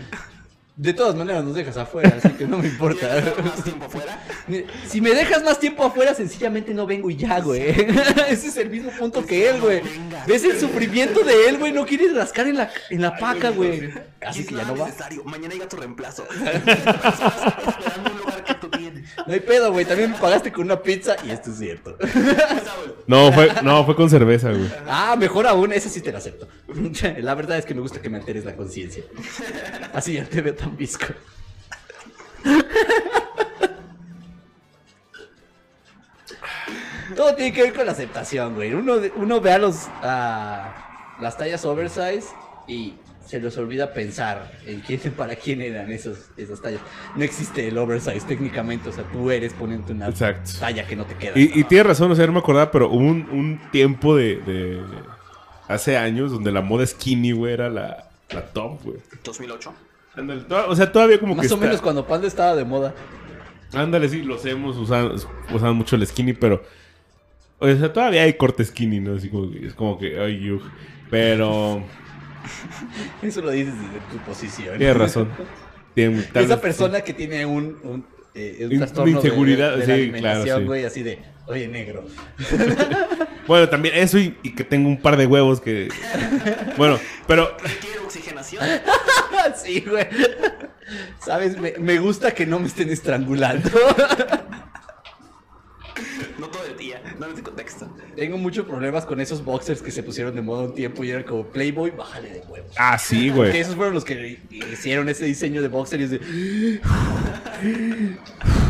De 0.76 0.92
todas 0.92 1.14
maneras 1.14 1.42
nos 1.42 1.54
dejas 1.54 1.78
afuera, 1.78 2.18
así 2.22 2.28
que 2.36 2.46
no 2.46 2.58
me 2.58 2.68
importa. 2.68 3.08
¿Quieres 3.08 3.28
estar 3.28 3.44
más 3.44 3.64
tiempo 3.64 3.84
afuera? 3.86 4.22
Si 4.86 5.00
me 5.00 5.10
dejas 5.10 5.42
más 5.42 5.58
tiempo 5.58 5.82
afuera, 5.84 6.14
sencillamente 6.14 6.72
no 6.72 6.86
vengo 6.86 7.10
y 7.10 7.16
ya, 7.16 7.40
güey. 7.40 7.70
Ese 8.28 8.48
es 8.48 8.56
el 8.58 8.70
mismo 8.70 8.90
punto 8.90 9.24
que 9.26 9.48
él, 9.48 9.60
güey. 9.60 9.82
¿Ves 10.26 10.44
el 10.44 10.60
sufrimiento 10.60 11.24
de 11.24 11.48
él, 11.48 11.58
güey? 11.58 11.72
No 11.72 11.84
quieres 11.84 12.14
rascar 12.14 12.46
en 12.46 12.56
la, 12.56 12.70
en 12.90 13.02
la 13.02 13.16
paca, 13.16 13.50
güey. 13.50 13.90
Así 14.20 14.46
que 14.46 14.54
ya 14.54 14.64
no 14.64 14.76
va. 14.76 14.86
necesario. 14.86 15.24
Mañana 15.24 15.54
llega 15.54 15.68
tu 15.68 15.76
reemplazo. 15.78 16.28
Estás 16.30 17.20
esperando 17.68 18.12
un 18.12 18.18
lugar 18.18 18.44
que 18.44 18.54
tú 18.54 18.68
tienes. 18.68 19.08
No 19.26 19.32
hay 19.32 19.40
pedo, 19.40 19.72
güey. 19.72 19.84
También 19.84 20.12
me 20.12 20.18
pagaste 20.18 20.52
con 20.52 20.66
una 20.66 20.80
pizza 20.80 21.16
y 21.26 21.30
esto 21.30 21.50
es 21.50 21.58
cierto. 21.58 21.96
No, 23.06 23.32
fue, 23.32 23.50
no, 23.62 23.84
fue 23.84 23.96
con 23.96 24.08
cerveza, 24.08 24.50
güey. 24.50 24.70
Ah, 24.86 25.16
mejor 25.18 25.46
aún, 25.46 25.72
esa 25.72 25.88
sí 25.88 26.00
te 26.02 26.12
la 26.12 26.18
acepto. 26.18 26.46
La 27.18 27.34
verdad 27.34 27.58
es 27.58 27.64
que 27.64 27.74
me 27.74 27.80
gusta 27.80 28.00
que 28.00 28.10
me 28.10 28.18
alteres 28.18 28.44
la 28.44 28.54
conciencia. 28.54 29.02
Así 29.92 30.12
ya 30.14 30.24
te 30.24 30.40
veo 30.40 30.54
Todo 37.14 37.34
tiene 37.34 37.52
que 37.52 37.62
ver 37.62 37.72
con 37.72 37.86
la 37.86 37.92
aceptación, 37.92 38.54
güey. 38.54 38.74
Uno, 38.74 38.94
uno 39.16 39.40
ve 39.40 39.52
a 39.52 39.58
los 39.58 39.86
a 40.02 41.16
las 41.20 41.38
tallas 41.38 41.64
oversize 41.64 42.24
y 42.66 42.94
se 43.24 43.40
les 43.40 43.56
olvida 43.58 43.92
pensar 43.92 44.52
en 44.66 44.80
quién, 44.80 45.00
para 45.16 45.36
quién 45.36 45.60
eran 45.62 45.90
esos, 45.92 46.18
esas 46.36 46.60
tallas. 46.60 46.80
No 47.14 47.22
existe 47.24 47.68
el 47.68 47.78
oversize 47.78 48.20
técnicamente, 48.26 48.88
o 48.88 48.92
sea, 48.92 49.04
tú 49.04 49.30
eres 49.30 49.52
poniendo 49.52 49.92
una 49.92 50.08
Exacto. 50.08 50.50
talla 50.60 50.86
que 50.86 50.96
no 50.96 51.06
te 51.06 51.14
queda. 51.14 51.32
Y, 51.38 51.50
y 51.58 51.64
tienes 51.64 51.86
razón, 51.86 52.10
o 52.10 52.14
sea, 52.14 52.26
no 52.26 52.32
me 52.32 52.38
acordaba, 52.40 52.70
pero 52.70 52.88
hubo 52.88 52.98
un, 52.98 53.28
un 53.30 53.60
tiempo 53.70 54.16
de, 54.16 54.36
de- 54.36 54.82
Hace 55.68 55.96
años 55.96 56.30
donde 56.30 56.52
la 56.52 56.60
moda 56.60 56.86
skinny, 56.86 57.32
güey, 57.32 57.52
era 57.52 57.68
la, 57.68 58.08
la 58.30 58.42
top, 58.46 58.84
güey. 58.84 58.98
2008. 59.24 59.74
Ándale, 60.16 60.42
O 60.68 60.74
sea, 60.76 60.90
todavía 60.90 61.18
como 61.20 61.34
Más 61.34 61.46
que 61.46 61.52
o 61.52 61.56
está- 61.56 61.66
menos 61.66 61.82
cuando 61.82 62.06
Panda 62.06 62.26
estaba 62.26 62.56
de 62.56 62.64
moda. 62.64 62.94
Ándale, 63.74 64.08
sí, 64.08 64.22
los 64.22 64.44
hemos 64.46 64.76
usado, 64.76 65.14
usado 65.52 65.74
mucho 65.74 65.96
el 65.96 66.06
skinny, 66.06 66.32
pero... 66.32 66.62
O 67.58 67.66
sea, 67.66 67.92
todavía 67.92 68.22
hay 68.22 68.34
corte 68.34 68.64
skinny, 68.64 69.00
¿no? 69.00 69.14
Así 69.16 69.28
como 69.28 69.50
que, 69.50 69.66
es 69.66 69.74
como 69.74 69.98
que, 69.98 70.18
ay, 70.20 70.40
yuj. 70.40 70.62
Pero... 71.10 71.82
Eso 73.22 73.40
lo 73.42 73.50
dices 73.50 73.74
desde 73.74 74.00
tu 74.10 74.18
posición. 74.24 74.78
Tienes 74.78 74.96
razón. 74.96 75.28
Esa 75.96 76.40
vez- 76.40 76.56
persona 76.58 77.00
que 77.00 77.12
tiene 77.14 77.44
un, 77.46 77.76
un, 77.82 78.06
eh, 78.34 78.68
un 78.70 78.76
trastorno 78.78 79.10
de- 79.12 79.16
inseguridad, 79.28 79.72
de, 79.72 79.78
la 79.78 79.84
sí, 79.86 79.92
alimentación, 79.92 80.44
claro, 80.44 80.60
sí. 80.60 80.66
güey, 80.66 80.84
así 80.84 81.02
de, 81.02 81.18
oye, 81.46 81.68
negro. 81.68 82.04
Bueno, 83.46 83.68
también 83.68 83.94
eso 83.96 84.18
y, 84.18 84.36
y 84.42 84.56
que 84.56 84.64
tengo 84.64 84.88
un 84.88 85.00
par 85.00 85.16
de 85.16 85.24
huevos 85.24 85.60
que... 85.60 85.88
Bueno, 86.76 86.98
pero... 87.28 87.56
Requiere 87.62 88.00
oxigenación. 88.00 88.60
Sí, 89.54 89.84
güey. 89.88 90.06
Sabes, 91.24 91.58
me, 91.58 91.74
me 91.78 91.98
gusta 91.98 92.32
que 92.32 92.46
no 92.46 92.58
me 92.58 92.66
estén 92.66 92.88
estrangulando. 92.90 93.70
No 96.38 96.48
todo 96.48 96.64
el 96.66 96.76
día. 96.76 97.00
No 97.18 97.26
en 97.26 97.32
ese 97.32 97.42
contexto. 97.42 97.88
Tengo 98.14 98.36
muchos 98.36 98.66
problemas 98.66 99.06
con 99.06 99.20
esos 99.20 99.42
boxers 99.44 99.80
que 99.80 99.90
se 99.90 100.02
pusieron 100.02 100.34
de 100.34 100.42
moda 100.42 100.64
un 100.64 100.74
tiempo 100.74 101.02
y 101.02 101.10
eran 101.10 101.22
como 101.24 101.46
Playboy, 101.46 101.90
bájale 101.90 102.28
de 102.30 102.40
huevos. 102.40 102.72
Ah, 102.76 102.98
sí, 102.98 103.26
Que 103.26 103.30
güey. 103.30 103.56
esos 103.58 103.74
fueron 103.74 103.94
los 103.94 104.04
que 104.04 104.40
hicieron 104.72 105.08
ese 105.08 105.24
diseño 105.24 105.62
de 105.62 105.68
boxer 105.68 106.00
y 106.00 106.04
es 106.04 106.10
de, 106.10 106.18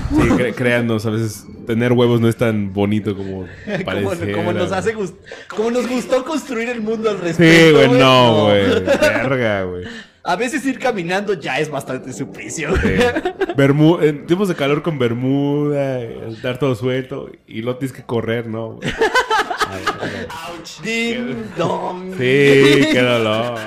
Sí, 0.08 0.16
cre- 0.16 0.54
créannos, 0.54 1.04
a 1.06 1.10
veces 1.10 1.44
tener 1.66 1.92
huevos 1.92 2.20
no 2.20 2.28
es 2.28 2.36
tan 2.36 2.72
bonito 2.72 3.16
como 3.16 3.46
como, 3.66 3.84
parece. 3.84 4.32
como 4.32 4.52
nos 4.52 4.70
hace 4.70 4.94
gust- 4.96 5.16
como 5.48 5.72
nos 5.72 5.88
gustó 5.88 6.24
construir 6.24 6.68
el 6.68 6.80
mundo 6.80 7.10
al 7.10 7.16
Sí, 7.18 7.22
respecto. 7.24 7.74
güey, 7.88 8.00
no, 8.00 8.44
güey. 8.44 8.84
Verga, 8.84 9.62
güey. 9.64 9.84
A 10.26 10.34
veces 10.36 10.66
ir 10.66 10.78
caminando 10.80 11.34
ya 11.34 11.60
es 11.60 11.70
bastante 11.70 12.12
suplicio. 12.12 12.74
Sí. 12.76 12.88
En 14.02 14.26
tiempos 14.26 14.48
de 14.48 14.54
calor 14.56 14.82
con 14.82 14.98
bermuda, 14.98 16.00
estar 16.00 16.58
todo 16.58 16.74
suelto 16.74 17.30
y 17.46 17.62
lo 17.62 17.76
tienes 17.76 17.96
que 17.96 18.02
correr, 18.02 18.48
¿no? 18.48 18.80
Ouch. 20.48 20.80
Ding 20.82 21.44
dong. 21.56 22.10
Sí, 22.12 22.88
qué 22.92 23.00
dolor. 23.02 23.58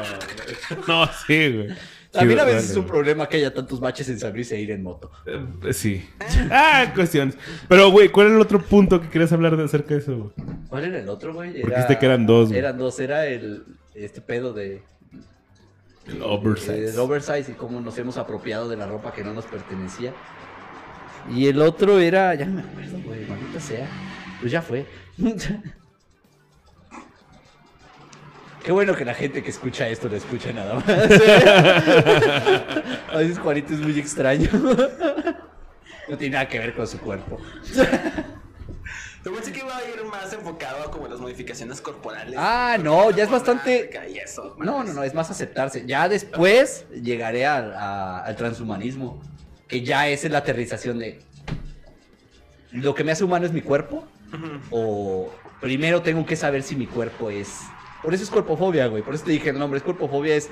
No, 0.87 1.07
sí, 1.25 1.53
güey. 1.53 1.67
También 2.11 2.39
Sí, 2.39 2.41
a 2.41 2.45
veces 2.45 2.61
vale, 2.63 2.71
es 2.71 2.75
un 2.75 2.85
problema 2.85 3.29
que 3.29 3.37
haya 3.37 3.53
tantos 3.53 3.79
baches 3.79 4.09
en 4.09 4.19
San 4.19 4.33
Luis 4.33 4.51
e 4.51 4.59
ir 4.59 4.71
en 4.71 4.83
moto. 4.83 5.11
Eh, 5.25 5.73
Sí. 5.73 6.09
Ah, 6.51 6.91
cuestiones. 6.95 7.37
Pero, 7.67 7.91
güey, 7.91 8.09
¿cuál 8.09 8.27
era 8.27 8.35
el 8.35 8.41
otro 8.41 8.59
punto 8.61 8.99
que 8.99 9.09
querías 9.09 9.31
hablar 9.31 9.55
de 9.55 9.63
acerca 9.63 9.93
de 9.93 9.99
eso? 10.01 10.17
güey? 10.17 10.47
¿Cuál 10.67 10.85
era 10.85 10.99
el 10.99 11.07
otro, 11.07 11.33
güey? 11.33 11.61
Porque 11.61 11.75
dijiste 11.75 11.99
que 11.99 12.05
eran 12.05 12.25
dos, 12.25 12.49
güey. 12.49 12.59
Eran 12.59 12.77
dos, 12.77 12.99
era 12.99 13.27
el 13.27 13.63
este 13.93 14.21
pedo 14.21 14.53
de 14.53 14.81
El 16.09 16.21
oversize. 16.23 16.89
el 16.89 16.99
oversize 16.99 17.51
y 17.51 17.55
cómo 17.55 17.79
nos 17.81 17.97
hemos 17.97 18.17
apropiado 18.17 18.67
de 18.67 18.75
la 18.75 18.87
ropa 18.87 19.13
que 19.13 19.23
no 19.23 19.33
nos 19.33 19.45
pertenecía. 19.45 20.13
Y 21.29 21.47
el 21.47 21.61
otro 21.61 21.99
era, 21.99 22.33
ya 22.35 22.45
no 22.45 22.53
me 22.53 22.61
acuerdo, 22.61 22.99
güey, 23.05 23.25
maldita 23.25 23.59
sea. 23.59 23.87
Pues 24.39 24.51
ya 24.51 24.61
fue. 24.61 24.85
Qué 28.63 28.71
bueno 28.71 28.95
que 28.95 29.05
la 29.05 29.13
gente 29.13 29.41
que 29.41 29.49
escucha 29.49 29.87
esto 29.87 30.09
lo 30.09 30.15
escucha 30.15 30.51
nada 30.51 30.75
más. 30.75 30.87
A 33.11 33.17
veces 33.17 33.39
Juanito 33.39 33.73
es 33.73 33.79
muy 33.79 33.97
extraño. 33.99 34.49
No 36.09 36.17
tiene 36.17 36.33
nada 36.33 36.47
que 36.47 36.57
ver 36.57 36.73
con 36.73 36.87
su 36.87 36.99
cuerpo. 36.99 37.37
Yo 39.25 39.33
pensé 39.33 39.51
que 39.51 39.59
iba 39.59 39.75
a 39.75 39.83
ir 39.83 40.03
más 40.05 40.31
enfocado 40.33 40.83
a 40.83 40.91
como 40.91 41.07
las 41.07 41.19
modificaciones 41.19 41.81
corporales. 41.81 42.35
Ah, 42.37 42.77
no, 42.81 43.11
ya 43.11 43.23
es 43.25 43.29
bastante. 43.29 43.89
Y 44.09 44.17
eso. 44.17 44.55
No, 44.59 44.83
no, 44.83 44.93
no, 44.93 45.03
es 45.03 45.13
más 45.13 45.29
aceptarse. 45.29 45.85
Ya 45.85 46.07
después 46.07 46.85
llegaré 46.91 47.45
al, 47.45 47.73
a- 47.73 48.19
al 48.23 48.35
transhumanismo, 48.37 49.21
que 49.67 49.83
ya 49.83 50.07
es 50.07 50.23
la 50.29 50.37
aterrización 50.39 50.99
de 50.99 51.19
lo 52.71 52.95
que 52.95 53.03
me 53.03 53.11
hace 53.11 53.23
humano 53.23 53.45
es 53.45 53.51
mi 53.51 53.61
cuerpo, 53.61 54.07
o 54.71 55.29
primero 55.59 56.01
tengo 56.01 56.25
que 56.25 56.35
saber 56.35 56.63
si 56.63 56.75
mi 56.75 56.87
cuerpo 56.87 57.29
es. 57.29 57.59
Por 58.01 58.13
eso 58.13 58.23
es 58.23 58.29
cuerpofobia, 58.29 58.87
güey. 58.87 59.03
Por 59.03 59.15
eso 59.15 59.25
te 59.25 59.31
dije 59.31 59.49
el 59.49 59.59
nombre. 59.59 59.79
Es 59.79 59.83
cuerpofobia, 59.83 60.35
es 60.35 60.49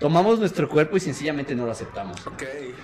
tomamos 0.00 0.38
nuestro 0.38 0.68
cuerpo 0.68 0.96
y 0.96 1.00
sencillamente 1.00 1.54
no 1.54 1.66
lo 1.66 1.72
aceptamos. 1.72 2.26
Ok. 2.26 2.42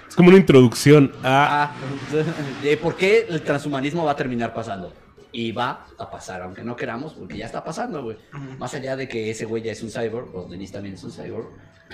Es 0.09 0.15
como 0.17 0.29
una 0.29 0.37
introducción 0.39 1.13
a... 1.23 1.73
Ah, 1.73 1.75
de 2.63 2.77
por 2.77 2.97
qué 2.97 3.27
el 3.29 3.43
transhumanismo 3.43 4.05
va 4.05 4.11
a 4.13 4.17
terminar 4.17 4.53
pasando. 4.53 4.93
Y 5.37 5.51
va 5.51 5.85
a 5.99 6.09
pasar, 6.13 6.43
aunque 6.43 6.63
no 6.63 6.77
queramos, 6.77 7.15
porque 7.15 7.37
ya 7.37 7.47
está 7.47 7.65
pasando, 7.65 8.05
güey. 8.05 8.17
Más 8.57 8.73
allá 8.73 8.95
de 8.95 9.09
que 9.09 9.33
ese 9.33 9.47
güey 9.47 9.65
ya 9.65 9.73
es 9.73 9.83
un 9.83 9.91
cyborg, 9.91 10.33
o 10.33 10.45
Denise 10.49 10.73
también 10.73 10.95
es 10.95 11.03
un 11.03 11.11
cyborg, 11.11 11.49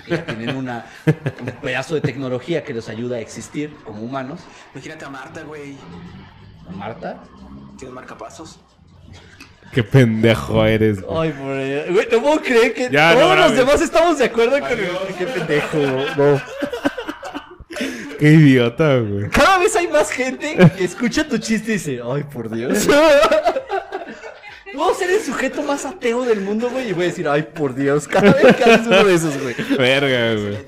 que 0.05 0.11
ya 0.11 0.26
tienen 0.26 0.55
una, 0.57 0.84
un 1.07 1.47
pedazo 1.62 1.95
de 1.95 2.03
tecnología 2.03 2.62
que 2.62 2.74
los 2.74 2.91
ayuda 2.91 3.16
a 3.16 3.20
existir 3.20 3.74
como 3.82 4.03
humanos. 4.03 4.41
Imagínate 4.74 5.07
a 5.07 5.09
Marta, 5.09 5.43
güey. 5.43 5.78
Marta. 6.70 7.24
Tiene 7.78 7.95
marcapasos. 7.95 8.61
Qué 9.72 9.82
pendejo 9.84 10.66
eres, 10.66 11.01
güey. 11.01 11.30
Ay, 11.30 11.32
por 11.32 11.53
ahí. 11.53 11.93
Güey, 11.95 12.09
no 12.12 12.20
puedo 12.20 12.43
creer 12.43 12.74
que 12.74 12.91
Ya, 12.91 13.14
no 13.14 13.20
todos 13.20 13.38
los 13.38 13.57
demás 13.57 13.80
estamos 13.80 14.18
de 14.18 14.26
acuerdo 14.26 14.61
con 14.61 14.70
el... 14.72 14.91
Qué 15.16 15.26
pendejo, 15.26 15.78
no. 16.18 16.43
Qué 18.18 18.32
idiota, 18.32 18.99
güey. 18.99 19.30
Cada 19.30 19.59
vez 19.70 19.76
hay 19.76 19.88
más 19.88 20.10
gente 20.10 20.56
que 20.76 20.84
escucha 20.84 21.26
tu 21.28 21.38
chiste 21.38 21.70
y 21.72 21.74
dice, 21.74 22.00
ay, 22.04 22.24
por 22.24 22.50
Dios. 22.54 22.88
Puedo 24.72 24.94
ser 24.94 25.10
el 25.10 25.20
sujeto 25.20 25.62
más 25.64 25.84
ateo 25.84 26.24
del 26.24 26.40
mundo, 26.42 26.70
güey, 26.70 26.90
y 26.90 26.92
voy 26.92 27.04
a 27.04 27.06
decir, 27.08 27.26
ay, 27.28 27.42
por 27.42 27.74
Dios, 27.74 28.06
cada 28.06 28.32
vez 28.32 28.54
que 28.56 28.64
haces 28.64 28.86
uno 28.86 29.04
de 29.04 29.14
esos, 29.14 29.34
güey. 29.42 29.54
Verga, 29.76 30.34
güey. 30.40 30.58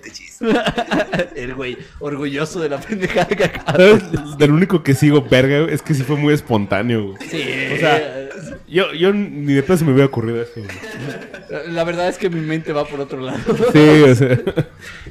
El 1.36 1.54
güey, 1.54 1.78
orgulloso 2.00 2.60
de 2.60 2.68
la 2.68 2.78
pendejada 2.80 3.26
que 3.28 3.44
acaba. 3.44 3.72
¿Sabes? 3.72 4.02
Del 4.38 4.50
único 4.50 4.82
que 4.82 4.94
sigo, 4.94 5.22
verga, 5.22 5.60
güey, 5.62 5.72
es 5.74 5.82
que 5.82 5.94
sí 5.94 6.02
fue 6.02 6.16
muy 6.16 6.34
espontáneo, 6.34 7.12
güey. 7.12 7.28
Sí, 7.30 7.44
O 7.74 7.78
sea, 7.78 8.28
yo, 8.66 8.92
yo 8.92 9.12
ni 9.12 9.54
de 9.54 9.62
se 9.76 9.84
me 9.84 9.92
hubiera 9.92 10.06
ocurrido 10.06 10.42
eso, 10.42 10.52
güey. 10.56 11.72
la 11.72 11.84
verdad 11.84 12.08
es 12.08 12.18
que 12.18 12.28
mi 12.28 12.40
mente 12.40 12.72
va 12.72 12.84
por 12.84 12.98
otro 13.00 13.20
lado. 13.20 13.38
Sí, 13.72 14.02
o 14.02 14.14
sea. 14.16 14.36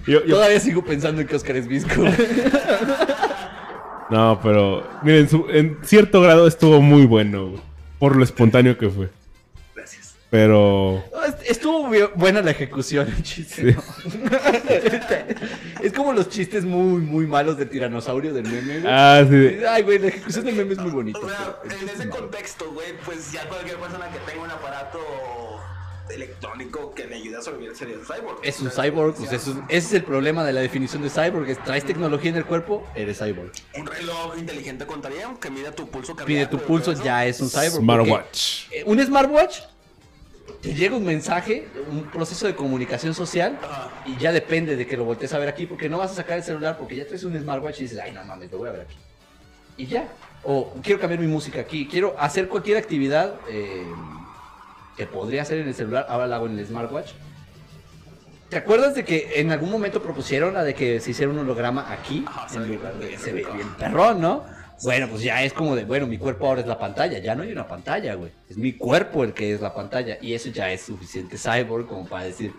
Yo, 0.06 0.26
yo- 0.26 0.36
Todavía 0.36 0.60
sigo 0.60 0.84
pensando 0.84 1.22
en 1.22 1.28
que 1.28 1.36
Oscar 1.38 1.56
es 1.56 1.68
visco. 1.68 2.04
No, 4.12 4.40
pero. 4.44 4.88
Miren, 5.04 5.30
su- 5.30 5.48
en 5.50 5.78
cierto 5.84 6.22
grado 6.22 6.48
estuvo 6.48 6.82
muy 6.82 7.06
bueno, 7.06 7.48
güey. 7.50 7.62
Por 7.98 8.16
lo 8.16 8.24
espontáneo 8.24 8.78
que 8.78 8.90
fue. 8.90 9.10
Gracias. 9.76 10.16
Pero. 10.30 11.04
Estuvo 11.48 11.90
bien- 11.90 12.10
buena 12.16 12.42
la 12.42 12.52
ejecución 12.52 13.08
el 13.08 13.24
chiste. 13.24 13.76
¿no? 13.76 13.84
es 15.84 15.94
como 15.94 16.14
los 16.14 16.30
chistes 16.30 16.66
muy, 16.66 17.02
muy 17.02 17.28
malos 17.28 17.58
del 17.58 17.70
tiranosaurio 17.70 18.34
del 18.34 18.46
meme, 18.48 18.80
güey. 18.80 18.94
Ah, 18.94 19.24
sí. 19.28 19.36
de- 19.36 19.68
Ay, 19.68 19.84
güey, 19.84 20.00
la 20.00 20.08
ejecución 20.08 20.46
del 20.46 20.56
meme 20.56 20.74
es 20.74 20.80
muy 20.80 20.92
bonita. 20.92 21.20
O 21.20 21.28
sea, 21.30 21.56
en 21.66 21.72
ese 21.72 21.86
es 21.94 21.98
malo. 22.00 22.12
contexto, 22.22 22.72
güey, 22.72 22.88
pues 23.06 23.32
ya 23.32 23.48
cualquier 23.48 23.78
persona 23.78 24.06
que 24.10 24.20
tenga 24.32 24.44
un 24.44 24.52
aparato 24.52 25.00
electrónico 26.10 26.94
que 26.94 27.06
le 27.08 27.16
ayude 27.16 27.38
a 27.38 27.42
sobrevivir 27.42 27.76
sería 27.76 27.96
un 27.98 28.04
cyborg. 28.06 28.40
Es 28.44 28.60
un 28.60 28.70
cyborg, 28.72 29.16
pues 29.16 29.32
es- 29.32 29.48
ese 29.48 29.56
es 29.70 29.94
el 29.94 30.04
problema 30.04 30.44
de 30.44 30.54
la 30.54 30.62
definición 30.62 31.02
de 31.02 31.10
cyborg, 31.10 31.50
es 31.50 31.64
traes 31.64 31.86
tecnología 31.86 32.30
en 32.32 32.38
el 32.38 32.46
cuerpo, 32.46 32.86
eres 32.96 33.20
cyborg. 33.20 33.52
Un 33.78 33.86
reloj 33.86 34.38
inteligente 34.38 34.86
contaría 34.86 35.34
que 35.40 35.50
mida 35.50 35.72
tu 35.72 35.88
pulso 35.90 36.16
cardíaco. 36.16 36.50
Pide 36.52 36.60
tu 36.60 36.66
pulso, 36.66 36.92
ya 36.94 37.26
es 37.26 37.40
un 37.40 37.50
cyborg. 37.50 37.82
Smartwatch. 37.84 38.68
eh, 38.72 38.84
Un 38.86 39.00
smartwatch, 39.04 39.60
te 40.62 40.74
llega 40.74 40.96
un 40.96 41.06
mensaje, 41.06 41.68
un 41.90 42.04
proceso 42.04 42.46
de 42.46 42.56
comunicación 42.56 43.14
social, 43.14 43.58
y 44.06 44.18
ya 44.18 44.32
depende 44.32 44.76
de 44.76 44.86
que 44.86 44.98
lo 44.98 45.06
voltees 45.06 45.34
a 45.34 45.40
ver 45.40 45.48
aquí, 45.50 45.66
porque 45.66 45.88
no 45.90 45.98
vas 45.98 46.12
a 46.12 46.16
sacar 46.16 46.38
el 46.38 46.44
celular 46.44 46.78
porque 46.78 46.96
ya 46.96 47.06
traes 47.08 47.24
un 47.24 47.40
smartwatch 47.40 47.80
y 47.80 47.84
dices, 47.84 48.00
ay, 48.00 48.12
no 48.12 48.24
mames, 48.26 48.52
lo 48.52 48.58
voy 48.60 48.70
a 48.70 48.72
ver 48.74 48.82
aquí. 48.82 48.96
Y 49.78 49.88
ya. 49.88 50.08
O 50.44 50.74
quiero 50.84 51.00
cambiar 51.00 51.20
mi 51.22 51.28
música 51.28 51.62
aquí, 51.62 51.88
quiero 51.88 52.16
hacer 52.20 52.48
cualquier 52.48 52.78
actividad 52.78 53.36
eh, 53.48 53.86
que 54.98 55.06
podría 55.06 55.42
hacer 55.44 55.60
en 55.60 55.68
el 55.68 55.74
celular, 55.74 56.06
ahora 56.10 56.28
la 56.28 56.36
hago 56.38 56.48
en 56.48 56.58
el 56.60 56.66
smartwatch. 56.66 57.12
¿Te 58.50 58.58
acuerdas 58.58 58.96
de 58.96 59.06
que 59.06 59.32
en 59.36 59.52
algún 59.52 59.72
momento 59.72 60.02
propusieron 60.04 60.54
la 60.54 60.64
de 60.64 60.74
que 60.74 61.00
se 61.00 61.12
hiciera 61.12 61.32
un 61.32 61.40
holograma 61.40 61.92
aquí? 61.92 62.26
En 62.54 62.62
ve 62.64 62.68
lugar 62.68 62.94
de- 62.96 63.08
bien 63.08 63.20
se 63.20 63.32
ve 63.32 63.46
bien 63.54 63.70
perrón, 63.80 64.20
¿no? 64.20 64.44
Bueno, 64.84 65.08
pues 65.10 65.22
ya 65.22 65.42
es 65.44 65.54
como 65.54 65.76
de, 65.76 65.86
bueno, 65.86 66.06
mi 66.08 66.18
cuerpo 66.18 66.48
ahora 66.48 66.62
es 66.62 66.68
la 66.68 66.78
pantalla. 66.78 67.20
Ya 67.20 67.34
no 67.36 67.44
hay 67.44 67.52
una 67.52 67.68
pantalla, 67.68 68.16
güey. 68.16 68.32
Es 68.50 68.58
mi 68.58 68.74
cuerpo 68.74 69.24
el 69.24 69.32
que 69.34 69.54
es 69.54 69.62
la 69.62 69.74
pantalla. 69.74 70.18
Y 70.22 70.34
eso 70.34 70.50
ya 70.50 70.72
es 70.72 70.82
suficiente 70.82 71.38
cyborg 71.38 71.88
como 71.88 72.06
para 72.08 72.26
decir, 72.26 72.52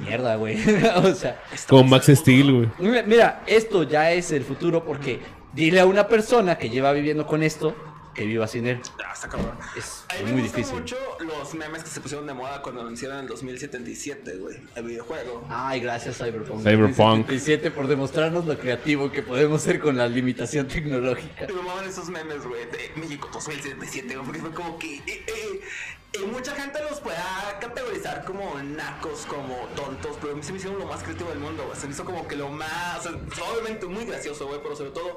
mierda, 0.00 0.36
güey. 0.36 0.56
o 1.04 1.14
sea, 1.14 1.40
Como 1.68 1.84
Max 1.84 2.06
Steel, 2.06 2.52
güey. 2.52 2.68
Mira, 2.78 3.02
mira, 3.04 3.42
esto 3.46 3.82
ya 3.84 4.10
es 4.10 4.32
el 4.32 4.42
futuro 4.42 4.84
porque 4.84 5.20
dile 5.52 5.80
a 5.80 5.86
una 5.86 6.08
persona 6.08 6.56
que 6.58 6.70
lleva 6.70 6.92
viviendo 6.92 7.26
con 7.26 7.42
esto 7.42 7.74
que 8.14 8.26
viva 8.26 8.46
sin 8.46 8.66
él. 8.66 8.80
Ah, 9.04 9.12
está 9.14 9.28
cabrón. 9.28 9.56
Es 9.76 10.04
A 10.08 10.14
mí 10.14 10.24
me 10.24 10.32
muy 10.32 10.42
gustan 10.42 10.56
difícil. 10.60 10.80
mucho 10.80 10.96
los 11.20 11.54
memes 11.54 11.82
que 11.84 11.90
se 11.90 12.00
pusieron 12.00 12.26
de 12.26 12.34
moda 12.34 12.60
cuando 12.62 12.80
anunciaron 12.82 13.18
el 13.20 13.26
2077, 13.26 14.36
güey, 14.36 14.56
el 14.74 14.84
videojuego. 14.84 15.46
Ay, 15.48 15.80
gracias 15.80 16.16
Cyberpunk. 16.18 16.60
Cyberpunk. 16.62 16.96
2077 17.26 17.70
por 17.70 17.86
demostrarnos 17.88 18.44
lo 18.46 18.58
creativo 18.58 19.10
que 19.10 19.22
podemos 19.22 19.62
ser 19.62 19.80
con 19.80 19.96
la 19.96 20.06
limitación 20.08 20.68
tecnológica. 20.68 21.46
Y 21.48 21.52
me 21.52 21.62
maman 21.62 21.86
esos 21.86 22.08
memes, 22.08 22.44
güey, 22.46 22.64
de 22.66 22.92
México 22.96 23.28
2077, 23.32 24.14
güey, 24.14 24.26
porque 24.26 24.40
fue 24.40 24.50
como 24.52 24.78
que... 24.78 24.96
eh, 24.96 25.02
eh, 25.06 25.60
eh, 26.14 26.26
mucha 26.30 26.54
gente 26.54 26.78
los 26.90 27.00
pueda 27.00 27.56
categorizar 27.58 28.22
como 28.26 28.54
nacos, 28.62 29.24
como 29.24 29.56
tontos, 29.74 30.18
pero 30.20 30.34
a 30.34 30.36
mí 30.36 30.42
se 30.42 30.52
me 30.52 30.58
hicieron 30.58 30.78
lo 30.78 30.84
más 30.84 31.02
creativo 31.02 31.30
del 31.30 31.38
mundo, 31.38 31.64
güey. 31.66 31.78
Se 31.80 31.86
me 31.86 31.94
hizo 31.94 32.04
como 32.04 32.28
que 32.28 32.36
lo 32.36 32.50
más... 32.50 32.98
o 32.98 33.02
sea, 33.34 33.44
obviamente 33.50 33.86
muy 33.86 34.04
gracioso, 34.04 34.46
güey, 34.46 34.60
pero 34.62 34.76
sobre 34.76 34.90
todo 34.90 35.16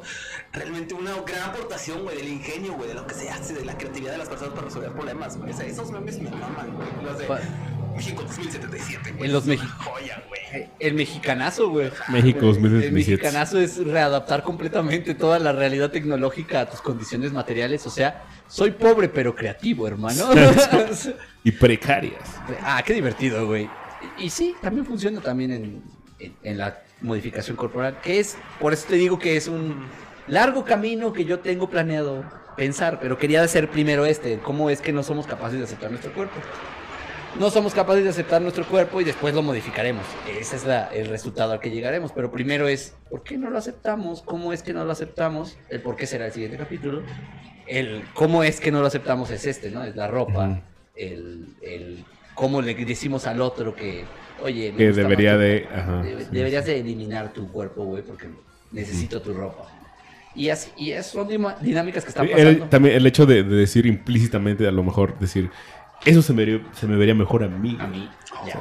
realmente 0.53 0.93
una 0.93 1.13
gran 1.23 1.49
aportación, 1.49 2.03
güey, 2.03 2.15
del 2.15 2.29
ingenio, 2.29 2.73
güey, 2.75 2.84
de 2.87 2.93
lo 2.93 3.05
que 3.07 3.13
se 3.13 3.29
hace, 3.29 3.53
de 3.53 3.65
la 3.65 3.77
creatividad 3.77 4.11
de 4.13 4.17
las 4.19 4.29
personas 4.29 4.53
para 4.53 4.67
resolver 4.67 4.91
problemas, 4.91 5.37
güey. 5.37 5.51
O 5.51 5.55
sea, 5.55 5.65
esos 5.65 5.91
memes 5.91 6.19
me 6.21 6.29
maman, 6.31 6.73
güey. 6.75 6.87
Los 7.03 7.19
de 7.19 7.25
Pa- 7.25 7.39
México 7.95 8.23
2077, 8.23 9.11
güey. 9.13 9.25
En 9.25 9.33
los 9.33 9.43
joya, 9.45 10.23
güey. 10.27 10.69
El 10.79 10.93
mexicanazo, 10.95 11.69
güey. 11.69 11.89
México 12.09 12.39
El 12.39 12.45
2077. 12.45 12.91
mexicanazo 12.91 13.59
es 13.59 13.77
readaptar 13.85 14.43
completamente 14.43 15.15
toda 15.15 15.39
la 15.39 15.51
realidad 15.53 15.91
tecnológica 15.91 16.61
a 16.61 16.69
tus 16.69 16.81
condiciones 16.81 17.31
materiales. 17.31 17.85
O 17.87 17.89
sea, 17.89 18.23
soy 18.47 18.71
pobre 18.71 19.07
pero 19.09 19.33
creativo, 19.35 19.87
hermano. 19.87 20.25
Y 21.43 21.51
precarias. 21.51 22.19
ah, 22.63 22.81
qué 22.85 22.93
divertido, 22.93 23.45
güey. 23.47 23.69
Y, 24.17 24.25
y 24.25 24.29
sí, 24.29 24.55
también 24.61 24.85
funciona 24.85 25.21
también 25.21 25.51
en, 25.51 25.83
en- 26.19 26.35
en 26.43 26.57
la 26.57 26.81
modificación 27.01 27.55
corporal. 27.55 27.99
Que 28.01 28.19
es, 28.19 28.35
por 28.59 28.73
eso 28.73 28.87
te 28.89 28.95
digo 28.95 29.19
que 29.19 29.37
es 29.37 29.47
un 29.47 29.85
largo 30.27 30.65
camino 30.65 31.13
que 31.13 31.23
yo 31.23 31.39
tengo 31.39 31.69
planeado 31.69 32.23
pensar. 32.55 32.99
Pero 33.01 33.17
quería 33.17 33.43
hacer 33.43 33.69
primero 33.69 34.05
este. 34.05 34.39
¿Cómo 34.39 34.69
es 34.69 34.81
que 34.81 34.91
no 34.93 35.03
somos 35.03 35.27
capaces 35.27 35.57
de 35.59 35.65
aceptar 35.65 35.89
nuestro 35.91 36.13
cuerpo? 36.13 36.35
no 37.37 37.49
somos 37.49 37.73
capaces 37.73 38.01
de 38.05 38.09
aceptar 38.11 38.41
nuestro 38.41 38.65
cuerpo 38.65 39.01
y 39.01 39.03
después 39.03 39.35
lo 39.35 39.41
modificaremos. 39.41 40.05
Ese 40.39 40.55
es 40.55 40.63
la- 40.65 40.85
el 40.93 41.07
resultado 41.07 41.51
al 41.51 41.59
que 41.59 41.69
llegaremos. 41.69 42.13
Pero 42.13 42.31
primero 42.31 42.69
es, 42.69 42.95
¿por 43.09 43.23
qué 43.23 43.37
no 43.37 43.49
lo 43.49 43.57
aceptamos? 43.57 44.21
¿Cómo 44.21 44.53
es 44.53 44.63
que 44.63 44.71
no 44.71 44.85
lo 44.85 44.91
aceptamos? 44.93 45.57
El 45.67 45.81
por 45.81 45.97
qué 45.97 46.07
será 46.07 46.27
el 46.27 46.31
siguiente 46.31 46.55
capítulo. 46.57 47.01
El 47.67 48.05
cómo 48.13 48.41
es 48.45 48.61
que 48.61 48.71
no 48.71 48.79
lo 48.79 48.87
aceptamos 48.87 49.31
es 49.31 49.45
este, 49.47 49.69
¿no? 49.69 49.83
Es 49.83 49.97
la 49.97 50.07
ropa. 50.07 50.61
El, 50.95 51.47
el 51.61 52.05
cómo 52.35 52.61
le 52.61 52.73
decimos 52.73 53.27
al 53.27 53.41
otro 53.41 53.75
que, 53.75 54.05
oye, 54.41 54.71
me 54.71 54.77
Que 54.77 54.87
gusta 54.87 55.01
debería 55.01 55.31
más 55.31 55.39
de. 55.41 55.67
Ajá. 55.75 56.03
sí. 56.03 56.27
deberías 56.31 56.65
de 56.65 56.79
eliminar 56.79 57.33
tu 57.33 57.51
cuerpo, 57.51 57.83
güey, 57.83 58.01
porque 58.01 58.29
necesito 58.71 59.21
tu 59.21 59.33
ropa. 59.33 59.67
Y 60.35 60.49
así, 60.49 60.71
y 60.77 60.91
es- 60.91 61.05
son 61.07 61.27
dinámicas 61.61 62.03
que 62.03 62.09
están 62.09 62.25
Sí, 62.27 62.33
el- 62.35 62.47
pasando. 62.47 62.65
también 62.69 62.95
el 62.95 63.05
hecho 63.07 63.25
de, 63.25 63.43
de 63.43 63.55
decir 63.55 63.85
implícitamente, 63.85 64.67
a 64.67 64.71
lo 64.71 64.83
mejor 64.83 65.17
decir, 65.19 65.49
eso 66.05 66.21
se 66.21 66.33
me, 66.33 66.45
vería- 66.45 66.67
se 66.73 66.87
me 66.87 66.97
vería 66.97 67.15
mejor 67.15 67.43
a 67.43 67.47
mí. 67.47 67.77
A 67.79 67.87
mí, 67.87 68.09
ya. 68.45 68.59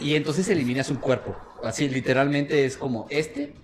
Y 0.00 0.14
entonces 0.14 0.48
eliminas 0.48 0.90
un 0.90 0.96
cuerpo. 0.96 1.36
Así 1.62 1.88
literalmente 1.88 2.64
es 2.64 2.76
como 2.76 3.06
este 3.10 3.54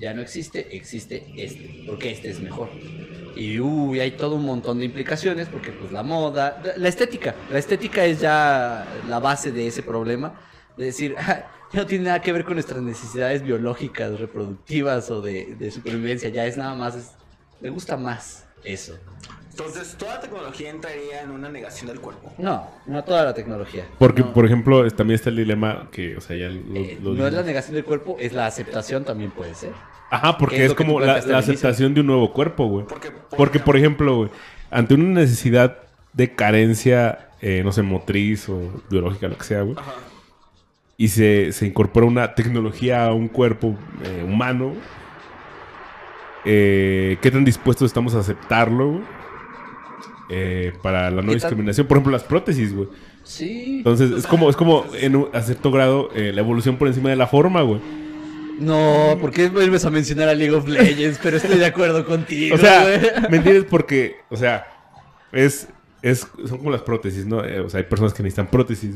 ya 0.00 0.12
no 0.12 0.22
existe, 0.22 0.76
existe 0.76 1.24
este, 1.36 1.84
porque 1.86 2.10
este 2.10 2.28
es 2.30 2.40
mejor. 2.40 2.68
Y 3.36 3.58
uy, 3.60 4.00
hay 4.00 4.12
todo 4.12 4.34
un 4.36 4.44
montón 4.44 4.78
de 4.80 4.84
implicaciones 4.86 5.48
porque 5.48 5.70
pues 5.70 5.92
la 5.92 6.02
moda, 6.02 6.60
la, 6.76 6.88
estética, 6.88 7.34
la 7.50 7.58
estética 7.58 8.04
es 8.04 8.20
ya 8.20 8.86
la 9.08 9.18
base 9.20 9.50
de 9.52 9.66
ese 9.68 9.82
problema 9.82 10.34
de 10.76 10.86
decir, 10.86 11.14
"Ah, 11.18 11.44
no 11.74 11.86
tiene 11.86 12.04
nada 12.06 12.20
que 12.22 12.32
ver 12.32 12.44
con 12.44 12.54
nuestras 12.54 12.80
necesidades 12.82 13.42
biológicas, 13.42 14.18
reproductivas 14.18 15.10
o 15.10 15.20
de, 15.20 15.54
de 15.58 15.70
supervivencia, 15.70 16.28
ya 16.28 16.46
es 16.46 16.56
nada 16.56 16.74
más, 16.74 16.94
es- 16.96 17.12
me 17.60 17.70
gusta 17.70 17.96
más 17.96 18.46
eso. 18.64 18.96
Entonces, 19.50 19.94
toda 19.96 20.18
tecnología 20.20 20.68
entraría 20.70 21.22
en 21.22 21.30
una 21.30 21.48
negación 21.48 21.86
del 21.86 22.00
cuerpo. 22.00 22.32
No, 22.38 22.68
no 22.86 23.04
toda 23.04 23.22
la 23.24 23.34
tecnología. 23.34 23.84
Porque, 23.98 24.22
No. 24.22 24.32
por 24.32 24.44
ejemplo, 24.44 24.90
también 24.90 25.14
está 25.14 25.30
el 25.30 25.36
dilema 25.36 25.88
que, 25.92 26.16
o 26.16 26.20
sea, 26.20 26.36
ya 26.36 26.48
lo, 26.48 26.74
Eh, 26.76 26.98
lo 27.00 27.14
no 27.14 27.26
es 27.28 27.32
la 27.32 27.42
negación 27.42 27.74
del 27.76 27.84
cuerpo, 27.84 28.16
es 28.18 28.32
la 28.32 28.46
aceptación 28.46 29.04
también 29.04 29.30
puede 29.30 29.54
ser. 29.54 29.70
Ajá, 30.10 30.32
¿Qué 30.32 30.36
porque 30.40 30.64
es 30.64 30.74
como 30.74 30.98
la, 31.00 31.14
aceptación 31.38 31.94
de 31.94 32.00
un 32.00 32.08
nuevo 32.08 32.32
cuerpo, 32.32 32.66
güey. 32.66 32.84
Porque, 32.86 33.12
Porque, 33.36 33.60
por 33.60 33.76
ejemplo, 33.76 34.16
güey, 34.16 34.30
ante 34.70 34.94
una 34.94 35.20
necesidad 35.20 35.78
de 36.12 36.34
carencia, 36.34 37.28
eh, 37.40 37.62
no 37.64 37.70
sé, 37.72 37.82
motriz 37.82 38.48
o 38.48 38.82
biológica, 38.90 39.28
lo 39.28 39.38
que 39.38 39.44
sea, 39.44 39.62
güey, 39.62 39.76
Ajá. 39.78 39.92
Y 40.96 41.08
se, 41.08 41.52
se 41.52 41.66
incorpora 41.66 42.06
una 42.06 42.34
tecnología 42.34 43.06
a 43.06 43.12
un 43.12 43.28
cuerpo 43.28 43.76
eh, 44.04 44.24
humano, 44.24 44.74
eh, 46.44 47.16
¿qué 47.20 47.30
tan 47.30 47.44
dispuestos 47.44 47.86
estamos 47.86 48.14
a 48.14 48.20
aceptarlo? 48.20 49.00
Eh, 50.30 50.72
para 50.82 51.10
la 51.10 51.16
no 51.22 51.32
¿Qué 51.32 51.38
tan- 51.38 51.48
discriminación, 51.50 51.86
por 51.86 51.96
ejemplo, 51.96 52.12
las 52.12 52.24
prótesis, 52.24 52.74
güey. 52.74 52.88
Sí. 53.22 53.76
Entonces, 53.78 54.10
es 54.10 54.26
como, 54.26 54.50
es 54.50 54.56
como 54.56 54.84
en 55.00 55.16
un, 55.16 55.28
a 55.32 55.40
cierto 55.42 55.70
grado 55.70 56.10
eh, 56.14 56.32
la 56.34 56.40
evolución 56.40 56.76
por 56.76 56.88
encima 56.88 57.10
de 57.10 57.16
la 57.16 57.26
forma, 57.26 57.62
güey. 57.62 57.80
No, 58.58 59.16
¿por 59.20 59.32
qué 59.32 59.48
vuelves 59.48 59.84
a 59.84 59.90
mencionar 59.90 60.28
a 60.28 60.34
League 60.34 60.54
of 60.54 60.68
Legends? 60.68 61.18
Pero 61.22 61.38
estoy 61.38 61.58
de 61.58 61.66
acuerdo 61.66 62.04
contigo. 62.04 62.54
O 62.54 62.58
sea. 62.58 62.84
¿me 63.30 63.38
entiendes? 63.38 63.64
Porque, 63.68 64.16
o 64.30 64.36
sea, 64.36 64.66
es, 65.32 65.68
es, 66.02 66.26
son 66.46 66.58
como 66.58 66.70
las 66.70 66.82
prótesis, 66.82 67.26
¿no? 67.26 67.44
Eh, 67.44 67.60
o 67.60 67.68
sea, 67.68 67.78
hay 67.78 67.84
personas 67.86 68.12
que 68.14 68.22
necesitan 68.22 68.46
prótesis. 68.46 68.94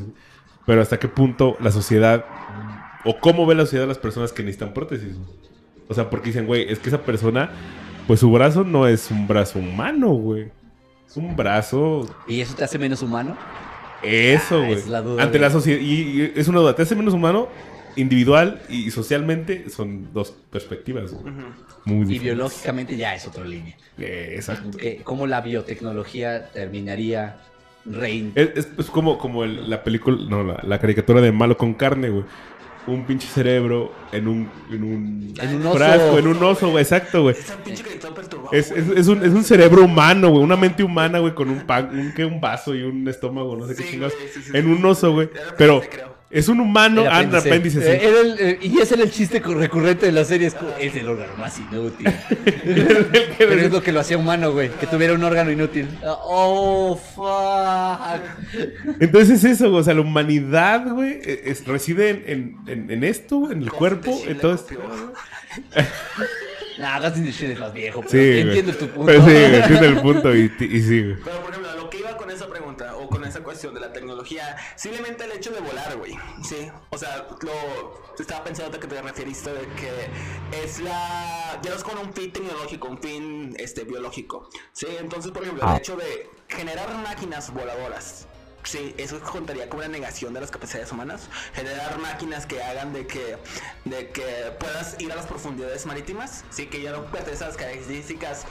Pero 0.69 0.83
hasta 0.83 0.99
qué 0.99 1.07
punto 1.07 1.57
la 1.59 1.71
sociedad, 1.71 2.23
o 3.03 3.17
cómo 3.19 3.47
ve 3.47 3.55
la 3.55 3.63
sociedad 3.63 3.85
a 3.85 3.87
las 3.87 3.97
personas 3.97 4.31
que 4.31 4.43
necesitan 4.43 4.71
prótesis. 4.71 5.15
O 5.87 5.95
sea, 5.95 6.11
porque 6.11 6.27
dicen, 6.27 6.45
güey, 6.45 6.71
es 6.71 6.77
que 6.77 6.89
esa 6.89 7.01
persona, 7.01 7.49
pues 8.05 8.19
su 8.19 8.31
brazo 8.31 8.63
no 8.63 8.87
es 8.87 9.09
un 9.09 9.27
brazo 9.27 9.57
humano, 9.57 10.09
güey. 10.09 10.51
Es 11.07 11.17
un 11.17 11.35
brazo 11.35 12.07
¿Y 12.27 12.39
eso 12.41 12.53
te 12.55 12.63
hace 12.65 12.77
menos 12.77 13.01
humano? 13.01 13.35
eso, 14.03 14.57
Ah, 14.57 14.65
güey. 14.67 14.73
es 14.73 14.87
la 14.87 15.01
duda, 15.01 15.23
Ante 15.23 15.39
la 15.39 15.49
sociedad. 15.49 15.79
Y, 15.81 16.21
y 16.21 16.33
es 16.35 16.47
una 16.47 16.59
duda. 16.59 16.75
¿Te 16.75 16.83
hace 16.83 16.95
menos 16.95 17.15
humano? 17.15 17.47
Individual 17.95 18.61
y 18.69 18.91
socialmente 18.91 19.71
son 19.71 20.13
dos 20.13 20.35
perspectivas, 20.51 21.11
güey. 21.11 21.33
Muy 21.85 22.15
Y 22.15 22.19
biológicamente 22.19 22.95
ya 22.95 23.15
es 23.15 23.27
otra 23.27 23.43
línea. 23.43 23.75
Eh, 23.97 24.33
exacto. 24.35 24.77
Que- 24.77 24.97
¿Cómo 25.03 25.25
la 25.25 25.41
biotecnología 25.41 26.49
terminaría 26.51 27.37
rein... 27.85 28.31
Es, 28.35 28.49
es- 28.55 28.67
es 28.77 28.85
como, 28.87 29.17
como 29.17 29.43
el- 29.43 29.69
la 29.69 29.83
película, 29.83 30.17
no, 30.29 30.43
la, 30.43 30.59
la 30.63 30.79
caricatura 30.79 31.21
de 31.21 31.31
Malo 31.31 31.57
con 31.57 31.73
carne, 31.73 32.09
güey. 32.09 32.23
Un 32.87 33.03
pinche 33.05 33.27
cerebro 33.27 33.91
en 34.11 34.27
un, 34.27 34.49
en 34.71 34.83
un, 34.83 35.33
En 35.39 35.55
un 35.57 35.65
oso. 35.67 35.77
frasco, 35.77 36.17
en 36.17 36.27
un 36.27 36.43
oso, 36.43 36.69
güey. 36.71 36.81
Exacto, 36.81 37.21
güey. 37.23 37.35
Es. 38.51 38.71
Es, 38.71 38.71
es, 38.71 38.89
es 38.97 39.07
un, 39.07 39.23
es 39.23 39.29
un 39.31 39.43
cerebro 39.43 39.83
humano, 39.83 40.29
güey. 40.29 40.43
Una 40.43 40.55
mente 40.55 40.83
humana, 40.83 41.19
güey, 41.19 41.35
con 41.35 41.49
un, 41.49 41.59
pan, 41.67 41.89
un, 41.91 42.13
¿qué? 42.15 42.25
un 42.25 42.41
vaso 42.41 42.73
y 42.73 42.81
un 42.83 43.07
estómago, 43.07 43.55
no 43.55 43.67
sé 43.67 43.75
qué 43.75 43.83
Sí, 43.83 43.89
chingados. 43.91 44.15
güey, 44.15 44.27
sí, 44.29 44.41
sí, 44.41 44.51
en 44.57 44.63
sí. 44.65 44.71
un 44.71 44.85
oso, 44.85 45.11
güey. 45.13 45.29
Pero. 45.57 45.81
Es 46.31 46.47
un 46.47 46.59
humano. 46.59 47.01
El 47.03 47.35
apéndice, 47.35 47.81
sí. 47.81 47.87
Eh, 47.87 47.99
era 48.07 48.19
el- 48.21 48.35
eh, 48.39 48.59
y 48.61 48.79
ese 48.79 48.93
era 48.95 49.03
el 49.03 49.11
chiste 49.11 49.39
recurrente 49.39 50.05
de 50.05 50.11
la 50.11 50.23
serie. 50.23 50.47
Es, 50.47 50.53
como, 50.53 50.71
es 50.79 50.95
el 50.95 51.07
órgano 51.07 51.33
más 51.37 51.57
inútil. 51.59 52.07
Pero 53.37 53.53
es 53.53 53.71
lo 53.71 53.81
que 53.81 53.91
lo 53.91 53.99
hacía 53.99 54.17
humano, 54.17 54.51
güey. 54.51 54.69
Que 54.69 54.87
tuviera 54.87 55.13
un 55.13 55.23
órgano 55.23 55.51
inútil. 55.51 55.87
Oh, 56.05 56.95
fuck. 57.15 58.21
Entonces 58.99 59.43
es 59.43 59.51
eso, 59.53 59.69
güey. 59.69 59.81
O 59.81 59.83
sea, 59.83 59.93
la 59.93 60.01
humanidad, 60.01 60.87
güey, 60.87 61.19
e- 61.23 61.41
es- 61.45 61.65
reside 61.65 62.31
en, 62.31 62.57
en, 62.67 63.03
esto, 63.03 63.51
en 63.51 63.63
el 63.63 63.71
cuerpo. 63.71 64.19
Entonces. 64.27 64.77
Nah, 66.77 66.97
Ghost 67.01 67.17
in 67.17 67.25
the 67.25 67.31
Shell 67.33 67.51
es 67.51 67.59
más 67.59 67.73
viejo. 67.73 67.99
Pero 68.09 68.11
sí, 68.23 68.39
entiendo 68.39 68.71
tu 68.73 68.87
punto. 68.87 69.05
Pero 69.07 69.25
sí, 69.25 69.31
entiendo 69.35 69.85
el 69.85 69.97
punto 69.99 70.33
y, 70.33 70.49
y 70.61 70.81
sí, 70.81 71.01
güey. 71.03 71.15
Pero 71.25 71.41
por 71.41 71.49
ejemplo, 71.51 71.68
esa 73.29 73.43
cuestión 73.43 73.73
de 73.73 73.79
la 73.79 73.93
tecnología, 73.93 74.57
simplemente 74.75 75.23
el 75.23 75.31
hecho 75.31 75.51
de 75.51 75.59
volar, 75.59 75.97
güey. 75.97 76.17
Sí. 76.43 76.69
O 76.89 76.97
sea, 76.97 77.27
lo 77.41 78.13
estaba 78.19 78.43
pensando 78.43 78.79
que 78.79 78.87
te 78.87 79.01
referiste 79.01 79.53
de 79.53 79.67
que 79.73 80.63
es 80.63 80.79
la. 80.79 81.59
Ya 81.61 81.69
no 81.71 81.75
es 81.75 81.83
con 81.83 81.97
un 81.97 82.13
fin 82.13 82.31
tecnológico, 82.31 82.87
un 82.87 82.99
fin 82.99 83.55
este, 83.57 83.83
biológico. 83.83 84.49
Sí. 84.73 84.87
Entonces, 84.99 85.31
por 85.31 85.43
ejemplo, 85.43 85.69
el 85.69 85.77
hecho 85.77 85.95
de 85.95 86.29
generar 86.47 86.93
máquinas 86.97 87.53
voladoras. 87.53 88.27
Sí, 88.63 88.93
eso 88.97 89.19
contaría 89.21 89.69
como 89.69 89.79
una 89.81 89.87
negación 89.87 90.33
de 90.33 90.41
las 90.41 90.51
capacidades 90.51 90.91
humanas. 90.91 91.29
Generar 91.53 91.97
máquinas 91.99 92.45
que 92.45 92.61
hagan 92.61 92.91
de 92.93 93.07
que, 93.07 93.37
de 93.85 94.09
que 94.09 94.53
puedas 94.59 94.99
ir 94.99 95.11
a 95.11 95.15
las 95.15 95.25
profundidades 95.25 95.85
marítimas. 95.85 96.43
Sí, 96.49 96.67
que 96.67 96.81
ya 96.81 96.91
no 96.91 97.05
pertenecen 97.05 97.45
a 97.45 97.47
las 97.47 97.57
características 97.57 98.45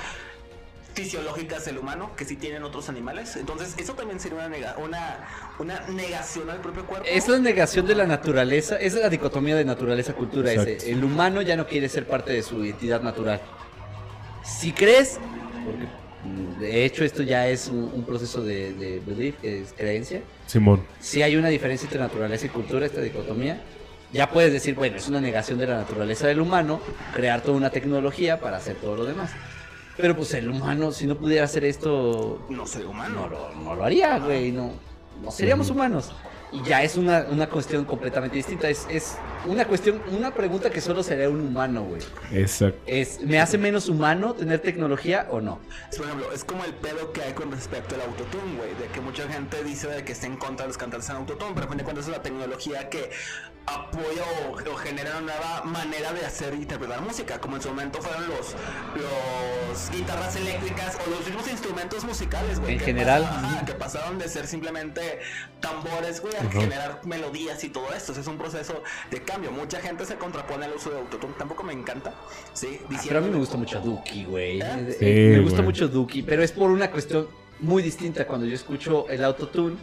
fisiológicas 0.95 1.64
del 1.64 1.78
humano 1.78 2.11
que 2.16 2.24
sí 2.24 2.36
tienen 2.36 2.62
otros 2.64 2.89
animales. 2.89 3.36
Entonces, 3.36 3.74
eso 3.78 3.95
también 3.95 4.18
sería 4.18 4.39
una, 4.39 4.49
nega- 4.57 4.76
una, 4.78 5.18
una 5.59 5.80
negación 5.89 6.51
al 6.51 6.59
propio 6.61 6.84
cuerpo. 6.86 7.07
Es 7.09 7.28
la 7.28 7.39
negación 7.39 7.86
de 7.86 7.95
la 7.95 8.07
naturaleza, 8.07 8.76
es 8.76 8.95
la 8.95 9.09
dicotomía 9.09 9.55
de 9.57 9.64
naturaleza-cultura. 9.64 10.53
El 10.53 11.05
humano 11.05 11.43
ya 11.43 11.57
no 11.57 11.66
quiere 11.66 11.89
ser 11.89 12.07
parte 12.07 12.32
de 12.32 12.43
su 12.43 12.64
identidad 12.64 13.01
natural. 13.03 13.41
Si 14.45 14.72
crees, 14.72 15.18
porque 15.64 15.86
mm, 16.24 16.59
de 16.61 16.84
hecho 16.84 17.05
esto 17.05 17.22
ya 17.22 17.47
es 17.49 17.68
un, 17.68 17.91
un 17.95 18.05
proceso 18.05 18.43
de, 18.43 18.72
de 18.72 19.01
belief, 19.07 19.36
que 19.41 19.61
es 19.62 19.72
creencia, 19.74 20.22
Simón. 20.47 20.84
si 21.01 21.22
hay 21.22 21.36
una 21.36 21.49
diferencia 21.49 21.84
entre 21.86 22.01
naturaleza 22.01 22.47
y 22.47 22.49
cultura, 22.49 22.86
esta 22.86 23.01
dicotomía, 23.03 23.62
ya 24.11 24.30
puedes 24.30 24.53
decir, 24.53 24.74
bueno, 24.74 24.97
es 24.97 25.07
una 25.07 25.20
negación 25.20 25.59
de 25.59 25.66
la 25.66 25.76
naturaleza 25.76 26.26
del 26.26 26.41
humano, 26.41 26.80
crear 27.14 27.43
toda 27.43 27.57
una 27.59 27.68
tecnología 27.70 28.41
para 28.41 28.57
hacer 28.57 28.76
todo 28.76 28.97
lo 28.97 29.05
demás. 29.05 29.30
Pero 29.99 30.14
pues 30.16 30.32
el 30.34 30.49
humano, 30.49 30.92
si 30.92 31.07
no 31.09 31.16
pudiera 31.16 31.44
hacer 31.44 31.64
esto, 31.64 32.46
No 32.49 32.66
soy 32.66 32.84
humano. 32.84 33.22
no 33.22 33.28
lo, 33.28 33.55
no 33.64 33.74
lo 33.74 33.84
haría, 33.84 34.18
güey. 34.18 34.53
No, 34.53 34.70
no 35.22 35.30
seríamos 35.32 35.68
humanos. 35.70 36.12
Y 36.51 36.62
ya 36.62 36.82
es 36.82 36.96
una, 36.96 37.26
una 37.30 37.49
cuestión 37.49 37.84
completamente 37.84 38.36
distinta. 38.36 38.68
Es, 38.70 38.86
es 38.88 39.16
una 39.46 39.66
cuestión, 39.66 40.01
una 40.11 40.32
pregunta 40.32 40.70
que 40.70 40.80
solo 40.80 41.03
sería 41.03 41.28
un 41.28 41.40
humano, 41.40 41.82
güey. 41.82 42.01
Exacto. 42.32 42.80
Es, 42.86 43.20
¿me 43.20 43.38
hace 43.38 43.59
menos 43.59 43.88
humano 43.88 44.34
tener 44.34 44.61
tecnología 44.61 45.26
o 45.30 45.40
no? 45.40 45.61
Es, 45.90 45.99
Por 45.99 46.07
ejemplo, 46.07 46.32
es 46.32 46.44
como 46.44 46.64
el 46.64 46.74
pedo 46.74 47.12
que 47.12 47.22
hay 47.22 47.32
con 47.34 47.51
respecto 47.53 47.94
al 47.94 48.03
autotune, 48.03 48.57
güey. 48.57 48.74
De 48.76 48.86
que 48.92 49.01
mucha 49.01 49.28
gente 49.28 49.62
dice 49.62 49.88
de 49.88 50.05
que 50.05 50.12
está 50.12 50.26
en 50.26 50.36
contra 50.36 50.64
de 50.64 50.68
los 50.68 50.78
cantantes 50.78 51.11
en 51.11 51.16
autotune, 51.16 51.53
pero 51.55 51.66
a 51.66 51.68
fin 51.68 51.78
de 51.78 51.84
cuentas 51.84 52.07
es 52.07 52.11
la 52.12 52.22
tecnología 52.22 52.88
que 52.88 53.11
apoya 53.66 54.22
o, 54.49 54.72
o 54.72 54.76
genera 54.76 55.18
una 55.18 55.20
nueva 55.20 55.62
manera 55.64 56.12
de 56.14 56.24
hacer 56.24 56.55
e 56.55 56.57
interpretar 56.57 57.03
música. 57.03 57.38
Como 57.38 57.57
en 57.57 57.62
su 57.62 57.68
momento 57.68 58.01
fueron 58.01 58.26
los, 58.28 58.55
los 58.94 59.90
guitarras 59.90 60.36
eléctricas 60.36 60.96
o 61.07 61.11
los 61.11 61.26
mismos 61.26 61.49
instrumentos 61.49 62.05
musicales, 62.05 62.59
güey. 62.59 62.72
En 62.72 62.78
que 62.78 62.84
general. 62.86 63.24
ajá, 63.24 63.66
que 63.66 63.74
pasaron 63.74 64.18
de 64.18 64.28
ser 64.28 64.46
simplemente 64.46 65.20
tambores, 65.61 66.20
güey, 66.20 66.34
a 66.47 66.51
generar 66.51 67.01
melodías 67.05 67.62
y 67.64 67.68
todo 67.70 67.93
esto. 67.95 68.12
O 68.12 68.14
sea, 68.14 68.22
es 68.22 68.28
un 68.28 68.39
proceso 68.39 68.82
de 69.11 69.22
cambio. 69.22 69.51
Mucha 69.51 69.80
gente 69.80 70.05
se 70.05 70.16
contrapone 70.16 70.64
al 70.66 70.72
uso 70.74 70.91
de 70.91 70.99
autotune. 70.99 71.34
Tampoco 71.39 71.62
me 71.62 71.72
encanta, 71.72 72.14
¿sí? 72.53 72.80
Ah, 72.93 73.01
pero 73.07 73.18
a 73.18 73.22
mí 73.22 73.30
me 73.30 73.39
gusta 73.39 73.57
mucho 73.57 73.80
Duki, 73.80 74.24
güey. 74.24 74.61
¿Eh? 74.61 74.97
Eh, 75.01 75.28
me 75.30 75.36
Sí, 75.36 75.43
gusta 75.43 75.57
güey. 75.59 75.66
mucho 75.66 75.89
Duki, 75.89 76.22
pero 76.22 76.43
es 76.43 76.53
por 76.53 76.70
una 76.70 76.91
cuestión 76.91 77.28
muy 77.61 77.82
distinta. 77.82 78.26
Cuando 78.26 78.47
yo 78.47 78.55
escucho 78.55 79.07
el 79.09 79.24
autotune, 79.24 79.76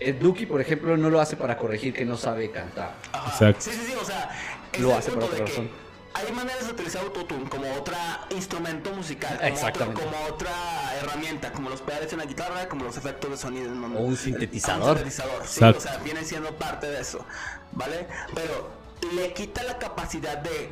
el 0.00 0.18
Duki, 0.18 0.46
por 0.46 0.60
ejemplo, 0.60 0.96
no 0.96 1.10
lo 1.10 1.20
hace 1.20 1.36
para 1.36 1.56
corregir 1.56 1.92
que 1.94 2.04
no 2.04 2.16
sabe 2.16 2.50
cantar. 2.50 2.94
Ajá. 3.12 3.28
Exacto. 3.46 3.60
Sí, 3.60 3.70
sí, 3.70 3.86
sí, 3.88 3.94
o 4.00 4.04
sea, 4.04 4.30
Lo 4.78 4.94
hace 4.96 5.10
por 5.12 5.24
otra 5.24 5.38
de 5.38 5.44
que 5.44 5.50
razón. 5.50 5.70
Hay 6.14 6.30
maneras 6.32 6.66
de 6.66 6.72
utilizar 6.72 7.02
autotune 7.02 7.48
como 7.48 7.72
otro 7.74 7.94
instrumento 8.30 8.90
musical, 8.92 9.36
como, 9.36 9.48
Exactamente. 9.48 10.02
Otro, 10.02 10.12
como 10.12 10.34
otra 10.34 10.94
herramienta, 11.00 11.52
como 11.52 11.70
los 11.70 11.80
pedales 11.80 12.12
en 12.12 12.18
la 12.18 12.26
guitarra, 12.26 12.68
como 12.68 12.84
los 12.84 12.96
efectos 12.96 13.30
de 13.30 13.36
sonido 13.36 13.72
en 13.72 13.82
O 13.82 14.00
un 14.00 14.16
sintetizador. 14.16 14.90
Un 14.90 14.96
sintetizador, 14.96 15.46
sí, 15.46 15.64
o 15.64 15.80
sea, 15.80 15.98
viene 15.98 16.24
siendo 16.24 16.54
parte 16.56 16.88
de 16.88 17.00
eso, 17.00 17.24
¿vale? 17.72 18.06
Pero 18.34 18.82
le 19.14 19.32
quita 19.32 19.62
la 19.64 19.78
capacidad 19.78 20.38
de 20.38 20.70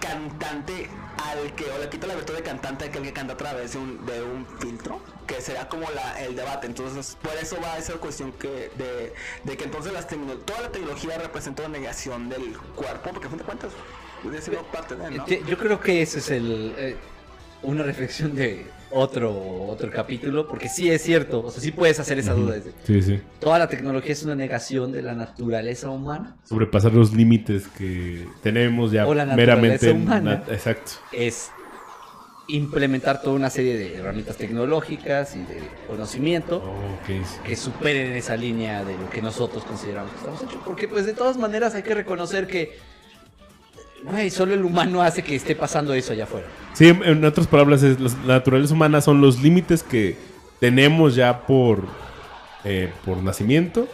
cantante 0.00 0.88
al 1.30 1.54
que, 1.54 1.70
o 1.70 1.78
le 1.78 1.88
quita 1.88 2.06
la 2.06 2.14
virtud 2.14 2.34
de 2.34 2.42
cantante 2.42 2.84
al 2.84 2.90
que, 2.90 2.98
el 2.98 3.04
que 3.04 3.12
canta 3.12 3.34
a 3.34 3.36
través 3.36 3.72
de 3.72 3.78
un, 3.78 4.06
de 4.06 4.22
un 4.22 4.46
filtro, 4.60 5.00
que 5.26 5.40
será 5.40 5.68
como 5.68 5.90
la, 5.90 6.22
el 6.22 6.36
debate. 6.36 6.66
Entonces, 6.66 7.16
por 7.20 7.34
eso 7.34 7.56
va 7.62 7.74
a 7.74 7.78
esa 7.78 7.94
cuestión 7.94 8.32
que 8.32 8.70
de, 8.76 9.14
de 9.44 9.56
que 9.56 9.64
entonces 9.64 9.92
las 9.92 10.06
toda 10.06 10.60
la 10.60 10.70
tecnología 10.70 11.18
representa 11.18 11.62
una 11.62 11.78
negación 11.78 12.28
del 12.28 12.56
cuerpo, 12.76 13.10
porque 13.12 13.26
a 13.26 13.30
fin 13.30 13.38
de 13.38 13.44
cuentas, 13.44 13.72
Yo 15.48 15.58
creo 15.58 15.80
que 15.80 16.02
ese 16.02 16.18
es 16.18 16.30
el 16.30 16.74
eh, 16.78 16.96
una 17.62 17.82
reflexión 17.82 18.34
de 18.34 18.66
otro 18.90 19.32
otro 19.68 19.90
capítulo, 19.90 20.46
porque 20.46 20.68
sí 20.68 20.90
es 20.90 21.02
cierto, 21.02 21.42
o 21.44 21.50
sea, 21.50 21.60
sí 21.62 21.70
puedes 21.72 21.98
hacer 22.00 22.18
esa 22.18 22.34
duda. 22.34 22.56
Sí, 22.84 23.02
sí. 23.02 23.20
Toda 23.40 23.58
la 23.58 23.68
tecnología 23.68 24.12
es 24.12 24.22
una 24.22 24.34
negación 24.34 24.92
de 24.92 25.02
la 25.02 25.14
naturaleza 25.14 25.88
humana. 25.90 26.36
Sobrepasar 26.44 26.92
los 26.92 27.14
límites 27.14 27.68
que 27.68 28.26
tenemos 28.42 28.92
ya 28.92 29.06
O 29.06 29.14
la 29.14 29.24
naturaleza 29.24 29.86
meramente. 29.86 29.90
humana. 29.92 30.42
exacto. 30.50 30.92
Es 31.12 31.50
implementar 32.48 33.22
toda 33.22 33.36
una 33.36 33.48
serie 33.48 33.78
de 33.78 33.96
herramientas 33.96 34.36
tecnológicas 34.36 35.36
y 35.36 35.38
de 35.40 35.60
conocimiento 35.88 36.56
Oh, 36.62 37.42
que 37.46 37.56
superen 37.56 38.12
esa 38.12 38.36
línea 38.36 38.84
de 38.84 38.98
lo 38.98 39.08
que 39.08 39.22
nosotros 39.22 39.64
consideramos 39.64 40.10
que 40.10 40.18
estamos 40.18 40.42
hechos. 40.42 40.58
Porque 40.64 40.88
pues 40.88 41.06
de 41.06 41.14
todas 41.14 41.38
maneras 41.38 41.74
hay 41.74 41.82
que 41.84 41.94
reconocer 41.94 42.46
que 42.48 42.76
güey, 44.04 44.30
solo 44.30 44.54
el 44.54 44.64
humano 44.64 45.02
hace 45.02 45.22
que 45.22 45.34
esté 45.34 45.54
pasando 45.56 45.92
eso 45.94 46.12
allá 46.12 46.24
afuera. 46.24 46.46
Sí, 46.74 46.88
en- 46.88 47.24
otras 47.24 47.46
palabras, 47.46 47.82
es, 47.82 48.00
las- 48.00 48.16
la 48.26 48.34
naturaleza 48.34 48.74
humana 48.74 49.00
son 49.00 49.20
los 49.20 49.40
límites 49.42 49.82
que 49.82 50.16
tenemos 50.60 51.14
ya 51.14 51.46
por, 51.46 51.84
eh, 52.64 52.92
por 53.04 53.18
nacimiento. 53.18 53.88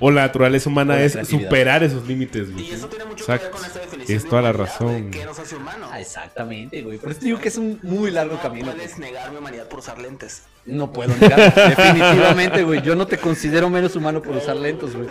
O 0.00 0.10
la 0.10 0.22
naturaleza 0.22 0.68
humana 0.68 0.96
la 0.96 1.04
es 1.04 1.16
superar 1.28 1.84
esos 1.84 2.04
límites. 2.08 2.50
güey. 2.52 2.68
Y 2.68 2.72
eso 2.72 2.88
tiene 2.88 3.04
mucho 3.04 3.24
que 3.24 3.30
ver 3.30 3.40
Exacto. 3.40 3.56
con 3.56 3.64
esta 3.66 3.78
definición. 3.78 4.16
Es 4.16 4.24
de 4.24 4.28
toda 4.28 4.42
la 4.42 4.52
razón. 4.52 5.10
de 5.12 5.18
¿Qué 5.20 5.24
nos 5.24 5.38
hace 5.38 5.54
humanos? 5.54 5.88
Ah, 5.92 6.00
exactamente, 6.00 6.82
güey. 6.82 6.98
Por 6.98 7.12
eso 7.12 7.20
digo 7.20 7.38
que 7.38 7.46
es 7.46 7.56
un 7.56 7.78
muy 7.84 8.10
largo 8.10 8.34
No 8.34 8.42
camino. 8.42 8.72
puedes 8.72 8.98
negar 8.98 9.30
mi 9.30 9.36
humanidad 9.38 9.68
por 9.68 9.78
usar 9.78 9.98
lentes. 10.00 10.42
No 10.66 10.92
puedo 10.92 11.14
negar. 11.14 11.54
Definitivamente, 11.54 12.64
güey. 12.64 12.82
Yo 12.82 12.96
no 12.96 13.06
te 13.06 13.18
considero 13.18 13.70
menos 13.70 13.94
humano 13.94 14.20
por 14.20 14.34
usar 14.34 14.56
lentes, 14.56 14.96
güey. 14.96 15.06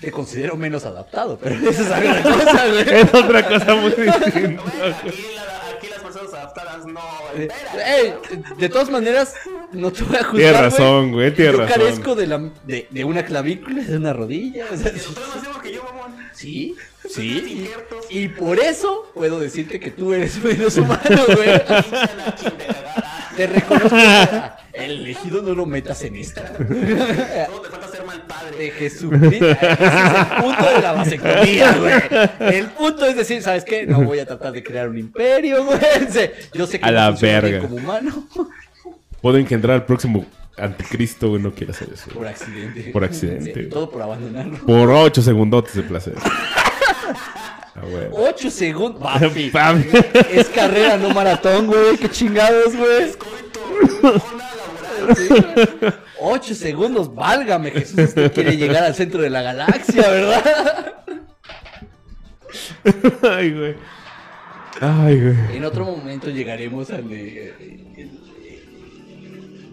Te 0.00 0.10
considero 0.10 0.56
menos 0.56 0.84
adaptado, 0.84 1.38
pero 1.42 1.54
eso 1.70 1.82
es 1.82 1.88
otra 1.90 2.22
cosa, 2.22 2.66
güey. 2.68 2.88
Es 3.00 3.14
otra 3.14 3.48
cosa 3.48 3.74
muy 3.76 3.90
distinta. 3.90 4.32
Bueno, 4.32 4.62
aquí, 4.96 5.24
la- 5.34 5.76
aquí 5.76 5.86
las 5.88 6.00
personas 6.00 6.32
adaptadas 6.34 6.86
no 6.86 7.00
Eh, 7.36 7.48
ey, 7.86 8.14
de 8.58 8.68
todas 8.68 8.90
maneras, 8.90 9.34
no 9.72 9.90
te 9.92 10.02
voy 10.04 10.16
a 10.16 10.24
juzgar. 10.24 10.32
Tienes 10.36 10.60
razón, 10.60 11.12
güey, 11.12 11.34
tienes 11.34 11.52
Yo 11.54 11.60
razón. 11.60 11.74
carezco 11.80 12.14
de, 12.14 12.26
la, 12.26 12.38
de, 12.64 12.86
de 12.90 13.04
una 13.04 13.24
clavícula, 13.24 13.82
de 13.82 13.96
una 13.96 14.12
rodilla. 14.12 14.66
o 14.72 14.76
sea, 14.76 14.92
Nosotros 14.92 15.28
no 15.34 15.40
hacemos 15.40 15.62
que 15.62 15.72
yo, 15.74 15.82
mamón. 15.84 16.16
sí, 16.32 16.74
sí. 17.08 17.68
Y, 18.10 18.18
y 18.18 18.28
por 18.28 18.58
eso 18.58 19.10
puedo 19.14 19.38
decirte 19.40 19.78
que 19.80 19.90
tú 19.90 20.12
eres 20.14 20.42
menos 20.42 20.76
humano, 20.76 21.00
güey. 21.34 21.62
Te 23.36 23.46
reconozco. 23.46 23.96
El 24.76 24.90
elegido 25.00 25.42
no 25.42 25.54
lo 25.54 25.66
metas 25.66 26.02
en 26.04 26.16
esta. 26.16 26.46
Solo 26.56 26.66
te 27.62 27.68
falta 27.70 27.88
ser 27.88 28.04
mal 28.04 28.22
padre. 28.26 28.56
De 28.56 28.70
Jesucristo. 28.70 29.46
Ese 29.50 29.50
es 29.50 29.62
el 29.62 30.42
punto 30.42 30.64
de 30.70 30.80
la 30.82 30.92
vasectomía, 30.92 31.72
güey. 31.72 32.54
El 32.54 32.66
punto 32.66 33.04
es 33.06 33.16
decir, 33.16 33.42
¿sabes 33.42 33.64
qué? 33.64 33.86
No 33.86 34.02
voy 34.02 34.18
a 34.20 34.26
tratar 34.26 34.52
de 34.52 34.62
crear 34.62 34.88
un 34.88 34.98
imperio, 34.98 35.64
güey. 35.64 35.78
Yo 36.54 36.66
sé 36.66 36.78
que 36.78 36.84
A 36.86 36.90
no 36.90 36.94
la 36.94 37.10
verga. 37.10 37.60
como 37.62 37.76
humano. 37.76 38.26
Puedo 39.20 39.38
engendrar 39.38 39.74
al 39.76 39.84
próximo 39.86 40.24
anticristo, 40.56 41.30
güey. 41.30 41.42
No 41.42 41.52
quiero 41.52 41.72
hacer 41.72 41.88
eso. 41.92 42.10
Por 42.10 42.26
accidente. 42.26 42.90
Por 42.92 43.04
accidente. 43.04 43.54
Sí, 43.64 43.68
todo 43.68 43.90
por 43.90 44.02
abandonarlo. 44.02 44.58
Por 44.58 44.90
ocho 44.90 45.22
segundotes 45.22 45.74
de 45.74 45.82
placer. 45.82 46.14
Ah. 46.22 46.62
Ocho 48.12 48.50
segundos. 48.50 49.02
Papi. 49.02 49.50
Papi. 49.52 49.84
Es 50.32 50.48
carrera, 50.48 50.96
no 50.96 51.10
maratón, 51.10 51.66
güey. 51.66 51.96
Qué 51.98 52.08
chingados, 52.10 52.74
güey. 52.74 53.12
Laboral. 55.06 56.00
Ocho 56.20 56.54
segundos, 56.54 57.14
válgame 57.14 57.70
Jesús. 57.70 57.98
Usted 58.00 58.32
quiere 58.32 58.56
llegar 58.56 58.82
al 58.84 58.94
centro 58.94 59.20
de 59.22 59.30
la 59.30 59.42
galaxia, 59.42 60.08
¿verdad? 60.08 60.94
Ay, 63.22 63.52
güey. 63.52 63.74
Ay, 64.80 65.20
güey. 65.20 65.56
En 65.56 65.64
otro 65.64 65.84
momento 65.84 66.30
llegaremos 66.30 66.90
al 66.90 67.08
de. 67.08 67.54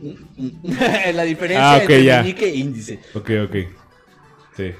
la 1.14 1.24
diferencia 1.24 1.72
Ah, 1.74 1.78
entre 1.82 2.04
ya. 2.04 2.22
meñique 2.22 2.46
e 2.50 2.56
índice. 2.56 3.00
Ok, 3.14 3.30
ok. 3.46 3.56
Sí. 4.58 4.72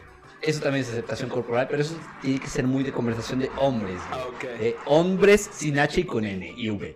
Eso 0.42 0.60
también 0.62 0.84
es 0.84 0.92
aceptación 0.92 1.30
corporal, 1.30 1.68
pero 1.70 1.82
eso 1.82 1.98
tiene 2.22 2.40
que 2.40 2.48
ser 2.48 2.68
muy 2.68 2.84
de 2.84 2.92
conversación 2.92 3.40
de 3.40 3.50
hombres. 3.60 3.96
Ah. 4.12 4.26
De 4.60 4.76
hombres 4.86 5.50
sin 5.54 5.80
H 5.80 6.02
y 6.02 6.04
con 6.04 6.26
N 6.26 6.54
y 6.58 6.70
V. 6.70 6.96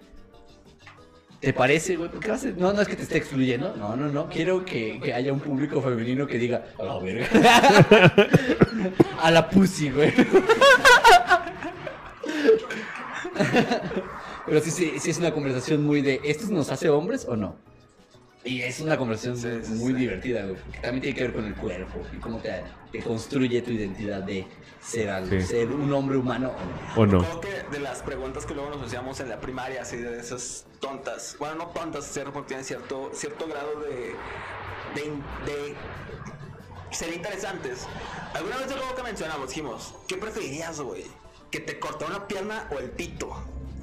¿Te 1.39 1.53
parece, 1.53 1.95
güey? 1.95 2.09
¿Por 2.09 2.19
qué 2.19 2.31
vas 2.31 2.43
No, 2.57 2.73
no 2.73 2.81
es 2.81 2.87
que 2.87 2.95
te 2.95 3.03
esté 3.03 3.19
excluyendo. 3.19 3.75
No, 3.75 3.95
no, 3.95 4.07
no. 4.07 4.27
Quiero 4.27 4.65
que, 4.65 4.99
que 4.99 5.13
haya 5.13 5.31
un 5.31 5.39
público 5.39 5.81
femenino 5.81 6.25
que 6.25 6.39
diga, 6.39 6.65
a 6.79 6.83
la 6.83 6.97
verga. 6.99 7.27
a 9.21 9.31
la 9.31 9.47
pussy, 9.49 9.91
güey. 9.91 10.13
Pero 14.47 14.61
sí, 14.61 14.71
sí, 14.71 14.93
sí 14.99 15.09
es 15.11 15.17
una 15.19 15.31
conversación 15.31 15.83
muy 15.83 16.01
de, 16.01 16.21
¿esto 16.23 16.47
nos 16.49 16.71
hace 16.71 16.89
hombres 16.89 17.25
o 17.27 17.35
no? 17.35 17.55
Y 18.43 18.61
es 18.61 18.79
una 18.79 18.97
conversación 18.97 19.35
Sí, 19.37 19.49
sí, 19.67 19.73
muy 19.73 19.93
sí. 19.93 19.99
divertida, 19.99 20.43
güey. 20.43 20.55
Porque 20.55 20.79
también 20.79 21.01
tiene 21.01 21.15
que 21.17 21.23
ver 21.23 21.33
con 21.33 21.45
el 21.45 21.55
cuerpo 21.55 21.99
y 22.13 22.17
cómo 22.17 22.37
te, 22.39 22.63
te 22.91 22.99
construye 23.01 23.61
tu 23.61 23.71
identidad 23.71 24.21
de 24.23 24.47
ser 24.81 25.09
algo, 25.09 25.29
Sí. 25.31 25.41
ser 25.41 25.67
un 25.71 25.91
hombre 25.91 26.17
humano 26.17 26.53
o 26.95 27.05
no. 27.05 27.19
Creo 27.19 27.41
que 27.41 27.63
de 27.71 27.79
las 27.79 28.01
preguntas 28.03 28.45
que 28.45 28.53
luego 28.53 28.69
nos 28.69 28.83
hacíamos 28.87 29.19
en 29.19 29.29
la 29.29 29.41
primaria, 29.41 29.81
así 29.81 29.97
de 29.97 30.19
esas 30.19 30.65
tontas, 30.79 31.35
bueno, 31.39 31.55
no 31.55 31.67
tontas, 31.67 32.05
cierto, 32.05 32.31
porque 32.31 32.49
tienen 32.49 32.63
cierto, 32.65 33.11
cierto 33.13 33.47
grado 33.47 33.81
de, 33.81 34.13
de, 34.95 35.09
de 35.51 35.75
ser 36.91 37.13
interesantes. 37.13 37.85
Alguna 38.33 38.57
vez 38.57 38.67
luego 38.69 38.95
que 38.95 39.03
mencionamos, 39.03 39.49
dijimos, 39.49 39.95
¿qué 40.07 40.15
preferirías, 40.15 40.79
güey? 40.79 41.03
¿Que 41.51 41.59
te 41.59 41.79
cortara 41.79 42.11
una 42.15 42.27
pierna 42.27 42.69
o 42.73 42.79
el 42.79 42.91
pito? 42.91 43.35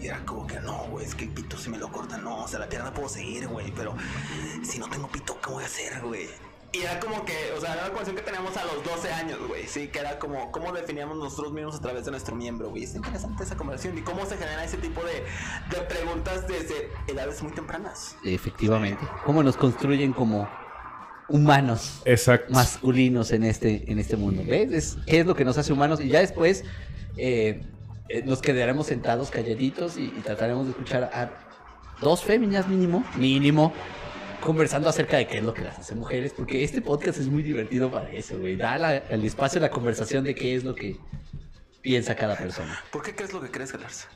Y 0.04 0.08
era 0.08 0.22
como 0.26 0.46
que 0.46 0.60
no, 0.60 0.84
güey, 0.90 1.06
es 1.06 1.14
que 1.14 1.24
el 1.24 1.30
pito 1.30 1.56
si 1.56 1.70
me 1.70 1.78
lo 1.78 1.90
corta, 1.90 2.18
no, 2.18 2.44
o 2.44 2.46
sea, 2.48 2.58
la 2.58 2.68
pierna 2.68 2.92
puedo 2.92 3.08
seguir, 3.08 3.48
güey, 3.48 3.72
pero 3.74 3.94
si 4.62 4.78
no 4.78 4.86
tengo 4.90 5.08
pito, 5.08 5.40
¿qué 5.40 5.50
voy 5.50 5.62
a 5.62 5.66
hacer, 5.66 6.02
güey? 6.02 6.26
Y 6.72 6.82
era 6.82 7.00
como 7.00 7.24
que, 7.24 7.32
o 7.56 7.60
sea, 7.60 7.72
era 7.72 7.82
una 7.84 7.88
conversación 7.94 8.16
que 8.16 8.22
teníamos 8.22 8.54
a 8.58 8.64
los 8.66 8.84
12 8.84 9.10
años, 9.14 9.38
güey, 9.48 9.66
sí, 9.66 9.88
que 9.88 10.00
era 10.00 10.18
como, 10.18 10.52
cómo 10.52 10.72
definíamos 10.72 11.16
nosotros 11.16 11.54
mismos 11.54 11.76
a 11.76 11.80
través 11.80 12.04
de 12.04 12.10
nuestro 12.10 12.34
miembro, 12.36 12.68
güey. 12.68 12.84
Es 12.84 12.94
interesante 12.94 13.44
esa 13.44 13.56
conversación 13.56 13.96
y 13.96 14.02
cómo 14.02 14.26
se 14.26 14.36
genera 14.36 14.62
ese 14.62 14.76
tipo 14.76 15.00
de, 15.04 15.24
de 15.74 15.82
preguntas 15.86 16.46
desde 16.48 16.90
edades 17.06 17.42
muy 17.42 17.52
tempranas. 17.52 18.16
Efectivamente. 18.24 19.06
¿Cómo 19.24 19.42
nos 19.42 19.56
construyen 19.56 20.12
como 20.12 20.46
humanos 21.28 22.02
Exacto. 22.04 22.52
masculinos 22.52 23.30
en 23.30 23.44
este, 23.44 23.90
en 23.90 23.98
este 23.98 24.16
mundo? 24.16 24.42
¿Ves? 24.46 24.70
Es- 24.72 24.98
¿Qué 25.06 25.20
es 25.20 25.26
lo 25.26 25.34
que 25.34 25.44
nos 25.46 25.56
hace 25.56 25.72
humanos? 25.72 26.00
Y 26.00 26.08
ya 26.08 26.18
después 26.20 26.64
eh, 27.16 27.64
eh, 28.08 28.22
nos 28.24 28.40
quedaremos 28.42 28.86
sentados 28.86 29.30
calladitos 29.30 29.96
y, 29.96 30.04
y 30.04 30.20
trataremos 30.24 30.66
de 30.66 30.70
escuchar 30.72 31.04
a 31.12 31.30
dos 32.00 32.22
féminas 32.22 32.68
mínimo, 32.68 33.04
mínimo, 33.16 33.72
conversando 34.40 34.88
acerca 34.88 35.16
de 35.16 35.26
qué 35.26 35.38
es 35.38 35.44
lo 35.44 35.54
que 35.54 35.62
las 35.62 35.78
hace 35.78 35.94
mujeres, 35.94 36.34
porque 36.36 36.64
este 36.64 36.82
podcast 36.82 37.18
es 37.18 37.28
muy 37.28 37.42
divertido 37.42 37.90
para 37.90 38.10
eso, 38.10 38.38
güey. 38.38 38.56
Da 38.56 38.76
la- 38.78 38.96
el 38.96 39.24
espacio 39.24 39.58
a 39.58 39.62
la 39.62 39.70
conversación 39.70 40.22
de 40.24 40.34
qué 40.34 40.54
es 40.54 40.64
lo 40.64 40.74
que 40.74 40.98
piensa 41.80 42.14
cada 42.14 42.36
persona. 42.36 42.78
¿Por 42.90 43.02
qué 43.02 43.14
crees 43.14 43.32
lo 43.32 43.40
que 43.40 43.50
crees, 43.50 43.72
Galarza? 43.72 44.08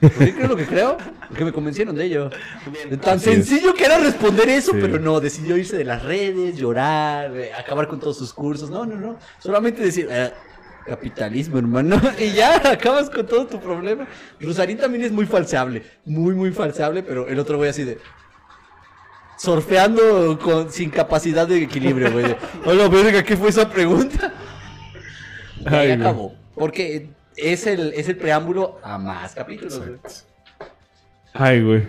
¿Por 0.00 0.10
qué 0.12 0.34
creo 0.34 0.48
lo 0.48 0.56
que 0.56 0.64
creo? 0.64 0.96
Porque 1.28 1.44
me 1.44 1.52
convencieron 1.52 1.94
de 1.94 2.06
ello. 2.06 2.30
Bien. 2.72 2.98
Tan 3.00 3.16
es. 3.16 3.22
sencillo 3.24 3.74
que 3.74 3.84
era 3.84 3.98
responder 3.98 4.48
eso, 4.48 4.72
Sí. 4.72 4.78
pero 4.80 4.98
no, 4.98 5.20
decidió 5.20 5.58
irse 5.58 5.76
de 5.76 5.84
las 5.84 6.02
redes, 6.02 6.56
llorar, 6.56 7.36
eh, 7.36 7.52
acabar 7.52 7.86
con 7.88 8.00
todos 8.00 8.16
sus 8.16 8.32
cursos. 8.32 8.70
No, 8.70 8.86
no, 8.86 8.96
no. 8.96 9.18
Solamente 9.40 9.82
decir, 9.82 10.08
"Ah, 10.10 10.32
capitalismo, 10.84 11.58
hermano. 11.58 12.00
Y 12.18 12.32
ya 12.32 12.56
acabas 12.70 13.10
con 13.10 13.26
todo 13.26 13.46
tu 13.46 13.60
problema. 13.60 14.06
Rosarín 14.40 14.78
también 14.78 15.04
es 15.04 15.12
muy 15.12 15.26
falseable, 15.26 15.82
muy, 16.04 16.34
muy 16.34 16.52
falseable, 16.52 17.02
pero 17.02 17.28
el 17.28 17.38
otro 17.38 17.56
güey 17.56 17.70
así 17.70 17.84
de. 17.84 17.98
Surfeando 19.36 20.38
con, 20.38 20.70
sin 20.70 20.90
capacidad 20.90 21.46
de 21.46 21.62
equilibrio, 21.62 22.12
güey. 22.12 22.36
Hola, 22.64 22.88
verga, 22.88 23.22
¿qué 23.22 23.36
fue 23.36 23.48
esa 23.48 23.68
pregunta? 23.68 24.32
Y 25.60 25.68
ahí 25.74 25.90
Ay, 25.90 25.92
acabó. 25.92 26.34
Porque 26.54 27.10
es 27.36 27.66
el, 27.66 27.92
es 27.94 28.08
el 28.08 28.16
preámbulo 28.16 28.78
a 28.82 28.96
más 28.98 29.34
capítulos, 29.34 29.78
güey. 29.78 29.98
Ay, 31.32 31.62
güey. 31.62 31.82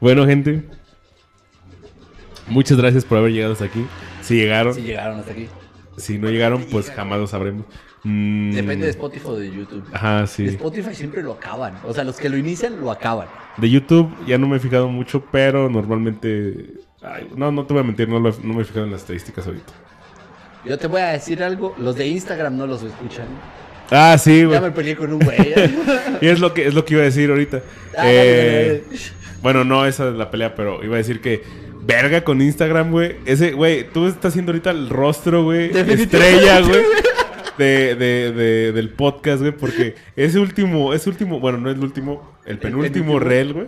bueno, 0.00 0.26
gente. 0.26 0.64
Muchas 2.48 2.78
gracias 2.78 3.04
por 3.04 3.18
haber 3.18 3.32
llegado 3.32 3.52
hasta 3.52 3.66
aquí. 3.66 3.86
Si 4.22 4.36
llegaron, 4.36 4.72
Si 4.72 4.82
llegaron 4.82 5.18
hasta 5.18 5.32
aquí. 5.32 5.48
Si 5.96 6.18
no 6.18 6.30
llegaron, 6.30 6.64
pues 6.70 6.90
jamás 6.90 7.18
lo 7.18 7.26
sabremos. 7.26 7.64
Mm, 8.04 8.52
Depende 8.52 8.84
de 8.86 8.90
Spotify 8.90 9.26
o 9.26 9.36
de 9.36 9.50
YouTube. 9.50 9.84
Ajá, 9.92 10.20
De 10.22 10.26
sí. 10.28 10.46
Spotify 10.46 10.94
siempre 10.94 11.22
lo 11.22 11.32
acaban. 11.32 11.74
O 11.84 11.92
sea, 11.92 12.04
los 12.04 12.16
que 12.16 12.28
lo 12.28 12.36
inician 12.36 12.80
lo 12.80 12.90
acaban. 12.90 13.26
De 13.56 13.68
YouTube 13.68 14.10
ya 14.26 14.38
no 14.38 14.46
me 14.46 14.56
he 14.58 14.60
fijado 14.60 14.88
mucho, 14.88 15.24
pero 15.32 15.68
normalmente. 15.68 16.74
ay, 17.02 17.28
no, 17.34 17.50
no 17.50 17.64
te 17.66 17.72
voy 17.74 17.82
a 17.82 17.86
mentir, 17.86 18.08
no, 18.08 18.20
lo- 18.20 18.36
no 18.42 18.54
me 18.54 18.62
he 18.62 18.64
fijado 18.64 18.84
en 18.84 18.92
las 18.92 19.00
estadísticas 19.00 19.46
ahorita. 19.46 19.72
Yo 20.64 20.78
te 20.78 20.86
voy 20.88 21.00
a 21.00 21.08
decir 21.08 21.42
algo. 21.42 21.74
Los 21.78 21.96
de 21.96 22.06
Instagram 22.08 22.56
no 22.56 22.66
los 22.66 22.82
escuchan. 22.82 23.26
Ah, 23.90 24.16
sí, 24.18 24.42
güey. 24.44 24.56
Ya 24.56 24.60
me 24.60 24.72
peleé 24.72 24.96
con 24.96 25.12
un 25.12 25.20
güey. 25.20 25.36
Y 26.20 26.26
es 26.26 26.40
lo 26.40 26.52
que 26.54 26.66
es 26.66 26.74
lo 26.74 26.84
que 26.84 26.94
iba 26.94 27.02
a 27.02 27.06
decir 27.06 27.30
ahorita. 27.30 27.62
Ah, 27.96 28.02
Eh, 28.06 28.84
Bueno, 29.42 29.62
no 29.64 29.86
esa 29.86 30.08
es 30.08 30.14
la 30.14 30.30
pelea, 30.30 30.54
pero 30.56 30.82
iba 30.82 30.94
a 30.94 30.98
decir 30.98 31.20
que 31.20 31.42
verga 31.86 32.22
con 32.24 32.40
Instagram, 32.42 32.90
güey. 32.90 33.16
Ese, 33.26 33.52
güey, 33.52 33.88
tú 33.92 34.06
estás 34.06 34.26
haciendo 34.32 34.52
ahorita 34.52 34.70
el 34.70 34.88
rostro, 34.88 35.44
güey, 35.44 35.70
estrella, 35.76 36.60
güey. 36.60 36.80
De, 37.56 37.94
de, 37.94 38.32
de- 38.32 38.72
del 38.72 38.90
podcast, 38.90 39.40
güey, 39.40 39.50
porque 39.52 39.94
ese 40.14 40.38
último, 40.38 40.92
ese 40.92 41.08
último, 41.08 41.40
bueno, 41.40 41.56
no 41.56 41.70
es 41.70 41.76
el 41.78 41.82
último, 41.82 42.36
el 42.44 42.58
penúltimo 42.58 42.92
penúltimo. 43.14 43.18
reel, 43.18 43.52
güey. 43.54 43.66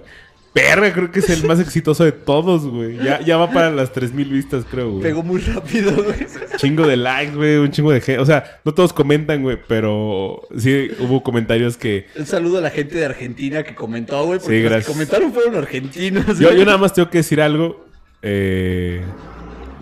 Verga, 0.55 0.93
creo 0.93 1.11
que 1.11 1.21
es 1.21 1.31
el 1.31 1.45
más 1.47 1.59
exitoso 1.59 2.05
de 2.05 2.13
todos, 2.13 2.67
güey. 2.67 2.99
Ya, 2.99 3.21
ya 3.23 3.39
va 3.39 3.51
para 3.51 3.71
las 3.71 3.91
3000 3.95 4.29
vistas, 4.29 4.67
creo, 4.71 4.91
güey. 4.91 5.03
Pegó 5.05 5.23
muy 5.23 5.41
rápido, 5.41 5.93
güey. 5.93 6.27
Chingo 6.59 6.87
de 6.87 6.99
likes, 6.99 7.35
güey, 7.35 7.57
un 7.57 7.71
chingo 7.71 7.91
de 7.91 8.03
gente. 8.03 8.21
O 8.21 8.27
sea, 8.27 8.61
no 8.63 8.75
todos 8.75 8.93
comentan, 8.93 9.41
güey, 9.43 9.57
pero 9.67 10.43
sí 10.59 10.91
hubo 10.99 11.23
comentarios 11.23 11.79
que 11.79 12.09
Un 12.15 12.27
saludo 12.27 12.59
a 12.59 12.61
la 12.61 12.71
gente 12.71 12.95
de 12.99 13.07
Argentina 13.07 13.63
que 13.63 13.75
comentó, 13.75 14.23
güey. 14.27 14.39
Porque 14.39 14.55
Sí, 14.59 14.63
los 14.65 14.69
que 14.71 14.75
gracias. 14.75 14.93
comentaron 14.93 15.33
fueron 15.33 15.55
argentinos. 15.57 16.39
Yo, 16.39 16.53
yo 16.53 16.67
nada 16.67 16.77
más 16.77 16.93
tengo 16.93 17.09
que 17.09 17.19
decir 17.19 17.41
algo. 17.41 17.88
Eh, 18.23 19.03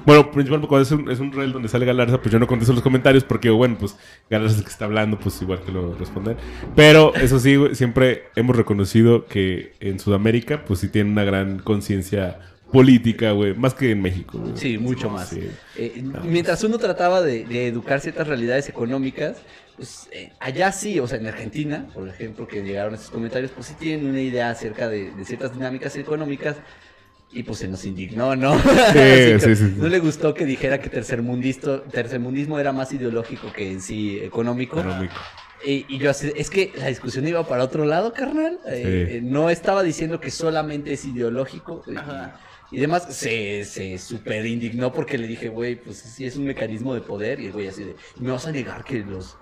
bueno, 0.05 0.31
principalmente 0.31 0.69
cuando 0.69 0.83
es 0.83 0.93
un, 0.93 1.11
es 1.11 1.19
un 1.19 1.33
reel 1.33 1.53
donde 1.53 1.69
sale 1.69 1.85
Galarza, 1.85 2.21
pues 2.21 2.33
yo 2.33 2.39
no 2.39 2.47
contesto 2.47 2.73
los 2.73 2.83
comentarios 2.83 3.25
porque, 3.25 3.51
bueno, 3.51 3.77
pues 3.79 3.97
Galarza 4.31 4.53
es 4.53 4.59
el 4.59 4.65
que 4.65 4.71
está 4.71 4.85
hablando, 4.85 5.19
pues 5.19 5.43
igual 5.43 5.61
que 5.63 5.73
lo 5.73 5.95
responder. 5.95 6.37
Pero 6.77 7.13
eso 7.17 7.41
sí, 7.41 7.57
siempre 7.73 8.25
hemos 8.37 8.55
reconocido 8.55 9.27
que 9.27 9.73
en 9.81 9.99
Sudamérica, 9.99 10.65
pues 10.65 10.79
sí 10.81 10.89
tienen 10.89 11.13
una 11.13 11.25
gran 11.25 11.59
conciencia 11.59 12.39
política, 12.73 13.33
güey, 13.33 13.55
más 13.55 13.75
que 13.75 13.91
en 13.91 14.03
México, 14.03 14.39
güey. 14.39 14.57
Sí, 14.57 14.79
mucho 14.79 15.11
más. 15.11 15.29
Sí. 15.29 15.49
Eh, 15.77 16.05
mientras 16.25 16.63
uno 16.63 16.79
trataba 16.79 17.21
de, 17.23 17.45
de 17.45 17.67
educar 17.67 18.01
ciertas 18.01 18.29
realidades 18.29 18.69
económicas, 18.69 19.39
pues 19.77 20.09
eh, 20.13 20.31
allá 20.41 20.71
sí, 20.73 21.01
o 21.01 21.07
sea, 21.07 21.19
en 21.19 21.27
Argentina, 21.27 21.87
por 21.93 22.09
ejemplo, 22.09 22.47
que 22.47 22.63
llegaron 22.63 22.95
estos 22.95 23.11
comentarios, 23.11 23.51
pues 23.51 23.67
sí 23.67 23.75
tienen 23.79 24.07
una 24.07 24.21
idea 24.21 24.51
acerca 24.51 24.89
de, 24.89 25.11
de 25.11 25.25
ciertas 25.25 25.53
dinámicas 25.53 25.97
económicas. 25.97 26.57
Y 27.32 27.43
pues 27.43 27.59
se 27.59 27.69
nos 27.69 27.85
indignó, 27.85 28.35
¿no? 28.36 28.57
Que 28.93 29.39
sí, 29.44 29.57
sí. 29.57 29.74
No 29.77 29.89
le 29.89 29.98
gustó 29.98 30.32
que 30.32 30.47
dijera 30.47 30.81
que 30.81 30.89
tercermundisto, 30.89 31.82
tercermundismo 31.82 32.59
era 32.59 32.73
más 32.73 32.93
ideológico 32.93 33.53
que 33.53 33.70
en 33.70 33.81
sí 33.81 34.19
económico. 34.20 34.78
Económico. 34.81 35.15
Y, 35.65 35.85
y 35.89 35.98
yo 35.98 36.11
así, 36.11 36.32
es 36.36 36.48
que 36.51 36.73
la 36.77 36.86
discusión 36.86 37.27
iba 37.27 37.47
para 37.47 37.65
otro 37.65 37.85
lado, 37.85 38.12
carnal. 38.12 38.61
Eh, 38.69 39.07
Sí. 39.11 39.16
eh, 39.16 39.20
no 39.23 39.51
estaba 39.51 39.82
diciendo 39.82 40.20
que 40.20 40.31
solamente 40.31 40.93
es 40.93 41.05
ideológico. 41.05 41.82
eh, 41.89 41.94
Ajá. 41.97 42.39
Y, 42.70 42.77
y 42.77 42.81
demás, 42.81 43.07
se, 43.15 43.65
se 43.65 43.98
super 43.98 44.44
indignó 44.47 44.93
porque 44.93 45.19
le 45.19 45.27
dije, 45.27 45.48
güey, 45.48 45.77
pues 45.77 45.98
sí 45.98 46.24
es 46.27 46.36
un 46.36 46.44
mecanismo 46.44 46.94
de 46.94 47.01
poder. 47.01 47.40
Y 47.40 47.47
el 47.47 47.53
güey 47.53 47.69
así 47.69 47.85
de, 47.85 47.97
¿me 48.20 48.31
vas 48.31 48.47
a 48.47 48.53
negar 48.53 48.85
que 48.85 49.01
los 49.01 49.36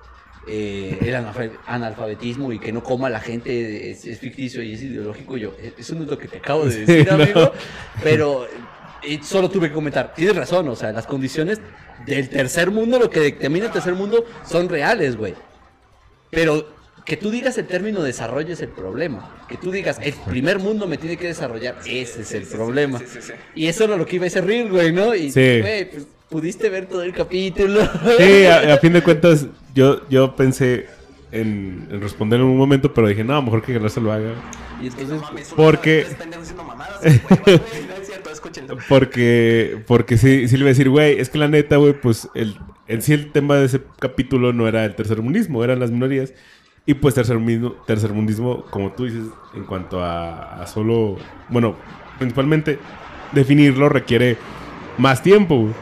eh, 0.48 0.98
el 1.02 1.14
analfa- 1.14 1.50
analfabetismo 1.66 2.52
y 2.52 2.58
que 2.58 2.72
no 2.72 2.82
coma 2.82 3.08
la 3.10 3.20
gente 3.20 3.90
es, 3.90 4.04
es 4.04 4.18
ficticio 4.18 4.62
y 4.62 4.74
es 4.74 4.82
ideológico. 4.82 5.36
Yo, 5.36 5.54
"Eh, 5.60 5.72
eso 5.78 5.94
no 5.94 6.04
es 6.04 6.10
lo 6.10 6.18
que 6.18 6.28
te 6.28 6.38
acabo 6.38 6.64
de 6.66 6.76
decir, 6.86 7.06
no. 7.08 7.14
amigo. 7.22 7.52
Pero 8.02 8.46
eh, 9.02 9.20
solo 9.22 9.48
tuve 9.50 9.68
que 9.68 9.74
comentar. 9.74 10.14
Tienes 10.14 10.36
razón, 10.36 10.68
o 10.68 10.76
sea, 10.76 10.92
las 10.92 11.06
condiciones 11.06 11.60
del 12.06 12.28
tercer 12.28 12.70
mundo, 12.70 12.98
lo 12.98 13.08
que 13.10 13.20
determina 13.20 13.66
el 13.66 13.72
tercer 13.72 13.94
mundo, 13.94 14.24
son 14.46 14.68
reales, 14.68 15.16
güey. 15.16 15.34
Pero 16.30 16.72
que 17.04 17.16
tú 17.16 17.30
digas 17.30 17.56
el 17.58 17.66
término 17.66 18.02
desarrollo 18.02 18.52
es 18.54 18.60
el 18.60 18.68
problema. 18.70 19.44
Que 19.48 19.56
tú 19.56 19.70
digas 19.70 19.98
el 20.02 20.14
primer 20.14 20.58
mundo 20.58 20.86
me 20.86 20.96
tiene 20.96 21.16
que 21.16 21.26
desarrollar, 21.28 21.76
ese 21.86 22.22
es 22.22 22.32
el 22.32 22.44
problema. 22.44 22.98
Sí, 22.98 23.04
sí, 23.12 23.18
sí. 23.22 23.32
Y 23.54 23.66
eso 23.66 23.84
era 23.84 23.96
lo 23.96 24.06
que 24.06 24.16
iba 24.16 24.26
a 24.26 24.30
ser 24.30 24.46
Real, 24.46 24.70
güey, 24.70 24.90
¿no? 24.92 25.14
Y, 25.14 25.30
Sí. 25.30 25.60
güey, 25.60 25.90
pues 25.90 26.06
pudiste 26.30 26.68
ver 26.68 26.86
todo 26.86 27.02
el 27.02 27.12
capítulo. 27.12 27.80
Sí, 28.18 28.44
a, 28.46 28.74
a 28.74 28.78
fin 28.78 28.92
de 28.92 29.02
cuentas, 29.02 29.46
yo, 29.74 30.08
yo 30.08 30.34
pensé 30.36 30.86
en, 31.32 31.88
en 31.90 32.00
responder 32.00 32.40
en 32.40 32.46
un 32.46 32.56
momento, 32.56 32.92
pero 32.92 33.08
dije, 33.08 33.24
no, 33.24 33.40
mejor 33.42 33.62
que 33.62 33.72
Galarza 33.72 34.00
lo 34.00 34.12
haga. 34.12 34.32
Y 34.82 34.86
entonces, 34.88 35.20
Mames, 35.20 35.52
Porque- 35.56 36.06
No 36.28 37.04
es 37.04 38.06
cierto, 38.06 38.30
escúchenlo. 38.30 38.76
Porque, 38.88 39.82
porque 39.86 40.16
sí, 40.18 40.48
sí 40.48 40.56
le 40.56 40.60
iba 40.60 40.68
a 40.68 40.74
decir, 40.74 40.90
güey, 40.90 41.18
es 41.18 41.28
que 41.30 41.38
la 41.38 41.48
neta, 41.48 41.76
güey, 41.76 41.92
pues 41.92 42.28
el, 42.34 42.56
en 42.88 43.02
sí 43.02 43.12
el 43.12 43.30
tema 43.32 43.56
de 43.56 43.66
ese 43.66 43.80
capítulo 43.98 44.52
no 44.52 44.66
era 44.68 44.84
el 44.84 44.94
tercermundismo, 44.94 45.62
eran 45.64 45.78
las 45.80 45.90
minorías. 45.90 46.32
Y 46.86 46.94
pues 46.94 47.14
tercermundismo, 47.14 47.72
tercermundismo 47.86 48.64
como 48.66 48.92
tú 48.92 49.04
dices, 49.06 49.24
en 49.54 49.64
cuanto 49.64 50.02
a, 50.04 50.62
a 50.62 50.66
solo, 50.66 51.16
bueno, 51.48 51.76
principalmente 52.18 52.78
definirlo 53.32 53.88
requiere 53.88 54.36
más 54.98 55.22
tiempo, 55.22 55.56
güey. 55.56 55.72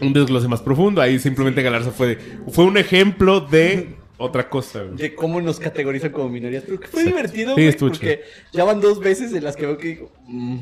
Un 0.00 0.12
desglose 0.12 0.48
más 0.48 0.60
profundo. 0.62 1.00
Ahí 1.00 1.18
simplemente 1.18 1.62
Galarza 1.62 1.90
fue, 1.90 2.18
fue 2.50 2.64
un 2.64 2.78
ejemplo 2.78 3.40
de 3.40 3.96
otra 4.18 4.48
cosa, 4.48 4.82
güey. 4.82 4.96
de 4.96 5.14
cómo 5.14 5.40
nos 5.42 5.60
categorizan 5.60 6.10
como 6.10 6.28
minorías. 6.30 6.62
Pero 6.66 6.80
que 6.80 6.88
fue 6.88 7.02
Exacto. 7.02 7.16
divertido, 7.18 7.48
Sí, 7.50 7.54
güey, 7.60 7.66
estuvo 7.68 7.90
porque 7.90 8.22
ya 8.52 8.64
van 8.64 8.80
dos 8.80 8.98
veces 9.00 9.32
en 9.34 9.44
las 9.44 9.56
que 9.56 9.66
veo 9.66 9.76
que 9.76 9.88
digo, 9.88 10.10
"Mm". 10.26 10.58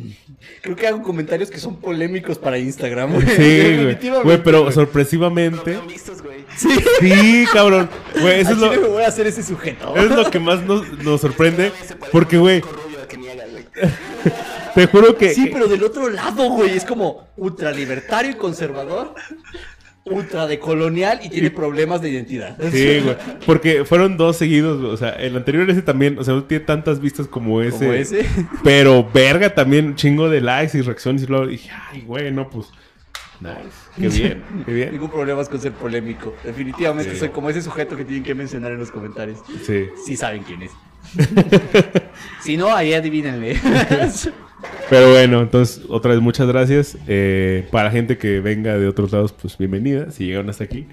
creo 0.60 0.76
que 0.76 0.86
hago 0.88 1.02
comentarios 1.02 1.50
que 1.50 1.58
son 1.58 1.76
polémicos 1.76 2.36
para 2.38 2.58
Instagram, 2.58 3.12
güey. 3.14 3.26
Sí, 3.28 3.34
güey. 3.36 3.76
Definitivamente, 3.76 4.24
Güey, 4.24 4.42
pero 4.42 4.62
güey. 4.62 4.72
sorpresivamente. 4.72 5.70
Bien 5.70 5.86
vistos, 5.86 6.20
güey. 6.22 6.38
Sí, 6.56 6.68
Sí, 7.00 7.44
cabrón. 7.52 7.88
Güey, 8.20 8.40
eso 8.40 8.52
es 8.52 8.58
lo, 8.58 8.68
chile 8.70 8.82
me 8.82 8.88
voy 8.88 9.02
a 9.04 9.08
hacer 9.08 9.26
ese 9.28 9.42
sujeto. 9.42 9.94
es 9.96 10.10
lo 10.10 10.28
que 10.30 10.40
más 10.40 10.62
nos, 10.64 10.90
nos 11.04 11.20
sorprende. 11.20 11.70
Porque, 12.10 12.38
güey, 12.38 12.60
de 14.74 14.86
te 14.86 14.92
juro 14.92 15.16
que. 15.16 15.34
Sí, 15.34 15.50
pero 15.52 15.66
del 15.66 15.82
otro 15.82 16.08
lado, 16.10 16.50
güey, 16.50 16.76
es 16.76 16.84
como 16.84 17.28
ultra 17.36 17.70
libertario 17.70 18.32
y 18.32 18.34
conservador, 18.34 19.14
ultra 20.04 20.46
decolonial 20.46 21.20
y 21.22 21.30
tiene 21.30 21.50
problemas 21.50 22.02
de 22.02 22.10
identidad. 22.10 22.56
Sí, 22.70 23.00
güey. 23.00 23.16
Porque 23.46 23.84
fueron 23.84 24.16
dos 24.16 24.36
seguidos, 24.36 24.80
güey. 24.80 24.92
O 24.92 24.96
sea, 24.96 25.10
el 25.10 25.36
anterior 25.36 25.68
ese 25.70 25.82
también, 25.82 26.18
o 26.18 26.24
sea, 26.24 26.34
no 26.34 26.44
tiene 26.44 26.64
tantas 26.64 27.00
vistas 27.00 27.26
como 27.26 27.62
ese. 27.62 27.78
Como 27.86 27.92
ese. 27.92 28.26
Pero 28.62 29.08
verga 29.12 29.54
también, 29.54 29.86
un 29.86 29.94
chingo 29.96 30.28
de 30.28 30.40
likes 30.40 30.76
y 30.76 30.82
reacciones 30.82 31.22
y 31.22 31.26
luego 31.26 31.46
dije, 31.46 31.70
ay, 31.90 32.02
güey, 32.02 32.30
no, 32.32 32.48
pues. 32.50 32.68
Nice. 33.40 33.58
Qué 33.96 34.08
bien, 34.08 34.42
qué 34.64 34.72
bien. 34.72 34.92
Ningún 34.92 35.10
problema 35.10 35.44
con 35.44 35.60
ser 35.60 35.72
polémico. 35.72 36.34
Definitivamente 36.44 37.12
Sí. 37.12 37.18
soy 37.18 37.28
como 37.30 37.50
ese 37.50 37.60
sujeto 37.60 37.96
que 37.96 38.04
tienen 38.04 38.22
que 38.22 38.34
mencionar 38.34 38.72
en 38.72 38.78
los 38.78 38.90
comentarios. 38.90 39.40
Sí. 39.66 39.86
Sí 40.06 40.16
saben 40.16 40.44
quién 40.44 40.62
es. 40.62 40.70
si 42.42 42.56
no, 42.56 42.74
ahí 42.74 42.94
adivínenle. 42.94 43.58
Pero 44.90 45.10
bueno, 45.10 45.40
entonces, 45.40 45.82
otra 45.88 46.12
vez 46.12 46.20
muchas 46.20 46.46
gracias. 46.46 46.96
Eh, 47.06 47.66
para 47.70 47.90
gente 47.90 48.18
que 48.18 48.40
venga 48.40 48.78
de 48.78 48.86
otros 48.86 49.12
lados, 49.12 49.32
pues 49.32 49.56
bienvenida, 49.56 50.10
si 50.10 50.26
llegaron 50.26 50.50
hasta 50.50 50.64
aquí. 50.64 50.86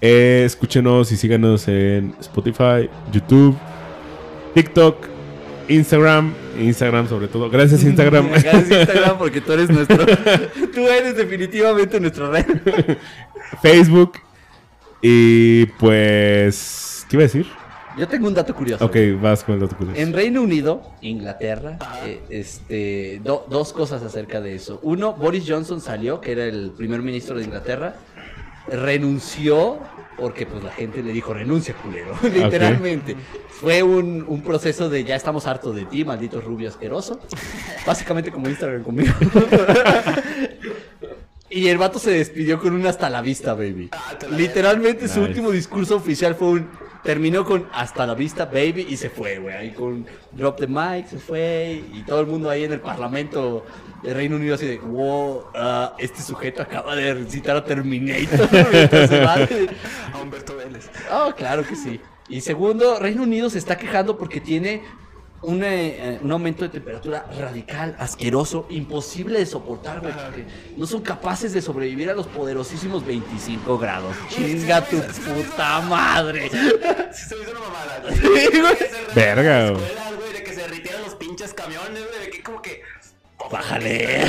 Eh, 0.00 0.42
escúchenos 0.44 1.12
y 1.12 1.16
síganos 1.16 1.68
en 1.68 2.14
Spotify, 2.20 2.90
YouTube, 3.12 3.56
TikTok, 4.54 5.06
Instagram, 5.68 6.34
Instagram 6.60 7.08
sobre 7.08 7.28
todo. 7.28 7.48
Gracias 7.48 7.84
Instagram. 7.84 8.28
Gracias 8.30 8.70
Instagram 8.70 9.18
porque 9.18 9.40
tú 9.40 9.52
eres 9.52 9.70
nuestro. 9.70 10.04
tú 10.74 10.80
eres 10.88 11.16
definitivamente 11.16 12.00
nuestro 12.00 12.30
red. 12.30 12.46
Facebook. 13.62 14.18
Y 15.00 15.66
pues, 15.78 17.06
¿qué 17.08 17.16
iba 17.16 17.22
a 17.22 17.26
decir? 17.26 17.46
Yo 17.98 18.08
tengo 18.08 18.26
un 18.26 18.34
dato 18.34 18.54
curioso. 18.54 18.84
Ok, 18.84 18.96
vas 19.20 19.44
con 19.44 19.54
el 19.54 19.60
dato 19.60 19.76
curioso. 19.76 20.00
En 20.00 20.12
Reino 20.12 20.42
Unido, 20.42 20.82
Inglaterra, 21.02 21.78
eh, 22.04 22.20
este, 22.30 23.20
do- 23.22 23.46
dos 23.50 23.72
cosas 23.72 24.02
acerca 24.02 24.40
de 24.40 24.54
eso. 24.54 24.80
Uno, 24.82 25.12
Boris 25.14 25.44
Johnson 25.46 25.80
salió, 25.80 26.20
que 26.20 26.32
era 26.32 26.44
el 26.44 26.72
primer 26.76 27.02
ministro 27.02 27.36
de 27.38 27.44
Inglaterra, 27.44 27.94
renunció 28.68 29.78
porque 30.16 30.46
pues 30.46 30.62
la 30.62 30.70
gente 30.70 31.02
le 31.02 31.12
dijo 31.12 31.34
renuncia, 31.34 31.74
culero, 31.74 32.14
literalmente. 32.22 33.16
Fue 33.48 33.82
un, 33.82 34.24
un 34.26 34.42
proceso 34.42 34.88
de 34.88 35.04
ya 35.04 35.16
estamos 35.16 35.46
hartos 35.46 35.74
de 35.74 35.84
ti, 35.84 36.04
maldito 36.04 36.40
rubio 36.40 36.68
asqueroso. 36.68 37.20
Básicamente 37.86 38.30
como 38.30 38.48
Instagram 38.48 38.82
conmigo. 38.82 39.12
Y 41.54 41.68
el 41.68 41.76
vato 41.76 41.98
se 41.98 42.10
despidió 42.12 42.58
con 42.58 42.72
un 42.72 42.86
hasta 42.86 43.10
la 43.10 43.20
vista, 43.20 43.52
baby. 43.52 43.90
Ah, 43.92 44.14
la 44.22 44.36
Literalmente 44.38 45.06
su 45.06 45.18
Nice. 45.20 45.28
último 45.32 45.50
discurso 45.50 45.96
oficial 45.96 46.34
fue 46.34 46.48
un... 46.48 46.68
Terminó 47.02 47.44
con 47.44 47.68
hasta 47.72 48.06
la 48.06 48.14
vista, 48.14 48.44
baby, 48.44 48.86
y 48.88 48.96
se 48.96 49.10
fue, 49.10 49.38
güey. 49.38 49.54
Ahí 49.56 49.70
con 49.72 50.06
drop 50.30 50.58
the 50.60 50.66
mic, 50.68 51.08
se 51.08 51.18
fue. 51.18 51.82
Y 51.92 52.02
todo 52.02 52.20
el 52.20 52.26
mundo 52.26 52.48
ahí 52.48 52.64
en 52.64 52.72
el 52.72 52.80
parlamento 52.80 53.64
de 54.02 54.14
Reino 54.14 54.36
Unido 54.36 54.54
así 54.54 54.66
de, 54.66 54.78
wow, 54.78 55.44
ah, 55.54 55.94
este 55.98 56.22
sujeto 56.22 56.62
acaba 56.62 56.94
de 56.94 57.24
citar 57.28 57.56
a 57.56 57.64
Terminator. 57.64 58.48
mientras 58.72 59.10
se 59.10 59.20
va". 59.20 59.34
A 59.34 60.22
Humberto 60.22 60.56
Vélez. 60.56 60.90
Oh, 61.10 61.32
claro 61.36 61.66
que 61.66 61.74
sí. 61.74 62.00
Y 62.28 62.40
segundo, 62.40 62.98
Reino 62.98 63.24
Unido 63.24 63.50
se 63.50 63.58
está 63.58 63.76
quejando 63.76 64.16
porque 64.16 64.40
tiene 64.40 64.82
un, 65.42 65.62
eh, 65.64 66.18
un 66.22 66.30
aumento 66.32 66.62
de 66.64 66.68
temperatura 66.70 67.26
radical, 67.38 67.96
asqueroso, 67.98 68.66
imposible 68.70 69.38
de 69.40 69.46
soportar, 69.46 70.00
güey. 70.00 70.12
porque 70.12 70.46
No 70.76 70.86
son 70.86 71.02
capaces 71.02 71.52
de 71.52 71.60
sobrevivir 71.62 72.10
a 72.10 72.14
los 72.14 72.26
poderosísimos 72.28 73.04
25 73.04 73.78
grados. 73.78 74.14
Chinga 74.30 74.82
tu 74.84 74.98
puta 75.00 75.80
madre. 75.80 76.48
Sí, 77.12 77.28
se 77.28 77.36
me 77.36 77.42
hizo 77.42 77.50
una 77.50 77.60
mamada. 77.60 78.02
Sí, 78.14 78.60
güey. 78.60 78.76
Verga, 79.14 79.64
de 79.64 79.70
güey. 79.72 80.32
de 80.32 80.44
que 80.44 80.54
se 80.54 80.60
derritieran 80.62 81.02
los 81.02 81.14
pinches 81.16 81.52
camiones, 81.54 82.02
güey, 82.08 82.24
de 82.26 82.30
que 82.30 82.42
como 82.42 82.62
que... 82.62 82.82
Bájale. 83.50 84.22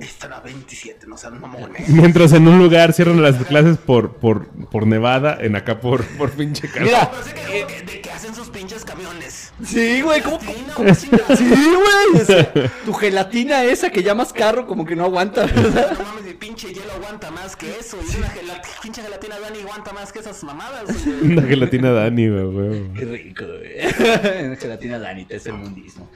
Esto 0.00 0.26
era 0.26 0.40
27, 0.40 1.06
no 1.06 1.16
sean 1.18 1.38
mamones. 1.40 1.86
Mientras 1.90 2.32
en 2.32 2.48
un 2.48 2.58
lugar 2.58 2.92
cierran 2.94 3.22
las 3.22 3.36
clases 3.44 3.76
por, 3.76 4.16
por, 4.16 4.48
por 4.70 4.86
Nevada, 4.86 5.36
en 5.40 5.54
acá 5.54 5.80
por, 5.80 6.02
por 6.16 6.30
pinche 6.32 6.68
calor. 6.68 6.84
Mira, 6.88 7.10
Pero 7.10 7.22
sé 7.22 7.34
que, 7.34 7.40
de 7.42 7.66
que- 7.66 7.82
de 7.82 8.00
que 8.00 8.10
hacen 8.10 8.34
sus 8.34 8.48
pinches 8.48 8.84
camiones. 8.84 9.43
Sí, 9.62 10.02
güey, 10.02 10.20
¿cómo? 10.20 10.38
Cómo-. 10.74 10.94
Sí, 10.94 11.08
güey. 11.10 12.70
tu 12.84 12.92
gelatina 12.92 13.64
esa 13.64 13.90
que 13.90 14.02
llamas 14.02 14.32
carro 14.32 14.66
como 14.66 14.84
que 14.84 14.96
no 14.96 15.04
aguanta, 15.04 15.46
¿verdad? 15.46 15.96
Mi 16.34 16.40
pinche 16.48 16.74
hielo 16.74 16.92
aguanta 16.94 17.30
más 17.30 17.54
que 17.54 17.78
eso. 17.78 17.96
Y 18.02 18.16
una 18.16 18.26
gela- 18.28 18.60
pinche 18.82 19.00
gelatina 19.02 19.38
Dani 19.38 19.60
aguanta 19.60 19.92
más 19.92 20.12
que 20.12 20.18
esas 20.18 20.42
mamadas, 20.42 21.04
güey. 21.04 21.20
Una 21.32 21.42
gelatina 21.42 21.92
Dani, 21.92 22.28
güey, 22.28 22.44
güey. 22.46 22.92
Qué 22.94 23.04
rico, 23.04 23.44
güey. 23.46 24.44
Una 24.46 24.56
gelatina 24.56 24.98
Danita 24.98 25.36
es 25.36 25.46
el 25.46 25.52
mundismo. 25.52 26.10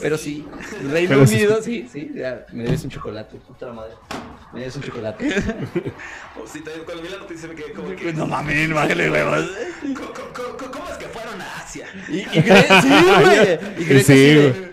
Pero 0.00 0.16
sí, 0.16 0.46
Reino 0.92 1.08
Pero 1.08 1.26
sí. 1.26 1.34
Unido, 1.34 1.60
sí, 1.62 1.88
sí, 1.92 2.12
ya, 2.14 2.46
me 2.52 2.62
debes 2.64 2.84
un 2.84 2.90
chocolate, 2.90 3.36
puta 3.38 3.72
madre. 3.72 3.94
Me 4.52 4.60
debes 4.60 4.76
un 4.76 4.82
chocolate. 4.82 5.28
O 6.40 6.46
sí, 6.46 6.60
también 6.60 6.84
cuando 6.84 7.02
vi 7.02 7.08
la 7.08 7.18
noticia 7.18 7.48
me 7.48 7.54
quedé 7.56 7.72
como 7.72 7.94
que... 7.96 8.12
no 8.12 8.26
mames, 8.26 8.72
bájale, 8.72 9.10
huevos. 9.10 9.50
¿Cómo, 9.82 10.12
cómo- 10.32 10.70
cómo- 10.72 10.88
es 10.88 10.96
que 10.98 11.06
fueron 11.06 11.40
a 11.40 11.56
Asia? 11.56 11.86
Y, 12.08 12.18
y 12.18 12.24
Gre- 12.24 12.80
sí, 12.80 12.88
güey. 12.88 13.82
Y 13.82 13.84
Grecia 13.86 14.14
Sí, 14.14 14.34
güey. 14.36 14.70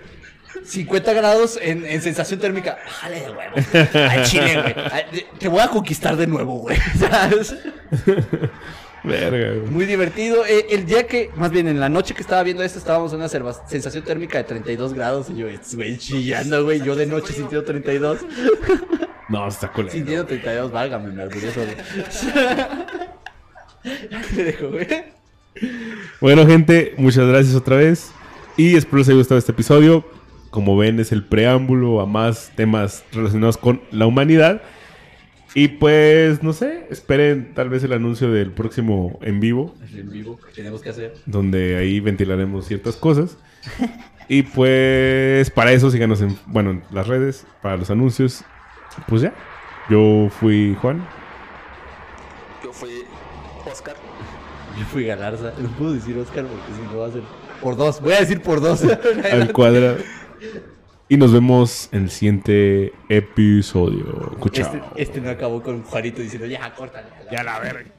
50 0.67 1.13
grados 1.13 1.57
en, 1.61 1.85
en 1.85 2.01
sensación 2.01 2.39
térmica. 2.39 2.77
Bájale 2.85 3.21
de 3.21 3.29
huevos. 3.31 3.75
Al 3.95 4.23
chile, 4.25 4.61
güey. 4.61 5.25
Te 5.39 5.47
voy 5.47 5.61
a 5.61 5.67
conquistar 5.67 6.15
de 6.17 6.27
nuevo, 6.27 6.59
güey. 6.59 6.77
¿Sabes? 6.99 7.55
Verga, 9.03 9.59
güey. 9.59 9.71
Muy 9.71 9.85
divertido. 9.85 10.45
Eh, 10.45 10.67
el 10.71 10.85
día 10.85 11.07
que, 11.07 11.29
más 11.35 11.51
bien 11.51 11.67
en 11.67 11.79
la 11.79 11.89
noche 11.89 12.13
que 12.13 12.21
estaba 12.21 12.43
viendo 12.43 12.63
esto, 12.63 12.79
estábamos 12.79 13.13
en 13.13 13.19
una 13.19 13.29
sensación 13.29 14.03
térmica 14.03 14.37
de 14.37 14.43
32 14.43 14.93
grados. 14.93 15.29
Y 15.29 15.37
yo, 15.37 15.47
güey, 15.73 15.97
chillando, 15.97 16.63
güey. 16.65 16.81
Yo 16.81 16.95
de 16.95 17.05
noche 17.05 17.33
sintiendo 17.33 17.63
32. 17.63 18.19
No, 19.29 19.45
está 19.45 19.69
culero. 19.69 19.91
Sintiendo 19.91 20.25
32, 20.25 20.71
válgame, 20.71 21.11
me 21.11 21.29
solo. 21.51 21.71
Me 23.83 24.43
dejo, 24.43 24.69
güey. 24.69 24.87
Bueno, 26.21 26.47
gente, 26.47 26.93
muchas 26.95 27.27
gracias 27.27 27.53
otra 27.53 27.75
vez. 27.75 28.11
Y 28.55 28.77
espero 28.77 28.99
les 28.99 29.09
haya 29.09 29.17
gustado 29.17 29.37
este 29.37 29.51
episodio. 29.51 30.16
Como 30.49 30.77
ven, 30.77 30.99
es 30.99 31.11
el 31.11 31.23
preámbulo 31.23 32.01
a 32.01 32.05
más 32.05 32.51
temas 32.55 33.03
relacionados 33.11 33.57
con 33.57 33.81
la 33.91 34.05
humanidad. 34.05 34.61
Y 35.53 35.69
pues, 35.69 36.43
no 36.43 36.53
sé, 36.53 36.85
esperen 36.89 37.53
tal 37.55 37.69
vez 37.69 37.83
el 37.83 37.93
anuncio 37.93 38.31
del 38.31 38.51
próximo 38.51 39.17
en 39.21 39.39
vivo, 39.39 39.73
En 39.95 40.11
vivo, 40.11 40.37
¿qué 40.45 40.51
tenemos 40.53 40.81
que 40.81 40.89
hacer? 40.89 41.13
donde 41.25 41.77
ahí 41.77 41.99
ventilaremos 41.99 42.65
ciertas 42.67 42.95
cosas. 42.95 43.37
Y 44.29 44.43
pues, 44.43 45.49
para 45.51 45.71
eso 45.71 45.89
síganos 45.89 46.21
en, 46.21 46.37
bueno, 46.47 46.71
en 46.71 46.83
las 46.91 47.07
redes, 47.07 47.47
para 47.61 47.77
los 47.77 47.89
anuncios. 47.89 48.43
Pues 49.07 49.21
ya, 49.21 49.33
yo 49.89 50.29
fui 50.29 50.75
Juan. 50.81 51.07
Yo 52.63 52.73
fui 52.73 53.05
Oscar. 53.71 53.95
Yo 54.77 54.85
fui 54.85 55.05
Galarza. 55.05 55.53
No 55.57 55.69
puedo 55.69 55.93
decir 55.93 56.17
Oscar 56.17 56.45
porque 56.45 56.73
si 56.75 56.93
no 56.93 56.99
va 56.99 57.07
a 57.07 57.11
ser 57.11 57.23
por 57.61 57.75
dos. 57.77 58.01
Voy 58.01 58.13
a 58.13 58.19
decir 58.19 58.41
por 58.41 58.59
dos. 58.61 58.83
Al 59.31 59.51
cuadrado. 59.53 59.97
Y 61.09 61.15
nos 61.17 61.31
vemos 61.31 61.89
en 61.93 62.03
el 62.03 62.09
siguiente 62.09 62.93
episodio. 63.07 64.35
Este, 64.51 64.81
este 64.97 65.21
no 65.21 65.29
acabó 65.29 65.63
con 65.63 65.83
Juanito 65.83 66.21
diciendo, 66.21 66.47
ya, 66.47 66.73
córtale. 66.73 67.07
Ya 67.31 67.43
la 67.43 67.59
verga. 67.59 67.96